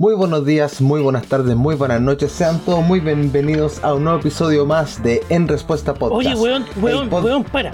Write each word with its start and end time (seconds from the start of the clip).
Muy 0.00 0.14
buenos 0.14 0.46
días, 0.46 0.80
muy 0.80 1.02
buenas 1.02 1.26
tardes, 1.26 1.54
muy 1.54 1.74
buenas 1.74 2.00
noches. 2.00 2.32
Sean 2.32 2.58
todos 2.60 2.82
muy 2.82 3.00
bienvenidos 3.00 3.84
a 3.84 3.92
un 3.92 4.04
nuevo 4.04 4.18
episodio 4.18 4.64
más 4.64 5.02
de 5.02 5.22
En 5.28 5.46
Respuesta 5.46 5.92
Podcast. 5.92 6.26
Oye, 6.26 6.34
weón, 6.34 6.64
weón, 6.76 7.12
weón, 7.12 7.44
para. 7.44 7.72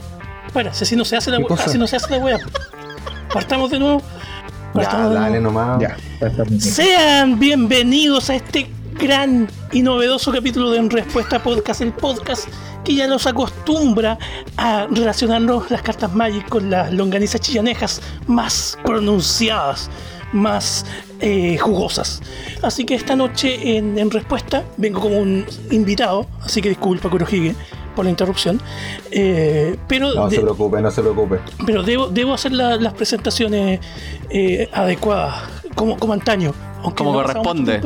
Para, 0.53 0.75
si 0.75 0.83
así 0.83 0.97
no 0.97 1.05
se 1.05 1.17
hace 1.17 1.31
la 1.31 1.39
weá. 1.39 1.57
Así 1.57 1.79
no 1.79 1.87
se 1.87 1.95
hace 1.95 2.11
la 2.11 2.25
weá. 2.25 2.39
Partamos 3.33 3.71
de 3.71 3.79
nuevo. 3.79 4.03
Partamos 4.75 5.15
ya, 5.15 5.21
dale 5.21 5.41
nomás. 5.41 5.81
Ya, 5.81 5.97
Sean 6.59 7.39
bienvenidos 7.39 8.29
a 8.29 8.35
este 8.35 8.69
gran 8.99 9.47
y 9.71 9.83
novedoso 9.83 10.33
capítulo 10.33 10.73
de 10.73 10.79
En 10.79 10.91
Respuesta 10.91 11.41
Podcast, 11.41 11.81
el 11.81 11.93
podcast 11.93 12.49
que 12.83 12.97
ya 12.97 13.07
nos 13.07 13.29
acostumbra 13.29 14.19
a 14.57 14.89
relacionarnos 14.91 15.71
las 15.71 15.83
cartas 15.83 16.13
Magic 16.13 16.49
con 16.49 16.71
las 16.71 16.93
longanizas 16.93 17.41
chillanejas 17.41 18.03
más 18.27 18.77
pronunciadas, 18.85 19.89
más 20.33 20.85
eh, 21.21 21.59
jugosas. 21.59 22.23
Así 22.63 22.85
que 22.85 22.95
esta 22.95 23.17
noche 23.17 23.77
en, 23.77 24.11
respuesta 24.11 24.65
vengo 24.77 25.01
como 25.01 25.19
un 25.19 25.45
invitado, 25.71 26.27
así 26.43 26.61
que 26.61 26.69
disculpa 26.71 27.09
Kurohige 27.09 27.55
por 27.95 28.05
la 28.05 28.11
interrupción. 28.11 28.61
Eh, 29.11 29.77
pero 29.89 30.15
no 30.15 30.31
se 30.31 30.41
preocupe, 30.41 30.81
no 30.81 30.91
se 30.91 31.01
preocupe. 31.03 31.39
Pero 31.65 31.83
debo, 31.83 32.09
debo 32.09 32.35
hacer 32.35 32.53
las 32.53 32.93
presentaciones 32.95 33.81
eh, 34.31 34.69
adecuadas, 34.73 35.43
como, 35.75 35.97
como 35.97 36.13
antaño. 36.13 36.53
como 36.97 37.13
corresponde. 37.13 37.81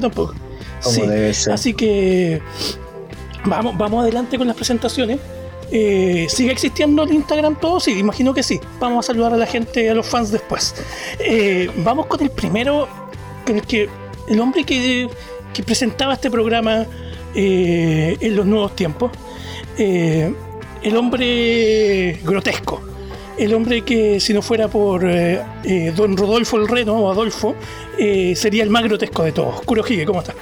sí. 0.80 1.50
Así 1.50 1.74
que 1.74 2.42
Vamos, 3.44 3.76
vamos 3.76 4.02
adelante 4.02 4.36
con 4.38 4.46
las 4.46 4.56
presentaciones. 4.56 5.18
Eh, 5.72 6.26
¿Sigue 6.28 6.52
existiendo 6.52 7.04
el 7.04 7.12
Instagram 7.12 7.58
todo? 7.58 7.80
Sí, 7.80 7.98
imagino 7.98 8.34
que 8.34 8.42
sí. 8.42 8.60
Vamos 8.78 9.04
a 9.04 9.06
saludar 9.08 9.34
a 9.34 9.36
la 9.36 9.46
gente, 9.46 9.88
a 9.88 9.94
los 9.94 10.06
fans 10.06 10.30
después. 10.30 10.74
Eh, 11.18 11.70
vamos 11.76 12.06
con 12.06 12.20
el 12.20 12.30
primero, 12.30 12.88
con 13.46 13.56
el 13.56 13.62
que 13.62 13.88
el 14.28 14.40
hombre 14.40 14.64
que, 14.64 15.08
presentaba 15.64 16.14
este 16.14 16.30
programa 16.30 16.86
eh, 17.34 18.16
en 18.18 18.34
los 18.36 18.46
nuevos 18.46 18.74
tiempos. 18.74 19.12
el 19.76 20.96
hombre 20.96 22.18
grotesco. 22.24 22.82
El 23.36 23.54
hombre 23.54 23.82
que 23.82 24.20
si 24.20 24.34
no 24.34 24.42
fuera 24.42 24.68
por 24.68 25.02
don 25.02 26.16
Rodolfo 26.16 26.58
el 26.58 26.68
Reno 26.68 26.96
o 26.96 27.10
Adolfo, 27.10 27.54
sería 28.34 28.62
el 28.62 28.70
más 28.70 28.84
grotesco 28.84 29.22
de 29.22 29.32
todos. 29.32 29.60
Kurohige, 29.62 30.04
¿cómo 30.04 30.20
estás? 30.20 30.36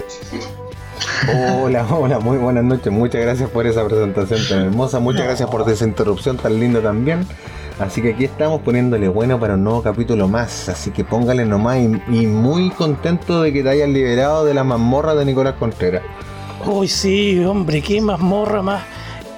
Hola, 1.61 1.85
hola, 1.91 2.19
muy 2.19 2.37
buenas 2.37 2.63
noches. 2.63 2.91
Muchas 2.91 3.21
gracias 3.21 3.49
por 3.49 3.67
esa 3.67 3.85
presentación 3.85 4.39
tan 4.47 4.67
hermosa. 4.67 4.99
Muchas 4.99 5.23
gracias 5.23 5.49
por 5.49 5.69
esa 5.69 5.85
interrupción 5.85 6.37
tan 6.37 6.59
linda 6.59 6.81
también. 6.81 7.25
Así 7.79 8.01
que 8.01 8.13
aquí 8.13 8.25
estamos 8.25 8.61
poniéndole 8.61 9.07
bueno 9.07 9.39
para 9.39 9.53
un 9.53 9.63
nuevo 9.63 9.81
capítulo 9.81 10.27
más. 10.27 10.69
Así 10.69 10.91
que 10.91 11.03
póngale 11.03 11.45
nomás 11.45 11.77
y, 11.79 12.27
muy 12.27 12.69
contento 12.71 13.41
de 13.41 13.53
que 13.53 13.63
te 13.63 13.69
hayas 13.69 13.89
liberado 13.89 14.45
de 14.45 14.53
la 14.53 14.63
mazmorra 14.63 15.15
de 15.15 15.25
Nicolás 15.25 15.55
Contreras. 15.57 16.03
Uy, 16.65 16.87
sí, 16.87 17.43
hombre, 17.45 17.81
qué 17.81 18.01
mazmorra 18.01 18.61
más 18.61 18.83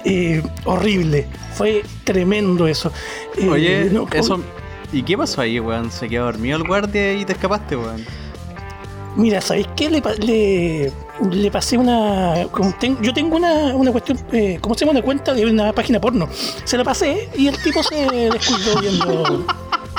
eh, 0.04 0.42
horrible. 0.64 1.26
Fue 1.54 1.82
tremendo 2.04 2.66
eso. 2.66 2.90
Eh, 3.36 3.48
Oye, 3.48 3.90
eso. 4.12 4.40
¿Y 4.92 5.04
qué 5.04 5.16
pasó 5.16 5.40
ahí, 5.40 5.58
weón? 5.60 5.90
¿Se 5.90 6.08
quedó 6.08 6.24
dormido 6.24 6.58
el 6.58 6.64
guardia 6.64 7.14
y 7.14 7.24
te 7.24 7.32
escapaste, 7.32 7.76
weón? 7.76 8.04
Mira, 9.16 9.40
¿sabéis 9.40 9.68
qué? 9.76 9.90
Le, 9.90 10.02
le, 10.18 10.92
le 11.30 11.50
pasé 11.50 11.76
una. 11.76 12.34
yo 13.00 13.12
tengo 13.12 13.36
una, 13.36 13.74
una 13.74 13.92
cuestión, 13.92 14.18
eh, 14.32 14.58
¿cómo 14.60 14.74
se 14.74 14.84
llama? 14.84 14.92
Una 14.92 15.02
cuenta 15.02 15.34
de 15.34 15.46
una 15.46 15.72
página 15.72 16.00
porno. 16.00 16.28
Se 16.64 16.76
la 16.76 16.84
pasé 16.84 17.28
y 17.36 17.48
el 17.48 17.58
tipo 17.62 17.82
se 17.82 18.08
descuidó 18.30 18.80
viendo 18.80 19.46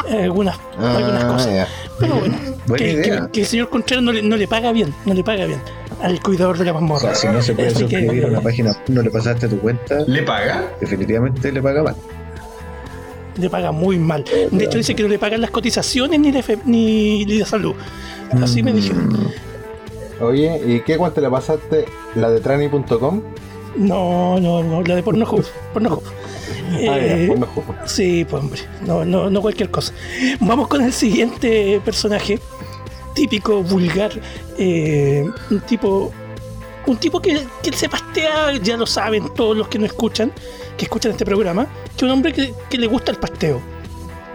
eh, 0.09 0.23
algunas, 0.23 0.57
ah, 0.79 0.97
algunas 0.97 1.25
cosas. 1.25 1.67
Pero 1.99 2.15
bueno, 2.15 2.37
que, 2.75 3.41
el 3.41 3.45
señor 3.45 3.69
Contreras 3.69 4.03
no 4.03 4.11
le, 4.11 4.21
no 4.23 4.35
le 4.35 4.47
paga 4.47 4.71
bien, 4.71 4.93
no 5.05 5.13
le 5.13 5.23
paga 5.23 5.45
bien 5.45 5.61
al 6.01 6.21
cuidador 6.21 6.57
de 6.57 6.65
la 6.65 6.73
mazmorra. 6.73 7.11
O 7.11 7.15
sea, 7.15 7.15
si 7.15 7.27
no 7.27 7.41
se 7.41 7.53
puede 7.53 7.69
suscribir 7.69 8.25
a 8.25 8.27
una 8.27 8.41
página 8.41 8.75
no 8.87 9.01
le 9.01 9.09
pasaste 9.09 9.47
tu 9.47 9.59
cuenta. 9.59 9.99
¿Le 10.05 10.23
paga? 10.23 10.69
Definitivamente 10.81 11.51
le 11.51 11.61
paga 11.61 11.83
mal. 11.83 11.95
Le 13.37 13.49
paga 13.49 13.71
muy 13.71 13.97
mal. 13.97 14.23
De 14.51 14.65
hecho, 14.65 14.77
dice 14.77 14.95
que 14.95 15.03
no 15.03 15.09
le 15.09 15.19
pagan 15.19 15.41
las 15.41 15.51
cotizaciones 15.51 16.19
ni 16.19 16.31
de, 16.31 16.59
ni, 16.65 17.25
ni 17.25 17.37
de 17.37 17.45
salud. 17.45 17.73
Así 18.41 18.63
me 18.63 18.73
dijeron. 18.73 19.07
Mm. 19.09 20.23
Oye, 20.23 20.61
¿y 20.65 20.81
qué 20.81 20.97
cuánto 20.97 21.21
le 21.21 21.29
pasaste? 21.29 21.85
¿La 22.15 22.29
de 22.29 22.39
trani.com? 22.39 23.21
No, 23.75 24.39
no, 24.39 24.63
no, 24.63 24.81
la 24.83 24.95
de 24.95 25.03
Pornhub. 25.03 25.43
Pornhub. 25.73 26.03
Ah, 26.73 26.97
eh, 26.97 27.35
sí, 27.85 28.25
pues 28.29 28.41
hombre, 28.41 28.61
no, 28.85 29.05
no, 29.05 29.29
no 29.29 29.41
cualquier 29.41 29.69
cosa. 29.69 29.93
Vamos 30.39 30.67
con 30.67 30.81
el 30.81 30.93
siguiente 30.93 31.81
personaje, 31.83 32.39
típico, 33.13 33.61
vulgar, 33.63 34.11
eh, 34.57 35.25
un 35.49 35.59
tipo 35.61 36.11
un 36.85 36.97
tipo 36.97 37.21
que, 37.21 37.45
que, 37.61 37.71
se 37.73 37.87
pastea, 37.87 38.57
ya 38.61 38.75
lo 38.75 38.85
saben 38.85 39.33
todos 39.33 39.55
los 39.55 39.67
que 39.69 39.79
no 39.79 39.85
escuchan, 39.85 40.31
que 40.77 40.85
escuchan 40.85 41.11
este 41.11 41.25
programa, 41.25 41.67
que 41.97 42.05
un 42.05 42.11
hombre 42.11 42.33
que, 42.33 42.53
que, 42.69 42.77
le 42.77 42.87
gusta 42.87 43.11
el 43.11 43.17
pasteo. 43.17 43.61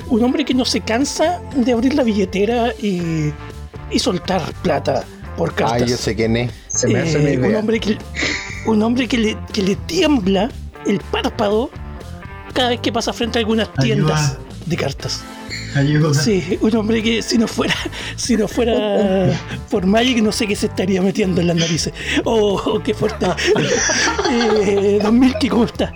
Un 0.08 0.22
hombre 0.22 0.44
que 0.44 0.54
no 0.54 0.64
se 0.64 0.80
cansa 0.80 1.40
de 1.54 1.72
abrir 1.72 1.94
la 1.94 2.02
billetera 2.02 2.72
y, 2.80 3.32
y 3.90 3.98
soltar 3.98 4.42
plata 4.62 5.04
por 5.36 5.54
cartas. 5.54 5.82
Ay, 5.82 5.88
yo 5.88 5.96
sé 5.96 6.14
quién 6.14 6.36
es. 6.36 6.52
Se 6.68 6.88
me 6.88 7.00
hace 7.00 7.34
eh, 7.34 7.38
Un 7.38 7.54
hombre, 7.54 7.80
que, 7.80 7.98
un 8.66 8.82
hombre 8.82 9.08
que, 9.08 9.18
le, 9.18 9.38
que 9.52 9.62
le 9.62 9.76
tiembla 9.76 10.50
el 10.86 11.00
párpado 11.00 11.70
cada 12.52 12.70
vez 12.70 12.80
que 12.80 12.92
pasa 12.92 13.12
frente 13.12 13.38
a 13.38 13.40
algunas 13.40 13.72
tiendas 13.74 14.38
de 14.66 14.76
cartas. 14.76 15.22
Ayuda. 15.74 16.14
Sí, 16.14 16.58
un 16.60 16.74
hombre 16.76 17.02
que 17.02 17.22
si 17.22 17.36
no 17.36 17.46
fuera, 17.46 17.74
si 18.16 18.36
no 18.36 18.48
fuera 18.48 19.30
por 19.70 19.86
Magic 19.86 20.22
no 20.22 20.32
sé 20.32 20.46
qué 20.46 20.56
se 20.56 20.66
estaría 20.66 21.02
metiendo 21.02 21.40
en 21.40 21.48
las 21.48 21.56
narices. 21.56 21.92
Oh, 22.24 22.60
oh 22.64 22.82
qué 22.82 22.94
fuerte. 22.94 23.26
eh, 24.30 24.98
Don 25.02 25.18
Milky, 25.18 25.48
¿cómo 25.48 25.64
está? 25.64 25.94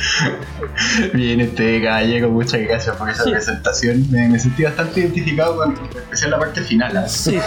Bien, 1.14 1.40
este 1.40 1.80
gallego, 1.80 2.30
muchas 2.30 2.60
gracias 2.60 2.96
por 2.96 3.10
esa 3.10 3.24
presentación. 3.24 4.06
Me, 4.10 4.38
sentí 4.38 4.64
bastante 4.64 5.00
identificado 5.00 5.56
con 5.56 5.74
especial 5.94 6.30
la 6.30 6.38
parte 6.38 6.62
final. 6.62 6.96
¿eh? 6.96 7.08
Sí. 7.08 7.38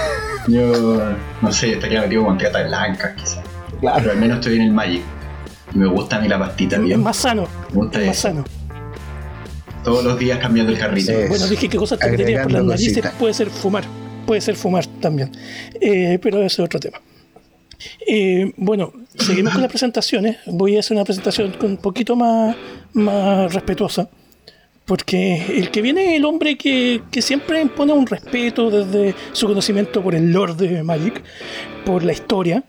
Yo 0.47 1.15
no 1.41 1.51
sé, 1.51 1.73
estaría 1.73 2.01
metido 2.01 2.25
con 2.25 2.37
teatras 2.37 2.67
blancas 2.67 3.13
quizás. 3.15 3.39
Claro. 3.79 3.97
Pero 3.99 4.11
al 4.11 4.17
menos 4.17 4.37
estoy 4.37 4.55
en 4.57 4.61
el 4.63 4.71
Magic. 4.71 5.03
me 5.73 5.87
gusta 5.87 6.17
a 6.17 6.21
mí 6.21 6.27
la 6.27 6.39
pastita 6.39 6.77
bien. 6.77 6.99
Es 6.99 7.03
más 7.03 7.17
sano. 7.17 7.47
Me 7.71 7.75
gusta 7.75 8.01
es 8.01 8.07
más 8.07 8.17
sano. 8.17 8.43
Todos 9.83 10.03
los 10.03 10.17
días 10.17 10.39
cambiando 10.39 10.71
el 10.71 10.79
carrito. 10.79 11.11
Bueno, 11.27 11.47
dije 11.47 11.67
que 11.67 11.77
cosas 11.77 11.99
tendrías 11.99 12.43
por 12.43 12.51
las 12.51 12.63
narices 12.63 13.03
puede 13.19 13.33
ser 13.33 13.49
fumar. 13.49 13.83
Puede 14.25 14.39
ser 14.39 14.55
fumar 14.55 14.85
también. 15.01 15.31
Eh, 15.81 16.17
pero 16.21 16.37
ese 16.37 16.61
es 16.61 16.65
otro 16.65 16.79
tema. 16.79 16.99
Eh, 18.07 18.51
bueno, 18.57 18.93
seguimos 19.17 19.53
con 19.53 19.61
las 19.61 19.71
presentaciones. 19.71 20.37
Voy 20.45 20.77
a 20.77 20.79
hacer 20.79 20.95
una 20.95 21.05
presentación 21.05 21.53
un 21.61 21.77
poquito 21.77 22.15
más, 22.15 22.55
más 22.93 23.53
respetuosa. 23.53 24.09
Porque 24.85 25.57
el 25.57 25.71
que 25.71 25.81
viene 25.81 26.11
es 26.11 26.17
el 26.17 26.25
hombre 26.25 26.57
que, 26.57 27.01
que, 27.09 27.21
siempre 27.21 27.61
impone 27.61 27.93
un 27.93 28.05
respeto 28.05 28.69
desde 28.69 29.15
su 29.31 29.47
conocimiento 29.47 30.01
por 30.01 30.13
el 30.13 30.33
Lord 30.33 30.57
de 30.57 30.83
Magic, 30.83 31.23
por 31.85 32.03
la 32.03 32.11
historia. 32.11 32.63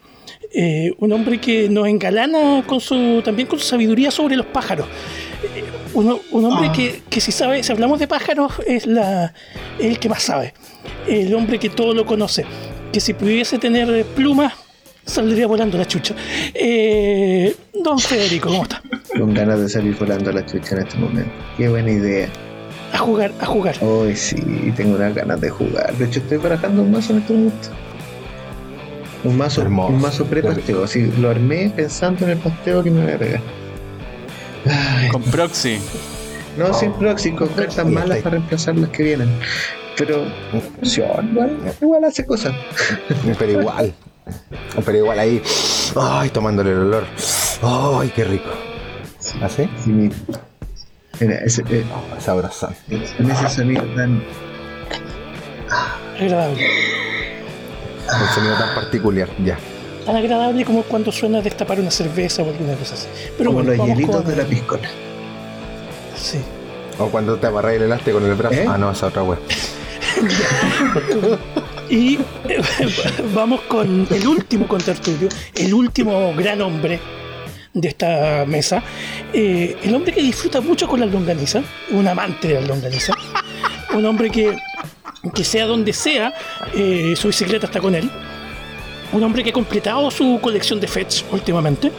Eh, 0.56 0.94
un 1.00 1.12
hombre 1.12 1.40
que 1.40 1.68
nos 1.68 1.88
engalana 1.88 2.62
con 2.64 2.80
su, 2.80 3.20
también 3.24 3.48
con 3.48 3.58
su 3.58 3.64
sabiduría 3.66 4.12
sobre 4.12 4.36
los 4.36 4.46
pájaros. 4.46 4.86
Eh, 5.42 5.64
un, 5.94 6.20
un, 6.30 6.44
hombre 6.44 6.68
ah. 6.70 6.72
que, 6.72 7.02
que, 7.10 7.20
si 7.20 7.32
sabe, 7.32 7.64
si 7.64 7.72
hablamos 7.72 7.98
de 7.98 8.06
pájaros, 8.06 8.52
es, 8.64 8.86
la, 8.86 9.34
es 9.80 9.86
el 9.86 9.98
que 9.98 10.08
más 10.08 10.22
sabe. 10.22 10.54
El 11.08 11.34
hombre 11.34 11.58
que 11.58 11.70
todo 11.70 11.92
lo 11.92 12.06
conoce. 12.06 12.44
Que 12.92 13.00
si 13.00 13.14
pudiese 13.14 13.58
tener 13.58 14.04
plumas, 14.14 14.52
saldría 15.04 15.46
volando 15.46 15.78
la 15.78 15.86
chucha. 15.86 16.14
Eh, 16.54 17.54
don 17.82 17.98
Federico, 17.98 18.48
¿cómo 18.48 18.62
está? 18.62 18.82
Con 19.18 19.34
ganas 19.34 19.60
de 19.60 19.68
salir 19.68 19.96
volando 19.96 20.32
la 20.32 20.44
chucha 20.44 20.76
en 20.76 20.82
este 20.82 20.98
momento. 20.98 21.30
Qué 21.56 21.68
buena 21.68 21.90
idea. 21.90 22.28
A 22.92 22.98
jugar, 22.98 23.32
a 23.40 23.46
jugar. 23.46 23.76
Hoy 23.80 24.14
sí, 24.14 24.36
tengo 24.76 24.96
unas 24.96 25.14
ganas 25.14 25.40
de 25.40 25.50
jugar. 25.50 25.94
De 25.96 26.04
hecho, 26.04 26.20
estoy 26.20 26.38
barajando 26.38 26.82
un 26.82 26.92
mazo 26.92 27.12
en 27.12 27.18
este 27.18 27.32
momento. 27.32 27.68
Un 29.24 29.36
mazo, 29.38 29.62
un 29.62 30.00
mazo 30.00 30.26
pre-pasteo. 30.26 30.84
Así 30.84 31.10
lo 31.18 31.30
armé 31.30 31.72
pensando 31.74 32.24
en 32.24 32.32
el 32.32 32.38
pasteo 32.38 32.82
que 32.82 32.90
me 32.90 33.04
voy 33.04 33.12
a 33.12 33.18
pegar. 33.18 33.40
Con 35.10 35.22
proxy. 35.22 35.78
No, 36.58 36.72
sin 36.72 36.92
proxy, 36.92 37.32
con 37.32 37.48
cartas 37.48 37.86
malas 37.86 38.18
para 38.18 38.36
reemplazar 38.36 38.76
las 38.76 38.90
que 38.90 39.02
vienen. 39.02 39.28
Pero, 39.96 40.26
igual, 40.82 41.58
igual 41.80 42.04
hace 42.04 42.24
cosas. 42.26 42.54
Pero 43.38 43.60
igual. 43.60 43.94
Pero 44.84 44.98
igual 44.98 45.18
ahí, 45.18 45.42
ay, 45.96 46.30
tomándole 46.30 46.72
el 46.72 46.78
olor. 46.78 47.04
Ay, 47.62 48.10
qué 48.14 48.24
rico. 48.24 48.50
¿Así? 49.42 49.68
Sí, 49.82 49.90
mira. 49.90 50.14
ese, 51.44 51.62
eh, 51.70 51.84
oh, 51.92 52.02
En 53.18 53.30
ese 53.30 53.48
sonido 53.48 53.82
tan. 53.94 54.22
Agradable. 56.18 56.66
Un 58.06 58.28
sonido 58.34 58.56
tan 58.58 58.74
particular, 58.74 59.28
ya. 59.44 59.58
Tan 60.04 60.16
agradable 60.16 60.64
como 60.64 60.82
cuando 60.82 61.10
suena 61.10 61.40
destapar 61.40 61.80
una 61.80 61.90
cerveza 61.90 62.42
o 62.42 62.50
alguna 62.50 62.74
cosa 62.74 62.94
así. 62.94 63.08
Pero 63.38 63.50
como 63.50 63.62
los 63.62 63.86
hielitos 63.86 64.26
de 64.26 64.36
la 64.36 64.44
piscola. 64.44 64.88
Sí. 66.16 66.38
O 66.98 67.08
cuando 67.08 67.36
te 67.36 67.46
amarras 67.46 67.74
el 67.74 67.82
elástico 67.82 68.18
con 68.20 68.28
el 68.28 68.34
brazo. 68.34 68.54
¿Eh? 68.54 68.66
Ah, 68.68 68.78
no, 68.78 68.90
esa 68.90 69.06
otra 69.06 69.22
web. 69.22 69.38
Y 71.88 72.18
vamos 73.34 73.62
con 73.62 74.06
el 74.10 74.26
último 74.26 74.66
contertulio, 74.66 75.28
el 75.54 75.74
último 75.74 76.32
gran 76.34 76.60
hombre 76.62 77.00
de 77.72 77.88
esta 77.88 78.44
mesa. 78.46 78.82
Eh, 79.32 79.76
el 79.82 79.94
hombre 79.94 80.12
que 80.12 80.22
disfruta 80.22 80.60
mucho 80.60 80.88
con 80.88 81.00
la 81.00 81.06
longaniza, 81.06 81.62
un 81.90 82.08
amante 82.08 82.48
de 82.48 82.54
la 82.60 82.66
longaniza, 82.66 83.12
un 83.94 84.04
hombre 84.06 84.30
que, 84.30 84.56
que 85.34 85.44
sea 85.44 85.66
donde 85.66 85.92
sea, 85.92 86.32
eh, 86.74 87.14
su 87.16 87.28
bicicleta 87.28 87.66
está 87.66 87.80
con 87.80 87.94
él. 87.94 88.10
Un 89.12 89.22
hombre 89.22 89.44
que 89.44 89.50
ha 89.50 89.52
completado 89.52 90.10
su 90.10 90.40
colección 90.40 90.80
de 90.80 90.88
Fetch 90.88 91.24
últimamente 91.30 91.92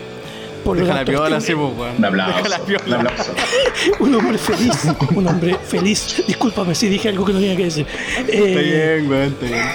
por 0.65 0.77
Deja 0.77 0.95
la 0.95 1.05
piola, 1.05 1.39
sí, 1.39 1.53
pues, 1.53 1.77
weón. 1.77 1.95
Un 1.97 2.05
aplauso. 2.05 3.33
un 3.99 4.15
hombre 4.15 4.37
feliz. 4.37 4.87
Un 5.13 5.27
hombre 5.27 5.55
feliz. 5.63 6.23
Discúlpame 6.27 6.73
si 6.73 6.89
dije 6.89 7.09
algo 7.09 7.23
que 7.23 7.33
no 7.33 7.39
tenía 7.39 7.55
que 7.55 7.65
decir. 7.65 7.85
está 8.17 8.59
bien, 8.59 9.09
weón, 9.09 9.27
está 9.27 9.45
bien. 9.45 9.65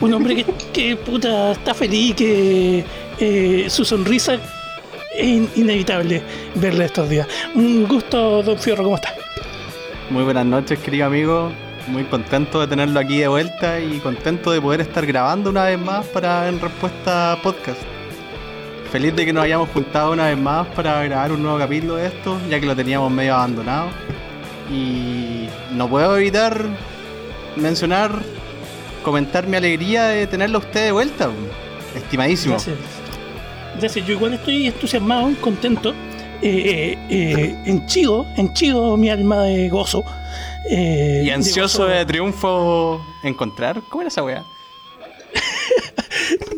Un 0.00 0.14
hombre 0.14 0.36
que, 0.36 0.44
que 0.72 0.96
puta, 0.96 1.52
está 1.52 1.74
feliz, 1.74 2.14
que 2.14 2.84
eh, 3.18 3.66
su 3.68 3.84
sonrisa 3.84 4.34
es 5.14 5.56
inevitable 5.56 6.22
verle 6.54 6.84
estos 6.84 7.08
días. 7.08 7.26
Un 7.54 7.86
gusto, 7.86 8.42
don 8.42 8.58
Fierro, 8.58 8.84
¿cómo 8.84 8.96
está? 8.96 9.14
Muy 10.10 10.22
buenas 10.22 10.46
noches, 10.46 10.78
querido 10.78 11.06
amigo. 11.06 11.50
Muy 11.88 12.04
contento 12.04 12.60
de 12.60 12.68
tenerlo 12.68 13.00
aquí 13.00 13.18
de 13.18 13.28
vuelta 13.28 13.80
y 13.80 13.98
contento 13.98 14.52
de 14.52 14.60
poder 14.60 14.80
estar 14.80 15.04
grabando 15.04 15.50
una 15.50 15.64
vez 15.64 15.78
más 15.78 16.06
para 16.06 16.48
En 16.48 16.60
Respuesta 16.60 17.36
Podcast 17.42 17.93
feliz 18.94 19.16
de 19.16 19.26
que 19.26 19.32
nos 19.32 19.42
hayamos 19.42 19.70
juntado 19.70 20.12
una 20.12 20.28
vez 20.28 20.38
más 20.38 20.68
para 20.68 21.02
grabar 21.02 21.32
un 21.32 21.42
nuevo 21.42 21.58
capítulo 21.58 21.96
de 21.96 22.06
esto, 22.06 22.38
ya 22.48 22.60
que 22.60 22.66
lo 22.66 22.76
teníamos 22.76 23.10
medio 23.10 23.34
abandonado. 23.34 23.88
Y 24.70 25.48
no 25.72 25.88
puedo 25.88 26.16
evitar 26.16 26.64
mencionar, 27.56 28.22
comentar 29.02 29.48
mi 29.48 29.56
alegría 29.56 30.04
de 30.04 30.28
tenerlo 30.28 30.58
a 30.58 30.60
usted 30.60 30.84
de 30.84 30.92
vuelta, 30.92 31.28
estimadísimo. 31.96 32.54
Gracias. 33.80 34.06
Yo 34.06 34.12
igual 34.12 34.34
estoy 34.34 34.68
entusiasmado, 34.68 35.28
contento, 35.40 35.90
eh, 36.40 36.96
eh, 36.96 36.98
eh, 37.10 37.56
en 37.64 37.86
chido, 37.86 38.24
en 38.36 38.54
chido 38.54 38.96
mi 38.96 39.10
alma 39.10 39.42
de 39.42 39.70
gozo. 39.70 40.04
y 40.70 41.30
ansioso 41.30 41.86
de, 41.86 41.96
de 41.96 42.06
triunfo 42.06 43.04
encontrar. 43.24 43.82
¿Cómo 43.88 44.02
era 44.02 44.08
esa 44.08 44.22
weá? 44.22 44.44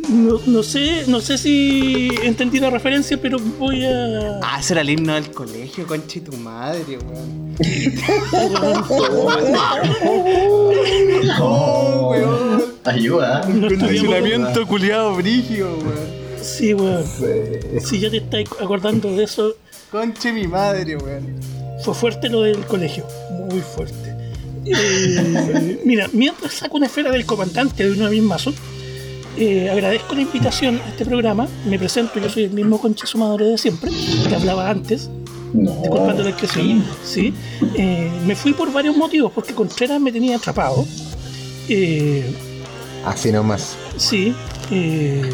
No, 0.09 0.41
no, 0.47 0.63
sé, 0.63 1.05
no 1.09 1.21
sé 1.21 1.37
si 1.37 2.11
entendí 2.23 2.61
la 2.61 2.71
referencia, 2.71 3.21
pero 3.21 3.39
voy 3.39 3.85
a. 3.85 4.39
Ah, 4.43 4.59
ese 4.61 4.75
era 4.75 4.83
el 4.83 4.91
himno 4.91 5.15
del 5.15 5.33
colegio, 5.33 5.87
conchi 5.87 6.21
tu 6.21 6.37
madre, 6.37 6.99
weón. 6.99 7.57
oh, 11.41 12.11
weón. 12.11 12.65
Ayuda. 12.85 13.41
Condicionamiento 13.41 14.67
culiado 14.67 15.17
brígido, 15.17 15.77
weón. 15.77 16.17
Sí, 16.41 16.73
weón. 16.73 17.05
Si 17.85 17.99
ya 17.99 18.09
te 18.09 18.19
estás 18.19 18.45
acordando 18.61 19.11
de 19.11 19.25
eso. 19.25 19.55
Conche 19.91 20.33
mi 20.33 20.47
madre, 20.47 20.97
weón. 20.97 21.41
Fue 21.83 21.95
fuerte 21.95 22.29
lo 22.29 22.43
del 22.43 22.65
colegio. 22.67 23.05
Muy 23.51 23.61
fuerte. 23.61 24.15
Eh, 24.67 25.81
mira, 25.85 26.09
mientras 26.13 26.55
saco 26.55 26.77
una 26.77 26.87
esfera 26.87 27.11
del 27.11 27.25
comandante 27.25 27.85
de 27.85 27.93
una 27.93 28.09
misma 28.09 28.37
azul 28.37 28.55
eh, 29.37 29.71
agradezco 29.71 30.15
la 30.15 30.23
invitación 30.23 30.81
a 30.85 30.89
este 30.89 31.05
programa. 31.05 31.47
Me 31.67 31.79
presento, 31.79 32.19
yo 32.19 32.29
soy 32.29 32.45
el 32.45 32.51
mismo 32.51 32.81
concha 32.81 33.07
sumador 33.07 33.43
de 33.43 33.59
siempre, 33.59 33.91
que 34.29 34.35
hablaba 34.35 34.71
antes. 34.71 35.11
disculpando 35.53 36.23
la 36.23 36.31
expresión. 36.31 36.85
Sí. 37.05 37.33
Eh, 37.75 38.11
me 38.27 38.35
fui 38.35 38.53
por 38.53 38.73
varios 38.73 38.97
motivos, 38.97 39.33
porque 39.33 39.55
Contreras 39.55 40.01
me 40.01 40.13
tenía 40.13 40.37
atrapado. 40.37 40.87
Eh, 41.69 42.25
Así 43.05 43.31
nomás. 43.33 43.77
Sí. 43.97 44.35
Eh, 44.71 45.31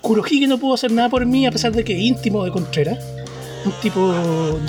Kurohige 0.00 0.46
no 0.46 0.58
pudo 0.58 0.74
hacer 0.74 0.92
nada 0.92 1.08
por 1.08 1.24
mí, 1.26 1.46
a 1.46 1.50
pesar 1.50 1.72
de 1.72 1.82
que 1.84 1.94
es 1.94 2.00
íntimo 2.00 2.44
de 2.44 2.50
Contreras. 2.50 2.98
Un 3.64 3.72
tipo 3.80 4.14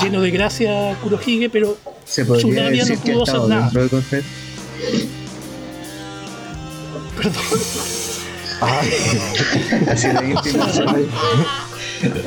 lleno 0.02 0.22
de 0.22 0.32
gracia, 0.32 0.96
Kurohige, 1.04 1.50
pero 1.50 1.78
su 2.06 2.52
labia 2.52 2.86
no 2.86 2.96
pudo 2.96 3.24
hacer 3.24 3.42
nada. 3.42 3.70
Perdón. 7.18 8.05
así 9.92 10.08
de 10.08 10.30
íntimo. 10.30 10.64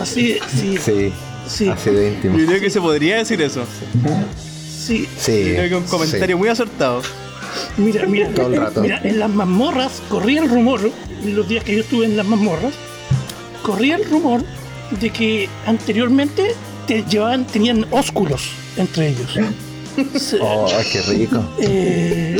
Así, 0.00 0.38
sí. 0.48 0.78
Sí. 0.78 1.12
Sí. 1.48 1.68
Así 1.68 1.90
de 1.90 2.08
íntimo. 2.12 2.38
Yo 2.38 2.46
creo 2.46 2.60
que 2.60 2.70
se 2.70 2.80
podría 2.80 3.16
decir 3.16 3.40
eso. 3.40 3.64
Sí. 4.68 5.06
Sí. 5.18 5.52
creo 5.54 5.68
que 5.68 5.76
un 5.76 5.84
comentario 5.84 6.36
muy 6.38 6.48
acertado. 6.48 7.02
Mira, 7.76 8.06
mira, 8.06 8.28
Todo 8.30 8.48
el 8.52 8.60
rato. 8.60 8.82
mira, 8.82 9.00
en 9.02 9.18
las 9.18 9.30
mazmorras 9.30 10.02
corría 10.08 10.42
el 10.42 10.48
rumor, 10.50 10.80
en 11.22 11.36
los 11.36 11.48
días 11.48 11.64
que 11.64 11.74
yo 11.74 11.80
estuve 11.80 12.04
en 12.06 12.16
las 12.16 12.26
mazmorras, 12.26 12.74
corría 13.62 13.96
el 13.96 14.04
rumor 14.08 14.42
de 15.00 15.10
que 15.10 15.48
anteriormente 15.66 16.54
te 16.86 17.02
llevaban, 17.04 17.46
tenían 17.46 17.86
ósculos 17.90 18.50
entre 18.76 19.08
ellos. 19.08 19.38
Oh, 20.40 20.66
qué 20.92 21.02
rico. 21.02 21.42
Eh, 21.58 22.38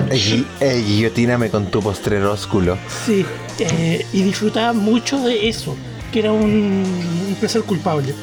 eh, 0.60 0.84
guillotíname 0.86 1.50
con 1.50 1.70
tu 1.70 1.80
postrer 1.80 2.22
ósculo. 2.24 2.78
Sí, 3.04 3.24
eh, 3.58 4.06
y 4.12 4.22
disfrutaba 4.22 4.72
mucho 4.72 5.18
de 5.20 5.48
eso, 5.48 5.76
que 6.12 6.20
era 6.20 6.32
un, 6.32 6.84
un 7.28 7.36
placer 7.40 7.62
culpable. 7.62 8.14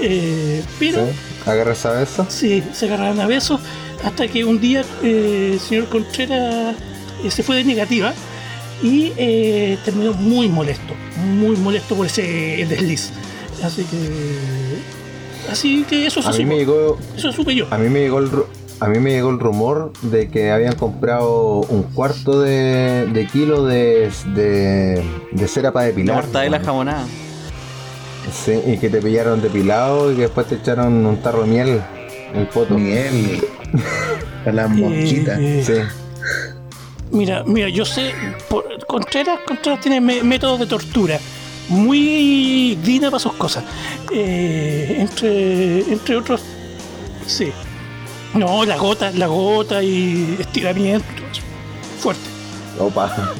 Eh, 0.00 0.62
pero. 0.78 1.06
¿Sí? 1.06 1.12
¿Agarras 1.46 1.86
a 1.86 1.92
besos? 1.92 2.26
Sí, 2.28 2.62
se 2.72 2.86
agarraban 2.86 3.20
a 3.20 3.26
besos 3.26 3.60
hasta 4.04 4.28
que 4.28 4.44
un 4.44 4.60
día 4.60 4.84
eh, 5.02 5.50
el 5.54 5.60
señor 5.60 5.88
Contreras 5.88 6.76
se 7.28 7.42
fue 7.42 7.56
de 7.56 7.64
negativa 7.64 8.12
y 8.82 9.10
terminó 9.84 10.12
muy 10.12 10.48
molesto, 10.48 10.92
muy 11.24 11.56
molesto 11.56 11.94
por 11.94 12.06
ese 12.06 12.66
desliz. 12.68 13.10
Así 13.62 13.84
que. 13.84 13.96
Así 15.50 15.84
que 15.88 16.06
eso, 16.06 16.20
a 16.26 16.32
mí 16.32 16.44
me 16.44 16.56
llegó, 16.56 16.98
eso 17.16 17.30
supe 17.32 17.54
yo. 17.54 17.68
A 17.70 17.78
mí 17.78 17.88
me 17.88 18.00
llegó 18.00 18.18
el, 18.18 18.28
a 18.80 18.88
mí 18.88 18.98
me 18.98 19.10
llegó 19.12 19.30
el 19.30 19.38
rumor 19.38 19.92
de 20.02 20.28
que 20.28 20.50
habían 20.50 20.74
comprado 20.74 21.60
un 21.68 21.82
cuarto 21.82 22.40
de, 22.40 23.06
de 23.12 23.26
kilo 23.26 23.64
de, 23.64 24.10
de, 24.34 25.02
de 25.32 25.48
cera 25.48 25.72
para 25.72 25.86
depilar. 25.86 26.26
la 26.28 26.60
jamonada. 26.60 27.06
Sí, 28.32 28.60
y 28.66 28.78
que 28.78 28.90
te 28.90 29.00
pillaron 29.00 29.40
depilado 29.40 30.12
y 30.12 30.16
que 30.16 30.22
después 30.22 30.46
te 30.48 30.56
echaron 30.56 31.06
un 31.06 31.16
tarro 31.22 31.42
de 31.42 31.48
miel 31.48 31.80
en 32.32 32.40
el 32.40 32.46
poto. 32.48 32.74
Miel. 32.74 33.44
Para 34.44 34.52
las 34.56 34.70
mosquitas. 34.70 35.38
Eh, 35.40 35.62
sí. 35.64 35.72
Mira, 37.12 37.44
mira, 37.44 37.68
yo 37.68 37.84
sé, 37.84 38.12
Contreras, 38.86 39.40
Contreras 39.46 39.80
tiene 39.80 40.00
métodos 40.00 40.58
de 40.60 40.66
tortura 40.66 41.18
muy 41.68 42.76
digna 42.84 43.10
para 43.10 43.20
sus 43.20 43.32
cosas. 43.34 43.64
Eh, 44.12 44.96
entre, 44.98 45.80
entre 45.92 46.16
otros, 46.16 46.42
sí. 47.26 47.52
No, 48.36 48.64
la 48.64 48.76
gota, 48.76 49.10
la 49.12 49.26
gota 49.26 49.82
y 49.82 50.36
estiramiento, 50.38 51.06
fuerte. 51.98 52.22
Opa. 52.78 53.34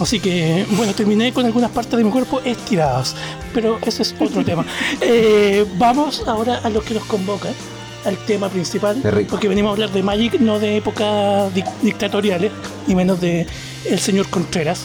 Así 0.00 0.20
que, 0.20 0.64
bueno, 0.70 0.94
terminé 0.94 1.32
con 1.32 1.44
algunas 1.44 1.70
partes 1.70 1.96
de 1.98 2.04
mi 2.04 2.10
cuerpo 2.10 2.40
estiradas, 2.44 3.16
pero 3.52 3.78
ese 3.84 4.02
es 4.02 4.14
otro 4.18 4.44
tema. 4.46 4.64
Eh, 5.00 5.66
vamos 5.76 6.22
ahora 6.26 6.60
a 6.62 6.70
lo 6.70 6.80
que 6.80 6.94
nos 6.94 7.04
convoca, 7.04 7.48
al 8.04 8.16
tema 8.24 8.48
principal, 8.48 8.96
porque 9.28 9.48
venimos 9.48 9.70
a 9.70 9.72
hablar 9.72 9.90
de 9.90 10.02
Magic, 10.02 10.40
no 10.40 10.58
de 10.58 10.78
épocas 10.78 11.52
dictatoriales, 11.82 12.52
y 12.86 12.94
menos 12.94 13.20
de 13.20 13.46
el 13.84 13.98
señor 13.98 14.28
Contreras. 14.28 14.84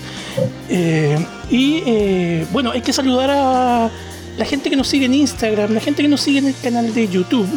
Eh, 0.67 1.17
y 1.49 1.83
eh, 1.85 2.47
bueno, 2.51 2.71
hay 2.71 2.81
que 2.81 2.91
saludar 2.91 3.29
a 3.29 3.91
la 4.37 4.45
gente 4.45 4.69
que 4.69 4.75
nos 4.75 4.87
sigue 4.87 5.05
en 5.05 5.13
Instagram, 5.13 5.73
la 5.73 5.79
gente 5.79 6.01
que 6.01 6.09
nos 6.09 6.21
sigue 6.21 6.39
en 6.39 6.47
el 6.47 6.55
canal 6.61 6.93
de 6.93 7.07
YouTube 7.07 7.47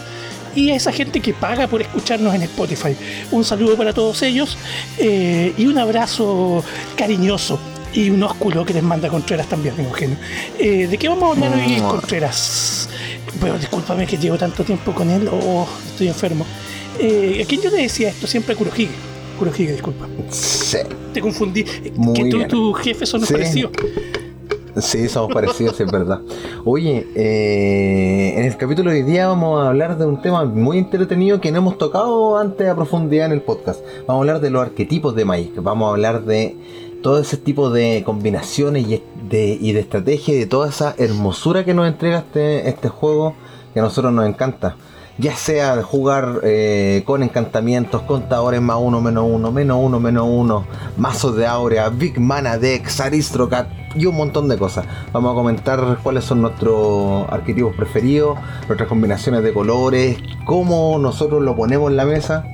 y 0.56 0.70
a 0.70 0.74
esa 0.74 0.90
gente 0.90 1.20
que 1.20 1.32
paga 1.32 1.68
por 1.68 1.82
escucharnos 1.82 2.34
en 2.34 2.42
Spotify. 2.42 2.96
Un 3.30 3.44
saludo 3.44 3.76
para 3.76 3.92
todos 3.92 4.22
ellos 4.22 4.56
eh, 4.98 5.52
y 5.56 5.66
un 5.66 5.78
abrazo 5.78 6.64
cariñoso 6.96 7.60
y 7.92 8.10
un 8.10 8.22
ósculo 8.22 8.64
que 8.64 8.74
les 8.74 8.82
manda 8.82 9.08
Contreras 9.08 9.46
también, 9.46 9.76
me 9.76 9.84
imagino. 9.84 10.16
Eh, 10.58 10.86
¿De 10.86 10.98
qué 10.98 11.08
vamos 11.08 11.24
a 11.24 11.32
hablar 11.32 11.58
hoy, 11.58 11.80
Contreras? 11.80 12.88
Bueno, 13.40 13.58
discúlpame 13.58 14.06
que 14.06 14.16
llevo 14.16 14.36
tanto 14.38 14.64
tiempo 14.64 14.92
con 14.92 15.10
él, 15.10 15.28
o 15.28 15.34
oh, 15.34 15.68
estoy 15.86 16.08
enfermo. 16.08 16.46
Eh, 16.98 17.42
¿A 17.44 17.46
quién 17.46 17.60
yo 17.60 17.70
le 17.70 17.82
decía 17.82 18.08
esto? 18.08 18.26
Siempre 18.26 18.54
a 18.54 18.56
Kurohige. 18.56 18.88
Kurohige, 19.38 19.72
disculpa. 19.72 20.06
Sí. 20.30 20.78
Te 21.12 21.20
confundí. 21.20 21.64
que 21.64 22.30
tú 22.30 22.40
y 22.40 22.48
tu 22.48 22.72
jefe 22.72 23.06
son 23.06 23.20
los 23.20 23.30
parecidos. 23.30 23.72
Sí, 24.78 25.08
somos 25.08 25.32
parecidos, 25.32 25.80
es 25.80 25.90
verdad. 25.90 26.20
Oye, 26.64 27.06
eh, 27.14 28.34
en 28.36 28.44
el 28.44 28.56
capítulo 28.58 28.90
de 28.90 28.98
hoy 28.98 29.02
día 29.04 29.26
vamos 29.26 29.62
a 29.62 29.68
hablar 29.68 29.96
de 29.96 30.04
un 30.04 30.20
tema 30.20 30.44
muy 30.44 30.76
entretenido 30.76 31.40
que 31.40 31.50
no 31.50 31.58
hemos 31.58 31.78
tocado 31.78 32.36
antes 32.36 32.68
a 32.68 32.74
profundidad 32.74 33.26
en 33.26 33.32
el 33.32 33.40
podcast. 33.40 33.80
Vamos 34.06 34.20
a 34.20 34.20
hablar 34.20 34.40
de 34.42 34.50
los 34.50 34.60
arquetipos 34.60 35.14
de 35.14 35.24
Magic. 35.24 35.62
Vamos 35.62 35.88
a 35.88 35.90
hablar 35.92 36.24
de 36.26 36.56
todo 37.02 37.18
ese 37.20 37.38
tipo 37.38 37.70
de 37.70 38.02
combinaciones 38.04 38.86
y 38.86 39.02
de, 39.30 39.58
y 39.58 39.72
de 39.72 39.80
estrategia 39.80 40.34
y 40.34 40.38
de 40.40 40.46
toda 40.46 40.68
esa 40.68 40.94
hermosura 40.98 41.64
que 41.64 41.72
nos 41.72 41.88
entrega 41.88 42.18
este, 42.18 42.68
este 42.68 42.90
juego 42.90 43.34
que 43.72 43.80
a 43.80 43.82
nosotros 43.82 44.12
nos 44.12 44.28
encanta. 44.28 44.76
Ya 45.18 45.34
sea 45.36 45.82
jugar 45.82 46.40
eh, 46.42 47.02
con 47.06 47.22
encantamientos, 47.22 48.02
contadores 48.02 48.60
más 48.60 48.76
uno, 48.80 49.00
menos 49.00 49.24
uno, 49.28 49.50
menos 49.50 49.78
uno, 49.80 50.00
menos 50.00 50.26
uno, 50.28 50.66
mazos 50.96 51.36
de 51.36 51.46
Aurea, 51.46 51.88
Big 51.88 52.20
Mana 52.20 52.58
Dex, 52.58 53.00
Aristocrat 53.00 53.68
y 53.94 54.06
un 54.06 54.16
montón 54.16 54.48
de 54.48 54.58
cosas. 54.58 54.86
Vamos 55.12 55.32
a 55.32 55.34
comentar 55.34 55.98
cuáles 56.02 56.24
son 56.24 56.42
nuestros 56.42 57.26
arquetipos 57.30 57.74
preferidos, 57.74 58.38
nuestras 58.66 58.88
combinaciones 58.88 59.42
de 59.42 59.52
colores, 59.52 60.18
cómo 60.44 60.98
nosotros 60.98 61.42
lo 61.42 61.56
ponemos 61.56 61.90
en 61.90 61.96
la 61.96 62.04
mesa. 62.04 62.44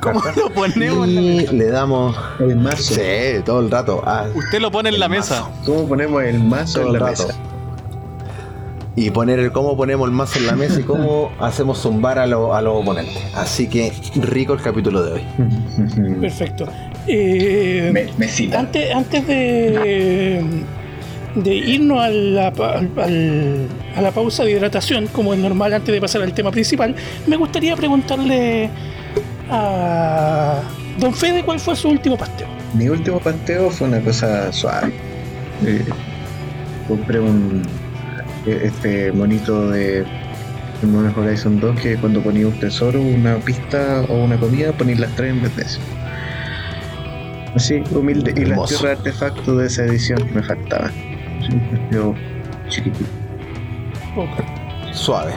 ¿Cómo 0.00 0.22
lo 0.36 0.50
ponemos 0.50 1.08
y 1.08 1.46
le 1.48 1.66
damos 1.66 2.16
el 2.38 2.56
mazo. 2.56 2.94
Sí, 2.94 3.42
todo 3.44 3.60
el 3.60 3.70
rato. 3.70 4.02
Ah, 4.06 4.26
Usted 4.34 4.60
lo 4.60 4.70
pone 4.70 4.90
en 4.90 5.00
la 5.00 5.08
mesa. 5.08 5.50
¿Cómo 5.66 5.88
ponemos 5.88 6.22
el 6.22 6.42
mazo 6.42 6.82
en 6.82 6.92
la 6.92 7.00
mesa? 7.00 7.34
Y 8.94 9.10
poner 9.10 9.38
el 9.38 9.52
cómo 9.52 9.76
ponemos 9.76 10.08
el 10.08 10.14
mazo 10.14 10.38
en 10.38 10.46
la 10.46 10.54
mesa 10.54 10.80
y 10.80 10.82
cómo 10.82 11.32
hacemos 11.40 11.80
zumbar 11.80 12.18
a, 12.18 12.26
los 12.26 12.50
oponentes. 12.64 13.22
Así 13.34 13.66
que 13.68 13.92
rico 14.16 14.52
el 14.52 14.60
capítulo 14.60 15.02
de 15.02 15.12
hoy. 15.12 15.22
Perfecto. 16.20 16.66
Eh, 17.06 17.90
me, 17.92 18.56
Antes, 18.56 18.94
antes 18.94 19.26
de, 19.26 20.44
de 21.34 21.54
irnos 21.54 22.00
a 22.00 22.10
la, 22.10 22.48
a 22.48 24.02
la 24.02 24.10
pausa 24.12 24.44
de 24.44 24.52
hidratación, 24.52 25.06
como 25.08 25.32
es 25.32 25.40
normal 25.40 25.72
antes 25.72 25.92
de 25.92 26.00
pasar 26.00 26.22
al 26.22 26.34
tema 26.34 26.50
principal, 26.50 26.94
me 27.26 27.36
gustaría 27.36 27.74
preguntarle 27.76 28.68
a 29.50 30.60
Don 30.98 31.14
Fede 31.14 31.42
cuál 31.44 31.58
fue 31.58 31.74
su 31.76 31.88
último 31.88 32.16
pasteo. 32.16 32.46
Mi 32.74 32.88
último 32.88 33.18
pasteo 33.18 33.70
fue 33.70 33.88
una 33.88 34.00
cosa 34.00 34.52
suave. 34.52 34.92
Eh, 35.66 35.84
compré 36.88 37.20
un 37.20 37.62
este 38.46 39.12
monito 39.12 39.70
de 39.70 40.04
Modern 40.82 41.18
Horizon 41.18 41.60
2 41.60 41.80
que 41.80 41.96
cuando 41.96 42.20
ponía 42.22 42.46
un 42.46 42.58
tesoro, 42.58 43.00
una 43.00 43.36
pista 43.36 44.04
o 44.08 44.24
una 44.24 44.36
comida, 44.36 44.72
ponía 44.72 44.96
las 44.96 45.14
tres 45.14 45.30
en 45.30 45.42
vez 45.42 45.56
de 45.56 45.62
eso. 45.62 45.80
Así, 47.54 47.82
humilde. 47.90 48.32
Y 48.36 48.46
las 48.46 48.68
tierras 48.68 48.98
artefactos 48.98 49.58
de 49.58 49.66
esa 49.66 49.84
edición 49.84 50.26
me 50.34 50.42
faltaban. 50.42 50.92
un 51.92 52.16
chiquitito. 52.68 53.10
Suave. 54.92 55.32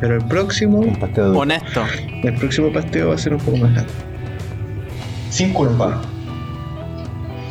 Pero 0.00 0.16
el 0.16 0.24
próximo. 0.26 0.80
Honesto. 1.34 1.84
El 2.22 2.34
próximo 2.34 2.72
pasteo 2.72 3.08
va 3.08 3.14
a 3.14 3.18
ser 3.18 3.34
un 3.34 3.40
poco 3.40 3.56
más 3.58 3.72
largo. 3.72 3.92
Sin 5.30 5.52
culpa. 5.52 6.00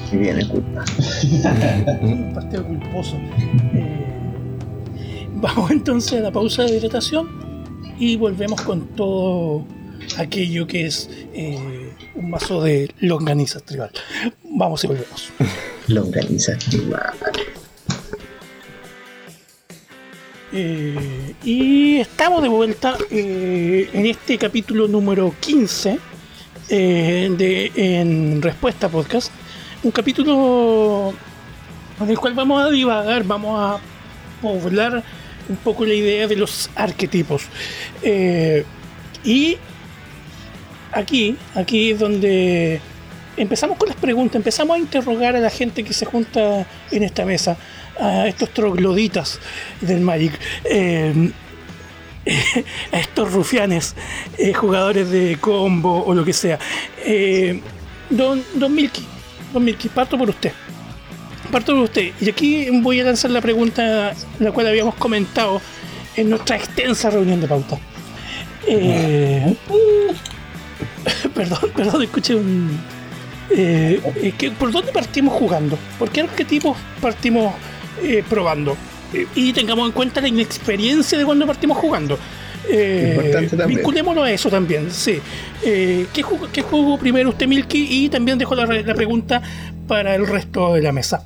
Si 0.09 0.17
viene 0.17 0.47
culpa. 0.47 0.83
un 2.01 2.31
pasteo 2.33 2.65
culposo. 2.65 3.17
Eh, 3.73 4.02
Vamos 5.43 5.71
entonces 5.71 6.19
a 6.19 6.21
la 6.21 6.31
pausa 6.31 6.63
de 6.63 6.77
hidratación 6.77 7.27
y 7.99 8.15
volvemos 8.15 8.61
con 8.61 8.87
todo 8.95 9.67
aquello 10.17 10.65
que 10.65 10.85
es 10.85 11.09
eh, 11.33 11.91
un 12.15 12.29
mazo 12.29 12.61
de 12.61 12.89
longaniza 13.01 13.59
tribal. 13.59 13.91
Vamos 14.45 14.85
y 14.85 14.87
volvemos. 14.87 15.33
longaniza 15.89 16.57
tribal. 16.57 17.11
Eh, 20.53 21.35
y 21.43 21.97
estamos 21.97 22.41
de 22.41 22.47
vuelta 22.47 22.95
eh, 23.11 23.89
en 23.91 24.05
este 24.05 24.37
capítulo 24.37 24.87
número 24.87 25.35
15 25.41 25.99
de 26.69 27.71
En 27.75 28.41
Respuesta 28.41 28.87
Podcast. 28.87 29.29
Un 29.83 29.91
capítulo 29.91 31.13
en 31.99 32.09
el 32.09 32.17
cual 32.17 32.33
vamos 32.33 32.63
a 32.63 32.69
divagar, 32.69 33.25
vamos 33.25 33.59
a 33.59 33.81
poblar 34.41 35.03
un 35.49 35.57
poco 35.57 35.85
la 35.85 35.93
idea 35.93 36.27
de 36.27 36.35
los 36.35 36.69
arquetipos. 36.75 37.43
Eh, 38.01 38.65
y 39.23 39.57
aquí, 40.91 41.37
aquí 41.55 41.91
es 41.91 41.99
donde 41.99 42.81
empezamos 43.37 43.77
con 43.77 43.89
las 43.89 43.97
preguntas, 43.97 44.35
empezamos 44.35 44.75
a 44.75 44.79
interrogar 44.79 45.35
a 45.35 45.39
la 45.39 45.49
gente 45.49 45.83
que 45.83 45.93
se 45.93 46.05
junta 46.05 46.65
en 46.91 47.03
esta 47.03 47.25
mesa, 47.25 47.57
a 47.99 48.27
estos 48.27 48.49
trogloditas 48.49 49.39
del 49.81 50.01
Magic. 50.01 50.33
Eh, 50.65 51.31
a 52.93 52.99
estos 52.99 53.33
rufianes, 53.33 53.95
eh, 54.37 54.53
jugadores 54.53 55.09
de 55.09 55.37
combo 55.41 56.05
o 56.05 56.13
lo 56.13 56.23
que 56.23 56.31
sea. 56.31 56.57
don, 58.09 58.41
don 58.55 58.75
Don 59.53 59.63
Milky, 59.63 59.89
parto 59.89 60.17
por 60.17 60.29
usted 60.29 60.51
parto 61.53 61.75
de 61.75 61.81
usted. 61.81 62.11
Y 62.19 62.29
aquí 62.29 62.67
voy 62.81 62.99
a 62.99 63.03
lanzar 63.03 63.29
la 63.29 63.39
pregunta, 63.39 64.13
la 64.39 64.51
cual 64.51 64.67
habíamos 64.67 64.95
comentado 64.95 65.61
en 66.15 66.31
nuestra 66.31 66.55
extensa 66.55 67.11
reunión 67.11 67.39
de 67.39 67.47
pauta. 67.47 67.77
Eh, 68.67 69.55
perdón, 71.35 71.59
perdón, 71.75 72.01
escuché 72.01 72.33
un. 72.33 72.79
Eh, 73.51 74.01
¿Por 74.57 74.71
dónde 74.71 74.91
partimos 74.91 75.33
jugando? 75.33 75.77
¿Por 75.99 76.09
qué 76.09 76.21
arquetipos 76.21 76.75
partimos 76.99 77.53
eh, 78.01 78.23
probando? 78.27 78.75
y 79.35 79.53
tengamos 79.53 79.85
en 79.85 79.91
cuenta 79.91 80.21
la 80.21 80.27
inexperiencia 80.27 81.19
de 81.19 81.23
cuando 81.23 81.45
partimos 81.45 81.77
jugando. 81.77 82.17
vinculémonos 83.67 84.23
a 84.25 84.31
eso 84.31 84.49
también, 84.49 84.89
sí. 84.89 85.19
¿qué, 85.61 86.23
jugó, 86.63 86.97
primero 86.97 87.29
usted, 87.29 87.45
Milky? 87.45 88.05
Y 88.05 88.09
también 88.09 88.39
dejo 88.39 88.55
la 88.55 88.95
pregunta 88.95 89.39
para 89.87 90.15
el 90.15 90.25
resto 90.25 90.73
de 90.73 90.81
la 90.81 90.91
mesa 90.91 91.23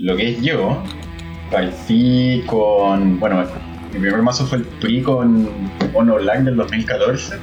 lo 0.00 0.16
que 0.16 0.30
es 0.30 0.40
yo, 0.40 0.82
partí 1.50 2.42
con. 2.46 3.20
Bueno, 3.20 3.44
mi 3.92 4.00
primer 4.00 4.22
mazo 4.22 4.46
fue 4.46 4.58
el 4.58 4.64
PRI 4.64 5.02
con 5.02 5.48
Ono 5.94 6.14
Online 6.14 6.42
del 6.42 6.56
2014. 6.56 7.36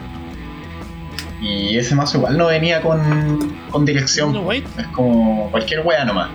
Y 1.39 1.77
ese 1.77 1.93
mazo 1.93 2.17
igual 2.17 2.35
no 2.37 2.47
venía 2.47 2.81
con, 2.81 3.55
con 3.69 3.85
dirección. 3.85 4.35
es 4.51 4.87
como 4.93 5.51
cualquier 5.51 5.85
wea 5.85 6.03
nomás. 6.03 6.29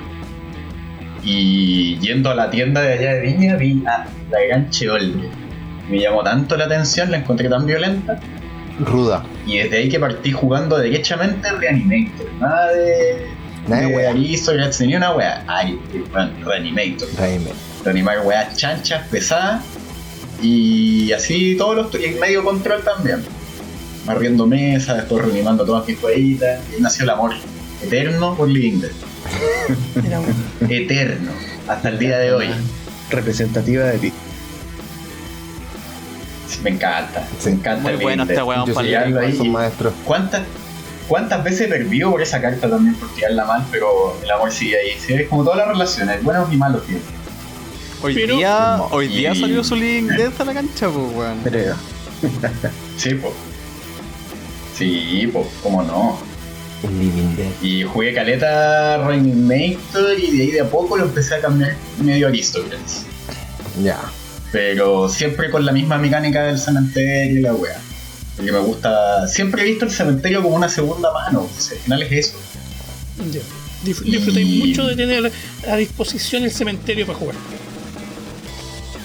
Y 1.25 1.99
yendo 1.99 2.31
a 2.31 2.35
la 2.35 2.51
tienda 2.51 2.81
de 2.83 2.93
allá 2.95 3.15
de 3.15 3.21
Viña 3.23 3.57
vi 3.57 3.83
a 3.87 4.07
la 4.31 4.41
gran 4.47 4.71
Cheolde. 4.71 5.29
Me 5.91 5.99
llamó 5.99 6.23
tanto 6.23 6.57
la 6.57 6.65
atención, 6.65 7.11
la 7.11 7.19
encontré 7.19 7.49
tan 7.49 7.67
violenta. 7.67 8.21
Ruda. 8.79 9.25
Y 9.45 9.59
desde 9.59 9.79
ahí 9.79 9.89
que 9.89 9.99
partí 9.99 10.31
jugando 10.31 10.79
derechamente 10.79 11.51
Reanimator. 11.51 12.33
Nada 12.41 12.73
de 12.73 13.27
Nada 13.69 13.83
de 13.83 13.95
wea. 13.95 14.71
tenía 14.77 14.97
una 14.97 15.13
wea. 15.13 15.45
Ay, 15.47 15.79
bueno, 16.11 16.33
Reanimator. 16.45 17.09
Reanimator. 17.17 17.57
Reanimar 17.85 18.21
weas 18.25 18.57
chanchas, 18.57 19.07
pesadas. 19.09 19.63
Y 20.41 21.13
así 21.13 21.57
todos 21.57 21.77
los. 21.77 22.03
Y 22.03 22.19
medio 22.19 22.45
control 22.45 22.83
también. 22.83 23.23
Barriendo 24.05 24.47
mesa, 24.47 24.95
después 24.95 25.25
reanimando 25.25 25.65
todas 25.65 25.87
mis 25.87 25.99
jueguitas. 25.99 26.61
Y 26.77 26.83
nació 26.83 27.05
el 27.05 27.11
amor 27.11 27.35
eterno 27.83 28.35
por 28.37 28.49
Living 28.49 28.81
Dead. 28.81 28.91
eterno. 30.69 31.31
Hasta 31.69 31.89
el 31.89 31.99
día 31.99 32.19
de 32.19 32.33
hoy. 32.33 32.49
Representativa 33.11 33.85
de 33.87 33.99
ti. 33.99 34.13
me 36.65 36.71
encanta. 36.71 37.29
Me 37.45 37.51
encanta. 37.53 37.83
Muy 37.91 38.03
bueno 38.03 38.23
este 38.25 38.43
weón 38.43 38.73
para 38.73 39.09
maestro. 39.45 39.93
¿Cuántas 40.05 40.43
cuántas 41.13 41.45
veces 41.45 41.69
perdió 41.69 42.11
por 42.11 42.23
esa 42.23 42.41
carta 42.41 42.71
también 42.71 42.95
por 42.95 43.15
tirarla 43.15 43.45
mal, 43.45 43.67
pero 43.71 44.19
el 44.25 44.31
amor 44.31 44.51
sigue 44.51 44.79
ahí. 44.79 44.99
¿sí? 44.99 45.13
Es 45.13 45.29
como 45.29 45.45
todas 45.45 45.59
las 45.59 45.69
relaciones, 45.69 46.23
buenos 46.23 46.51
y 46.51 46.57
malos 46.57 46.87
tiempos. 46.87 47.13
Hoy 48.01 48.15
día, 48.15 48.81
hoy 48.91 49.09
día 49.09 49.35
salió 49.35 49.63
su 49.63 49.77
link 49.77 50.11
de 50.11 50.31
la 50.43 50.55
cancha, 50.55 50.89
pues, 50.89 51.15
weón. 51.15 51.39
Creo. 51.45 51.77
sí, 52.97 53.15
pues. 53.17 53.35
Sí, 54.75 55.29
pues, 55.31 55.47
cómo 55.63 55.83
no. 55.83 56.19
Y 57.61 57.83
jugué 57.83 58.15
caleta 58.15 58.97
Rainmaker 59.07 60.19
y 60.19 60.35
de 60.39 60.43
ahí 60.45 60.51
de 60.51 60.63
a 60.63 60.71
poco 60.71 60.97
lo 60.97 61.05
empecé 61.05 61.35
a 61.35 61.41
cambiar 61.43 61.77
medio 62.03 62.29
Aristocrats. 62.29 63.05
Ya. 63.83 64.01
Pero 64.51 65.11
siempre 65.11 65.51
con 65.51 65.67
la 65.67 65.73
misma 65.73 65.99
mecánica 65.99 66.45
del 66.45 66.59
cementerio 66.59 67.39
y 67.39 67.43
la 67.43 67.53
wea. 67.53 67.79
Porque 68.37 68.53
me 68.53 68.59
gusta. 68.59 69.27
Siempre 69.29 69.63
he 69.63 69.65
visto 69.67 69.85
el 69.85 69.91
cementerio 69.91 70.43
como 70.43 70.57
una 70.57 70.69
segunda 70.69 71.13
mano. 71.13 71.49
al 71.49 71.79
final 71.79 72.03
es 72.03 72.13
eso. 72.13 72.39
Disfruté 73.85 74.45
mucho 74.45 74.87
de 74.87 74.97
tener 74.97 75.33
a 75.69 75.77
disposición 75.77 76.45
el 76.45 76.51
cementerio 76.51 77.07
para 77.07 77.19
jugar. 77.19 77.37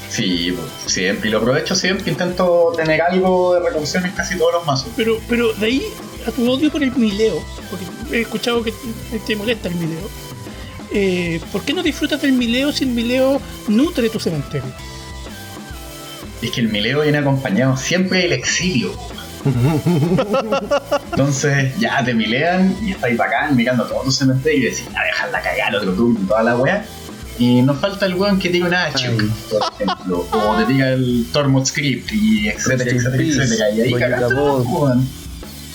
Sí, 0.09 0.53
pues, 0.55 0.93
siempre. 0.93 1.29
Y 1.29 1.31
lo 1.31 1.39
aprovecho 1.39 1.75
siempre. 1.75 2.11
Intento 2.11 2.73
tener 2.75 3.01
algo 3.01 3.55
de 3.55 3.59
recursión 3.59 4.05
en 4.05 4.11
casi 4.11 4.37
todos 4.37 4.53
los 4.53 4.65
mazos. 4.65 4.89
Pero, 4.95 5.19
pero 5.27 5.53
de 5.53 5.65
ahí 5.65 5.83
a 6.25 6.31
tu 6.31 6.49
odio 6.49 6.71
por 6.71 6.83
el 6.83 6.91
mileo, 6.95 7.43
porque 7.69 7.85
he 8.17 8.21
escuchado 8.21 8.63
que 8.63 8.73
te 9.25 9.35
molesta 9.35 9.69
el 9.69 9.75
mileo. 9.75 10.09
Eh, 10.91 11.39
¿Por 11.51 11.63
qué 11.63 11.73
no 11.73 11.83
disfrutas 11.83 12.21
del 12.21 12.33
mileo 12.33 12.71
si 12.71 12.83
el 12.83 12.91
mileo 12.91 13.41
nutre 13.67 14.09
tu 14.09 14.19
cementerio? 14.19 14.71
Es 16.41 16.51
que 16.51 16.61
el 16.61 16.69
mileo 16.69 17.01
viene 17.01 17.17
acompañado 17.17 17.75
siempre 17.77 18.19
del 18.19 18.33
exilio. 18.33 18.91
Entonces, 21.11 21.77
ya 21.79 22.03
te 22.03 22.13
milean 22.13 22.75
y 22.83 22.91
estáis 22.91 23.17
bacán 23.17 23.55
mirando 23.55 23.85
todo 23.85 24.03
tu 24.03 24.11
cementerio 24.11 24.59
y 24.59 24.71
decís, 24.71 24.87
a 24.95 25.03
dejarla 25.03 25.41
cagar 25.41 25.75
otro 25.75 25.93
turno 25.93 26.19
y 26.21 26.27
toda 26.27 26.43
la 26.43 26.57
weá. 26.57 26.85
Y 27.39 27.61
nos 27.61 27.79
falta 27.79 28.07
el 28.07 28.15
weón 28.15 28.39
que 28.39 28.49
diga 28.49 28.67
una 28.67 28.85
Achuk, 28.85 29.23
por 29.49 29.61
ejemplo. 29.73 30.27
O 30.31 30.55
te 30.55 30.65
diga 30.65 30.89
el 30.89 31.27
Tormod 31.31 31.65
Script 31.65 32.11
y 32.11 32.49
etcétera, 32.49 32.89
etcétera, 32.89 33.23
etcétera. 33.23 33.69
Y 33.71 33.81
ahí 33.81 33.93
cagó, 33.93 34.57
weón. 34.63 35.07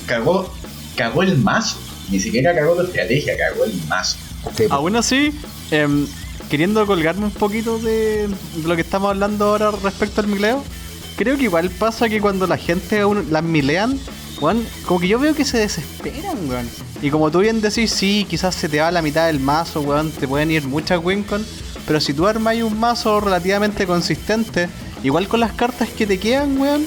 Cagó, 0.07 0.53
cagó 0.97 1.23
el 1.23 1.39
mazo. 1.39 1.79
Ni 2.11 2.19
siquiera 2.19 2.55
cagó 2.55 2.75
tu 2.75 2.83
estrategia, 2.83 3.35
cagó 3.37 3.65
el 3.65 3.81
mazo. 3.89 4.19
Aún 4.71 4.97
así, 4.97 5.33
eh, 5.71 6.07
queriendo 6.51 6.85
colgarme 6.87 7.25
un 7.25 7.31
poquito 7.31 7.79
de, 7.79 8.29
lo 8.67 8.75
que 8.75 8.83
estamos 8.83 9.11
hablando 9.11 9.47
ahora 9.47 9.71
respecto 9.83 10.21
al 10.21 10.27
mileo, 10.27 10.63
creo 11.17 11.37
que 11.37 11.45
igual 11.45 11.71
pasa 11.71 12.09
que 12.09 12.21
cuando 12.21 12.47
la 12.47 12.57
gente 12.57 13.03
las 13.31 13.43
milean, 13.43 13.99
weón, 14.41 14.67
como 14.87 15.01
que 15.01 15.09
yo 15.09 15.19
veo 15.19 15.35
que 15.35 15.45
se 15.45 15.59
desesperan, 15.59 16.49
weón. 16.49 16.69
Y 17.01 17.11
como 17.11 17.31
tú 17.31 17.41
bien 17.41 17.61
decís, 17.61 17.91
sí, 17.93 18.27
quizás 18.29 18.55
se 18.55 18.69
te 18.69 18.81
va 18.81 18.91
la 18.91 19.03
mitad 19.03 19.27
del 19.27 19.41
mazo, 19.41 19.81
weón, 19.81 20.11
te 20.11 20.29
pueden 20.29 20.51
ir 20.51 20.67
muchas 20.67 21.03
wincon, 21.03 21.45
pero 21.87 22.01
si 22.01 22.13
tú 22.13 22.27
armas 22.27 22.57
un 22.57 22.79
mazo 22.79 23.21
relativamente 23.21 23.87
consistente, 23.87 24.69
igual 25.03 25.29
con 25.29 25.41
las 25.41 25.53
cartas 25.53 25.89
que 25.89 26.07
te 26.07 26.19
quedan, 26.19 26.59
weón, 26.59 26.85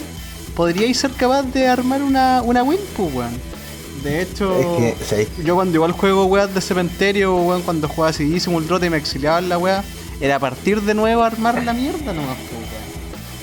podríais 0.55 0.98
ser 0.98 1.12
capaz 1.12 1.44
de 1.44 1.67
armar 1.67 2.01
una, 2.01 2.41
una 2.41 2.63
pues, 2.63 3.13
weón. 3.13 3.55
De 4.03 4.22
hecho, 4.22 4.53
yo 5.44 5.55
cuando 5.55 5.75
igual 5.75 5.91
juego 5.91 6.25
weas 6.25 6.53
de 6.53 6.62
cementerio, 6.62 7.36
weón, 7.38 7.63
cuando 7.63 7.88
jugaba 7.88 8.12
así, 8.12 8.39
un 8.48 8.67
Drote 8.67 8.86
y 8.86 8.89
me 8.89 8.98
exiliaba 8.98 9.39
en 9.39 9.50
la 9.50 9.58
wea, 9.58 9.84
era 10.22 10.36
a 10.36 10.39
partir 10.39 10.82
de 10.82 10.94
nuevo 10.94 11.24
armar 11.24 11.63
la 11.63 11.74
mierda 11.74 12.13
nomás, 12.13 12.38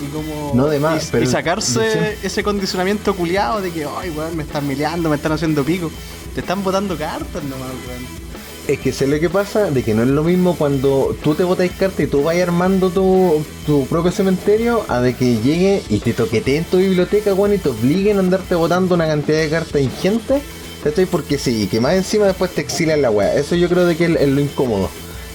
Y 0.03 0.07
como. 0.07 0.53
No 0.55 0.67
de 0.69 0.81
más, 0.81 1.09
y, 1.09 1.13
pero 1.13 1.27
sacarse 1.27 2.19
ese 2.23 2.43
condicionamiento 2.43 3.15
culiado 3.15 3.61
de 3.61 3.71
que, 3.71 3.85
ay, 3.85 4.11
weón, 4.11 4.37
me 4.37 4.43
están 4.43 4.67
mileando, 4.67 5.09
me 5.09 5.17
están 5.17 5.33
haciendo 5.33 5.65
pico. 5.65 5.91
Te 6.35 6.41
están 6.41 6.65
botando 6.65 6.97
cartas 6.97 7.43
nomás, 7.45 7.71
weón. 7.89 8.23
Es 8.69 8.79
que 8.79 8.93
sé 8.93 9.09
lo 9.09 9.19
que 9.19 9.29
pasa, 9.29 9.73
de 9.73 9.83
que 9.83 9.93
no 9.93 10.03
es 10.03 10.09
lo 10.09 10.23
mismo 10.23 10.55
cuando 10.57 11.17
tú 11.23 11.35
te 11.35 11.43
botáis 11.43 11.73
cartas 11.73 12.01
y 12.01 12.07
tú 12.07 12.23
vas 12.23 12.37
armando 12.37 12.91
tu, 12.91 13.45
tu, 13.67 13.87
propio 13.87 14.13
cementerio, 14.13 14.85
a 14.87 15.01
de 15.01 15.15
que 15.15 15.39
llegue 15.41 15.83
y 15.89 15.99
te 15.99 16.13
toqueteen 16.13 16.65
tu 16.65 16.77
biblioteca, 16.79 17.35
weón, 17.35 17.55
y 17.55 17.59
te 17.59 17.71
obliguen 17.71 18.19
a 18.19 18.21
andarte 18.21 18.55
botando 18.55 18.95
una 18.95 19.09
cantidad 19.09 19.39
de 19.39 19.51
cartas 19.51 19.83
ingente, 19.83 20.41
¿cachai? 20.85 21.07
Porque 21.07 21.39
sí, 21.39 21.65
y 21.65 21.67
que 21.67 21.81
más 21.81 21.95
encima 21.95 22.27
después 22.27 22.53
te 22.53 22.61
exilian 22.61 23.03
la 23.03 23.11
weá. 23.11 23.35
Eso 23.35 23.57
yo 23.57 23.69
creo 23.69 23.85
de 23.85 23.97
que 23.97 24.05
es, 24.05 24.29
lo 24.29 24.41
incómodo. 24.41 24.89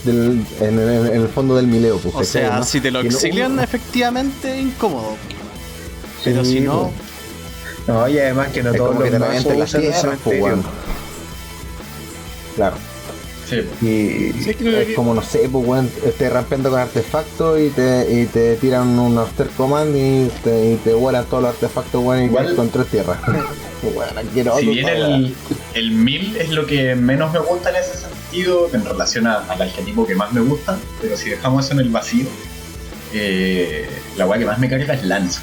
En, 0.06 0.46
el 0.60 1.28
fondo 1.30 1.56
del 1.56 1.68
mileo. 1.68 1.98
Pues, 1.98 2.16
o 2.16 2.24
sea, 2.24 2.64
si 2.64 2.82
te 2.82 2.92
lo 2.92 3.02
exilian, 3.02 3.60
efectivamente 3.60 4.60
incómodo. 4.60 5.16
Pero 6.24 6.44
si 6.46 6.60
no. 6.60 6.92
No, 7.88 8.08
y 8.08 8.20
además 8.20 8.50
que 8.50 8.64
no 8.64 8.74
todos 8.74 8.96
los 8.96 9.04
que 9.04 9.56
las 9.56 9.72
tierras, 9.72 10.20
pues, 10.24 10.44
Claro. 12.56 12.76
Y 13.82 14.50
es 14.50 14.96
como, 14.96 15.14
no 15.14 15.22
sé, 15.22 15.48
pues, 15.50 15.66
weón, 15.66 15.90
te 16.18 16.30
rampeando 16.30 16.70
con 16.70 16.80
artefactos 16.80 17.60
y 17.60 17.70
te, 17.70 18.08
y 18.12 18.26
te 18.26 18.56
tiran 18.58 18.88
unos 19.00 19.32
ter 19.32 19.48
command 19.48 19.96
y 19.96 20.28
te, 20.44 20.72
y 20.72 20.76
te 20.76 20.94
vuelan 20.94 21.26
todos 21.26 21.44
los 21.44 21.54
artefactos, 21.54 22.04
weón, 22.04 22.26
y 22.26 22.56
con 22.56 22.70
tres 22.70 22.88
tierras. 22.88 23.18
si 24.60 24.68
bien 24.68 24.90
el, 24.90 25.36
el 25.76 25.92
1000 25.92 26.38
es 26.38 26.50
lo 26.50 26.66
que 26.66 26.96
menos 26.96 27.32
me 27.32 27.40
gusta 27.40 27.70
en 27.70 27.78
ese 27.78 27.98
sentido, 27.98 28.17
en 28.34 28.86
relación 28.86 29.28
al 29.28 29.62
arquetipo 29.62 30.06
que 30.06 30.16
más 30.16 30.32
me 30.32 30.42
gusta, 30.42 30.78
pero 31.02 31.16
si 31.18 31.30
dejamos 31.30 31.66
eso 31.66 31.74
en 31.74 31.80
el 31.80 31.90
vacío, 31.90 32.28
eh, 33.14 33.88
la 34.18 34.26
weá 34.26 34.38
que 34.38 34.46
más 34.46 34.60
me 34.60 34.70
carga 34.70 34.94
es 34.94 35.04
Lance. 35.04 35.40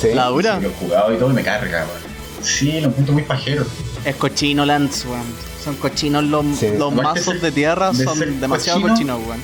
¿Sí? 0.00 0.08
¿La 0.14 0.26
dura? 0.26 0.60
lo 0.60 0.68
he 0.68 0.72
jugado 0.72 1.14
y 1.14 1.16
todo 1.16 1.30
me 1.30 1.42
carga, 1.42 1.86
weón. 1.86 2.14
Sí, 2.42 2.80
lo 2.80 2.90
punto 2.90 3.12
muy 3.12 3.22
pajero. 3.22 3.64
Es 4.04 4.16
cochino 4.16 4.66
Lance, 4.66 5.08
weón. 5.08 5.24
Son 5.62 5.76
cochinos 5.76 6.24
los, 6.24 6.44
los 6.62 6.92
mazos 6.92 7.40
de 7.40 7.50
tierra, 7.50 7.92
son 7.94 8.40
demasiado 8.40 8.82
cochinos, 8.82 9.20
weón. 9.26 9.40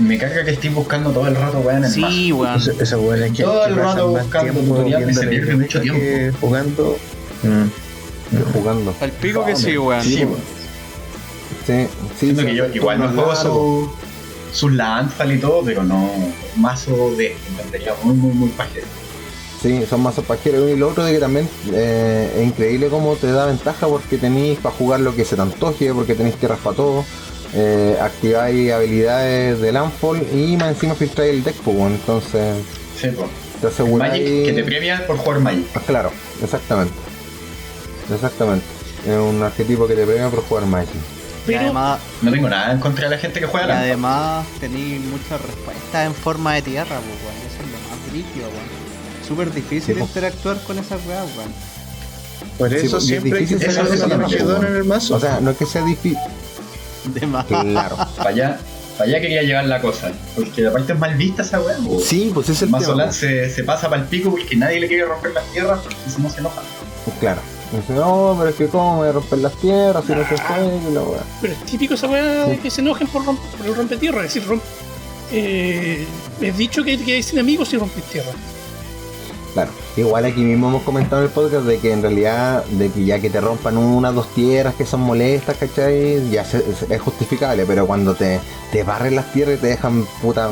Me 0.00 0.18
carga 0.18 0.44
que 0.44 0.50
estoy 0.50 0.70
buscando 0.70 1.10
todo 1.10 1.28
el 1.28 1.36
rato, 1.36 1.58
weón, 1.58 1.78
en 1.78 1.84
el 1.84 1.90
Sí, 1.92 2.32
weón. 2.32 2.60
Esa, 2.80 2.98
weón 2.98 3.22
es 3.22 3.32
que 3.32 3.42
todo 3.42 3.66
el 3.66 3.76
rato 3.76 4.08
buscando 4.08 4.60
tutoriales, 4.60 5.16
se 5.16 5.26
pierde 5.26 5.56
mucho 5.56 5.80
tiempo. 5.80 6.38
Jugando. 6.40 6.98
Mm. 7.42 7.85
Jugando. 8.52 8.94
Al 9.00 9.12
pico 9.12 9.44
que 9.44 9.56
sí, 9.56 9.78
weón. 9.78 10.02
Sí, 10.02 10.24
weón. 10.24 10.56
Sí, 11.66 11.88
sí. 12.18 12.34
que 12.34 12.54
yo 12.54 12.66
igual 12.66 12.98
no 12.98 13.08
juego 13.08 13.34
su, 13.34 13.90
sus 14.52 14.72
landfall 14.72 15.32
y 15.32 15.38
todo, 15.38 15.62
pero 15.64 15.82
no 15.82 16.08
mazo 16.56 17.14
de 17.16 17.36
infantería 17.50 17.94
muy, 18.02 18.14
muy, 18.14 18.32
muy 18.34 18.48
pajero. 18.50 18.86
Sí, 19.60 19.84
son 19.88 20.02
más 20.02 20.14
pajeros. 20.14 20.70
Y 20.70 20.76
lo 20.76 20.88
otro 20.88 21.04
de 21.04 21.12
que 21.12 21.18
también 21.18 21.48
eh, 21.72 22.32
es 22.36 22.46
increíble 22.46 22.88
cómo 22.88 23.16
te 23.16 23.30
da 23.32 23.46
ventaja 23.46 23.88
porque 23.88 24.18
tenéis 24.18 24.58
para 24.58 24.74
jugar 24.74 25.00
lo 25.00 25.14
que 25.14 25.24
se 25.24 25.34
te 25.34 25.42
antoje, 25.42 25.92
porque 25.92 26.14
tenéis 26.14 26.36
tierras 26.36 26.58
para 26.60 26.76
todo. 26.76 27.04
Eh, 27.54 27.96
activáis 28.00 28.70
habilidades 28.72 29.60
de 29.60 29.72
landfall 29.72 30.20
y 30.32 30.56
más 30.56 30.68
encima 30.68 30.94
filtráis 30.94 31.32
el 31.32 31.44
deck, 31.44 31.54
pues, 31.64 31.76
entonces 31.78 32.56
sí, 33.00 33.08
pues. 33.16 33.28
te 33.60 33.68
aseguráis... 33.68 34.12
que 34.12 34.52
te 34.52 34.64
premia 34.64 35.06
por 35.06 35.16
jugar 35.16 35.40
Magic. 35.40 35.64
Ah, 35.74 35.80
claro, 35.86 36.10
exactamente. 36.42 36.92
Exactamente. 38.12 38.64
Es 39.06 39.16
un 39.16 39.42
arquetipo 39.42 39.86
que 39.86 39.94
te 39.94 40.04
premia 40.04 40.28
por 40.28 40.42
jugar 40.42 40.66
Magic. 40.66 40.90
Pero 41.46 41.60
además, 41.60 42.00
no 42.22 42.32
tengo 42.32 42.48
nada 42.48 42.72
en 42.72 42.80
contra 42.80 43.04
de 43.04 43.14
la 43.14 43.18
gente 43.18 43.38
que 43.38 43.46
juega. 43.46 43.68
Y 43.68 43.70
además 43.70 44.46
tenéis 44.58 45.00
muchas 45.02 45.40
respuestas 45.40 46.06
en 46.06 46.14
forma 46.14 46.54
de 46.54 46.62
tierra, 46.62 46.96
pues, 46.96 47.52
eso 47.52 47.62
es 47.62 47.70
lo 47.70 47.88
más 47.88 48.10
brígido, 48.10 48.50
bueno 48.50 48.86
súper 49.26 49.52
difícil 49.52 49.98
interactuar 49.98 50.58
con 50.62 50.78
esas 50.78 51.04
weas, 51.06 51.26
weón. 51.36 51.52
Por 52.58 52.72
eso 52.72 53.00
siempre 53.00 53.40
hay 53.40 53.46
que 53.46 53.58
sacar 53.70 54.64
en 54.64 54.76
el 54.76 54.84
mazo. 54.84 55.16
O 55.16 55.20
sea, 55.20 55.40
no 55.40 55.50
es 55.50 55.56
que 55.56 55.66
sea 55.66 55.84
difícil. 55.84 56.18
De 57.12 57.26
más. 57.26 57.46
Claro. 57.46 57.96
Para 58.16 58.30
allá, 58.30 58.58
para 58.98 59.10
allá 59.10 59.20
quería 59.20 59.42
llevar 59.42 59.66
la 59.66 59.80
cosa. 59.80 60.10
Porque 60.34 60.66
aparte 60.66 60.94
es 60.94 60.98
mal 60.98 61.14
vista 61.14 61.42
esa 61.42 61.60
weá. 61.60 61.76
Sí, 62.02 62.30
pues 62.32 62.48
es 62.48 62.62
el 62.62 62.70
Mazo 62.70 62.96
tema. 62.96 63.12
Se, 63.12 63.50
se 63.50 63.62
pasa 63.62 63.88
para 63.88 64.02
el 64.02 64.08
pico 64.08 64.30
porque 64.30 64.56
nadie 64.56 64.80
le 64.80 64.88
quiere 64.88 65.04
romper 65.04 65.32
las 65.32 65.44
tierras 65.52 65.80
porque 65.80 65.96
si 66.08 66.20
no 66.20 66.30
se 66.30 66.40
enoja. 66.40 66.62
Pues 67.04 67.16
claro. 67.18 67.40
Dice, 67.72 67.94
no, 67.94 68.34
pero 68.38 68.50
es 68.50 68.56
que 68.56 68.68
cómo 68.68 69.02
me 69.02 69.10
romper 69.10 69.40
las 69.40 69.52
tierras 69.54 70.04
si 70.04 70.12
no 70.12 70.22
se 70.28 70.36
puede 70.36 70.90
la 70.92 71.02
weá. 71.02 71.20
Pero 71.40 71.52
es 71.52 71.64
típico 71.64 71.94
esa 71.94 72.06
weá 72.06 72.46
de 72.46 72.58
que 72.58 72.70
se 72.70 72.80
enojen 72.80 73.08
por, 73.08 73.24
romper, 73.24 73.50
por 73.58 73.66
el 73.66 73.74
rompetierra, 73.74 74.24
es 74.24 74.34
decir, 74.34 74.48
rompe. 74.48 74.64
Eh, 75.32 76.06
es 76.40 76.56
dicho 76.56 76.84
que, 76.84 76.96
que 76.98 77.14
hay 77.14 77.22
sin 77.22 77.40
amigos 77.40 77.68
si 77.68 77.76
rompes 77.76 78.04
tierra. 78.04 78.30
Claro, 79.54 79.70
igual 79.96 80.26
aquí 80.26 80.42
mismo 80.42 80.68
hemos 80.68 80.82
comentado 80.82 81.22
en 81.22 81.28
el 81.28 81.32
podcast 81.32 81.64
de 81.64 81.78
que 81.78 81.90
en 81.90 82.02
realidad, 82.02 82.62
de 82.66 82.90
que 82.90 83.04
ya 83.06 83.18
que 83.18 83.30
te 83.30 83.40
rompan 83.40 83.78
una 83.78 84.10
o 84.10 84.12
dos 84.12 84.28
tierras 84.34 84.74
que 84.74 84.84
son 84.84 85.00
molestas, 85.00 85.56
¿cachai? 85.56 86.28
Ya 86.30 86.42
es 86.42 87.00
justificable, 87.00 87.64
pero 87.66 87.86
cuando 87.86 88.14
te, 88.14 88.38
te 88.70 88.82
barren 88.82 89.16
las 89.16 89.32
tierras 89.32 89.56
y 89.56 89.60
te 89.62 89.68
dejan 89.68 90.04
puta 90.20 90.50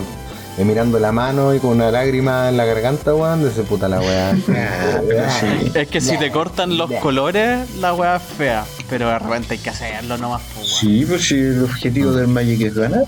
eh, 0.57 0.65
mirando 0.65 1.01
la 1.01 1.11
mano 1.11 1.53
y 1.55 1.59
con 1.59 1.71
una 1.71 1.91
lágrima 1.91 2.49
en 2.49 2.57
la 2.57 2.65
garganta, 2.65 3.15
weón, 3.15 3.43
de 3.43 3.51
ese 3.51 3.63
puta 3.65 3.89
la 3.89 4.01
weá. 4.01 4.37
es 5.75 5.89
que 5.89 6.01
si 6.01 6.17
te 6.17 6.31
cortan 6.31 6.77
los 6.79 6.91
colores, 6.93 7.69
la 7.81 7.93
weá 7.93 8.17
es 8.17 8.23
fea, 8.23 8.65
pero 8.89 9.09
de 9.09 9.19
repente 9.19 9.55
hay 9.55 9.59
que 9.59 9.71
hacerlo 9.71 10.17
nomás. 10.17 10.43
Pues, 10.55 10.69
sí, 10.69 11.05
pues 11.09 11.27
si 11.27 11.35
el 11.35 11.65
objetivo 11.65 12.13
del 12.13 12.29
Magic 12.29 12.61
es 12.61 12.75
ganar. 12.75 13.05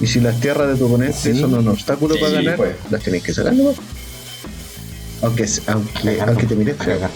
Y 0.00 0.06
si 0.06 0.20
las 0.20 0.38
tierras 0.40 0.68
de 0.68 0.76
tu 0.76 0.86
oponente 0.86 1.34
son 1.34 1.54
un 1.54 1.68
obstáculo 1.68 2.16
para 2.16 2.32
ganar, 2.32 2.56
pues. 2.56 2.76
las 2.90 3.02
tienes 3.02 3.22
que 3.22 3.32
sacar 3.32 3.54
nomás. 3.54 3.76
Aunque, 5.22 5.46
aunque, 5.68 6.20
aunque 6.20 6.46
te 6.46 6.54
mires 6.56 6.76
cagar. 6.76 7.10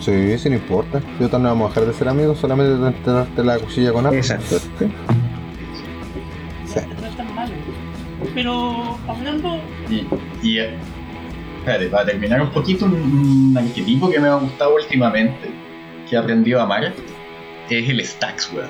Sí, 0.00 0.38
sí, 0.38 0.48
no 0.48 0.56
importa. 0.56 1.00
Yo 1.20 1.28
también 1.28 1.50
vamos 1.50 1.66
a 1.66 1.80
dejar 1.80 1.92
de 1.92 1.98
ser 1.98 2.08
amigos, 2.08 2.38
solamente 2.38 3.02
te 3.04 3.10
darte 3.10 3.44
la 3.44 3.58
cuchilla 3.58 3.92
con 3.92 4.06
algo. 4.06 4.16
Exacto. 4.16 4.58
Pero 8.36 8.98
hablando. 9.08 9.58
Y, 9.88 10.06
y 10.46 10.58
espérate, 10.58 11.88
para 11.88 12.04
terminar 12.04 12.42
un 12.42 12.50
poquito, 12.50 12.84
un, 12.84 13.56
arquetipo 13.56 14.10
que 14.10 14.20
me 14.20 14.28
ha 14.28 14.34
gustado 14.34 14.74
últimamente, 14.74 15.48
que 16.06 16.16
he 16.16 16.18
aprendido 16.18 16.60
a 16.60 16.64
amar, 16.64 16.92
es 17.70 17.88
el 17.88 18.04
Stacks, 18.04 18.52
weón. 18.52 18.68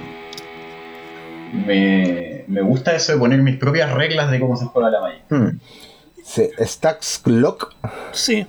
Me, 1.67 2.45
me 2.47 2.63
gusta 2.63 2.95
eso 2.95 3.11
de 3.11 3.19
poner 3.19 3.43
mis 3.43 3.57
propias 3.57 3.93
reglas 3.93 4.31
de 4.31 4.39
cómo 4.39 4.57
se 4.57 4.67
juega 4.67 4.89
la 4.89 5.01
Magic. 5.01 5.25
Hmm. 5.31 5.59
Stacks 6.65 7.19
Clock. 7.25 7.75
Sí. 8.13 8.47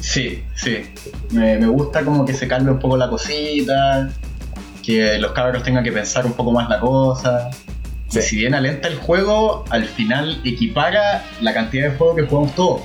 Sí, 0.00 0.44
sí. 0.56 0.94
Me, 1.32 1.66
gusta 1.66 2.02
como 2.06 2.24
que 2.24 2.32
se 2.32 2.48
calme 2.48 2.70
un 2.70 2.78
poco 2.78 2.96
la 2.96 3.10
cosita, 3.10 4.08
que 4.82 5.18
los 5.18 5.32
cabros 5.32 5.62
tengan 5.62 5.84
que 5.84 5.92
pensar 5.92 6.24
un 6.24 6.32
poco 6.32 6.52
más 6.52 6.70
la 6.70 6.80
cosa. 6.80 7.50
Si 8.22 8.36
bien 8.36 8.54
alenta 8.54 8.88
el 8.88 8.96
juego, 8.96 9.64
al 9.70 9.84
final 9.84 10.40
equipara 10.44 11.24
la 11.40 11.54
cantidad 11.54 11.90
de 11.90 11.96
juego 11.96 12.16
que 12.16 12.22
jugamos 12.22 12.54
todos. 12.54 12.82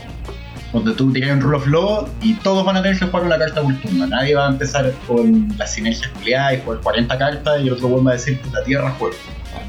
Donde 0.71 0.93
tú 0.93 1.11
tiras 1.11 1.31
un 1.31 1.41
Rule 1.41 1.57
of 1.57 1.67
Law 1.67 2.07
y 2.21 2.35
todos 2.35 2.63
van 2.63 2.77
a 2.77 2.83
tener 2.83 2.99
que 2.99 3.05
jugar 3.07 3.23
una 3.25 3.39
carta 3.39 3.61
por 3.61 3.75
turno. 3.77 4.05
Nadie 4.05 4.35
va 4.35 4.47
a 4.47 4.49
empezar 4.51 4.93
con 5.07 5.51
las 5.57 5.73
sinergias 5.73 6.11
culiadas 6.11 6.53
y 6.53 6.57
jugar 6.61 6.79
40 6.81 7.17
cartas 7.17 7.61
y 7.61 7.67
el 7.67 7.73
otro 7.73 7.87
vuelve 7.87 8.11
a 8.11 8.13
decir 8.13 8.39
puta 8.39 8.63
tierra 8.63 8.91
juego. 8.91 9.15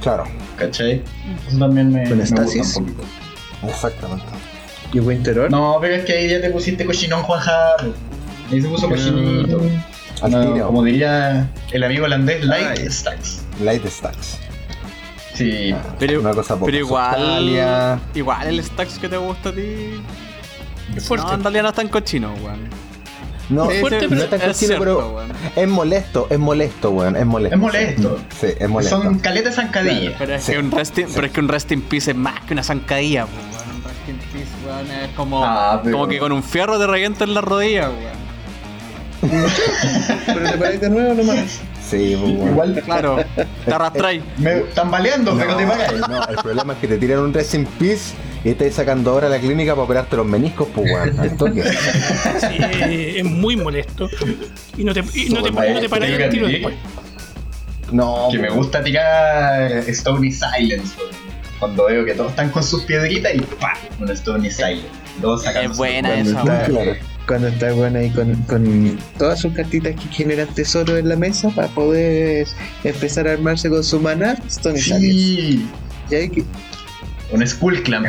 Claro. 0.03 0.25
¿Cachai? 0.57 1.03
Eso 1.49 1.59
también 1.59 1.91
me, 1.91 2.05
me 2.05 2.15
gusta 2.17 2.43
un 2.43 2.87
poquito. 2.87 3.03
Exactamente. 3.67 4.25
¿Y 4.93 5.01
Winteror? 5.01 5.51
No, 5.51 5.79
pero 5.81 5.95
es 5.95 6.05
que 6.05 6.13
ahí 6.13 6.29
ya 6.29 6.41
te 6.41 6.51
pusiste 6.51 6.85
cochinón, 6.85 7.23
Juan 7.23 7.41
Ahí 8.51 8.61
se 8.61 8.69
puso 8.69 8.89
cochinito. 8.89 9.61
como 10.67 10.85
diría 10.85 11.49
el 11.73 11.85
amigo 11.85 12.05
holandés, 12.05 12.45
light 12.45 12.79
stacks. 12.91 13.43
Light 13.63 13.87
stacks. 13.87 14.39
Sí, 15.41 15.75
pero, 15.99 16.21
una 16.21 16.35
cosa 16.35 16.59
pero 16.63 16.77
igual, 16.77 17.99
igual 18.15 18.47
el 18.47 18.63
stacks 18.63 18.99
que 18.99 19.09
te 19.09 19.17
gusta 19.17 19.49
a 19.49 19.53
ti. 19.53 20.03
Fuerte. 21.01 21.27
No, 21.27 21.35
en 21.35 21.43
realidad 21.43 21.63
no 21.63 21.69
es 21.71 21.75
tan 21.75 21.89
cochino, 21.89 22.35
weón. 22.43 22.69
No, 23.49 23.71
es 23.71 23.81
fuerte, 23.81 24.07
no 24.07 24.23
es 24.23 24.29
tan 24.29 24.39
cochino, 24.39 24.75
pero 24.79 25.23
es 25.57 25.69
molesto, 25.69 26.27
es 26.29 26.39
molesto, 26.39 26.91
weón. 26.91 27.17
Es 27.17 27.25
molesto. 27.25 27.55
Es 27.55 27.61
molesto. 27.61 28.19
Sí, 28.39 28.49
es 28.59 28.69
molesto. 28.69 29.03
Son 29.03 29.19
caletas 29.21 29.55
zancadillas. 29.55 30.15
pero, 30.19 30.35
es 30.35 30.45
que 30.45 30.59
un 30.59 30.71
resting, 30.71 31.07
pero 31.15 31.27
es 31.27 31.33
que 31.33 31.41
un 31.41 31.49
resting 31.49 31.81
piece 31.81 32.11
es 32.11 32.17
más 32.19 32.39
que 32.41 32.53
una 32.53 32.63
zancadilla, 32.63 33.25
weón. 33.25 33.77
Un 33.77 33.83
resting 33.83 34.19
piece, 34.33 34.51
weón, 34.67 34.91
es 34.91 35.11
como, 35.17 35.43
ah, 35.43 35.81
como 35.83 36.07
que 36.07 36.19
con 36.19 36.33
un 36.33 36.43
fierro 36.43 36.79
te 36.79 36.87
revienta 36.87 37.25
en 37.25 37.33
la 37.33 37.41
rodilla, 37.41 37.89
weón. 37.89 38.21
pero 40.27 40.51
te 40.51 40.59
parece 40.59 40.79
de 40.81 40.91
nuevo 40.91 41.15
nomás. 41.15 41.61
Sí, 41.91 42.17
pues, 42.21 42.33
Igual, 42.33 42.83
claro, 42.85 43.25
te 43.65 43.75
arrastráis. 43.75 44.23
Me 44.39 44.61
tambaleando, 44.75 45.37
pero 45.37 45.57
te 45.57 45.67
pagáis. 45.67 46.01
No, 46.09 46.25
el 46.29 46.37
problema 46.37 46.73
es 46.75 46.79
que 46.79 46.89
te 46.89 46.99
tiran 46.99 47.19
un 47.19 47.35
resting 47.35 47.67
piece 47.67 48.15
y 48.45 48.51
estás 48.51 48.75
sacando 48.75 49.11
ahora 49.11 49.27
a 49.27 49.31
la 49.31 49.39
clínica 49.39 49.73
para 49.73 49.83
operarte 49.83 50.17
los 50.17 50.27
meniscos, 50.27 50.69
pues 50.75 50.91
weón, 50.91 51.37
toque. 51.37 51.63
Sí, 51.63 53.19
es 53.19 53.25
muy 53.25 53.57
molesto. 53.57 54.09
Y 54.77 54.85
no 54.85 54.95
te, 54.95 55.01
y 55.15 55.31
no 55.31 55.43
te, 55.43 55.51
no 55.51 55.81
te 55.81 55.89
paras 55.89 56.09
el 56.09 56.31
tiro 56.31 56.47
después. 56.47 56.75
No. 57.91 58.29
Que 58.31 58.39
me 58.39 58.51
gusta 58.51 58.83
tirar 58.85 59.73
Stony 59.89 60.31
Silence, 60.31 60.95
Cuando 61.59 61.87
veo 61.87 62.05
que 62.05 62.15
todos 62.15 62.31
están 62.31 62.51
con 62.51 62.63
sus 62.63 62.85
piedritas 62.85 63.35
y 63.35 63.41
¡pam! 63.41 63.77
Un 63.99 64.11
Stony 64.11 64.49
Silence. 64.49 64.87
Todos 65.21 65.45
es 65.45 65.77
buena 65.77 66.15
esa, 66.21 66.43
claro, 66.43 66.95
Cuando 67.31 67.47
está 67.47 67.73
buena 67.73 68.01
ahí 68.01 68.11
con, 68.11 68.35
con 68.43 68.99
todas 69.17 69.39
sus 69.39 69.53
cartitas 69.53 69.95
que 69.95 70.09
generan 70.09 70.49
tesoro 70.49 70.97
en 70.97 71.09
la 71.09 71.15
mesa 71.15 71.49
para 71.51 71.69
poder 71.69 72.49
empezar 72.83 73.29
a 73.29 73.35
armarse 73.35 73.71
con 73.71 73.85
su 73.85 74.01
maná, 74.01 74.37
Stony 74.49 74.79
sí. 74.79 75.65
Y 76.11 76.15
hay 76.17 76.29
que 76.29 76.43
un 77.31 77.47
Skull 77.47 77.85
Clamp. 77.85 78.09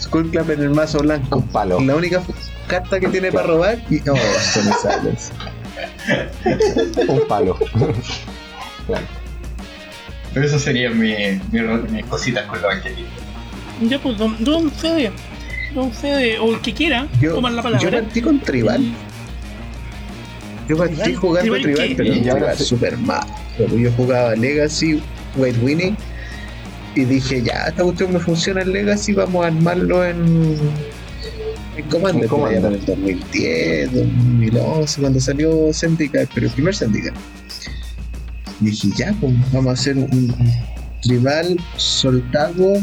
Skull 0.00 0.30
Clamp 0.32 0.50
en 0.50 0.62
el 0.62 0.70
mazo 0.70 0.98
blanco. 0.98 1.38
Un 1.38 1.46
palo. 1.46 1.80
La 1.80 1.94
única 1.94 2.20
carta 2.66 2.98
que 2.98 3.06
tiene 3.06 3.30
para 3.30 3.46
robar 3.46 3.78
y. 3.88 4.00
No, 4.00 4.16
son 4.16 4.72
sales. 4.82 5.30
Un 7.06 7.28
palo. 7.28 7.56
claro. 8.88 9.06
Pero 10.34 10.44
eso 10.44 10.58
sería 10.58 10.90
mi, 10.90 11.14
mis 11.52 12.04
cositas 12.06 12.46
con 12.46 12.60
los 12.60 12.72
angelitos. 12.72 13.12
Ya, 13.80 14.00
pues, 14.00 14.18
don, 14.18 14.42
don 14.42 14.72
Fede. 14.72 15.12
Don 15.74 15.92
Fede, 15.92 16.38
o 16.38 16.54
el 16.54 16.60
que 16.60 16.72
quiera, 16.72 17.08
yo, 17.20 17.40
la 17.40 17.62
palabra. 17.62 17.78
Yo 17.78 17.90
partí 17.90 18.20
con 18.20 18.40
Tribal. 18.40 18.82
Yo 20.68 20.76
partí 20.76 21.14
jugando 21.14 21.54
Tribal, 21.54 21.94
pero 21.96 22.14
yo 22.14 22.36
era 22.36 22.56
super 22.56 22.96
mal. 22.98 23.26
Yo 23.58 23.92
jugaba 23.92 24.34
Legacy, 24.34 25.02
White 25.36 25.58
Winning 25.60 25.96
y 26.94 27.04
dije, 27.04 27.42
ya, 27.42 27.66
esta 27.68 27.82
cuestión 27.84 28.12
no 28.12 28.20
funciona 28.20 28.62
en 28.62 28.72
Legacy, 28.72 29.14
vamos 29.14 29.44
a 29.44 29.48
armarlo 29.48 30.04
en, 30.04 30.58
en 31.76 31.88
Commander. 31.88 32.28
En 32.52 32.64
el 32.74 32.84
2010, 32.84 33.92
2011, 33.92 35.00
cuando 35.00 35.20
salió 35.20 35.72
Syndicate, 35.72 36.28
pero 36.34 36.46
el 36.46 36.52
primer 36.52 36.74
Syndicate. 36.74 37.18
Dije, 38.60 38.88
ya, 38.96 39.14
pues 39.20 39.34
vamos 39.52 39.70
a 39.70 39.72
hacer 39.72 39.96
un, 39.96 40.34
rival 41.04 41.58
soltado 41.76 42.74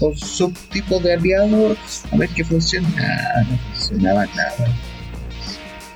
o 0.00 0.14
subtipo 0.16 0.98
de 1.00 1.14
aliado, 1.14 1.76
a 2.10 2.16
ver 2.16 2.28
qué 2.30 2.44
funciona. 2.44 2.88
Nada, 2.90 3.44
no 3.50 3.58
funcionaba 3.58 4.26
nada. 4.26 4.68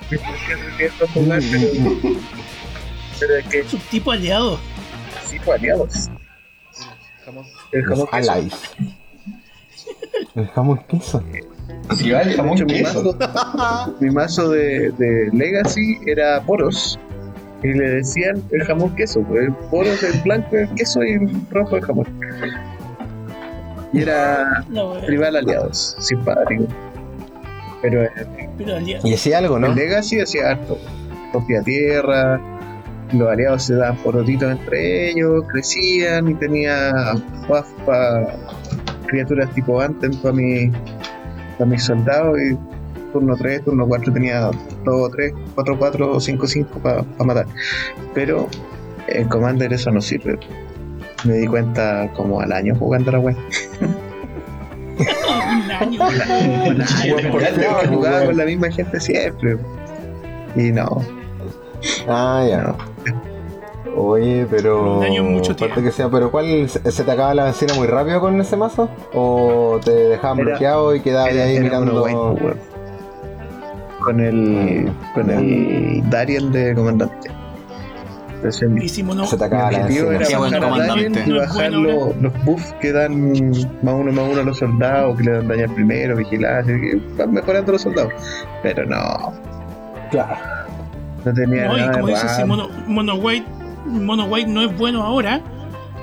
Me 0.09 0.17
jugar, 0.17 1.41
pero, 1.51 2.15
pero 3.19 3.35
es 3.37 3.45
que. 3.47 3.63
Subtipo 3.63 4.11
aliado. 4.11 4.59
Subtipo 5.23 5.53
aliados 5.53 6.09
el 7.71 7.83
jamón 7.83 8.07
Alive. 8.11 8.55
El 10.35 10.47
jamón 10.47 10.79
queso. 10.87 11.23
Si 11.95 12.11
va 12.11 12.21
el 12.21 12.35
jamón 12.35 12.65
queso. 12.65 13.17
Mi 13.99 14.09
mazo, 14.09 14.49
de, 14.49 14.91
de, 14.91 15.29
Legacy 15.33 15.97
era 16.05 16.41
poros. 16.45 16.99
Y 17.63 17.73
le 17.73 17.89
decían 17.89 18.43
el 18.51 18.63
jamón 18.63 18.95
queso. 18.95 19.19
El 19.35 19.53
poros 19.69 20.03
el 20.03 20.19
blanco 20.21 20.55
el 20.55 20.69
queso 20.75 21.03
y 21.03 21.13
el 21.13 21.29
rojo 21.51 21.77
el 21.77 21.83
jamón. 21.83 22.07
Y 23.93 24.01
era 24.01 24.63
rival 25.07 25.35
aliados, 25.37 25.95
simpático. 25.99 26.65
Pero, 27.81 28.03
eh, 28.03 28.11
Pero 28.57 28.79
y 28.79 29.13
hacía 29.13 29.37
algo, 29.37 29.59
¿no? 29.59 29.67
El 29.67 29.75
Legacy 29.75 30.19
hacía 30.19 30.51
harto. 30.51 30.77
Propia 31.31 31.61
tierra, 31.61 32.39
los 33.13 33.29
aliados 33.29 33.63
se 33.63 33.75
daban 33.75 33.97
porotitos 33.97 34.51
entre 34.51 35.11
ellos, 35.11 35.45
crecían 35.51 36.27
y 36.27 36.35
tenía 36.35 36.91
para 37.85 38.35
criaturas 39.07 39.53
tipo 39.53 39.79
antes 39.79 40.15
para 40.17 40.33
mi, 40.33 40.69
para 41.57 41.69
mis 41.69 41.83
soldados 41.83 42.37
y 42.39 42.57
turno 43.13 43.35
3, 43.35 43.63
turno 43.63 43.87
4 43.87 44.13
tenía 44.13 44.51
2 44.83 45.11
3, 45.11 45.33
4 45.55 45.79
4 45.79 46.19
5 46.19 46.47
5 46.47 46.79
para 46.79 47.03
matar. 47.19 47.45
Pero 48.13 48.47
en 49.07 49.27
Commander 49.29 49.71
eso 49.71 49.91
no 49.91 50.01
sirve. 50.01 50.37
Me 51.25 51.33
di 51.33 51.47
cuenta 51.47 52.11
como 52.15 52.39
al 52.39 52.51
año 52.51 52.75
jugando 52.75 53.11
la 53.11 53.19
web. 53.19 53.35
un 54.99 55.71
año. 55.71 56.01
un 56.67 56.81
año. 56.81 57.15
jugaba 57.89 58.25
con 58.25 58.37
la 58.37 58.45
misma 58.45 58.71
gente 58.71 58.99
siempre. 58.99 59.57
Y 60.55 60.71
no. 60.71 61.01
Ah, 62.07 62.45
ya 62.47 62.61
no. 62.61 62.77
Oye, 63.95 64.45
pero. 64.49 65.01
mucho 65.23 65.55
que 65.55 65.91
sea, 65.91 66.09
pero 66.09 66.29
¿cuál 66.29 66.69
se 66.69 67.03
te 67.03 67.11
acaba 67.11 67.33
la 67.33 67.45
benzina 67.45 67.73
muy 67.73 67.87
rápido 67.87 68.21
con 68.21 68.39
ese 68.39 68.55
mazo? 68.55 68.89
¿O 69.13 69.79
te 69.83 69.91
dejaban 69.91 70.37
bloqueado 70.37 70.95
y 70.95 71.01
quedabas 71.01 71.33
ahí 71.33 71.59
mirando? 71.59 72.35
con 73.99 74.19
el. 74.19 74.91
con 75.13 75.29
el 75.31 76.09
Dariel 76.09 76.51
de 76.51 76.75
comandante. 76.75 77.29
Entonces, 78.37 79.29
se 79.29 79.37
te 79.37 79.43
acaba 79.43 79.71
la 79.71 79.87
benzina. 80.95 81.25
y 81.25 81.31
bajar 81.31 81.71
los, 81.71 82.45
buffs 82.45 82.73
que 82.79 82.91
dan 82.91 83.31
más 83.81 83.93
uno 83.95 84.11
más 84.11 84.29
uno 84.29 84.41
a 84.41 84.43
los 84.43 84.57
soldados, 84.59 85.17
que 85.17 85.23
le 85.23 85.31
dan 85.31 85.47
daño 85.47 85.63
al 85.63 85.73
primero, 85.73 86.15
vigilancia, 86.15 86.75
que 86.75 87.01
van 87.17 87.33
mejorando 87.33 87.71
los 87.71 87.81
soldados. 87.81 88.13
Pero 88.61 88.85
no. 88.85 89.33
Claro. 90.11 90.37
No 91.25 91.33
tenía 91.33 91.67
no, 91.67 91.77
nada 91.77 91.91
y 91.91 91.95
como 91.95 92.07
dices, 92.07 92.31
si 92.35 92.45
mono, 92.45 92.69
mono 92.87 93.15
White 93.15 93.45
Mono 93.87 94.25
White 94.25 94.49
no 94.49 94.61
es 94.61 94.77
bueno 94.77 95.03
ahora, 95.03 95.41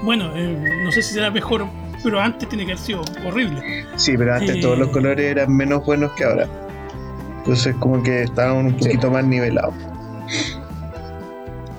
bueno, 0.02 0.30
eh, 0.34 0.82
no 0.84 0.92
sé 0.92 1.02
si 1.02 1.14
será 1.14 1.30
mejor, 1.30 1.66
pero 2.02 2.20
antes 2.20 2.48
tiene 2.48 2.66
que 2.66 2.72
haber 2.72 2.84
sido 2.84 3.02
horrible. 3.26 3.86
Sí, 3.96 4.16
pero 4.16 4.34
antes 4.34 4.60
todos 4.60 4.78
los 4.78 4.88
eh, 4.88 4.92
colores 4.92 5.30
eran 5.30 5.54
menos 5.54 5.84
buenos 5.84 6.12
que 6.12 6.24
ahora. 6.24 6.46
Entonces 7.38 7.74
como 7.78 8.02
que 8.02 8.22
estaban 8.22 8.66
un 8.66 8.76
poquito 8.76 9.10
más 9.10 9.24
nivelados. 9.24 9.74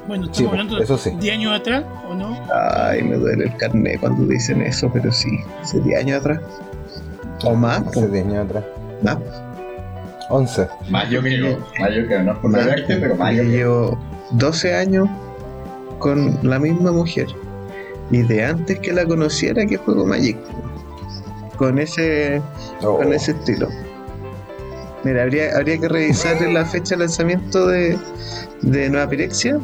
Bueno, 0.07 0.25
estamos 0.25 0.51
hablando 0.51 0.75
de 0.75 0.85
10 0.85 1.33
años 1.33 1.59
atrás, 1.59 1.83
¿o 2.07 2.13
no? 2.13 2.37
Ay, 2.53 3.01
me 3.01 3.15
duele 3.15 3.45
el 3.45 3.57
carnet 3.57 3.99
cuando 3.99 4.27
dicen 4.27 4.61
eso, 4.61 4.89
pero 4.93 5.11
sí, 5.11 5.39
hace 5.61 5.79
10 5.79 5.99
años 5.99 6.19
atrás. 6.19 6.41
¿O 7.43 7.55
más? 7.55 7.81
Hace 7.87 8.07
10 8.09 8.25
años 8.25 8.45
atrás. 8.45 8.63
¿Más? 9.01 9.17
11. 10.29 10.67
Más 10.89 11.09
yo 11.09 11.23
que 11.23 11.37
yo, 11.37 11.57
más 11.79 11.89
yo 11.95 12.07
que 12.07 12.19
no 12.19 12.39
por 12.39 12.51
verte, 12.51 12.97
pero 12.97 13.15
más 13.15 13.35
yo. 13.35 13.43
Llevo 13.43 13.99
12 14.31 14.75
años 14.75 15.09
con 15.97 16.37
la 16.43 16.59
misma 16.59 16.91
mujer. 16.91 17.27
Y 18.11 18.21
de 18.21 18.45
antes 18.45 18.79
que 18.79 18.93
la 18.93 19.05
conociera 19.05 19.65
que 19.65 19.77
juego 19.77 20.05
Magic. 20.05 20.37
Con 21.57 21.79
ese, 21.79 22.41
con 22.81 23.11
ese 23.11 23.31
oh. 23.31 23.35
estilo. 23.35 23.69
Mira, 25.03 25.23
habría, 25.23 25.55
habría 25.55 25.79
que 25.79 25.87
revisar 25.87 26.39
la 26.41 26.65
fecha 26.65 26.95
de 26.95 27.01
lanzamiento 27.01 27.67
de, 27.67 27.97
de 28.61 28.89
Nueva 28.89 29.09
Pirexia 29.09 29.59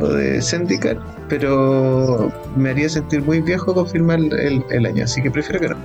o 0.00 0.08
de 0.08 0.42
Syndicate, 0.42 0.98
pero 1.28 2.32
me 2.56 2.70
haría 2.70 2.88
sentir 2.88 3.22
muy 3.22 3.40
viejo 3.40 3.74
confirmar 3.74 4.18
el, 4.18 4.64
el 4.70 4.86
año, 4.86 5.04
así 5.04 5.22
que 5.22 5.30
prefiero 5.30 5.60
que 5.60 5.68
no. 5.68 5.76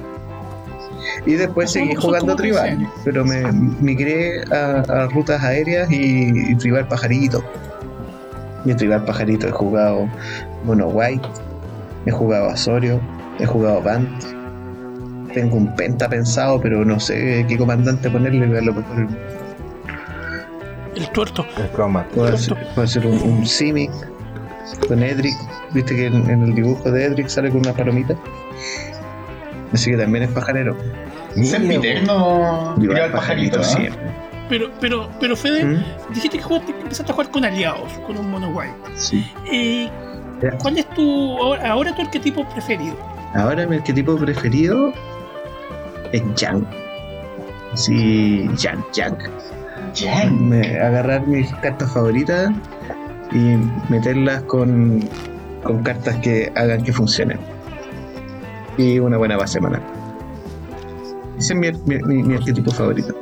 Y 1.25 1.33
después 1.33 1.71
seguí 1.71 1.95
jugando 1.95 2.35
tribal, 2.35 2.87
pero 3.03 3.25
me 3.25 3.51
migré 3.81 4.43
a, 4.51 5.07
rutas 5.11 5.43
aéreas 5.43 5.91
y, 5.91 6.51
y 6.51 6.55
tribal 6.55 6.87
pajarito. 6.87 7.43
Y 8.65 8.73
tribal 8.73 9.05
pajarito 9.05 9.47
he 9.47 9.51
jugado 9.51 10.09
Mono 10.65 10.87
White, 10.87 11.27
he 12.05 12.11
jugado 12.11 12.49
Asorio, 12.49 12.99
he 13.39 13.45
jugado 13.45 13.81
Bant. 13.81 14.09
Tengo 15.33 15.57
un 15.57 15.75
penta 15.75 16.09
pensado, 16.09 16.59
pero 16.59 16.83
no 16.83 16.99
sé 16.99 17.45
qué 17.47 17.57
comandante 17.57 18.09
ponerle. 18.09 18.61
Lo 18.61 18.73
mejor 18.73 19.07
el 20.99 21.09
tuerto. 21.09 21.45
El 21.57 21.69
croma. 21.69 22.05
Puede, 22.13 22.37
ser, 22.37 23.05
un, 23.05 23.21
un 23.21 23.45
Simic 23.45 23.91
con 24.87 25.01
Edric. 25.03 25.35
Viste 25.71 25.95
que 25.95 26.07
en, 26.07 26.29
el 26.29 26.55
dibujo 26.55 26.91
de 26.91 27.05
Edric 27.05 27.27
sale 27.27 27.49
con 27.49 27.59
una 27.59 27.73
palomita. 27.73 28.15
Así 29.73 29.91
que 29.91 29.97
también 29.97 30.23
es 30.25 30.31
pajarero. 30.31 30.75
Sempiterno. 31.35 32.75
Tribal 32.77 33.11
pajarito, 33.11 33.57
pajarito 33.57 33.63
siempre. 33.63 34.01
pero, 34.49 34.71
pero, 34.79 35.09
pero 35.19 35.35
Fede, 35.35 35.63
¿Mm? 35.63 35.83
dijiste 36.13 36.37
que, 36.37 36.43
jugaste, 36.43 36.71
empezaste 36.71 37.11
a 37.11 37.15
jugar 37.15 37.31
con 37.31 37.45
aliados, 37.45 37.91
con 38.05 38.17
un 38.17 38.31
mono 38.31 38.49
white. 38.49 38.73
Sí. 38.95 39.31
Eh, 39.51 39.89
¿Cuál 40.59 40.77
es 40.77 40.89
tu 40.89 41.37
ahora, 41.37 41.95
tu 41.95 42.01
arquetipo 42.01 42.47
preferido? 42.49 42.95
Ahora 43.35 43.67
mi 43.67 43.75
arquetipo 43.75 44.17
preferido 44.17 44.91
es 46.11 46.23
Yang. 46.35 46.65
Sí, 47.75 48.49
Yang, 48.57 48.83
Yang. 48.93 49.17
Agarrar 50.81 51.27
mis 51.27 51.51
cartas 51.55 51.91
favoritas 51.91 52.51
y 53.31 53.57
meterlas 53.91 54.43
con, 54.43 55.07
con 55.63 55.83
cartas 55.83 56.15
que 56.17 56.51
hagan 56.55 56.83
que 56.83 56.93
funcionen. 56.93 57.39
Y 58.77 58.99
una 58.99 59.17
buena 59.17 59.37
base 59.37 59.53
semana. 59.53 59.81
Ese 61.37 61.53
es 61.53 61.85
mi, 61.85 61.97
mi, 61.97 62.35
arquetipo 62.35 62.71
favorito. 62.71 63.15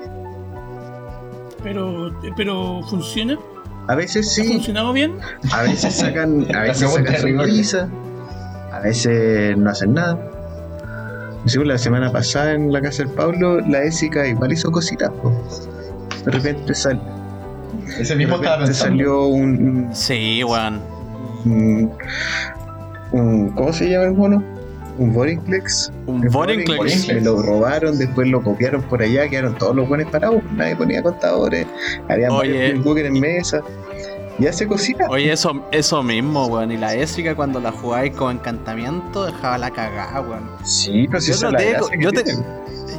Pero, 1.63 2.12
pero 2.36 2.82
¿funciona? 2.89 3.38
A 3.88 3.95
veces 3.95 4.32
sí. 4.32 4.41
¿Ha 4.41 4.53
funcionado 4.53 4.93
bien? 4.93 5.17
A 5.51 5.63
veces 5.63 5.95
sacan, 5.95 6.45
a 6.56 6.62
veces 6.62 6.91
sacan 6.91 7.15
sonrisa, 7.17 7.89
a 8.71 8.80
veces 8.80 9.58
no 9.58 9.69
hacen 9.69 9.93
nada. 9.93 10.19
Según 11.45 11.69
la 11.69 11.77
semana 11.77 12.12
pasada 12.12 12.53
en 12.53 12.73
la 12.73 12.82
casa 12.82 13.03
del 13.03 13.13
Pablo, 13.13 13.62
la 13.62 13.84
Ésica 13.84 14.27
igual 14.27 14.51
hizo 14.51 14.71
cositas. 14.71 15.12
De 16.28 16.34
repente 16.34 16.76
sal, 16.76 17.02
Ese 17.98 18.13
mismo 18.18 18.36
estaba 18.36 18.58
pensando. 18.66 18.98
salió 18.98 19.28
un. 19.28 19.90
Sí, 19.94 20.44
weón. 20.44 20.82
Un, 21.46 21.94
un, 23.13 23.50
¿Cómo 23.52 23.72
se 23.72 23.90
llama 23.90 24.08
el 24.08 24.13
mono? 24.13 24.44
Un 24.98 25.13
Vorinclex. 25.13 25.90
Un 26.06 26.28
Vorinclex. 26.28 27.08
Me 27.08 27.22
lo 27.22 27.42
robaron, 27.42 27.98
después 27.98 28.28
lo 28.28 28.44
copiaron 28.44 28.82
por 28.82 29.02
allá, 29.02 29.30
quedaron 29.30 29.56
todos 29.56 29.74
los 29.74 29.88
buenos 29.88 30.12
parados. 30.12 30.44
Nadie 30.54 30.76
ponía 30.76 31.02
contadores. 31.02 31.66
Había 32.10 32.30
varios 32.30 32.86
en 32.86 33.13
mesa. 33.13 33.62
Y 34.38 34.48
hace 34.48 34.68
cositas. 34.68 35.08
Oye, 35.10 35.32
eso, 35.32 35.66
eso 35.72 36.04
mismo, 36.04 36.48
weón. 36.48 36.74
Y 36.74 36.78
la 36.78 36.94
Ésica 36.94 37.36
cuando 37.36 37.62
la 37.62 37.72
jugáis 37.72 38.13
con 38.13 38.36
encantamiento 38.36 39.26
dejaba 39.26 39.58
la 39.58 39.72
cagada, 39.72 40.20
weón. 40.20 40.50
Sí, 40.66 41.08
pero 41.08 41.22
si 41.22 41.32
yo, 41.32 41.52
te, 41.52 41.74
yo, 42.00 42.12
te, 42.12 42.24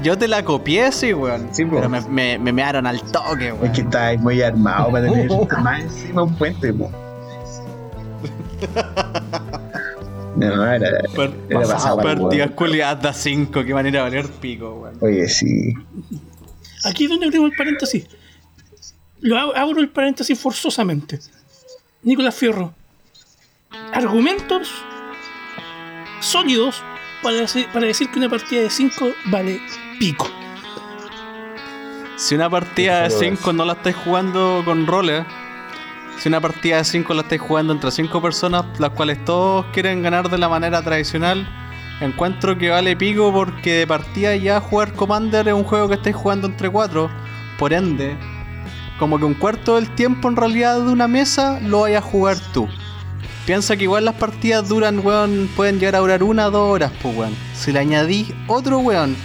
yo, 0.03 0.19
te, 0.19 0.29
la 0.29 0.45
copié, 0.45 0.93
sí, 0.93 1.13
weón. 1.13 1.49
Sí, 1.53 1.65
pero 1.65 1.89
me, 1.89 2.01
me, 2.03 2.39
me 2.39 2.53
mearon 2.53 2.87
al 2.87 3.01
toque, 3.03 3.53
weón. 3.53 3.67
Es 3.67 3.73
que 3.73 3.81
estáis 3.83 4.21
muy 4.21 4.43
armado 4.43 4.91
para 4.91 5.11
tener 5.11 5.31
más 5.63 5.81
encima 5.81 6.23
un 6.23 6.35
puente, 6.37 6.73
weón. 6.73 6.93
No, 10.39 10.73
era. 10.73 11.01
Per, 11.17 11.33
era 11.49 11.97
partidas 11.97 12.51
culiadas 12.53 13.17
5, 13.17 13.65
qué 13.65 13.75
manera 13.75 14.05
de 14.05 14.11
valer 14.11 14.31
pico, 14.31 14.75
weón. 14.75 14.97
Oye, 15.01 15.29
sí. 15.29 15.75
Aquí 16.85 17.05
es 17.05 17.11
donde 17.11 17.27
abrimos 17.27 17.51
el 17.51 17.57
paréntesis. 17.57 18.07
Lo 19.21 19.37
abro 19.37 19.81
el 19.81 19.89
paréntesis 19.89 20.39
forzosamente. 20.39 21.19
Nicolás 22.03 22.37
Fierro. 22.37 22.73
Argumentos 23.93 24.71
sólidos 26.21 26.83
para 27.23 27.45
para 27.73 27.87
decir 27.87 28.11
que 28.11 28.19
una 28.19 28.29
partida 28.29 28.63
de 28.63 28.71
5 28.71 29.11
vale 29.27 29.61
pico. 29.99 30.29
Si 32.17 32.35
una 32.35 32.49
partida 32.51 33.03
de 33.03 33.11
5 33.11 33.53
no 33.53 33.65
la 33.65 33.75
estáis 33.75 33.97
jugando 33.97 34.63
con 34.65 34.87
roles, 34.87 35.25
si 36.19 36.29
una 36.29 36.41
partida 36.41 36.79
de 36.79 36.85
5 36.85 37.15
la 37.15 37.23
estáis 37.23 37.41
jugando 37.41 37.73
entre 37.73 37.91
5 37.91 38.21
personas, 38.21 38.65
las 38.79 38.91
cuales 38.91 39.25
todos 39.25 39.67
quieren 39.73 40.03
ganar 40.03 40.29
de 40.29 40.39
la 40.39 40.49
manera 40.49 40.83
tradicional, 40.83 41.49
encuentro 42.01 42.59
que 42.59 42.71
vale 42.71 42.97
pico 42.97 43.33
porque 43.33 43.75
de 43.75 43.87
partida 43.87 44.35
ya 44.37 44.61
jugar 44.61 44.95
Commander 44.95 45.49
es 45.49 45.55
un 45.55 45.65
juego 45.65 45.89
que 45.89 45.95
estáis 45.95 46.17
jugando 46.17 46.49
entre 46.49 46.71
4. 46.71 47.11
Por 47.59 47.73
ende, 47.73 48.17
como 48.99 49.19
que 49.19 49.25
un 49.25 49.35
cuarto 49.35 49.77
del 49.77 49.95
tiempo 49.95 50.29
en 50.29 50.37
realidad 50.37 50.77
de 50.81 50.91
una 50.91 51.09
mesa 51.09 51.61
lo 51.61 51.81
vayas 51.81 52.05
a 52.05 52.07
jugar 52.07 52.37
tú. 52.53 52.69
Piensa 53.47 53.77
que 53.77 53.85
igual 53.85 54.05
las 54.05 54.15
partidas 54.15 54.69
duran, 54.69 55.05
weón, 55.05 55.49
pueden 55.57 55.79
llegar 55.79 55.97
a 55.97 56.01
durar 56.01 56.23
una 56.23 56.49
o 56.49 56.51
dos 56.51 56.71
horas, 56.71 56.93
pues, 57.01 57.17
weón. 57.17 57.35
Si 57.55 57.73
le 57.73 57.79
añadís 57.79 58.33
otro, 58.47 58.79
weón, 58.81 59.17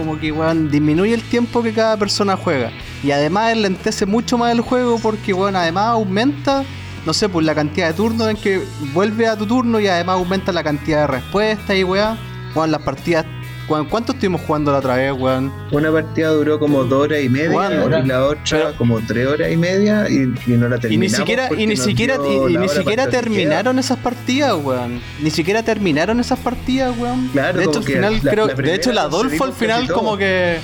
como 0.00 0.18
que, 0.18 0.32
weón, 0.32 0.70
disminuye 0.70 1.14
el 1.14 1.22
tiempo 1.22 1.62
que 1.62 1.72
cada 1.72 1.96
persona 1.96 2.36
juega. 2.36 2.70
Y 3.02 3.10
además 3.10 3.56
lentece 3.56 4.06
mucho 4.06 4.38
más 4.38 4.52
el 4.52 4.62
juego 4.62 4.98
porque, 4.98 5.32
weón, 5.32 5.56
además 5.56 5.88
aumenta, 5.88 6.64
no 7.04 7.12
sé, 7.12 7.28
pues 7.28 7.44
la 7.44 7.54
cantidad 7.54 7.88
de 7.88 7.94
turnos 7.94 8.28
en 8.28 8.36
que 8.36 8.62
vuelve 8.92 9.26
a 9.26 9.36
tu 9.36 9.46
turno 9.46 9.78
y 9.78 9.86
además 9.86 10.16
aumenta 10.16 10.52
la 10.52 10.64
cantidad 10.64 11.02
de 11.02 11.06
respuestas 11.06 11.76
y, 11.76 11.84
weón. 11.84 12.18
Weón, 12.54 12.70
las 12.72 12.82
partidas 12.82 13.26
¿Cuánto 13.70 14.12
estuvimos 14.12 14.40
jugando 14.40 14.72
la 14.72 14.78
otra 14.78 14.96
vez, 14.96 15.12
weón? 15.12 15.52
Una 15.70 15.92
partida 15.92 16.30
duró 16.30 16.58
como 16.58 16.82
dos 16.82 17.04
horas 17.04 17.22
y 17.22 17.28
media 17.28 17.70
y 17.70 18.06
la 18.06 18.24
otra 18.24 18.72
como 18.76 19.00
tres 19.00 19.28
horas 19.28 19.52
y 19.52 19.56
media 19.56 20.08
y, 20.10 20.26
no 20.48 20.68
la 20.68 20.78
terminamos. 20.78 20.92
Y 20.92 20.98
ni 20.98 21.08
siquiera, 21.08 21.48
y 21.56 21.66
ni 21.68 21.76
siquiera, 21.76 22.16
y, 22.16 22.56
ni 22.56 22.68
siquiera 22.68 23.08
terminaron 23.08 23.78
esas 23.78 23.98
partidas, 23.98 24.56
weón. 24.60 25.00
Ni 25.22 25.30
siquiera 25.30 25.62
terminaron 25.62 26.18
esas 26.18 26.40
partidas, 26.40 26.98
weón. 26.98 27.28
Claro, 27.28 27.58
de 27.60 27.64
hecho, 27.66 27.78
al 27.78 27.84
final, 27.84 28.20
creo, 28.20 28.48
de 28.48 28.74
hecho, 28.74 28.90
el 28.90 28.98
Adolfo 28.98 29.44
al 29.44 29.52
final 29.52 29.88
como 29.92 30.16
que. 30.16 30.58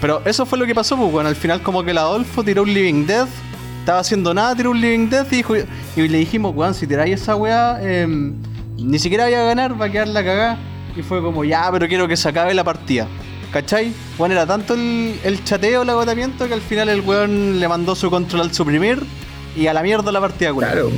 Pero 0.00 0.22
eso 0.24 0.44
fue 0.46 0.58
lo 0.58 0.66
que 0.66 0.74
pasó, 0.74 0.96
pues, 0.96 1.12
weón. 1.12 1.26
Al 1.28 1.36
final 1.36 1.62
como 1.62 1.84
que 1.84 1.92
el 1.92 1.98
Adolfo 1.98 2.42
tiró 2.42 2.64
un 2.64 2.74
Living 2.74 3.06
Death. 3.06 3.28
Estaba 3.78 4.00
haciendo 4.00 4.34
nada, 4.34 4.56
tiró 4.56 4.72
un 4.72 4.80
Living 4.80 5.08
Death 5.08 5.32
y, 5.32 5.36
dijo, 5.36 5.54
y 5.56 6.08
le 6.08 6.18
dijimos, 6.18 6.56
weón, 6.56 6.74
si 6.74 6.88
tiráis 6.88 7.20
esa 7.20 7.36
weá, 7.36 7.78
em, 7.80 8.34
ni 8.76 8.98
siquiera 8.98 9.26
voy 9.26 9.34
a 9.34 9.44
ganar, 9.44 9.80
va 9.80 9.86
a 9.86 9.90
quedar 9.92 10.08
la 10.08 10.24
cagada. 10.24 10.58
Y 11.00 11.02
fue 11.02 11.22
como, 11.22 11.44
ya, 11.44 11.70
pero 11.72 11.88
quiero 11.88 12.06
que 12.06 12.14
se 12.14 12.28
acabe 12.28 12.52
la 12.52 12.62
partida. 12.62 13.08
¿Cachai? 13.50 13.90
Bueno, 14.18 14.34
era 14.34 14.46
tanto 14.46 14.74
el, 14.74 15.18
el 15.24 15.42
chateo, 15.42 15.80
el 15.80 15.88
agotamiento, 15.88 16.46
que 16.46 16.52
al 16.52 16.60
final 16.60 16.90
el 16.90 17.00
weón 17.00 17.58
le 17.58 17.66
mandó 17.68 17.94
su 17.94 18.10
control 18.10 18.42
al 18.42 18.52
suprimir 18.52 19.02
y 19.56 19.66
a 19.66 19.72
la 19.72 19.82
mierda 19.82 20.12
la 20.12 20.20
partida 20.20 20.52
Claro. 20.52 20.90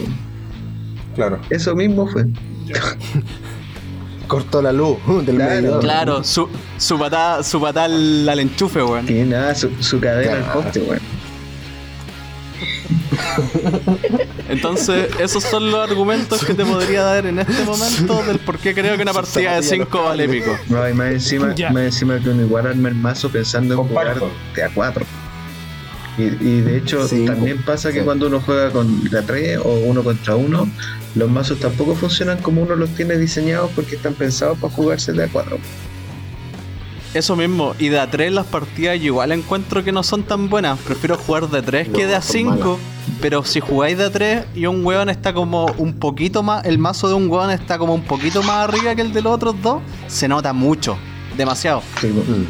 Claro. 1.15 1.39
Eso 1.51 1.77
mismo 1.77 2.09
fue. 2.09 2.27
Cortó 4.27 4.61
la 4.61 4.73
luz 4.73 4.99
del 5.25 5.37
claro, 5.37 5.79
Claro, 5.79 6.25
su, 6.25 6.49
su 6.79 6.99
patada, 6.99 7.45
su 7.45 7.61
patada 7.61 7.85
al, 7.85 8.39
enchufe, 8.41 8.83
weón. 8.83 9.07
Tiene 9.07 9.27
nada, 9.27 9.55
su, 9.55 9.71
su 9.81 10.01
cadena 10.01 10.33
al 10.33 10.53
poste, 10.53 10.81
weón. 10.81 11.12
Entonces, 14.49 15.09
esos 15.19 15.43
son 15.45 15.71
los 15.71 15.89
argumentos 15.89 16.45
que 16.45 16.55
te 16.55 16.65
podría 16.65 17.03
dar 17.03 17.27
en 17.27 17.39
este 17.39 17.65
momento 17.65 18.23
del 18.25 18.39
por 18.39 18.59
qué 18.59 18.75
creo 18.75 18.97
que 18.97 19.03
una 19.03 19.13
partida 19.13 19.57
de 19.57 19.63
5 19.63 20.03
vale 20.03 20.29
pico. 20.29 20.57
No, 20.69 20.89
y 20.89 20.93
más 20.95 21.13
encima, 21.13 21.55
más 21.73 21.83
encima 21.85 22.19
que 22.21 22.31
uno 22.31 22.43
igual 22.43 22.67
arma 22.67 22.89
el 22.89 22.95
mazo 22.95 23.31
pensando 23.31 23.75
en 23.75 23.89
jugar 23.89 24.21
de 24.55 24.63
a 24.63 24.71
4. 24.71 25.05
Y, 26.19 26.23
y, 26.23 26.61
de 26.61 26.77
hecho, 26.77 27.09
también 27.25 27.63
pasa 27.63 27.91
que 27.91 28.03
cuando 28.03 28.27
uno 28.27 28.41
juega 28.41 28.71
con 28.71 29.03
la 29.11 29.23
3 29.23 29.61
o 29.65 29.73
uno 29.73 30.05
contra 30.05 30.37
uno, 30.37 30.69
los 31.15 31.31
mazos 31.31 31.59
tampoco 31.59 31.95
funcionan 31.95 32.39
como 32.43 32.63
uno 32.63 32.77
los 32.77 32.91
tiene 32.91 33.17
diseñados 33.17 33.71
porque 33.75 33.97
están 33.97 34.13
pensados 34.15 34.59
para 34.59 34.73
jugarse 34.75 35.13
de 35.13 35.25
a 35.25 35.29
4. 35.29 35.59
Eso 37.15 37.37
mismo, 37.37 37.75
y 37.79 37.91
de 37.91 38.01
a 38.01 38.11
3 38.11 38.33
las 38.33 38.47
partidas 38.47 38.97
igual 38.97 39.33
encuentro 39.33 39.85
que 39.85 39.93
no 39.93 40.03
son 40.03 40.23
tan 40.23 40.49
buenas. 40.49 40.79
Prefiero 40.79 41.19
jugar 41.19 41.49
de 41.51 41.61
3 41.61 41.89
que 41.89 42.07
de 42.07 42.15
a 42.15 42.23
5. 42.23 42.79
Pero 43.21 43.45
si 43.45 43.61
jugáis 43.61 43.99
de 43.99 44.09
3 44.09 44.47
y 44.55 44.67
un 44.67 44.85
weón 44.85 45.11
está 45.11 45.35
como 45.35 45.67
un 45.77 45.99
poquito 45.99 46.43
más, 46.43 46.65
el 46.65 46.79
mazo 46.79 47.09
de 47.09 47.15
un 47.15 47.31
weón 47.31 47.51
está 47.51 47.77
como 47.77 47.95
un 47.95 48.03
poquito 48.03 48.43
más 48.43 48.69
arriba 48.69 48.95
que 48.95 49.03
el 49.03 49.13
de 49.13 49.21
los 49.21 49.35
otros 49.35 49.61
dos, 49.63 49.83
se 50.07 50.27
nota 50.27 50.53
mucho. 50.53 50.97
Demasiado. 51.37 51.83
Sí. 52.01 52.09
Mm. 52.09 52.47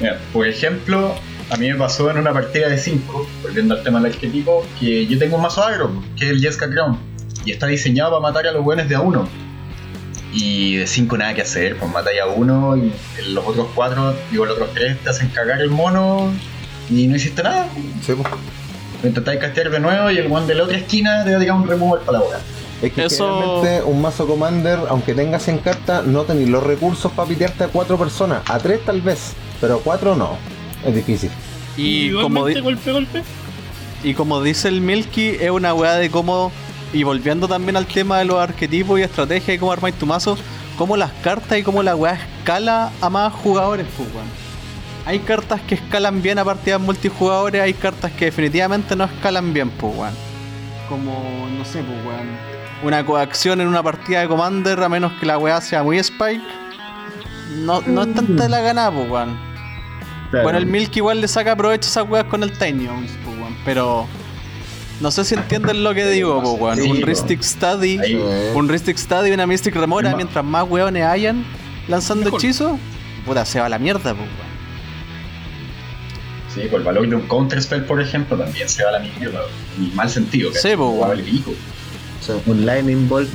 Mira, 0.00 0.18
por 0.32 0.48
ejemplo, 0.48 1.14
a 1.50 1.56
mí 1.56 1.68
me 1.68 1.76
pasó 1.76 2.10
en 2.10 2.16
una 2.16 2.32
partida 2.32 2.68
de 2.68 2.78
5, 2.78 3.28
volviendo 3.42 3.74
al 3.74 3.82
tema 3.82 4.00
del 4.00 4.12
arquetipo, 4.12 4.64
que 4.80 5.06
yo 5.06 5.18
tengo 5.18 5.36
un 5.36 5.42
mazo 5.42 5.62
agro, 5.62 5.92
que 6.16 6.24
es 6.24 6.30
el 6.30 6.40
Jessica 6.40 6.70
Crown. 6.70 6.98
Y 7.44 7.52
está 7.52 7.66
diseñado 7.66 8.12
para 8.12 8.22
matar 8.22 8.46
a 8.46 8.52
los 8.52 8.64
weones 8.64 8.88
de 8.88 8.94
a 8.94 9.00
1 9.00 9.51
y 10.32 10.76
de 10.76 10.86
5 10.86 11.16
nada 11.18 11.34
que 11.34 11.42
hacer, 11.42 11.76
pues 11.78 11.90
mata 11.92 12.10
ya 12.14 12.26
uno 12.26 12.76
y 12.76 12.92
los 13.28 13.46
otros 13.46 13.68
4, 13.74 14.14
digo 14.30 14.46
los 14.46 14.54
otros 14.54 14.70
3 14.74 14.98
te 15.00 15.10
hacen 15.10 15.28
cagar 15.28 15.60
el 15.60 15.70
mono 15.70 16.32
y 16.90 17.06
no 17.06 17.16
hiciste 17.16 17.42
nada. 17.42 17.68
Sí, 18.04 18.14
pues. 18.14 18.28
Intentáis 19.04 19.40
castear 19.40 19.70
de 19.70 19.80
nuevo 19.80 20.10
y 20.10 20.18
el 20.18 20.30
one 20.30 20.46
de 20.46 20.54
la 20.54 20.64
otra 20.64 20.76
esquina 20.76 21.24
te 21.24 21.32
da 21.32 21.54
un 21.54 21.66
remover 21.66 22.02
para 22.02 22.18
la 22.18 22.24
hora. 22.24 22.40
Es 22.80 22.92
que 22.92 23.04
Eso... 23.04 23.62
un 23.84 24.00
mazo 24.00 24.26
commander, 24.26 24.78
aunque 24.88 25.14
tengas 25.14 25.48
en 25.48 25.58
carta, 25.58 26.02
no 26.02 26.22
tenéis 26.22 26.48
los 26.48 26.62
recursos 26.62 27.10
para 27.12 27.28
pitearte 27.28 27.64
a 27.64 27.68
4 27.68 27.96
personas. 27.96 28.42
A 28.48 28.58
3 28.58 28.84
tal 28.84 29.00
vez, 29.00 29.32
pero 29.60 29.76
a 29.76 29.80
4 29.80 30.16
no. 30.16 30.36
Es 30.84 30.94
difícil. 30.94 31.30
Y, 31.76 32.12
como 32.12 32.40
golpe, 32.40 32.90
golpe. 32.90 33.22
Y 34.02 34.14
como 34.14 34.42
dice 34.42 34.68
el 34.68 34.80
Milky, 34.80 35.36
es 35.40 35.50
una 35.50 35.74
weá 35.74 35.94
de 35.94 36.10
cómo 36.10 36.50
y 36.92 37.02
volviendo 37.02 37.48
también 37.48 37.76
al 37.76 37.86
tema 37.86 38.18
de 38.18 38.24
los 38.24 38.36
arquetipos 38.36 38.98
y 38.98 39.02
estrategia 39.02 39.54
y 39.54 39.58
cómo 39.58 39.72
armáis 39.72 39.94
tu 39.96 40.06
mazo, 40.06 40.36
cómo 40.76 40.96
las 40.96 41.12
cartas 41.22 41.58
y 41.58 41.62
cómo 41.62 41.82
la 41.82 41.96
weá 41.96 42.14
escala 42.14 42.90
a 43.00 43.10
más 43.10 43.32
jugadores, 43.32 43.86
pues 43.96 44.08
Hay 45.06 45.20
cartas 45.20 45.60
que 45.62 45.74
escalan 45.76 46.22
bien 46.22 46.38
a 46.38 46.44
partidas 46.44 46.80
multijugadores, 46.80 47.62
hay 47.62 47.74
cartas 47.74 48.12
que 48.12 48.26
definitivamente 48.26 48.94
no 48.96 49.04
escalan 49.04 49.52
bien, 49.52 49.70
pues 49.70 49.96
weón. 49.96 50.14
Como, 50.88 51.48
no 51.56 51.64
sé, 51.64 51.82
pues 51.82 52.06
weón. 52.06 52.28
Una 52.82 53.04
coacción 53.06 53.60
en 53.60 53.68
una 53.68 53.82
partida 53.82 54.20
de 54.20 54.28
Commander, 54.28 54.82
a 54.82 54.88
menos 54.88 55.12
que 55.14 55.26
la 55.26 55.38
weá 55.38 55.60
sea 55.60 55.82
muy 55.82 55.98
Spike, 55.98 56.42
no, 57.58 57.80
no 57.82 58.02
es 58.02 58.14
tanta 58.14 58.48
la 58.48 58.60
gana, 58.60 58.90
pues 58.90 59.08
weón. 59.08 59.52
Bueno, 60.42 60.58
el 60.58 60.66
Milk 60.66 60.96
igual 60.96 61.20
le 61.20 61.28
saca 61.28 61.54
provecho 61.54 61.88
a 61.88 61.90
esas 61.90 62.08
weas 62.08 62.24
con 62.24 62.42
el 62.42 62.56
Tiny 62.56 62.88
pero 63.64 64.06
no 65.02 65.10
sé 65.10 65.24
si 65.24 65.34
entienden 65.34 65.82
lo 65.82 65.92
que 65.94 66.06
digo, 66.06 66.38
weón. 66.38 66.80
un 66.80 67.02
Ristic 67.02 67.42
Study, 67.42 67.98
un 68.54 68.68
Ristic 68.68 68.96
Study 68.96 69.30
y 69.30 69.32
una 69.32 69.46
Mystic 69.46 69.74
Remora, 69.74 70.14
mientras 70.14 70.44
más 70.44 70.64
weones 70.68 71.04
hayan 71.04 71.44
lanzando 71.88 72.30
hechizos, 72.34 72.78
puta, 73.26 73.44
se 73.44 73.58
va 73.58 73.66
a 73.66 73.68
la 73.68 73.78
mierda, 73.78 74.14
weón. 74.14 74.52
Sí, 76.54 76.60
por 76.70 76.80
el 76.80 76.86
valor 76.86 77.08
de 77.08 77.16
un 77.16 77.22
Counter 77.22 77.60
Spell, 77.60 77.84
por 77.84 78.00
ejemplo, 78.00 78.36
también 78.36 78.68
se 78.68 78.84
va 78.84 78.90
a 78.90 78.92
la 78.92 78.98
mierda, 79.00 79.40
en 79.78 79.94
mal 79.96 80.08
sentido. 80.08 80.52
Que 80.52 80.58
sí, 80.58 80.74
weón. 80.74 81.20
un 82.46 82.64
Lightning 82.66 83.08
Bolt. 83.08 83.28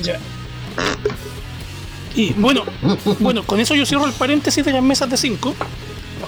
Y 2.15 2.33
bueno, 2.33 2.63
bueno, 3.19 3.43
con 3.43 3.59
eso 3.59 3.75
yo 3.75 3.85
cierro 3.85 4.05
el 4.05 4.13
paréntesis 4.13 4.63
de 4.63 4.71
las 4.71 4.81
mesas 4.81 5.09
de 5.09 5.17
5 5.17 5.53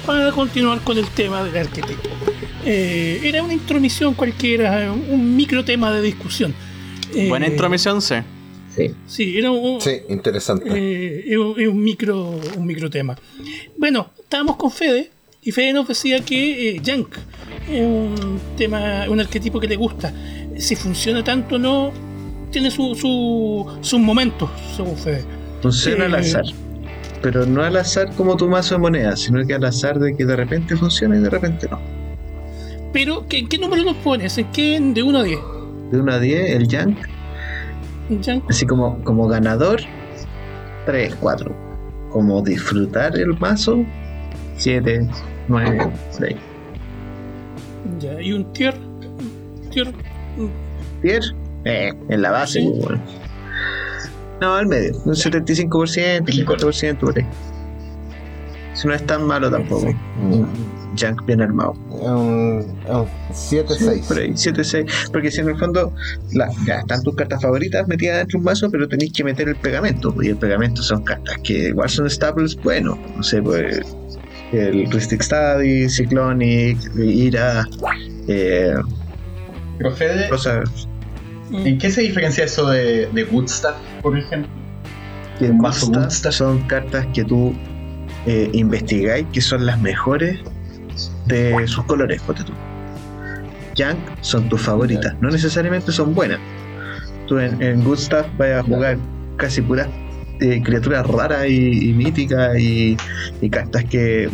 para 0.06 0.32
continuar 0.32 0.82
con 0.82 0.98
el 0.98 1.08
tema 1.08 1.44
del 1.44 1.58
arquetipo. 1.66 2.10
Eh, 2.72 3.22
era 3.24 3.42
una 3.42 3.54
intromisión 3.54 4.14
cualquiera, 4.14 4.92
un 4.92 5.36
micro 5.36 5.66
tema 5.66 5.92
de 5.92 6.04
discusión. 6.04 6.54
Buena 7.28 7.48
eh, 7.48 7.50
intromisión, 7.50 8.00
sí. 8.00 8.16
Sí. 8.76 8.94
Sí, 9.08 9.38
era 9.40 9.50
un, 9.50 9.82
sí, 9.82 10.02
interesante. 10.10 10.70
Eh, 10.72 11.36
un, 11.36 11.84
micro, 11.84 12.40
un 12.56 12.66
micro 12.68 12.88
tema. 12.88 13.18
Bueno, 13.76 14.12
estábamos 14.20 14.58
con 14.58 14.70
Fede 14.70 15.10
y 15.42 15.52
Fede 15.52 15.74
nos 15.74 15.88
decía 15.88 16.24
que 16.24 16.70
eh, 16.70 16.82
Jank 16.86 17.18
es 17.68 17.82
un 17.82 18.40
tema, 18.56 19.06
un 19.10 19.20
arquetipo 19.20 19.60
que 19.60 19.68
le 19.68 19.76
gusta. 19.76 20.14
Si 20.60 20.76
funciona 20.76 21.24
tanto 21.24 21.56
o 21.56 21.58
no, 21.58 21.92
tiene 22.52 22.70
sus 22.70 23.00
su, 23.00 24.00
momentos, 24.00 24.52
según 24.76 24.96
Fede. 24.96 25.26
Funciona 25.64 26.06
al 26.06 26.14
azar. 26.14 26.46
Pero 27.24 27.48
no 27.48 27.64
al 27.64 27.76
azar 27.78 28.14
como 28.16 28.38
tu 28.38 28.48
mazo 28.48 28.76
de 28.76 28.82
monedas, 28.82 29.22
sino 29.22 29.46
que 29.46 29.56
al 29.56 29.66
azar 29.66 29.98
de 29.98 30.16
que 30.16 30.24
de 30.24 30.36
repente 30.36 30.78
funciona 30.78 31.18
y 31.18 31.20
de 31.20 31.32
repente 31.32 31.68
no. 31.70 31.99
Pero, 32.92 33.26
¿qué, 33.28 33.46
qué 33.48 33.58
número 33.58 33.84
nos 33.84 33.96
pones? 33.98 34.38
¿En 34.38 34.52
qué? 34.52 34.80
¿De 34.80 35.04
1 35.04 35.20
a 35.20 35.24
10? 35.24 35.40
De 35.92 36.00
1 36.00 36.12
a 36.12 36.20
10, 36.20 36.50
el 36.52 36.68
Jank. 36.68 36.98
Así 38.50 38.66
como, 38.66 39.04
como 39.04 39.28
ganador, 39.28 39.82
3, 40.86 41.16
4. 41.20 41.56
Como 42.10 42.42
disfrutar 42.42 43.16
el 43.18 43.38
mazo, 43.40 43.86
7, 44.58 45.08
9, 45.48 45.92
6. 46.12 46.36
Ya, 48.00 48.20
¿y 48.22 48.34
un 48.34 48.52
tier? 48.54 48.74
¿Tier? 49.72 49.94
¿Tier? 51.02 51.22
Eh, 51.66 51.94
en 52.10 52.22
la 52.22 52.32
base, 52.32 52.62
¿Sí? 52.62 52.72
bueno. 52.84 53.00
No, 54.42 54.56
al 54.56 54.68
medio, 54.68 54.94
un 55.06 55.14
75%, 55.14 56.26
50% 56.26 56.98
por 56.98 57.18
ahí. 57.18 57.26
Si 58.74 58.88
no 58.88 58.94
es 58.94 59.06
tan 59.06 59.28
malo 59.28 59.52
tampoco. 59.52 59.94
Junk 60.98 61.26
bien 61.26 61.42
armado. 61.42 61.72
Un, 61.90 62.66
7-6. 63.32 64.08
por 64.08 64.18
ahí, 64.18 64.30
7-6. 64.32 65.12
Porque 65.12 65.32
si 65.32 65.42
en 65.42 65.50
el 65.50 65.58
fondo 65.58 65.94
la, 66.34 66.50
ya 66.66 66.80
están 66.80 67.04
tus 67.04 67.16
cartas 67.16 67.42
favoritas 67.42 67.88
metidas 67.88 68.18
dentro 68.18 68.38
de 68.38 68.40
un 68.40 68.46
vaso, 68.46 68.70
pero 68.72 68.88
tenéis 68.88 69.14
que 69.14 69.24
meter 69.24 69.50
el 69.50 69.56
pegamento. 69.56 70.14
Y 70.22 70.30
el 70.30 70.38
pegamento 70.38 70.82
son 70.82 71.04
cartas 71.04 71.38
que 71.44 71.70
igual 71.70 71.90
son 71.90 72.10
staples, 72.10 72.56
bueno, 72.64 72.98
no 73.16 73.24
sé, 73.24 73.42
pues 73.42 73.82
el 74.52 74.90
Ristic 74.92 75.22
Study, 75.22 75.90
Cyclonic, 75.90 76.78
Ira. 76.98 77.66
Eh, 78.28 78.74
pero 79.78 79.92
Fede, 79.96 80.30
¿en 81.52 81.78
qué 81.78 81.90
se 81.90 82.02
diferencia 82.02 82.44
eso 82.44 82.70
de, 82.70 83.08
de 83.08 83.24
Woodstaff, 83.26 83.76
por 84.02 84.18
ejemplo? 84.18 84.52
En 85.40 85.60
Woodstaff 85.60 86.34
son 86.34 86.60
cartas 86.68 87.08
que 87.14 87.24
tú 87.24 87.54
eh, 88.26 88.50
investigáis 88.54 89.26
que 89.32 89.40
son 89.40 89.66
las 89.66 89.80
mejores 89.80 90.40
de 91.30 91.68
sus 91.68 91.86
colores, 91.86 92.22
ponte 92.24 92.44
tú. 92.44 92.54
Yang 93.76 93.98
son 94.22 94.50
tus 94.50 94.62
favoritas, 94.62 95.16
no 95.22 95.30
necesariamente 95.30 95.92
son 95.92 96.14
buenas. 96.14 96.40
Tú 97.28 97.40
en, 97.40 97.62
en 97.62 97.84
Good 97.84 98.00
Stuff 98.00 98.26
vas 98.38 98.50
a 98.50 98.64
jugar 98.64 98.98
casi 99.38 99.62
puras 99.62 99.88
eh, 100.42 100.62
criaturas 100.64 101.06
raras 101.06 101.48
y, 101.50 101.94
míticas 101.94 102.58
y, 102.58 102.96
cartas 103.52 103.84
que 103.86 104.30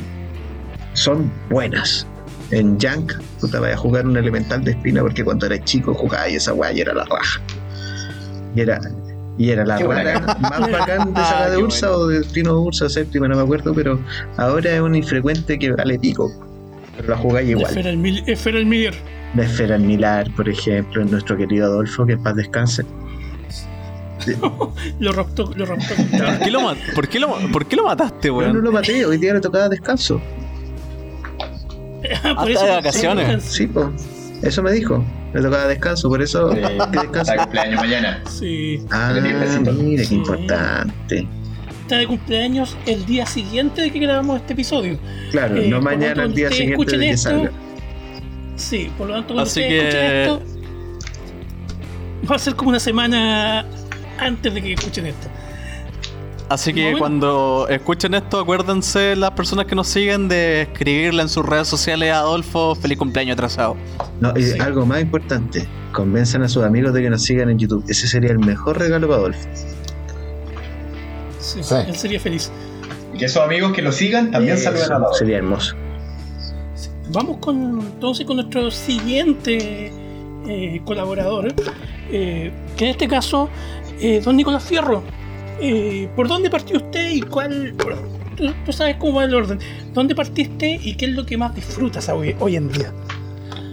son 0.94 1.32
buenas. 1.50 2.06
En 2.52 2.80
Jank, 2.80 3.14
tú 3.40 3.48
te 3.48 3.58
vas 3.58 3.74
a 3.74 3.78
jugar 3.78 4.06
un 4.06 4.16
elemental 4.16 4.64
de 4.64 4.72
espina 4.72 5.02
porque 5.02 5.24
cuando 5.24 5.48
eres 5.48 5.64
chico 5.64 5.96
jugabas 5.96 6.30
y 6.30 6.36
esa 6.36 6.54
weá 6.54 6.72
y 6.72 6.82
era 6.82 6.94
la 6.94 7.06
raja. 7.06 7.42
Y 8.56 8.62
era, 8.62 8.80
y 9.40 9.50
era 9.50 9.66
la 9.66 9.80
rara 9.80 10.38
más 10.40 10.72
bacán 10.72 11.12
de 11.12 11.22
saga 11.22 11.50
de 11.52 11.58
Ursa 11.58 11.92
o 11.92 12.06
de 12.06 12.22
Trino 12.22 12.62
Ursa 12.62 12.88
séptima, 12.88 13.28
no 13.28 13.36
me 13.36 13.42
acuerdo, 13.42 13.74
pero 13.74 14.00
ahora 14.38 14.76
es 14.76 14.82
un 14.82 14.94
infrecuente 14.94 15.58
que 15.58 15.72
vale 15.72 15.98
pico. 15.98 16.32
Pero 16.98 17.10
la 17.10 17.18
jugáis 17.18 17.50
igual. 17.50 17.68
Esfera 17.68 17.90
el, 17.90 17.98
mil, 17.98 18.24
Esfera 18.28 18.58
el 18.58 18.66
Milar. 18.66 18.94
La 19.36 19.44
Esfera 19.44 19.76
el 19.76 19.84
Milar, 19.84 20.32
por 20.36 20.48
ejemplo, 20.48 21.02
en 21.02 21.12
nuestro 21.12 21.38
querido 21.38 21.66
Adolfo, 21.66 22.06
que 22.06 22.14
en 22.14 22.24
paz 22.24 22.36
descanse. 22.36 22.86
lo 25.00 25.12
raptó, 25.12 25.52
lo 25.56 25.66
raptó. 25.66 25.94
¿Por 25.96 26.40
qué 26.40 26.52
lo, 26.52 26.60
por 26.96 27.08
qué 27.08 27.20
lo, 27.20 27.52
por 27.52 27.66
qué 27.66 27.76
lo 27.76 27.84
mataste, 27.86 28.32
weón? 28.32 28.54
No, 28.54 28.56
no 28.56 28.62
lo 28.62 28.72
maté, 28.72 29.06
hoy 29.06 29.18
día 29.18 29.34
le 29.34 29.42
tocaba 29.42 29.70
descanso. 29.70 30.22
Ah, 32.24 32.36
por 32.40 32.50
eso, 32.50 32.66
de 32.66 32.72
vacaciones. 32.72 33.44
Sí, 33.44 33.68
pues. 33.68 33.88
Eso 34.42 34.62
me 34.64 34.72
dijo. 34.72 35.04
Le 35.34 35.42
tocaba 35.42 35.68
descanso, 35.68 36.10
por 36.10 36.22
eso. 36.22 36.52
Sí, 36.54 36.60
Está 36.60 37.38
cumpleaños 37.38 37.82
mañana. 37.82 38.24
Sí. 38.30 38.86
Ah, 38.90 39.14
mira, 39.22 40.04
qué 40.08 40.16
importante. 40.16 41.28
Está 41.86 41.98
de 41.98 42.08
cumpleaños 42.08 42.76
el 42.88 43.06
día 43.06 43.28
siguiente 43.28 43.84
de 43.84 43.92
que 43.92 44.00
grabamos 44.00 44.38
este 44.42 44.54
episodio. 44.54 44.98
Claro, 45.30 45.54
no 45.54 45.78
eh, 45.78 45.82
mañana, 45.82 46.24
el 46.24 46.34
día 46.34 46.50
siguiente 46.50 46.98
de 46.98 47.10
que 47.10 47.16
salga. 47.16 47.52
Sí, 48.56 48.92
por 48.98 49.08
lo 49.08 49.14
tanto, 49.14 49.36
cuando 49.36 49.44
Así 49.44 49.62
ustedes 49.62 49.94
que... 49.94 50.24
esto, 50.24 50.42
va 52.28 52.38
a 52.38 52.40
ser 52.40 52.56
como 52.56 52.70
una 52.70 52.80
semana 52.80 53.68
antes 54.18 54.52
de 54.52 54.64
que 54.64 54.74
escuchen 54.74 55.06
esto. 55.06 55.28
Así 56.50 56.74
que 56.74 56.96
cuando 56.98 57.68
escuchen 57.70 58.16
esto, 58.16 58.40
acuérdense 58.40 59.16
las 59.16 59.32
personas 59.32 59.68
que 59.68 59.76
nos 59.76 59.88
siguen 59.88 60.28
de 60.28 60.64
escribirle 60.64 61.22
en 61.22 61.30
sus 61.30 61.46
redes 61.46 61.68
sociales 61.68 62.12
a 62.12 62.22
Adolfo 62.22 62.74
feliz 62.74 62.98
cumpleaños 62.98 63.34
atrasado. 63.34 63.78
No, 64.20 64.34
y 64.36 64.60
algo 64.60 64.88
más 64.88 65.02
importante, 65.02 65.68
convenzan 65.92 66.42
a 66.42 66.50
sus 66.50 66.64
amigos 66.64 66.96
de 66.96 67.04
que 67.04 67.12
nos 67.12 67.22
sigan 67.22 67.52
en 67.52 67.60
YouTube. 67.60 67.86
Ese 67.88 68.08
sería 68.08 68.32
el 68.32 68.40
mejor 68.40 68.80
regalo 68.80 69.08
para 69.08 69.20
Adolfo. 69.20 69.48
Sí, 71.46 71.60
él 71.88 71.96
sería 71.96 72.20
feliz. 72.20 72.52
Y 73.14 73.18
que 73.18 73.26
esos 73.26 73.44
amigos 73.44 73.72
que 73.74 73.82
lo 73.82 73.92
sigan 73.92 74.32
también 74.32 74.58
saluden 74.58 74.92
a 74.92 74.96
Adolfo. 74.96 75.14
Sería 75.14 75.38
hermoso. 75.38 75.76
Vamos 77.10 77.38
con 77.38 77.80
entonces 77.80 78.26
con 78.26 78.38
nuestro 78.38 78.72
siguiente 78.72 79.92
eh, 80.48 80.82
colaborador, 80.86 81.54
eh, 82.12 82.52
que 82.76 82.86
en 82.86 82.92
este 82.92 83.08
caso, 83.08 83.50
eh, 84.00 84.22
don 84.24 84.36
Nicolás 84.36 84.64
Fierro 84.64 85.04
eh, 85.60 86.10
¿por 86.16 86.28
dónde 86.28 86.50
partió 86.50 86.78
usted 86.78 87.12
y 87.12 87.22
cuál... 87.22 87.76
Tú, 88.66 88.74
sabes 88.74 88.98
cómo 88.98 89.14
va 89.14 89.24
el 89.24 89.34
orden. 89.34 89.60
¿Dónde 89.94 90.14
partiste 90.14 90.80
y 90.84 90.96
qué 90.96 91.06
es 91.06 91.12
lo 91.12 91.26
que 91.26 91.38
más 91.38 91.56
disfrutas 91.56 92.10
hoy, 92.10 92.36
hoy 92.40 92.58
en 92.58 92.70
día? 92.70 92.92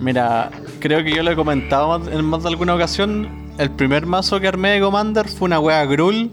Mira, 0.00 0.50
creo 0.78 1.02
que 1.02 1.12
yo 1.12 1.22
lo 1.24 1.32
he 1.32 1.36
comentado 1.36 2.00
en 2.08 2.24
más 2.24 2.44
de 2.44 2.50
alguna 2.50 2.74
ocasión. 2.74 3.28
El 3.58 3.70
primer 3.70 4.06
mazo 4.06 4.40
que 4.40 4.46
armé 4.46 4.70
de 4.70 4.80
Commander 4.80 5.26
fue 5.26 5.46
una 5.46 5.58
wea 5.58 5.84
Grul 5.84 6.30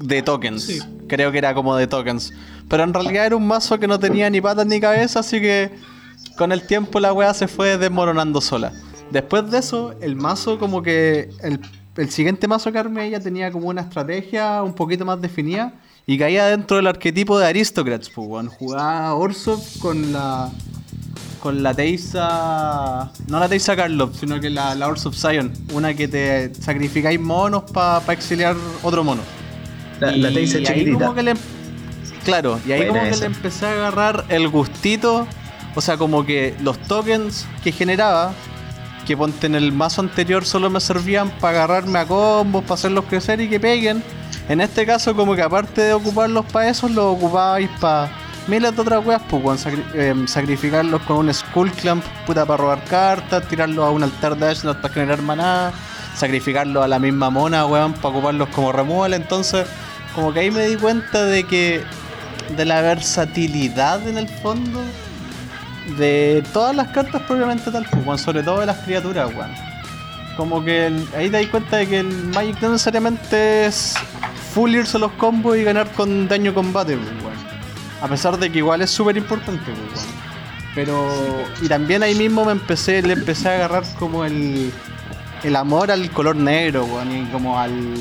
de 0.00 0.22
tokens. 0.22 0.86
Creo 1.08 1.32
que 1.32 1.38
era 1.38 1.54
como 1.54 1.76
de 1.76 1.86
tokens. 1.86 2.32
Pero 2.68 2.82
en 2.82 2.92
realidad 2.94 3.26
era 3.26 3.36
un 3.36 3.46
mazo 3.46 3.78
que 3.78 3.86
no 3.86 3.98
tenía 3.98 4.28
ni 4.30 4.40
patas 4.40 4.66
ni 4.66 4.80
cabeza, 4.80 5.20
así 5.20 5.40
que 5.40 5.70
con 6.36 6.52
el 6.52 6.66
tiempo 6.66 7.00
la 7.00 7.12
wea 7.12 7.32
se 7.34 7.48
fue 7.48 7.78
desmoronando 7.78 8.40
sola. 8.40 8.72
Después 9.10 9.50
de 9.50 9.58
eso, 9.58 9.94
el 10.00 10.16
mazo 10.16 10.58
como 10.58 10.82
que 10.82 11.30
el 11.42 11.60
el 11.96 12.10
siguiente 12.10 12.46
mazo 12.46 12.70
que 12.72 12.78
armé 12.78 13.10
ya 13.10 13.20
tenía 13.20 13.50
como 13.50 13.68
una 13.68 13.82
estrategia 13.82 14.62
un 14.62 14.74
poquito 14.74 15.04
más 15.04 15.20
definida 15.20 15.72
y 16.06 16.18
caía 16.18 16.46
dentro 16.46 16.76
del 16.76 16.86
arquetipo 16.86 17.38
de 17.38 17.46
Aristocrats, 17.46 18.10
pues, 18.10 18.48
Jugaba 18.48 19.14
Orsov 19.14 19.60
con 19.80 20.12
la. 20.12 20.50
con 21.42 21.62
la 21.62 21.74
Teisa. 21.74 23.10
No 23.28 23.40
la 23.40 23.48
Teisa 23.48 23.74
Karlov, 23.74 24.14
sino 24.14 24.40
que 24.40 24.50
la, 24.50 24.74
la 24.74 24.88
Orsov 24.88 25.14
Zion. 25.14 25.52
Una 25.72 25.94
que 25.94 26.06
te 26.06 26.54
sacrificáis 26.54 27.18
monos 27.18 27.64
para 27.72 28.12
exiliar 28.12 28.54
otro 28.82 29.02
mono. 29.02 29.22
La, 30.00 30.12
la 30.12 30.30
chiquitita. 30.30 31.12
Em- 31.16 31.36
claro, 32.24 32.60
y 32.66 32.72
ahí 32.72 32.86
como 32.88 33.00
que 33.02 33.16
le 33.16 33.26
empecé 33.26 33.66
a 33.66 33.72
agarrar 33.72 34.24
el 34.28 34.48
gustito. 34.48 35.26
O 35.74 35.80
sea, 35.80 35.96
como 35.98 36.24
que 36.24 36.54
los 36.62 36.78
tokens 36.78 37.46
que 37.62 37.70
generaba 37.70 38.32
que 39.06 39.16
ponte 39.16 39.46
en 39.46 39.54
el 39.54 39.72
mazo 39.72 40.00
anterior 40.00 40.44
solo 40.44 40.68
me 40.68 40.80
servían 40.80 41.30
para 41.30 41.58
agarrarme 41.64 42.00
a 42.00 42.06
combos, 42.06 42.62
para 42.64 42.74
hacerlos 42.74 43.04
crecer 43.04 43.40
y 43.40 43.48
que 43.48 43.60
peguen. 43.60 44.02
En 44.48 44.60
este 44.60 44.84
caso, 44.84 45.14
como 45.14 45.34
que 45.36 45.42
aparte 45.42 45.80
de 45.82 45.92
ocuparlos 45.92 46.44
para 46.46 46.68
eso, 46.68 46.88
los 46.88 47.16
ocupabais 47.16 47.70
para 47.80 48.10
miles 48.48 48.74
de 48.74 48.82
otras 48.82 49.04
weas, 49.04 49.22
pues, 49.28 49.66
em, 49.94 50.26
sacrificarlos 50.26 51.02
con 51.02 51.18
un 51.18 51.32
Skull 51.32 51.70
Clamp, 51.72 52.04
puta, 52.26 52.44
para 52.44 52.56
robar 52.56 52.84
cartas, 52.84 53.48
tirarlos 53.48 53.84
a 53.84 53.90
un 53.90 54.02
altar 54.02 54.36
de 54.36 54.48
Ashnot 54.48 54.80
para 54.80 54.94
generar 54.94 55.22
maná, 55.22 55.72
sacrificarlos 56.14 56.84
a 56.84 56.88
la 56.88 56.98
misma 56.98 57.30
mona, 57.30 57.66
weón, 57.66 57.92
para 57.94 58.08
ocuparlos 58.08 58.48
como 58.50 58.72
removal. 58.72 59.14
Entonces, 59.14 59.66
como 60.16 60.32
que 60.32 60.40
ahí 60.40 60.50
me 60.50 60.66
di 60.66 60.76
cuenta 60.76 61.26
de 61.26 61.44
que, 61.44 61.84
de 62.56 62.64
la 62.64 62.80
versatilidad 62.80 64.08
en 64.08 64.16
el 64.16 64.26
fondo 64.26 64.82
de 65.98 66.42
todas 66.54 66.74
las 66.74 66.88
cartas 66.88 67.20
propiamente 67.22 67.70
tal, 67.70 67.86
pues, 68.04 68.22
sobre 68.22 68.42
todo 68.42 68.60
de 68.60 68.66
las 68.66 68.78
criaturas, 68.78 69.30
weón. 69.34 69.52
Como 70.38 70.64
que 70.64 70.90
ahí 71.14 71.28
te 71.28 71.42
das 71.42 71.46
cuenta 71.48 71.76
de 71.76 71.86
que 71.86 72.00
el 72.00 72.08
Magic 72.28 72.60
no 72.62 72.70
necesariamente 72.70 73.66
es 73.66 73.94
full 74.54 74.74
irse 74.74 74.98
los 74.98 75.12
combos 75.12 75.56
y 75.58 75.64
ganar 75.64 75.90
con 75.92 76.26
daño 76.26 76.54
combate, 76.54 76.96
pues, 76.96 77.10
weón. 77.22 77.36
A 78.00 78.08
pesar 78.08 78.38
de 78.38 78.50
que 78.50 78.58
igual 78.58 78.80
es 78.80 78.90
súper 78.90 79.18
importante, 79.18 79.64
pues, 79.66 80.02
weón. 80.02 80.26
Pero. 80.74 81.10
Y 81.60 81.68
también 81.68 82.02
ahí 82.02 82.14
mismo 82.14 82.46
me 82.46 82.52
empecé, 82.52 83.02
le 83.02 83.12
empecé 83.12 83.50
a 83.50 83.54
agarrar 83.56 83.84
como 83.98 84.24
el. 84.24 84.72
el 85.42 85.56
amor 85.56 85.90
al 85.90 86.10
color 86.10 86.36
negro, 86.36 86.86
weón. 86.86 87.14
Y 87.14 87.24
como 87.26 87.58
al. 87.58 87.94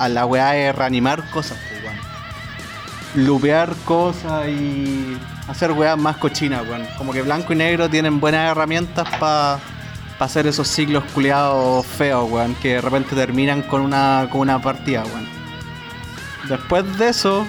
A 0.00 0.08
la 0.08 0.24
weá 0.24 0.52
de 0.52 0.72
reanimar 0.72 1.22
cosas, 1.30 1.58
pues, 1.68 1.84
weón. 1.84 3.26
Lupear 3.26 3.74
cosas 3.84 4.48
y 4.48 5.18
hacer 5.46 5.72
weas 5.72 5.98
más 5.98 6.16
cochinas, 6.16 6.66
weón. 6.66 6.86
Como 6.96 7.12
que 7.12 7.20
blanco 7.20 7.52
y 7.52 7.56
negro 7.56 7.90
tienen 7.90 8.18
buenas 8.18 8.50
herramientas 8.50 9.06
para 9.18 9.60
hacer 10.18 10.46
esos 10.46 10.68
ciclos 10.68 11.04
culiados 11.14 11.84
feos, 11.84 12.30
weón, 12.30 12.54
que 12.56 12.74
de 12.74 12.80
repente 12.80 13.14
terminan 13.14 13.60
con 13.62 13.82
una, 13.82 14.26
con 14.30 14.40
una 14.40 14.60
partida, 14.60 15.04
weón. 15.04 15.28
Después 16.48 16.98
de 16.98 17.10
eso, 17.10 17.46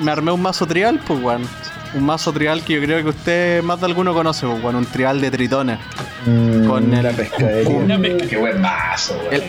me 0.00 0.10
armé 0.10 0.32
un 0.32 0.42
mazo 0.42 0.66
trial, 0.66 1.00
pues, 1.06 1.22
weón. 1.22 1.48
Un 1.94 2.04
mazo 2.04 2.32
trial 2.32 2.62
que 2.62 2.74
yo 2.74 2.80
creo 2.80 3.02
que 3.02 3.08
usted 3.08 3.62
más 3.62 3.80
de 3.80 3.86
alguno 3.86 4.12
conoce, 4.12 4.46
weón. 4.46 4.76
Un 4.76 4.86
trial 4.86 5.20
de 5.20 5.30
tritones. 5.30 5.78
Mm, 6.26 6.66
con 6.66 6.90
la 6.90 7.10
pescadería. 7.12 8.00
Qué 8.28 8.36
buen 8.36 8.60
mazo, 8.60 9.18
weón. 9.30 9.42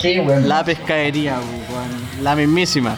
Qué 0.00 0.20
buen 0.20 0.48
La 0.48 0.64
pescadería, 0.64 1.38
weón. 1.38 2.24
La 2.24 2.34
mismísima. 2.34 2.96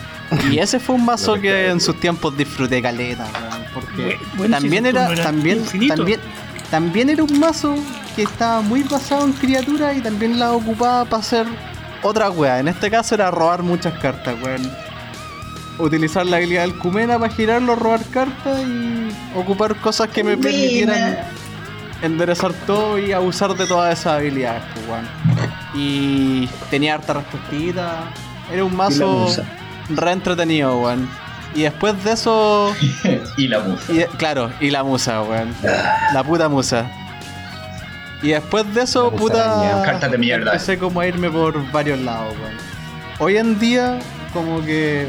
Y 0.51 0.59
ese 0.59 0.80
fue 0.80 0.97
un 0.97 1.05
mazo 1.05 1.34
que 1.34 1.68
en 1.68 1.80
sus 1.80 1.99
tiempos 2.01 2.36
disfruté 2.36 2.82
caleta, 2.82 3.26
porque 3.72 4.18
también 4.51 4.86
era, 4.86 5.14
también, 5.14 5.62
también, 5.86 6.20
también 6.70 7.11
era 7.11 7.22
un 7.22 7.38
mazo 7.38 7.76
que 8.16 8.22
estaba 8.22 8.61
muy 8.61 8.82
basado 8.82 9.24
en 9.24 9.32
criaturas 9.34 9.97
y 9.97 10.01
también 10.01 10.38
la 10.38 10.53
ocupaba 10.53 11.05
para 11.05 11.20
hacer 11.20 11.47
otra 12.03 12.30
wea. 12.30 12.59
En 12.59 12.68
este 12.68 12.90
caso 12.90 13.14
era 13.14 13.30
robar 13.30 13.62
muchas 13.62 13.99
cartas, 14.01 14.34
weón. 14.42 14.68
Utilizar 15.78 16.24
la 16.26 16.38
habilidad 16.38 16.62
del 16.62 16.78
Kumena 16.78 17.18
para 17.18 17.32
girarlo, 17.32 17.76
robar 17.76 18.02
cartas 18.06 18.60
y 18.66 19.08
ocupar 19.36 19.76
cosas 19.76 20.08
que 20.08 20.24
me 20.24 20.36
permitieran 20.36 21.18
enderezar 22.02 22.52
todo 22.66 22.98
y 22.98 23.12
abusar 23.12 23.54
de 23.54 23.66
todas 23.66 23.98
esas 23.98 24.14
habilidades, 24.18 24.62
pues, 24.74 24.88
weón. 24.88 25.08
Y 25.74 26.46
tenía 26.70 26.94
harta 26.94 27.14
respuestita. 27.14 28.10
Era 28.52 28.64
un 28.64 28.76
mazo 28.76 29.28
re 29.88 30.12
entretenido, 30.12 30.78
weón. 30.80 31.08
Y 31.54 31.62
después 31.62 32.02
de 32.04 32.12
eso. 32.12 32.74
y 33.36 33.48
la 33.48 33.60
musa. 33.60 33.92
claro, 34.18 34.50
y 34.60 34.70
la 34.70 34.82
musa, 34.82 35.22
weón. 35.22 35.54
La 36.12 36.22
puta 36.22 36.48
musa. 36.48 36.90
Y 38.22 38.28
después 38.28 38.72
de 38.74 38.82
eso, 38.82 39.10
puta. 39.10 39.82
Cartas 39.84 40.10
de 40.10 40.18
mierda. 40.18 40.52
Empecé 40.52 40.78
como 40.78 41.00
a 41.00 41.06
irme 41.06 41.30
por 41.30 41.70
varios 41.72 41.98
lados, 42.00 42.34
weón. 42.40 42.56
Hoy 43.18 43.36
en 43.38 43.58
día, 43.58 43.98
como 44.32 44.64
que. 44.64 45.08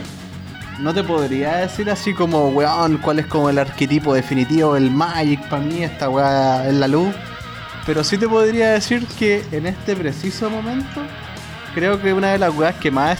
No 0.79 0.93
te 0.93 1.03
podría 1.03 1.57
decir 1.57 1.89
así 1.89 2.13
como, 2.13 2.49
weón, 2.49 2.99
cuál 2.99 3.17
es 3.17 3.25
como 3.25 3.49
el 3.49 3.57
arquetipo 3.57 4.13
definitivo 4.13 4.75
del 4.75 4.91
Magic 4.91 5.41
para 5.49 5.63
mí, 5.63 5.83
esta 5.83 6.07
weá 6.07 6.69
en 6.69 6.79
la 6.79 6.87
luz. 6.87 7.15
Pero 7.87 8.03
sí 8.03 8.15
te 8.17 8.27
podría 8.27 8.71
decir 8.71 9.07
que 9.17 9.43
en 9.51 9.65
este 9.65 9.95
preciso 9.95 10.51
momento, 10.51 11.01
creo 11.73 11.99
que 11.99 12.13
una 12.13 12.33
de 12.33 12.37
las 12.37 12.55
weas 12.55 12.75
que 12.75 12.91
más 12.91 13.17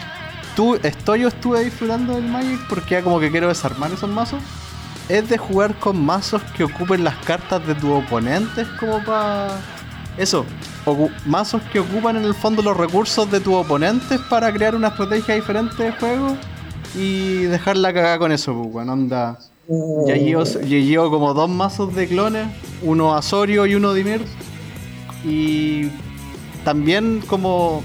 estoy 0.83 1.25
o 1.25 1.27
estuve 1.27 1.63
disfrutando 1.63 2.13
del 2.13 2.25
Magic 2.25 2.59
porque 2.69 2.95
ya 2.95 3.01
como 3.01 3.19
que 3.19 3.31
quiero 3.31 3.47
desarmar 3.47 3.91
esos 3.91 4.09
mazos. 4.09 4.43
Es 5.09 5.27
de 5.27 5.39
jugar 5.39 5.73
con 5.79 6.05
mazos 6.05 6.43
que 6.55 6.63
ocupen 6.63 7.03
las 7.03 7.15
cartas 7.17 7.65
de 7.65 7.73
tus 7.73 7.89
oponentes 7.89 8.67
como 8.79 9.03
para... 9.03 9.47
Eso, 10.15 10.45
mazos 11.25 11.61
que 11.71 11.79
ocupan 11.79 12.17
en 12.17 12.23
el 12.23 12.35
fondo 12.35 12.61
los 12.61 12.77
recursos 12.77 13.29
de 13.31 13.39
tus 13.39 13.53
oponentes 13.55 14.19
para 14.29 14.51
crear 14.51 14.75
una 14.75 14.89
estrategia 14.89 15.35
diferente 15.35 15.81
de 15.81 15.91
juego 15.93 16.37
y 16.97 17.43
dejarla 17.43 17.93
cagada 17.93 18.17
con 18.17 18.31
eso, 18.31 18.53
pues, 18.53 18.71
bueno, 18.71 18.93
onda. 18.93 19.39
Ya 20.07 20.15
llevo, 20.15 21.09
como 21.09 21.33
dos 21.33 21.49
mazos 21.49 21.93
de 21.93 22.07
clones, 22.07 22.47
uno 22.81 23.15
Asorio 23.15 23.65
y 23.65 23.75
uno 23.75 23.93
Dimir. 23.93 24.21
Y 25.25 25.89
también 26.63 27.21
como 27.27 27.83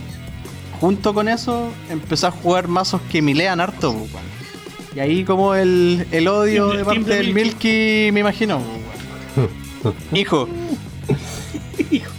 junto 0.80 1.12
con 1.12 1.28
eso 1.28 1.68
empecé 1.90 2.26
a 2.26 2.30
jugar 2.30 2.68
mazos 2.68 3.00
que 3.10 3.20
milean 3.20 3.60
harto, 3.60 3.94
Y 4.94 5.00
ahí 5.00 5.24
como 5.24 5.54
el, 5.54 6.06
el 6.12 6.28
odio 6.28 6.68
de 6.68 6.84
parte 6.84 7.14
del 7.14 7.34
Milky, 7.34 8.10
me 8.12 8.20
imagino, 8.20 8.60
Hijo. 10.12 10.48
Hijo. 11.90 12.12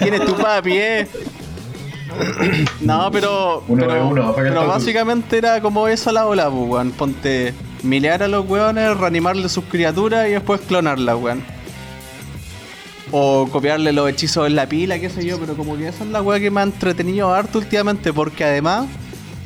Tienes 0.00 0.24
tu 0.24 0.34
papi, 0.36 0.72
eh. 0.72 1.08
No, 2.80 3.10
pero. 3.10 3.62
pero, 4.36 4.66
básicamente 4.66 5.38
era 5.38 5.60
como 5.60 5.88
esa 5.88 6.12
la 6.12 6.26
ola, 6.26 6.48
weón. 6.48 6.90
Ponte 6.92 7.54
milear 7.82 8.22
a 8.22 8.28
los 8.28 8.48
weones, 8.48 8.96
reanimarle 8.96 9.48
sus 9.48 9.64
criaturas 9.64 10.28
y 10.28 10.32
después 10.32 10.60
clonarlas, 10.62 11.16
weón. 11.16 11.42
O 13.10 13.46
copiarle 13.50 13.92
los 13.92 14.08
hechizos 14.08 14.46
en 14.46 14.56
la 14.56 14.66
pila, 14.66 14.98
qué 14.98 15.10
sé 15.10 15.24
yo, 15.24 15.38
pero 15.38 15.54
como 15.54 15.76
que 15.76 15.88
esa 15.88 16.04
es 16.04 16.10
la 16.10 16.22
weá 16.22 16.40
que 16.40 16.50
me 16.50 16.60
ha 16.60 16.64
entretenido 16.64 17.32
harto 17.32 17.58
últimamente, 17.58 18.12
porque 18.12 18.44
además 18.44 18.86